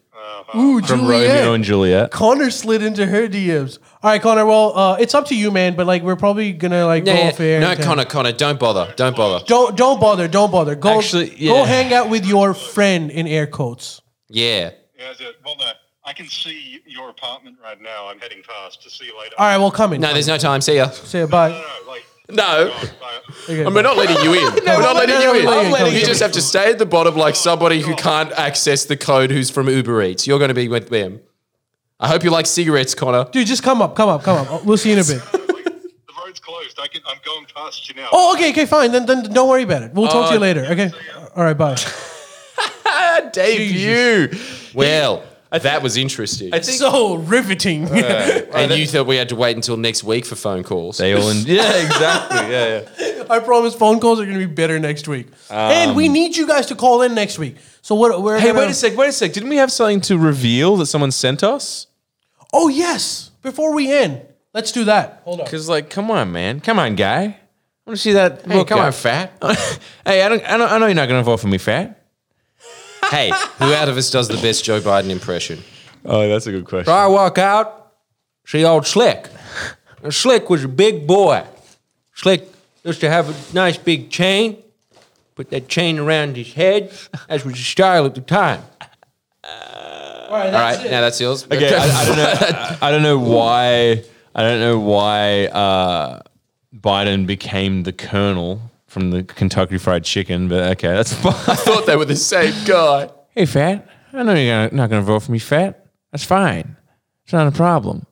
Ooh, 0.55 0.81
From 0.81 1.01
Juliet. 1.01 1.29
Romeo 1.39 1.53
and 1.55 1.65
Juliet. 1.65 2.11
Connor 2.11 2.51
slid 2.51 2.83
into 2.83 3.07
her 3.07 3.27
DMs. 3.29 3.79
All 4.03 4.11
right, 4.11 4.21
Connor. 4.23 4.47
Well, 4.47 4.77
uh, 4.79 4.97
it's 4.99 5.15
up 5.15 5.27
to 5.27 5.35
you, 5.37 5.51
man. 5.51 5.75
But 5.77 5.87
like, 5.87 6.03
we're 6.03 6.17
probably 6.17 6.53
gonna 6.53 6.87
like 6.87 7.05
Yeah, 7.07 7.15
go 7.15 7.21
yeah. 7.23 7.29
off 7.29 7.41
air. 7.41 7.61
No, 7.61 7.71
in 7.73 7.77
10 7.79 7.87
Connor, 7.87 8.05
Connor, 8.05 8.33
don't 8.33 8.59
bother. 8.61 8.93
Don't 8.97 9.17
bother. 9.17 9.45
Don't 9.47 9.77
don't 9.77 10.01
bother. 10.01 10.29
Don't 10.29 10.51
bother. 10.51 10.75
Go 10.75 10.99
Actually, 10.99 11.31
go 11.31 11.35
yeah. 11.37 11.67
hang 11.67 11.93
out 11.93 12.09
with 12.11 12.25
your 12.27 12.55
friend 12.55 13.11
in 13.11 13.27
air 13.27 13.47
quotes. 13.47 14.01
Yeah. 14.29 14.71
Yeah, 14.99 15.11
is 15.11 15.21
it? 15.21 15.37
Well, 15.45 15.57
no, 15.59 15.71
I 16.05 16.13
can 16.13 16.27
see 16.29 16.81
your 16.87 17.11
apartment 17.11 17.57
right 17.63 17.81
now. 17.81 18.09
I'm 18.09 18.19
heading 18.19 18.43
past. 18.47 18.83
To 18.83 18.91
see 18.91 19.07
you 19.07 19.19
later. 19.19 19.35
All 19.39 19.47
right, 19.47 19.59
well, 19.59 19.71
come 19.71 19.93
in. 19.93 20.01
No, 20.01 20.13
there's 20.13 20.29
no 20.29 20.39
time. 20.39 20.61
See 20.61 20.77
ya. 20.77 20.89
say 20.91 21.25
bye. 21.27 21.49
No, 21.51 21.55
no, 21.59 21.91
like. 21.91 22.05
No. 22.29 22.69
God, 22.69 22.91
I- 23.03 23.06
Okay, 23.45 23.65
And 23.65 23.75
we're 23.75 23.83
not 23.83 23.97
letting 23.97 24.23
you 24.25 24.35
in. 24.35 24.55
no, 24.65 24.77
we're 24.77 24.83
not 24.83 24.97
letting 24.97 25.15
no, 25.15 25.21
you 25.21 25.45
no, 25.45 25.61
in. 25.61 25.71
no, 25.71 25.71
no, 25.71 25.79
no, 25.79 25.87
you 25.87 26.05
just 26.05 26.21
have 26.21 26.33
to 26.33 26.43
stay 26.43 26.71
at 26.71 26.79
the 26.79 26.87
bottom 26.87 27.17
like 27.17 27.37
somebody 27.37 27.81
who 27.81 27.95
can't 27.95 28.33
access 28.33 28.85
the 28.85 28.97
code 28.97 29.31
who's 29.31 29.51
from 29.51 29.69
Uber 29.69 30.03
Eats. 30.03 30.27
You're 30.27 30.39
going 30.39 30.49
to 30.49 30.55
be 30.55 30.69
with 30.69 30.89
them. 30.89 31.21
I 31.99 32.09
hope 32.09 32.25
you 32.25 32.31
like 32.31 32.47
cigarettes, 32.47 32.95
Connor. 32.95 33.25
Dude, 33.31 33.47
just 33.47 33.63
come 33.63 33.81
up, 33.81 33.97
come 33.97 34.09
up, 34.09 34.23
come 34.23 34.47
up. 34.47 34.65
We'll 34.65 34.77
see 34.77 34.91
you 34.91 34.97
in 34.97 35.03
a 35.03 35.05
bit. 35.05 35.23
the 35.33 36.13
road's 36.25 36.41
closed. 36.41 36.79
I 36.79 36.89
can. 36.89 37.01
I'm 37.07 37.19
going 37.25 37.47
past 37.55 37.89
you 37.89 37.95
now. 37.95 38.09
Oh, 38.13 38.35
okay, 38.35 38.51
okay, 38.51 38.67
fine. 38.67 38.93
Then 38.93 39.07
then 39.07 39.23
don't 39.33 39.49
worry 39.49 39.63
about 39.63 39.83
it. 39.83 39.95
We'll 39.95 40.09
talk 40.09 40.29
to 40.29 40.35
you 40.35 40.41
later. 40.41 40.67
Okay. 40.67 40.91
All 41.35 41.45
right, 41.45 41.57
bye. 41.57 41.77
Debut. 43.33 44.37
Well, 44.75 45.23
that 45.63 45.83
was 45.83 45.97
interesting. 45.97 46.51
It's 46.53 46.79
so 46.79 47.15
riveting. 47.17 47.89
and 47.91 48.73
you 48.73 48.87
thought 48.87 49.07
we 49.07 49.17
had 49.17 49.29
to 49.31 49.37
wait 49.37 49.57
until 49.57 49.77
next 49.77 50.05
week 50.05 50.25
for 50.25 50.35
phone 50.37 50.63
calls. 50.63 50.99
They 50.99 51.15
all 51.15 51.29
in. 51.31 51.37
Yeah, 51.47 51.73
exactly. 51.85 52.53
Yeah, 52.53 52.89
yeah. 52.99 53.25
I 53.29 53.39
promise 53.41 53.75
phone 53.75 54.01
calls 54.01 54.21
are 54.21 54.25
going 54.25 54.39
to 54.39 54.47
be 54.47 54.53
better 54.53 54.79
next 54.79 55.09
week. 55.09 55.29
and 55.51 55.97
we 55.97 56.07
um, 56.07 56.13
need 56.13 56.37
you 56.37 56.47
guys 56.47 56.67
to 56.67 56.75
call 56.75 57.03
in 57.03 57.15
next 57.15 57.39
week. 57.39 57.57
So 57.83 57.95
what 57.95 58.23
we're 58.23 58.39
Hey, 58.39 58.49
gonna, 58.49 58.61
wait 58.61 58.71
a 58.71 58.75
sec. 58.75 58.97
Wait 58.97 59.09
a 59.09 59.13
sec. 59.13 59.33
Didn't 59.33 59.49
we 59.49 59.57
have 59.57 59.71
something 59.73 60.01
to 60.03 60.19
reveal 60.19 60.77
that 60.79 60.87
someone 60.87 61.11
sent 61.13 61.43
us? 61.45 61.87
Oh 62.53 62.69
yes, 62.69 63.31
before 63.43 63.75
we 63.75 63.93
end, 63.93 64.23
let's 64.55 64.73
do 64.73 64.85
that. 64.85 65.23
Hold 65.25 65.41
on. 65.41 65.47
Because, 65.47 65.69
like, 65.69 65.91
come 65.91 66.11
on, 66.11 66.33
man. 66.33 66.61
Come 66.61 66.79
on, 66.79 66.95
guy. 66.95 67.23
I 67.23 67.37
want 67.91 67.97
to 67.97 67.97
see 67.97 68.13
that. 68.13 68.45
Hey, 68.47 68.57
look 68.57 68.69
come 68.69 68.81
up. 68.81 68.87
on, 68.87 68.93
fat. 68.93 69.33
hey, 70.05 70.23
I 70.23 70.29
don't, 70.29 70.43
I 70.45 70.57
don't. 70.57 70.71
I 70.73 70.79
know 70.79 70.87
you're 70.87 70.95
not 70.95 71.09
going 71.09 71.21
to 71.21 71.25
vote 71.25 71.39
for 71.39 71.49
me, 71.49 71.59
fat. 71.59 72.06
Hey, 73.11 73.31
who 73.59 73.73
out 73.75 73.89
of 73.89 73.97
us 73.97 74.11
does 74.11 74.29
the 74.29 74.37
best 74.37 74.65
Joe 74.65 74.81
Biden 74.81 75.11
impression? 75.11 75.63
Oh, 76.05 76.29
that's 76.29 76.47
a 76.47 76.53
good 76.53 76.65
question. 76.67 76.93
I 76.93 77.07
walk 77.07 77.39
out, 77.39 77.93
see 78.47 78.65
old 78.65 78.87
Slick. 78.87 79.29
Now, 80.03 80.11
Slick 80.11 80.49
was 80.51 80.65
a 80.65 80.69
big 80.69 81.07
boy. 81.07 81.45
Slick 82.15 82.45
used 82.85 83.01
to 83.01 83.11
have 83.11 83.29
a 83.29 83.55
nice 83.55 83.77
big 83.77 84.11
chain. 84.11 84.63
Put 85.35 85.51
that 85.51 85.69
chain 85.69 85.99
around 85.99 86.37
his 86.37 86.53
head. 86.55 86.93
as 87.29 87.45
was 87.45 87.55
the 87.55 87.61
style 87.61 88.07
at 88.07 88.15
the 88.15 88.21
time. 88.21 88.63
All 89.45 90.33
right, 90.33 90.47
All 90.47 90.51
that's 90.53 90.79
right, 90.79 90.87
it. 90.87 90.91
now 90.91 91.01
that's 91.03 91.21
yours. 91.21 91.45
Okay, 91.45 91.75
I, 91.75 91.79
I 91.85 92.05
don't 92.05 92.17
know. 92.17 92.77
I 92.83 92.91
don't 92.91 93.03
know 93.03 93.19
why. 93.19 94.03
I 94.35 94.43
don't 94.43 94.61
know 94.61 94.79
why 94.79 95.47
uh, 95.47 96.23
Biden 96.75 97.27
became 97.27 97.85
the 97.85 97.93
colonel 97.93 98.61
from 98.97 99.11
the 99.11 99.23
Kentucky 99.25 99.77
Fried 99.77 100.05
Chicken, 100.05 100.49
but 100.49 100.71
okay, 100.73 100.89
that's 100.89 101.13
fine. 101.23 101.35
I 101.35 101.55
thought 101.55 101.85
they 101.85 101.97
were 101.97 102.07
the 102.07 102.17
same 102.17 102.55
guy. 102.65 103.11
Hey, 103.35 103.45
fat. 103.45 103.87
I 104.15 104.23
know 104.23 104.33
you're 104.33 104.69
gonna, 104.71 104.75
not 104.75 104.89
going 104.89 105.03
to 105.03 105.07
vote 105.07 105.21
for 105.25 105.33
me, 105.33 105.39
fat. 105.39 105.87
That's 106.13 106.25
fine. 106.25 106.77
It's 107.25 107.35
not 107.35 107.47
a 107.47 107.51
problem. 107.51 108.07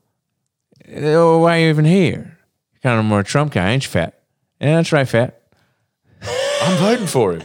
Uh, 0.86 1.38
Why 1.38 1.56
are 1.56 1.60
you 1.60 1.68
even 1.70 1.86
here? 1.86 2.36
You're 2.74 2.80
kind 2.82 2.98
of 2.98 3.06
more 3.06 3.20
a 3.20 3.24
Trump 3.24 3.54
guy, 3.54 3.70
ain't 3.70 3.82
you, 3.84 3.88
fat? 3.90 4.20
Yeah, 4.60 4.76
that's 4.76 4.92
right, 4.92 5.08
fat. 5.08 5.40
I'm 6.60 6.76
voting 6.76 7.06
for 7.06 7.32
him. 7.32 7.42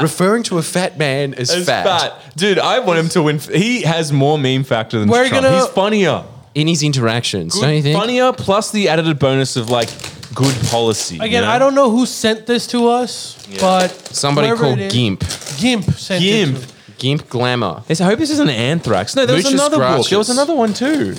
Referring 0.00 0.42
to 0.44 0.56
a 0.56 0.62
fat 0.62 0.96
man 0.96 1.34
as, 1.34 1.66
fat. 1.66 2.14
dude. 2.34 2.58
I 2.58 2.78
want 2.78 2.98
him 2.98 3.08
to 3.10 3.22
win. 3.22 3.40
He 3.40 3.82
has 3.82 4.10
more 4.10 4.38
meme 4.38 4.64
factor 4.64 4.98
than 4.98 5.10
We're 5.10 5.28
Trump. 5.28 5.44
gonna- 5.44 5.58
He's 5.60 5.66
funnier, 5.68 6.24
in 6.54 6.66
his 6.66 6.82
interactions, 6.82 7.60
don't 7.60 7.74
you 7.74 7.82
think? 7.82 7.98
funnier. 7.98 8.32
Plus 8.32 8.70
the 8.70 8.88
added 8.88 9.18
bonus 9.18 9.56
of 9.56 9.68
like 9.68 9.90
good 10.34 10.54
policy. 10.68 11.16
you 11.16 11.22
Again, 11.22 11.42
know? 11.44 11.50
I 11.50 11.58
don't 11.58 11.74
know 11.74 11.90
who 11.90 12.06
sent 12.06 12.46
this 12.46 12.66
to 12.68 12.88
us, 12.88 13.36
but 13.60 13.90
Somebody 14.14 14.48
called 14.56 14.78
it 14.78 14.86
is- 14.86 14.92
Gimp. 14.92 15.24
Gimp 15.58 15.84
sent 15.98 16.22
Gimp. 16.22 16.56
it 16.58 16.60
to 16.68 16.68
Gimp 16.98 17.28
Glamour. 17.28 17.82
Yes, 17.88 18.00
I 18.00 18.04
hope 18.04 18.18
this 18.18 18.30
isn't 18.30 18.48
anthrax. 18.50 19.14
No, 19.16 19.26
there 19.26 19.34
was 19.36 19.44
Lucius 19.44 19.60
another 19.60 19.78
book. 19.78 20.08
There 20.08 20.18
was 20.18 20.30
another 20.30 20.54
one 20.54 20.72
too. 20.74 21.14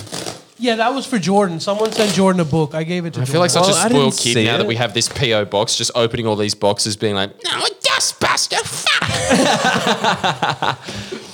Yeah, 0.59 0.75
that 0.77 0.93
was 0.93 1.05
for 1.05 1.19
Jordan. 1.19 1.59
Someone 1.59 1.91
sent 1.91 2.13
Jordan 2.13 2.39
a 2.39 2.45
book. 2.45 2.73
I 2.73 2.83
gave 2.83 3.05
it 3.05 3.13
to 3.15 3.19
Jordan. 3.19 3.29
I 3.29 3.31
feel 3.33 3.41
like 3.41 3.51
Jordan. 3.51 3.73
such 3.73 3.75
Well, 3.75 3.83
a 3.83 3.85
I 3.85 3.89
didn't 3.89 4.11
spoiled 4.13 4.35
kid 4.35 4.45
now 4.45 4.55
it. 4.55 4.57
that 4.59 4.67
we 4.67 4.75
have 4.75 4.93
this 4.93 5.09
PO 5.09 5.45
box, 5.45 5.75
just 5.75 5.91
opening 5.93 6.25
all 6.25 6.37
these 6.37 6.55
boxes, 6.55 6.95
being 6.95 7.15
like, 7.15 7.31
"No, 7.43 7.51
a 7.51 7.69
dustbuster." 7.83 8.61
Fuck. 8.63 9.03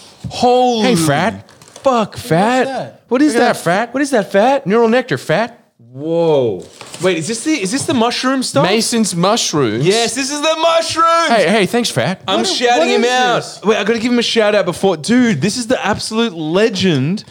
Holy 0.31 0.89
Hey, 0.89 0.95
fat. 0.95 1.49
fuck, 1.51 2.17
fat. 2.17 2.63
that? 2.65 3.03
What 3.07 3.21
is 3.21 3.33
that, 3.33 3.39
that, 3.39 3.57
fat. 3.57 3.93
What 3.93 4.01
is 4.01 4.09
that, 4.11 4.31
fat? 4.31 4.65
Neural 4.65 4.89
nectar, 4.89 5.17
fat. 5.17 5.58
Whoa. 5.91 6.63
Wait, 7.01 7.17
is 7.17 7.27
this 7.27 7.43
the 7.43 7.51
is 7.51 7.71
this 7.71 7.85
the 7.87 7.95
mushroom 7.95 8.43
stuff? 8.43 8.63
Mason's 8.63 9.15
mushrooms. 9.15 9.85
Yes, 9.87 10.13
this 10.13 10.29
is 10.29 10.39
the 10.39 10.55
mushroom. 10.61 11.27
Hey, 11.29 11.49
hey, 11.49 11.65
thanks, 11.65 11.89
fat. 11.89 12.21
I'm 12.27 12.39
What- 12.41 12.47
shouting 12.47 12.89
what 12.89 12.89
him 12.89 13.05
out. 13.05 13.35
this? 13.37 13.59
Wait, 13.63 13.75
I 13.77 13.83
gotta 13.83 13.97
give 13.99 14.11
him 14.11 14.19
a 14.19 14.23
shout 14.23 14.53
out 14.53 14.65
before, 14.65 14.97
dude. 14.97 15.41
This 15.41 15.57
is 15.57 15.65
the 15.65 15.83
absolute 15.83 16.33
legend 16.33 17.23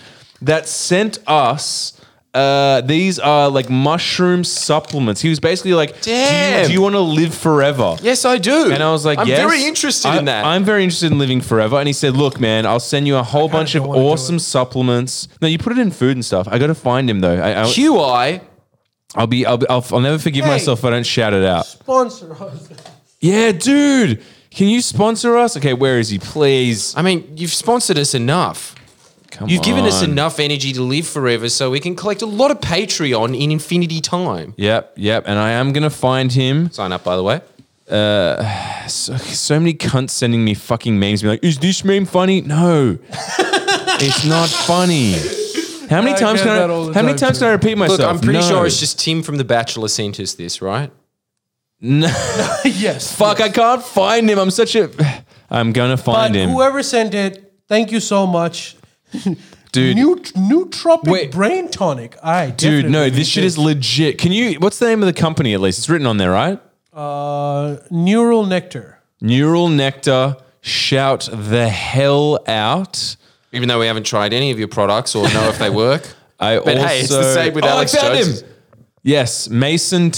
that 0.42 0.66
sent 0.68 1.18
us. 1.28 1.92
Uh, 2.34 2.80
these 2.82 3.18
are 3.18 3.48
like 3.48 3.70
mushroom 3.70 4.44
supplements. 4.44 5.20
He 5.22 5.28
was 5.28 5.40
basically 5.40 5.72
like, 5.74 6.00
"Do 6.02 6.10
you- 6.10 6.16
Damn. 6.16 6.66
Do 6.66 6.72
you, 6.72 6.82
want 6.82 6.94
to 6.94 7.00
live 7.00 7.34
forever?" 7.34 7.96
Yes, 8.02 8.24
I 8.24 8.38
do. 8.38 8.70
And 8.72 8.82
I 8.82 8.90
was 8.92 9.04
like, 9.04 9.18
I'm 9.18 9.26
yes. 9.28 9.38
very 9.40 9.64
interested 9.64 10.08
I- 10.08 10.18
in 10.18 10.24
that. 10.26 10.44
I'm 10.44 10.62
very 10.64 10.82
interested 10.84 11.10
in 11.10 11.18
living 11.18 11.40
forever. 11.40 11.76
And 11.78 11.86
he 11.86 11.92
said, 11.92 12.16
look, 12.16 12.38
man, 12.38 12.66
I'll 12.66 12.80
send 12.80 13.06
you 13.06 13.16
a 13.16 13.22
whole 13.22 13.48
bunch 13.48 13.74
of 13.74 13.84
wanna 13.84 14.00
do 14.02 14.06
awesome 14.08 14.38
supplements. 14.38 15.26
No, 15.40 15.48
you 15.48 15.58
put 15.58 15.72
it 15.72 15.78
in 15.78 15.90
food 15.90 16.16
and 16.16 16.24
stuff. 16.24 16.46
I 16.50 16.58
got 16.58 16.66
to 16.66 16.74
find 16.74 17.08
him 17.08 17.20
though. 17.20 17.36
I, 17.40 17.62
I, 17.62 17.64
QI. 17.64 18.40
I'll 19.14 19.26
be, 19.26 19.46
I'll, 19.46 19.56
be 19.58 19.66
I'll, 19.68 19.84
I'll 19.90 20.00
never 20.00 20.18
forgive 20.18 20.44
Hey. 20.44 20.50
myself 20.52 20.80
if 20.80 20.84
I 20.84 20.90
don't 20.90 21.06
shout 21.06 21.32
it 21.32 21.44
out. 21.44 21.66
Sponsor 21.66 22.32
us. 22.42 22.68
Yeah, 23.20 23.52
dude. 23.52 24.22
Can 24.50 24.68
you 24.68 24.80
sponsor 24.80 25.36
us? 25.36 25.56
Okay, 25.56 25.72
where 25.74 25.98
is 25.98 26.08
he? 26.10 26.18
Please. 26.18 26.94
I 26.96 27.02
mean, 27.02 27.30
you've 27.36 27.52
sponsored 27.52 27.98
us 27.98 28.14
enough. 28.14 28.74
Come 29.30 29.48
You've 29.48 29.62
given 29.62 29.84
us 29.84 30.02
on. 30.02 30.10
enough 30.10 30.40
energy 30.40 30.72
to 30.72 30.82
live 30.82 31.06
forever, 31.06 31.48
so 31.50 31.70
we 31.70 31.80
can 31.80 31.94
collect 31.94 32.22
a 32.22 32.26
lot 32.26 32.50
of 32.50 32.60
Patreon 32.60 33.38
in 33.38 33.50
infinity 33.52 34.00
time. 34.00 34.54
Yep, 34.56 34.94
yep. 34.96 35.24
And 35.26 35.38
I 35.38 35.50
am 35.50 35.72
gonna 35.72 35.90
find 35.90 36.32
him. 36.32 36.70
Sign 36.70 36.92
up, 36.92 37.04
by 37.04 37.14
the 37.16 37.22
way. 37.22 37.40
Uh, 37.90 38.86
so, 38.86 39.16
so 39.18 39.58
many 39.58 39.74
cunts 39.74 40.10
sending 40.10 40.44
me 40.44 40.54
fucking 40.54 40.98
memes. 40.98 41.22
Be 41.22 41.28
like, 41.28 41.44
is 41.44 41.58
this 41.58 41.84
meme 41.84 42.06
funny? 42.06 42.40
No, 42.40 42.98
it's 43.10 44.24
not 44.26 44.48
funny. 44.48 45.14
How 45.88 46.00
many 46.02 46.14
I 46.14 46.18
times 46.18 46.40
get 46.40 46.46
can 46.46 46.56
that 46.56 46.70
I? 46.70 46.72
all 46.72 46.86
the 46.86 46.94
How 46.94 47.02
many 47.02 47.14
time, 47.14 47.28
times 47.28 47.38
too. 47.38 47.42
can 47.44 47.48
I 47.48 47.52
repeat 47.52 47.78
myself? 47.78 47.98
Look, 48.00 48.08
I'm 48.10 48.20
pretty 48.20 48.40
No. 48.40 48.48
sure 48.48 48.66
it's 48.66 48.78
just 48.80 48.98
Tim 49.00 49.22
from 49.22 49.36
The 49.36 49.44
Bachelor 49.44 49.88
sent 49.88 50.20
us 50.20 50.34
this, 50.34 50.60
right? 50.60 50.90
No. 51.80 52.06
yes. 52.64 53.14
Fuck, 53.16 53.40
I 53.40 53.48
can't 53.48 53.82
find 53.82 54.28
him. 54.28 54.38
I'm 54.38 54.50
such 54.50 54.74
a. 54.74 54.90
I'm 55.50 55.72
gonna 55.72 55.96
But 55.96 56.02
find 56.04 56.34
him, 56.34 56.50
whoever 56.50 56.82
sent 56.82 57.14
it, 57.14 57.54
thank 57.68 57.90
you 57.90 58.00
so 58.00 58.26
much. 58.26 58.76
dude. 59.72 59.96
New 59.96 60.16
nootropic 60.16 61.08
Wait. 61.08 61.32
brain 61.32 61.68
tonic. 61.70 62.16
I 62.22 62.50
dude, 62.50 62.90
no, 62.90 63.08
this 63.08 63.28
shit 63.28 63.44
is 63.44 63.56
legit. 63.56 64.18
Can 64.18 64.32
you? 64.32 64.54
What's 64.58 64.78
the 64.78 64.86
name 64.86 65.02
of 65.02 65.06
the 65.06 65.12
company? 65.18 65.54
At 65.54 65.60
least 65.60 65.78
it's 65.78 65.88
written 65.88 66.06
on 66.06 66.16
there, 66.18 66.30
right? 66.30 66.60
uh, 66.92 67.76
neural 67.90 68.44
nectar. 68.44 68.98
Neural 69.20 69.68
Nectar. 69.68 70.36
Shout 70.60 71.28
the 71.32 71.68
hell 71.68 72.40
out. 72.46 73.16
Even 73.52 73.68
though 73.68 73.78
we 73.80 73.86
haven't 73.86 74.04
tried 74.04 74.32
any 74.32 74.50
of 74.50 74.58
your 74.58 74.68
products 74.68 75.14
or 75.14 75.24
know 75.32 75.48
if 75.48 75.58
they 75.58 75.70
work. 75.70 76.02
I 76.40 76.56
But 76.58 76.76
also, 76.76 76.86
hey, 76.86 77.00
it's 77.00 77.08
the 77.08 77.34
same 77.34 77.54
with 77.54 77.64
oh, 77.64 77.68
Alex 77.68 77.94
I 77.94 78.00
found 78.00 78.14
Jones. 78.18 78.40
him. 78.42 78.48
Yes, 79.02 79.48
Mason 79.48 80.12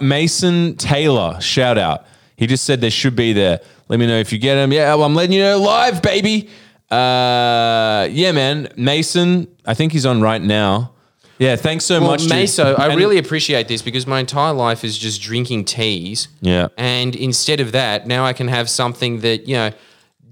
Mason 0.00 0.76
Taylor. 0.76 1.40
Shout 1.40 1.76
out. 1.76 2.06
He 2.36 2.46
just 2.46 2.64
said 2.64 2.80
they 2.80 2.90
should 2.90 3.16
be 3.16 3.32
there. 3.32 3.60
Let 3.88 3.98
me 3.98 4.06
know 4.06 4.18
if 4.18 4.32
you 4.32 4.38
get 4.38 4.54
them. 4.54 4.72
Yeah, 4.72 4.94
well, 4.94 5.04
I'm 5.04 5.14
letting 5.14 5.32
you 5.32 5.42
know 5.42 5.58
live, 5.60 6.02
baby. 6.02 6.48
Uh, 6.90 8.08
yeah, 8.10 8.32
man. 8.32 8.68
Mason. 8.76 9.48
I 9.66 9.74
think 9.74 9.92
he's 9.92 10.06
on 10.06 10.20
right 10.20 10.40
now. 10.40 10.92
Yeah, 11.38 11.54
thanks 11.56 11.84
so 11.84 12.00
Well, 12.00 12.10
much. 12.10 12.22
Meso, 12.22 12.78
I 12.78 12.88
And- 12.88 12.96
really 12.98 13.16
appreciate 13.18 13.68
this 13.68 13.80
because 13.82 14.06
my 14.06 14.18
entire 14.20 14.52
life 14.52 14.84
is 14.84 14.98
just 14.98 15.20
drinking 15.22 15.66
teas. 15.66 16.28
Yeah. 16.40 16.68
And 16.76 17.14
instead 17.14 17.60
of 17.60 17.72
that, 17.72 18.06
now 18.08 18.24
I 18.24 18.32
can 18.32 18.48
have 18.48 18.68
something 18.68 19.20
that, 19.20 19.46
you 19.46 19.54
know, 19.54 19.70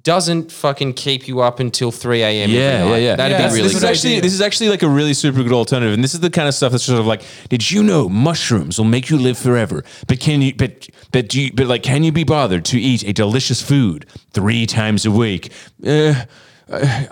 doesn't 0.07 0.53
fucking 0.53 0.93
keep 0.95 1.27
you 1.27 1.41
up 1.41 1.59
until 1.59 1.91
3 1.91 2.23
a.m. 2.23 2.49
Yeah, 2.49 2.61
every 2.61 2.61
yeah, 2.61 2.85
night. 2.89 2.99
yeah. 3.03 3.17
That'd 3.17 3.39
Yeah, 3.39 3.49
be 3.49 3.55
really 3.55 3.63
this 3.65 3.75
is 3.75 3.83
actually 3.85 4.21
this 4.21 4.33
is 4.33 4.41
actually 4.41 4.69
like 4.69 4.85
a 4.85 4.89
really 4.89 5.15
super 5.15 5.43
good 5.43 5.53
alternative, 5.53 5.95
and 5.95 6.05
this 6.05 6.15
is 6.15 6.21
the 6.21 6.31
kind 6.31 6.47
of 6.47 6.55
stuff 6.55 6.71
that's 6.71 6.85
sort 6.85 7.01
of 7.01 7.07
like, 7.07 7.23
did 7.49 7.69
you 7.73 7.83
know 7.83 8.09
mushrooms 8.09 8.79
will 8.79 8.85
make 8.87 9.11
you 9.11 9.19
live 9.19 9.37
forever? 9.37 9.83
But 10.07 10.21
can 10.21 10.43
you, 10.43 10.55
but 10.55 10.89
but 11.11 11.29
do 11.29 11.43
you, 11.43 11.53
but 11.53 11.67
like, 11.67 11.83
can 11.83 12.05
you 12.05 12.13
be 12.13 12.23
bothered 12.25 12.65
to 12.67 12.81
eat 12.81 13.03
a 13.03 13.13
delicious 13.13 13.61
food 13.61 14.07
three 14.33 14.65
times 14.65 15.05
a 15.05 15.11
week? 15.11 15.51
Uh, 15.85 16.15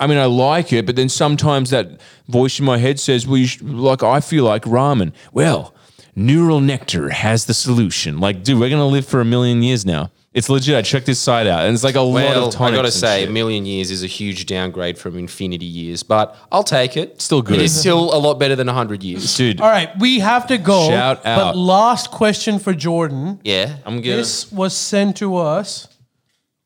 I 0.01 0.07
mean, 0.07 0.19
I 0.19 0.27
like 0.27 0.73
it, 0.73 0.87
but 0.87 0.95
then 0.97 1.09
sometimes 1.09 1.71
that 1.71 2.01
voice 2.29 2.59
in 2.61 2.65
my 2.65 2.79
head 2.79 3.01
says, 3.01 3.27
"Well, 3.27 3.39
you 3.39 3.47
sh- 3.49 3.61
like 3.63 4.03
I 4.05 4.21
feel 4.21 4.45
like 4.45 4.63
ramen." 4.65 5.13
Well, 5.33 5.75
Neural 6.17 6.61
Nectar 6.61 7.11
has 7.11 7.47
the 7.47 7.55
solution. 7.55 8.19
Like, 8.21 8.45
dude, 8.45 8.59
we're 8.61 8.71
gonna 8.71 8.87
live 8.87 9.07
for 9.07 9.21
a 9.21 9.25
million 9.25 9.63
years 9.65 9.85
now. 9.85 10.11
It's 10.35 10.49
legit. 10.49 10.75
I 10.75 10.83
checked 10.83 11.07
this 11.07 11.21
site 11.21 11.47
out, 11.47 11.65
and 11.65 11.73
it's 11.73 11.85
like 11.85 11.95
a 11.95 12.01
lot 12.01 12.15
Well, 12.15 12.49
of 12.49 12.61
I 12.61 12.71
gotta 12.73 12.83
and 12.89 12.93
say, 12.93 13.25
a 13.25 13.31
million 13.31 13.65
years 13.65 13.93
is 13.93 14.03
a 14.03 14.09
huge 14.09 14.47
downgrade 14.47 14.99
from 14.99 15.17
infinity 15.17 15.65
years, 15.65 16.03
but 16.03 16.37
I'll 16.51 16.65
take 16.65 16.97
it. 16.97 17.23
Still 17.23 17.41
good. 17.41 17.61
It 17.61 17.63
is 17.63 17.79
still 17.79 18.13
a 18.13 18.19
lot 18.19 18.41
better 18.41 18.57
than 18.57 18.67
100 18.67 19.05
years. 19.05 19.37
dude. 19.37 19.61
All 19.61 19.71
right, 19.71 19.97
we 20.01 20.19
have 20.19 20.49
to 20.49 20.59
go. 20.59 20.89
Shout 20.89 21.25
out. 21.25 21.53
But 21.55 21.57
last 21.57 22.11
question 22.11 22.59
for 22.59 22.75
Jordan. 22.75 23.41
Yeah. 23.45 23.77
I'm 23.87 24.01
gonna. 24.03 24.17
This 24.17 24.51
was 24.51 24.77
sent 24.77 25.19
to 25.19 25.37
us 25.37 25.87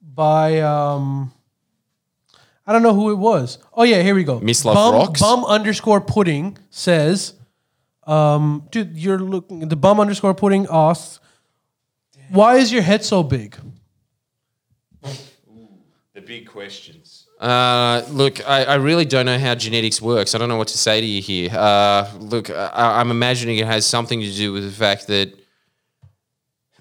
by 0.01 0.61
um 0.61 1.31
I 2.67 2.73
don't 2.73 2.83
know 2.83 2.95
who 2.95 3.11
it 3.11 3.17
was. 3.17 3.59
Oh 3.75 3.83
yeah, 3.83 4.03
here 4.03 4.15
we 4.15 4.25
go. 4.25 4.41
Mislav 4.41 4.75
bum, 4.75 4.95
Rocks? 4.95 5.21
Bum 5.21 5.45
underscore 5.45 6.01
pudding 6.01 6.57
says, 6.71 7.35
um, 8.07 8.67
dude, 8.71 8.97
you're 8.97 9.19
looking 9.19 9.69
the 9.69 9.77
bum 9.77 10.01
underscore 10.01 10.35
pudding 10.35 10.67
asks, 10.71 11.21
why 12.31 12.57
is 12.57 12.73
your 12.73 12.83
head 12.83 13.05
so 13.05 13.23
big? 13.23 13.57
The 16.15 16.21
big 16.21 16.49
questions. 16.49 17.27
Uh, 17.39 18.03
look, 18.11 18.47
I, 18.49 18.65
I 18.65 18.75
really 18.77 19.05
don't 19.05 19.27
know 19.27 19.39
how 19.39 19.55
genetics 19.55 20.03
works. 20.03 20.35
I 20.35 20.39
don't 20.39 20.49
know 20.49 20.57
what 20.57 20.69
to 20.69 20.79
say 20.79 21.01
to 21.01 21.07
you 21.07 21.23
here. 21.23 21.51
Uh, 21.53 22.11
look, 22.19 22.51
I, 22.51 23.01
I'm 23.01 23.13
imagining 23.13 23.59
it 23.59 23.67
has 23.67 23.87
something 23.87 24.21
to 24.21 24.33
do 24.33 24.53
with 24.53 24.65
the 24.65 24.73
fact 24.73 25.07
that 25.07 25.39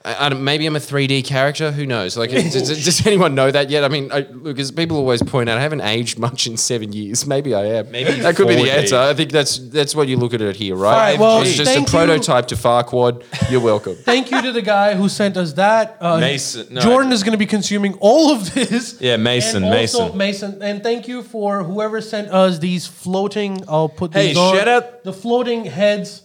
I, 0.08 0.26
I 0.26 0.30
don't, 0.30 0.44
maybe 0.44 0.66
I'm 0.66 0.76
a 0.76 0.80
3D 0.80 1.26
character. 1.26 1.72
Who 1.72 1.86
knows? 1.86 2.16
Like, 2.18 2.30
does, 2.32 2.54
does- 2.54 2.86
does 2.86 3.06
anyone 3.06 3.36
know 3.36 3.52
that 3.52 3.70
yet? 3.70 3.84
I 3.84 3.90
mean, 3.90 4.10
I, 4.12 4.20
look, 4.32 4.58
as 4.58 4.72
people 4.72 4.98
always 4.98 5.22
point 5.22 5.50
out, 5.50 5.58
I 5.58 5.62
haven't 5.62 5.82
aged 5.82 6.18
much 6.18 6.48
in 6.48 6.56
seven 6.56 6.94
years. 6.94 7.28
Maybe 7.28 7.54
I 7.54 7.66
am. 7.66 7.92
Maybe 7.92 8.12
that 8.22 8.36
could 8.36 8.48
be 8.48 8.56
the 8.56 8.62
4D. 8.62 8.78
answer. 8.78 8.98
I 8.98 9.14
think 9.14 9.32
that's 9.32 9.58
that's 9.70 9.94
what 9.96 10.08
you 10.08 10.16
look 10.18 10.34
at 10.34 10.42
it 10.42 10.56
here, 10.56 10.76
right? 10.76 10.92
All 10.94 10.98
right, 10.98 11.20
well, 11.20 11.42
it's 11.42 11.56
just 11.56 11.70
a 11.70 11.74
thank 11.74 11.88
you. 11.88 11.92
prototype 11.98 12.48
to 12.48 12.56
Farquaad. 12.56 13.24
You're 13.52 13.62
welcome. 13.62 13.96
Thank 13.96 14.32
you 14.32 14.42
to 14.42 14.52
the 14.52 14.62
guy 14.62 14.96
who 14.96 15.10
sent 15.10 15.36
us 15.38 15.54
that. 15.54 15.98
Uh, 16.00 16.20
Mason- 16.20 16.74
no, 16.74 16.82
Jordan 16.82 17.12
is 17.12 17.24
going 17.24 17.34
to 17.34 17.38
be 17.38 17.46
consuming 17.46 17.94
all 18.00 18.32
of 18.32 18.54
this. 18.54 19.00
Yeah, 19.02 19.18
Mason, 19.18 19.64
And 19.64 19.74
also 19.76 20.14
Mason. 20.14 20.18
Mason. 20.18 20.62
And 20.64 20.84
thank 20.84 21.08
you 21.08 21.22
for 21.24 21.64
whoever 21.64 22.00
sent 22.02 22.30
us 22.30 22.60
these 22.60 22.88
floating. 22.88 23.64
I'll 23.68 23.90
put 23.90 24.14
Hey, 24.14 24.28
these 24.28 24.38
on, 24.38 24.56
shout 24.56 24.68
out- 24.68 25.04
the 25.04 25.14
floating 25.14 25.66
heads 25.66 26.24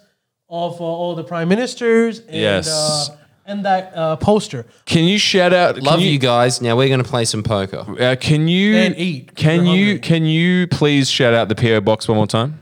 of 0.48 0.80
uh, 0.80 0.84
all 0.84 1.14
the 1.14 1.24
prime 1.24 1.48
ministers. 1.48 2.18
And, 2.20 2.36
Yes. 2.36 2.68
uh, 2.68 3.16
and 3.46 3.64
that 3.64 3.92
uh, 3.96 4.16
poster. 4.16 4.66
Can 4.86 5.04
you 5.04 5.18
shout 5.18 5.52
out? 5.52 5.78
Love 5.82 6.00
you, 6.00 6.18
guys. 6.18 6.60
Now 6.60 6.76
we're 6.76 6.88
going 6.88 7.02
to 7.02 7.08
play 7.08 7.24
some 7.24 7.42
poker. 7.42 7.84
Uh, 8.00 8.16
can 8.20 8.48
you 8.48 8.74
And 8.76 8.96
eat, 8.96 9.28
'cause 9.28 9.42
Can 9.42 9.66
you 9.66 9.86
hungry. 9.86 9.98
can 10.00 10.24
you 10.26 10.66
please 10.68 11.10
shout 11.10 11.34
out 11.34 11.48
the 11.48 11.54
PO 11.54 11.80
box 11.80 12.06
one 12.08 12.16
more 12.16 12.26
time? 12.26 12.60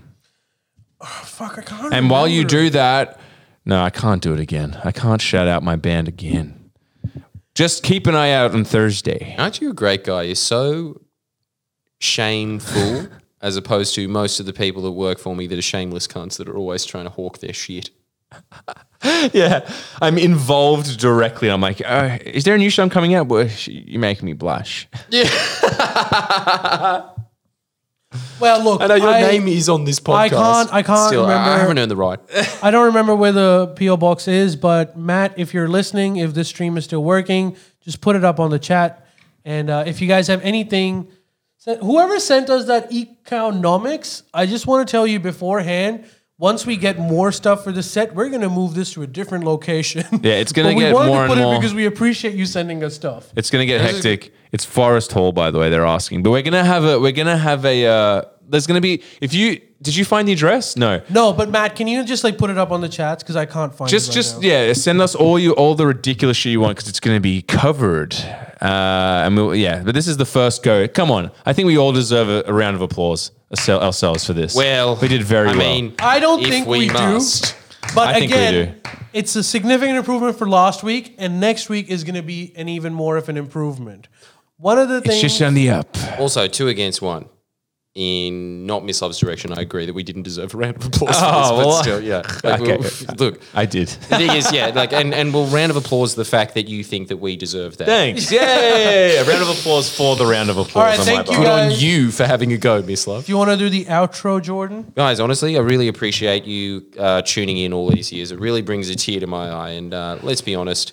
Fuck, 1.03 1.59
I 1.59 1.63
can't. 1.63 1.93
And 1.95 2.11
while 2.11 2.29
you 2.29 2.45
do 2.45 2.71
that, 2.71 3.19
no, 3.65 3.83
I 3.83 3.91
can't 3.91 4.23
do 4.23 4.33
it 4.35 4.41
again. 4.41 4.79
I 4.85 4.93
can't 4.93 5.21
shout 5.21 5.49
out 5.49 5.63
my 5.63 5.77
band 5.77 6.09
again. 6.09 6.71
Just 7.55 7.83
keep 7.83 8.07
an 8.07 8.15
eye 8.15 8.33
out 8.33 8.53
on 8.55 8.65
Thursday. 8.65 9.35
Aren't 9.39 9.61
you 9.61 9.71
a 9.71 9.75
great 9.75 10.05
guy? 10.05 10.23
You're 10.23 10.35
so 10.35 11.01
shameful 11.99 13.09
as 13.43 13.57
opposed 13.57 13.95
to 13.95 14.09
most 14.09 14.41
of 14.41 14.47
the 14.47 14.53
people 14.53 14.83
that 14.83 14.93
work 14.93 15.19
for 15.19 15.35
me 15.35 15.47
that 15.47 15.59
are 15.59 15.63
shameless 15.63 16.07
cunts 16.07 16.37
that 16.39 16.49
are 16.49 16.57
always 16.57 16.85
trying 16.85 17.05
to 17.05 17.11
hawk 17.11 17.39
their 17.39 17.53
shit. 17.53 17.91
Yeah, 19.33 19.67
I'm 20.03 20.19
involved 20.19 20.99
directly. 21.01 21.49
I'm 21.51 21.63
like, 21.63 21.81
uh, 21.87 22.19
is 22.27 22.45
there 22.45 22.55
a 22.55 22.59
new 22.59 22.71
song 22.71 22.91
coming 22.91 23.15
out? 23.15 23.29
Well, 23.29 23.49
you 23.65 23.99
make 23.99 24.23
me 24.23 24.35
blush. 24.35 24.87
Yeah. 25.09 25.25
Well, 28.41 28.65
look, 28.65 28.81
I 28.81 28.87
know 28.89 28.95
your 28.97 29.13
name 29.13 29.47
is 29.47 29.69
on 29.69 29.85
this 29.85 30.01
podcast. 30.01 30.15
I 30.25 30.29
can't- 30.29 30.75
I 30.75 30.83
can't 30.83 31.07
Still, 31.09 31.25
I- 31.27 31.29
remember- 31.33 31.51
I 31.51 31.59
haven't 31.59 31.79
earned 31.79 31.91
the 31.91 31.97
right. 31.97 32.19
I 32.63 32.71
don't 32.73 32.87
remember 32.87 33.15
where 33.15 33.31
the 33.33 33.73
PO 33.79 33.97
box 33.99 34.27
is, 34.27 34.57
but 34.57 34.99
Matt, 34.99 35.35
if 35.39 35.55
you're 35.55 35.69
listening, 35.69 36.17
if 36.17 36.35
this 36.35 36.49
stream 36.49 36.77
is 36.77 36.85
still 36.85 37.05
working, 37.05 37.57
just 37.85 38.01
put 38.01 38.17
it 38.17 38.25
up 38.25 38.41
on 38.41 38.51
the 38.51 38.59
chat. 38.59 39.07
And 39.45 39.71
uh, 39.71 39.85
if 39.87 40.01
you 40.03 40.09
guys 40.09 40.27
have 40.27 40.43
anything, 40.43 41.07
whoever 41.65 42.19
sent 42.19 42.51
us 42.51 42.67
that 42.67 42.91
economics, 42.93 44.25
I 44.35 44.47
just 44.47 44.67
want 44.67 44.87
to 44.87 44.91
tell 44.91 45.07
you 45.07 45.21
beforehand. 45.21 46.05
Once 46.41 46.65
we 46.65 46.75
get 46.75 46.99
more 46.99 47.31
stuff 47.31 47.63
for 47.63 47.71
the 47.71 47.83
set, 47.83 48.15
we're 48.15 48.31
gonna 48.31 48.49
move 48.49 48.75
this 48.75 48.95
to 48.95 49.03
a 49.03 49.07
different 49.07 49.45
location. 49.45 50.03
Yeah, 50.23 50.35
it's 50.43 50.53
gonna 50.53 50.71
But 50.71 50.75
we 50.77 50.83
get 50.85 50.95
wanted 50.95 51.09
more 51.09 51.17
to 51.19 51.23
and 51.25 51.33
put 51.35 51.39
more- 51.39 51.55
it 51.55 51.59
because 51.59 51.75
we 51.75 51.85
appreciate 51.85 52.35
you 52.35 52.47
sending 52.47 52.83
us 52.83 52.95
stuff. 52.95 53.31
It's 53.37 53.51
gonna 53.51 53.67
get 53.67 53.81
hectic. 53.83 54.33
It's 54.51 54.65
Forest 54.65 55.13
Hall, 55.13 55.33
by 55.33 55.51
the 55.51 55.59
way. 55.59 55.69
They're 55.69 55.85
asking, 55.87 56.23
but 56.23 56.31
we're 56.31 56.43
gonna 56.43 56.65
have 56.65 56.85
a. 56.85 56.99
We're 56.99 57.13
gonna 57.13 57.37
have 57.37 57.65
a. 57.67 57.87
Uh, 57.87 58.23
there's 58.49 58.67
gonna 58.67 58.81
be. 58.81 59.03
If 59.21 59.35
you 59.35 59.61
did 59.83 59.97
you 59.97 60.05
find 60.05 60.29
the 60.29 60.33
address? 60.33 60.77
No. 60.77 61.01
No, 61.09 61.33
but 61.33 61.49
Matt, 61.51 61.75
can 61.77 61.87
you 61.89 62.05
just 62.05 62.23
like 62.25 62.37
put 62.37 62.51
it 62.51 62.59
up 62.59 62.71
on 62.71 62.81
the 62.83 62.89
chats 62.89 63.23
because 63.23 63.37
I 63.37 63.47
can't 63.47 63.75
find 63.75 63.89
Just, 63.91 64.09
it. 64.09 64.11
right 64.11 64.15
just 64.15 64.43
now. 64.43 64.49
yeah. 64.49 64.73
Send 64.75 65.01
us 65.01 65.15
all 65.15 65.39
you 65.39 65.53
all 65.53 65.75
the 65.75 65.87
ridiculous 65.87 66.37
shit 66.37 66.53
you 66.53 66.61
want 66.61 66.77
because 66.77 66.89
it's 66.89 67.01
gonna 67.01 67.21
be 67.21 67.43
covered. 67.43 68.15
Uh, 68.61 69.23
and 69.25 69.37
we'll, 69.37 69.55
yeah, 69.55 69.83
but 69.83 69.95
this 69.95 70.07
is 70.07 70.19
the 70.19 70.27
first 70.27 70.63
go. 70.63 70.87
Come 70.87 71.11
on, 71.11 71.31
I 71.47 71.53
think 71.55 71.67
we 71.67 71.79
all 71.79 71.93
deserve 71.93 72.29
a, 72.29 72.45
a 72.47 72.53
round 72.53 72.77
of 72.77 72.83
applause 72.83 73.31
oursel- 73.51 73.81
ourselves 73.81 74.27
for 74.27 74.35
this. 74.35 74.55
Well, 74.55 74.97
we 74.97 75.09
did 75.09 75.23
very 75.23 75.49
I 75.49 75.57
well. 75.57 75.59
mean, 75.75 75.95
I 75.99 76.21
don't 76.21 76.43
if 76.43 76.49
think 76.49 76.67
we, 76.67 76.81
we 76.81 76.89
do. 76.89 76.93
must. 76.95 77.57
But 77.95 78.09
I 78.09 78.19
think 78.21 78.31
we 78.33 78.37
again, 78.37 78.81
it's 79.15 79.35
a 79.35 79.43
significant 79.43 79.97
improvement 79.97 80.37
for 80.37 80.47
last 80.47 80.83
week, 80.83 81.15
and 81.17 81.41
next 81.41 81.71
week 81.71 81.89
is 81.89 82.05
going 82.05 82.15
to 82.17 82.23
be 82.23 82.53
an 82.55 82.69
even 82.69 82.93
more 82.93 83.17
of 83.17 83.31
an 83.31 83.39
improvement. 83.39 84.09
One 84.59 84.79
of 84.79 84.91
the 84.91 84.99
it's 84.99 85.07
things, 85.07 85.23
just 85.23 85.41
on 85.43 85.55
the 85.55 85.71
up. 85.71 85.97
Also, 86.19 86.47
two 86.47 86.69
against 86.69 87.01
one. 87.01 87.31
In 87.97 88.67
not 88.67 88.85
Mislav's 88.85 89.19
direction, 89.19 89.53
I 89.53 89.63
agree 89.63 89.85
that 89.85 89.93
we 89.95 90.05
didn't 90.05 90.23
deserve 90.23 90.55
a 90.55 90.57
round 90.57 90.77
of 90.77 90.87
applause. 90.87 91.17
Oh, 91.19 91.21
for 91.21 91.57
this, 91.57 91.67
well, 91.67 91.71
but 91.71 91.83
still, 91.83 92.01
yeah. 92.01 92.23
Like, 92.45 92.61
okay. 92.61 92.77
we'll- 92.77 93.17
look, 93.19 93.41
I 93.53 93.67
did. 93.67 93.89
the 93.89 94.17
thing 94.17 94.31
is, 94.31 94.53
yeah, 94.53 94.69
like, 94.69 94.93
and, 94.93 95.13
and 95.13 95.35
we'll 95.35 95.47
round 95.49 95.71
of 95.71 95.77
applause 95.77 96.15
the 96.15 96.25
fact 96.25 96.55
that 96.55 96.69
you 96.69 96.85
think 96.85 97.09
that 97.09 97.17
we 97.17 97.35
deserve 97.35 97.79
that. 97.79 97.87
Thanks. 97.87 98.31
Yeah, 98.31 98.43
yeah, 98.43 98.77
yeah, 98.77 99.13
yeah. 99.25 99.29
round 99.29 99.43
of 99.43 99.49
applause 99.49 99.93
for 99.93 100.15
the 100.15 100.25
round 100.25 100.51
of 100.51 100.59
applause. 100.59 100.77
All 100.77 100.83
right, 100.83 101.01
on 101.01 101.05
thank 101.05 101.27
my 101.27 101.33
you, 101.33 101.39
part. 101.45 101.67
Good 101.67 101.73
on 101.75 101.81
you 101.81 102.11
for 102.13 102.27
having 102.27 102.53
a 102.53 102.59
go, 102.59 102.81
Mislav. 102.81 103.27
do 103.27 103.33
you 103.33 103.37
want 103.37 103.51
to 103.51 103.57
do 103.57 103.69
the 103.69 103.87
outro, 103.87 104.41
Jordan? 104.41 104.93
Guys, 104.95 105.19
honestly, 105.19 105.57
I 105.57 105.61
really 105.61 105.89
appreciate 105.89 106.45
you 106.45 106.87
uh, 106.97 107.23
tuning 107.23 107.59
in 107.59 107.73
all 107.73 107.89
these 107.91 108.13
years. 108.13 108.31
It 108.31 108.39
really 108.39 108.63
brings 108.63 108.89
a 108.89 108.95
tear 108.95 109.19
to 109.19 109.27
my 109.27 109.51
eye. 109.51 109.71
And 109.71 109.93
uh, 109.93 110.19
let's 110.23 110.43
be 110.43 110.55
honest, 110.55 110.93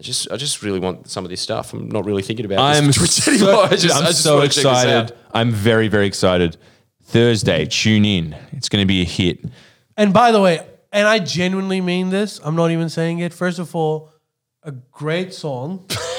I 0.00 0.02
just, 0.02 0.32
I 0.32 0.38
just 0.38 0.62
really 0.62 0.80
want 0.80 1.10
some 1.10 1.26
of 1.26 1.30
this 1.30 1.42
stuff. 1.42 1.74
I'm 1.74 1.90
not 1.90 2.06
really 2.06 2.22
thinking 2.22 2.46
about 2.46 2.58
I'm 2.60 2.86
this 2.86 2.96
for 2.96 3.00
Twitch 3.00 3.10
so, 3.10 3.32
anymore. 3.32 3.64
I 3.64 3.76
just, 3.76 3.94
I'm 3.94 4.04
I 4.04 4.06
just 4.06 4.22
so 4.22 4.36
wanna 4.36 4.48
check 4.48 4.54
this 4.54 4.64
out. 4.64 4.72
excited. 5.04 5.16
I'm 5.34 5.50
very, 5.50 5.88
very 5.88 6.06
excited. 6.06 6.56
Thursday, 7.02 7.66
tune 7.66 8.06
in. 8.06 8.34
It's 8.52 8.70
going 8.70 8.80
to 8.82 8.86
be 8.86 9.02
a 9.02 9.04
hit. 9.04 9.44
And 9.98 10.14
by 10.14 10.32
the 10.32 10.40
way, 10.40 10.66
and 10.90 11.06
I 11.06 11.18
genuinely 11.18 11.82
mean 11.82 12.08
this. 12.08 12.40
I'm 12.42 12.56
not 12.56 12.70
even 12.70 12.88
saying 12.88 13.18
it. 13.18 13.34
First 13.34 13.58
of 13.58 13.76
all, 13.76 14.10
a 14.62 14.72
great 14.72 15.34
song. 15.34 15.86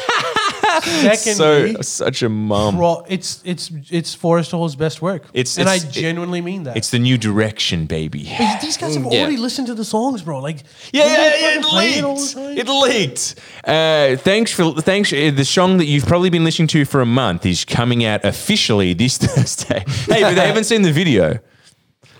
Secondly, 0.81 1.73
So 1.75 1.81
such 1.81 2.23
a 2.23 2.29
mum. 2.29 2.75
pro- 2.77 3.05
it's 3.07 3.41
it's 3.45 3.71
it's 3.89 4.13
Forrest 4.15 4.51
Hall's 4.51 4.75
best 4.75 5.01
work. 5.01 5.23
It's- 5.33 5.57
and 5.57 5.67
it's- 5.67 5.85
I 5.85 5.89
genuinely 5.91 6.41
mean 6.41 6.63
that. 6.63 6.77
It's 6.77 6.89
the 6.89 6.99
new 6.99 7.17
direction, 7.17 7.85
baby. 7.85 8.29
But 8.37 8.61
these 8.61 8.77
guys 8.77 8.95
have 8.95 9.05
yeah. 9.11 9.19
already 9.21 9.37
listened 9.37 9.67
to 9.67 9.75
the 9.75 9.85
songs, 9.85 10.21
bro. 10.23 10.39
Like, 10.39 10.63
Yeah, 10.93 11.05
yeah, 11.05 11.17
yeah, 11.39 11.57
it 11.57 11.63
play 11.63 11.89
it 11.93 12.05
leaked. 12.05 12.59
It 12.59 12.67
leaked. 12.69 13.35
Uh, 13.63 14.15
thanks 14.17 14.51
for 14.51 14.73
thanks. 14.81 15.13
Uh, 15.13 15.31
the 15.35 15.45
song 15.45 15.77
that 15.77 15.85
you've 15.85 16.05
probably 16.05 16.29
been 16.29 16.43
listening 16.43 16.67
to 16.69 16.85
for 16.85 17.01
a 17.01 17.05
month 17.05 17.45
is 17.45 17.65
coming 17.65 18.03
out 18.05 18.25
officially 18.25 18.93
this 18.93 19.17
Thursday. 19.23 19.83
hey, 20.07 20.21
but 20.21 20.35
they 20.35 20.47
haven't 20.47 20.65
seen 20.65 20.81
the 20.81 20.91
video. 20.91 21.39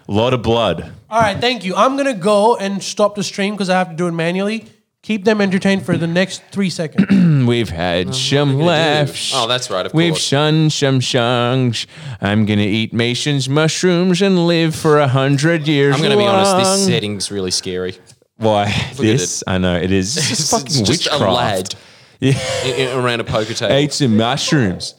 A 0.08 0.12
lot 0.12 0.34
of 0.34 0.42
blood. 0.42 0.92
All 1.10 1.20
right, 1.22 1.40
thank 1.40 1.64
you. 1.64 1.76
I'm 1.76 1.96
gonna 1.98 2.14
go 2.14 2.56
and 2.58 2.82
stop 2.84 3.16
the 3.16 3.24
stream 3.24 3.54
because 3.54 3.70
I 3.70 3.78
have 3.78 3.90
to 3.90 3.96
do 3.96 4.08
it 4.08 4.12
manually. 4.12 4.66
Keep 5.04 5.26
them 5.26 5.42
entertained 5.42 5.84
for 5.84 5.98
the 5.98 6.06
next 6.06 6.44
three 6.52 6.70
seconds. 6.70 7.08
We've 7.48 7.70
had 7.70 8.10
oh, 8.10 8.12
some 8.12 8.60
laughs. 8.60 9.32
Oh, 9.34 9.48
that's 9.48 9.72
right, 9.72 9.84
of 9.86 9.94
We've 9.96 10.12
course. 10.14 10.24
sung 10.24 10.70
some 10.70 11.02
songs. 11.02 11.88
I'm 12.22 12.46
gonna 12.46 12.62
eat 12.62 12.94
Mason's 12.94 13.50
mushrooms 13.50 14.22
and 14.22 14.46
live 14.46 14.76
for 14.76 15.00
a 15.00 15.08
hundred 15.08 15.68
years. 15.68 15.96
I'm 15.96 16.02
going 16.02 16.12
to 16.12 16.18
be 16.18 16.24
honest, 16.28 16.56
this 16.58 16.68
long. 16.68 16.88
setting's 16.88 17.32
really 17.32 17.50
scary. 17.50 17.98
Why 18.38 18.66
at 18.66 18.98
this? 18.98 19.44
I 19.48 19.58
know 19.58 19.76
it 19.76 19.92
is. 19.92 20.18
It's 20.18 20.30
just 20.30 20.42
It's 20.42 20.52
fucking 20.52 20.86
just 20.86 21.06
witchcraft. 21.10 21.22
a 21.24 21.32
lad 21.32 21.76
Yeah. 22.20 22.34
i- 22.64 22.88
i- 22.94 22.96
around 23.00 23.22
a 23.22 23.24
poker 23.24 23.54
table. 23.56 23.74
Ate 23.74 23.94
some 23.94 24.16
mushrooms. 24.18 24.94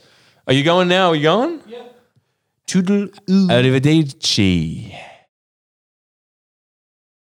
Are 0.49 0.53
you 0.53 0.65
going 0.65 0.89
now? 0.89 1.11
Are 1.11 1.15
you 1.17 1.23
going? 1.23 1.61
Yeah. 1.69 1.79
Toodle. 2.67 3.09
Arrivederci. 3.29 4.95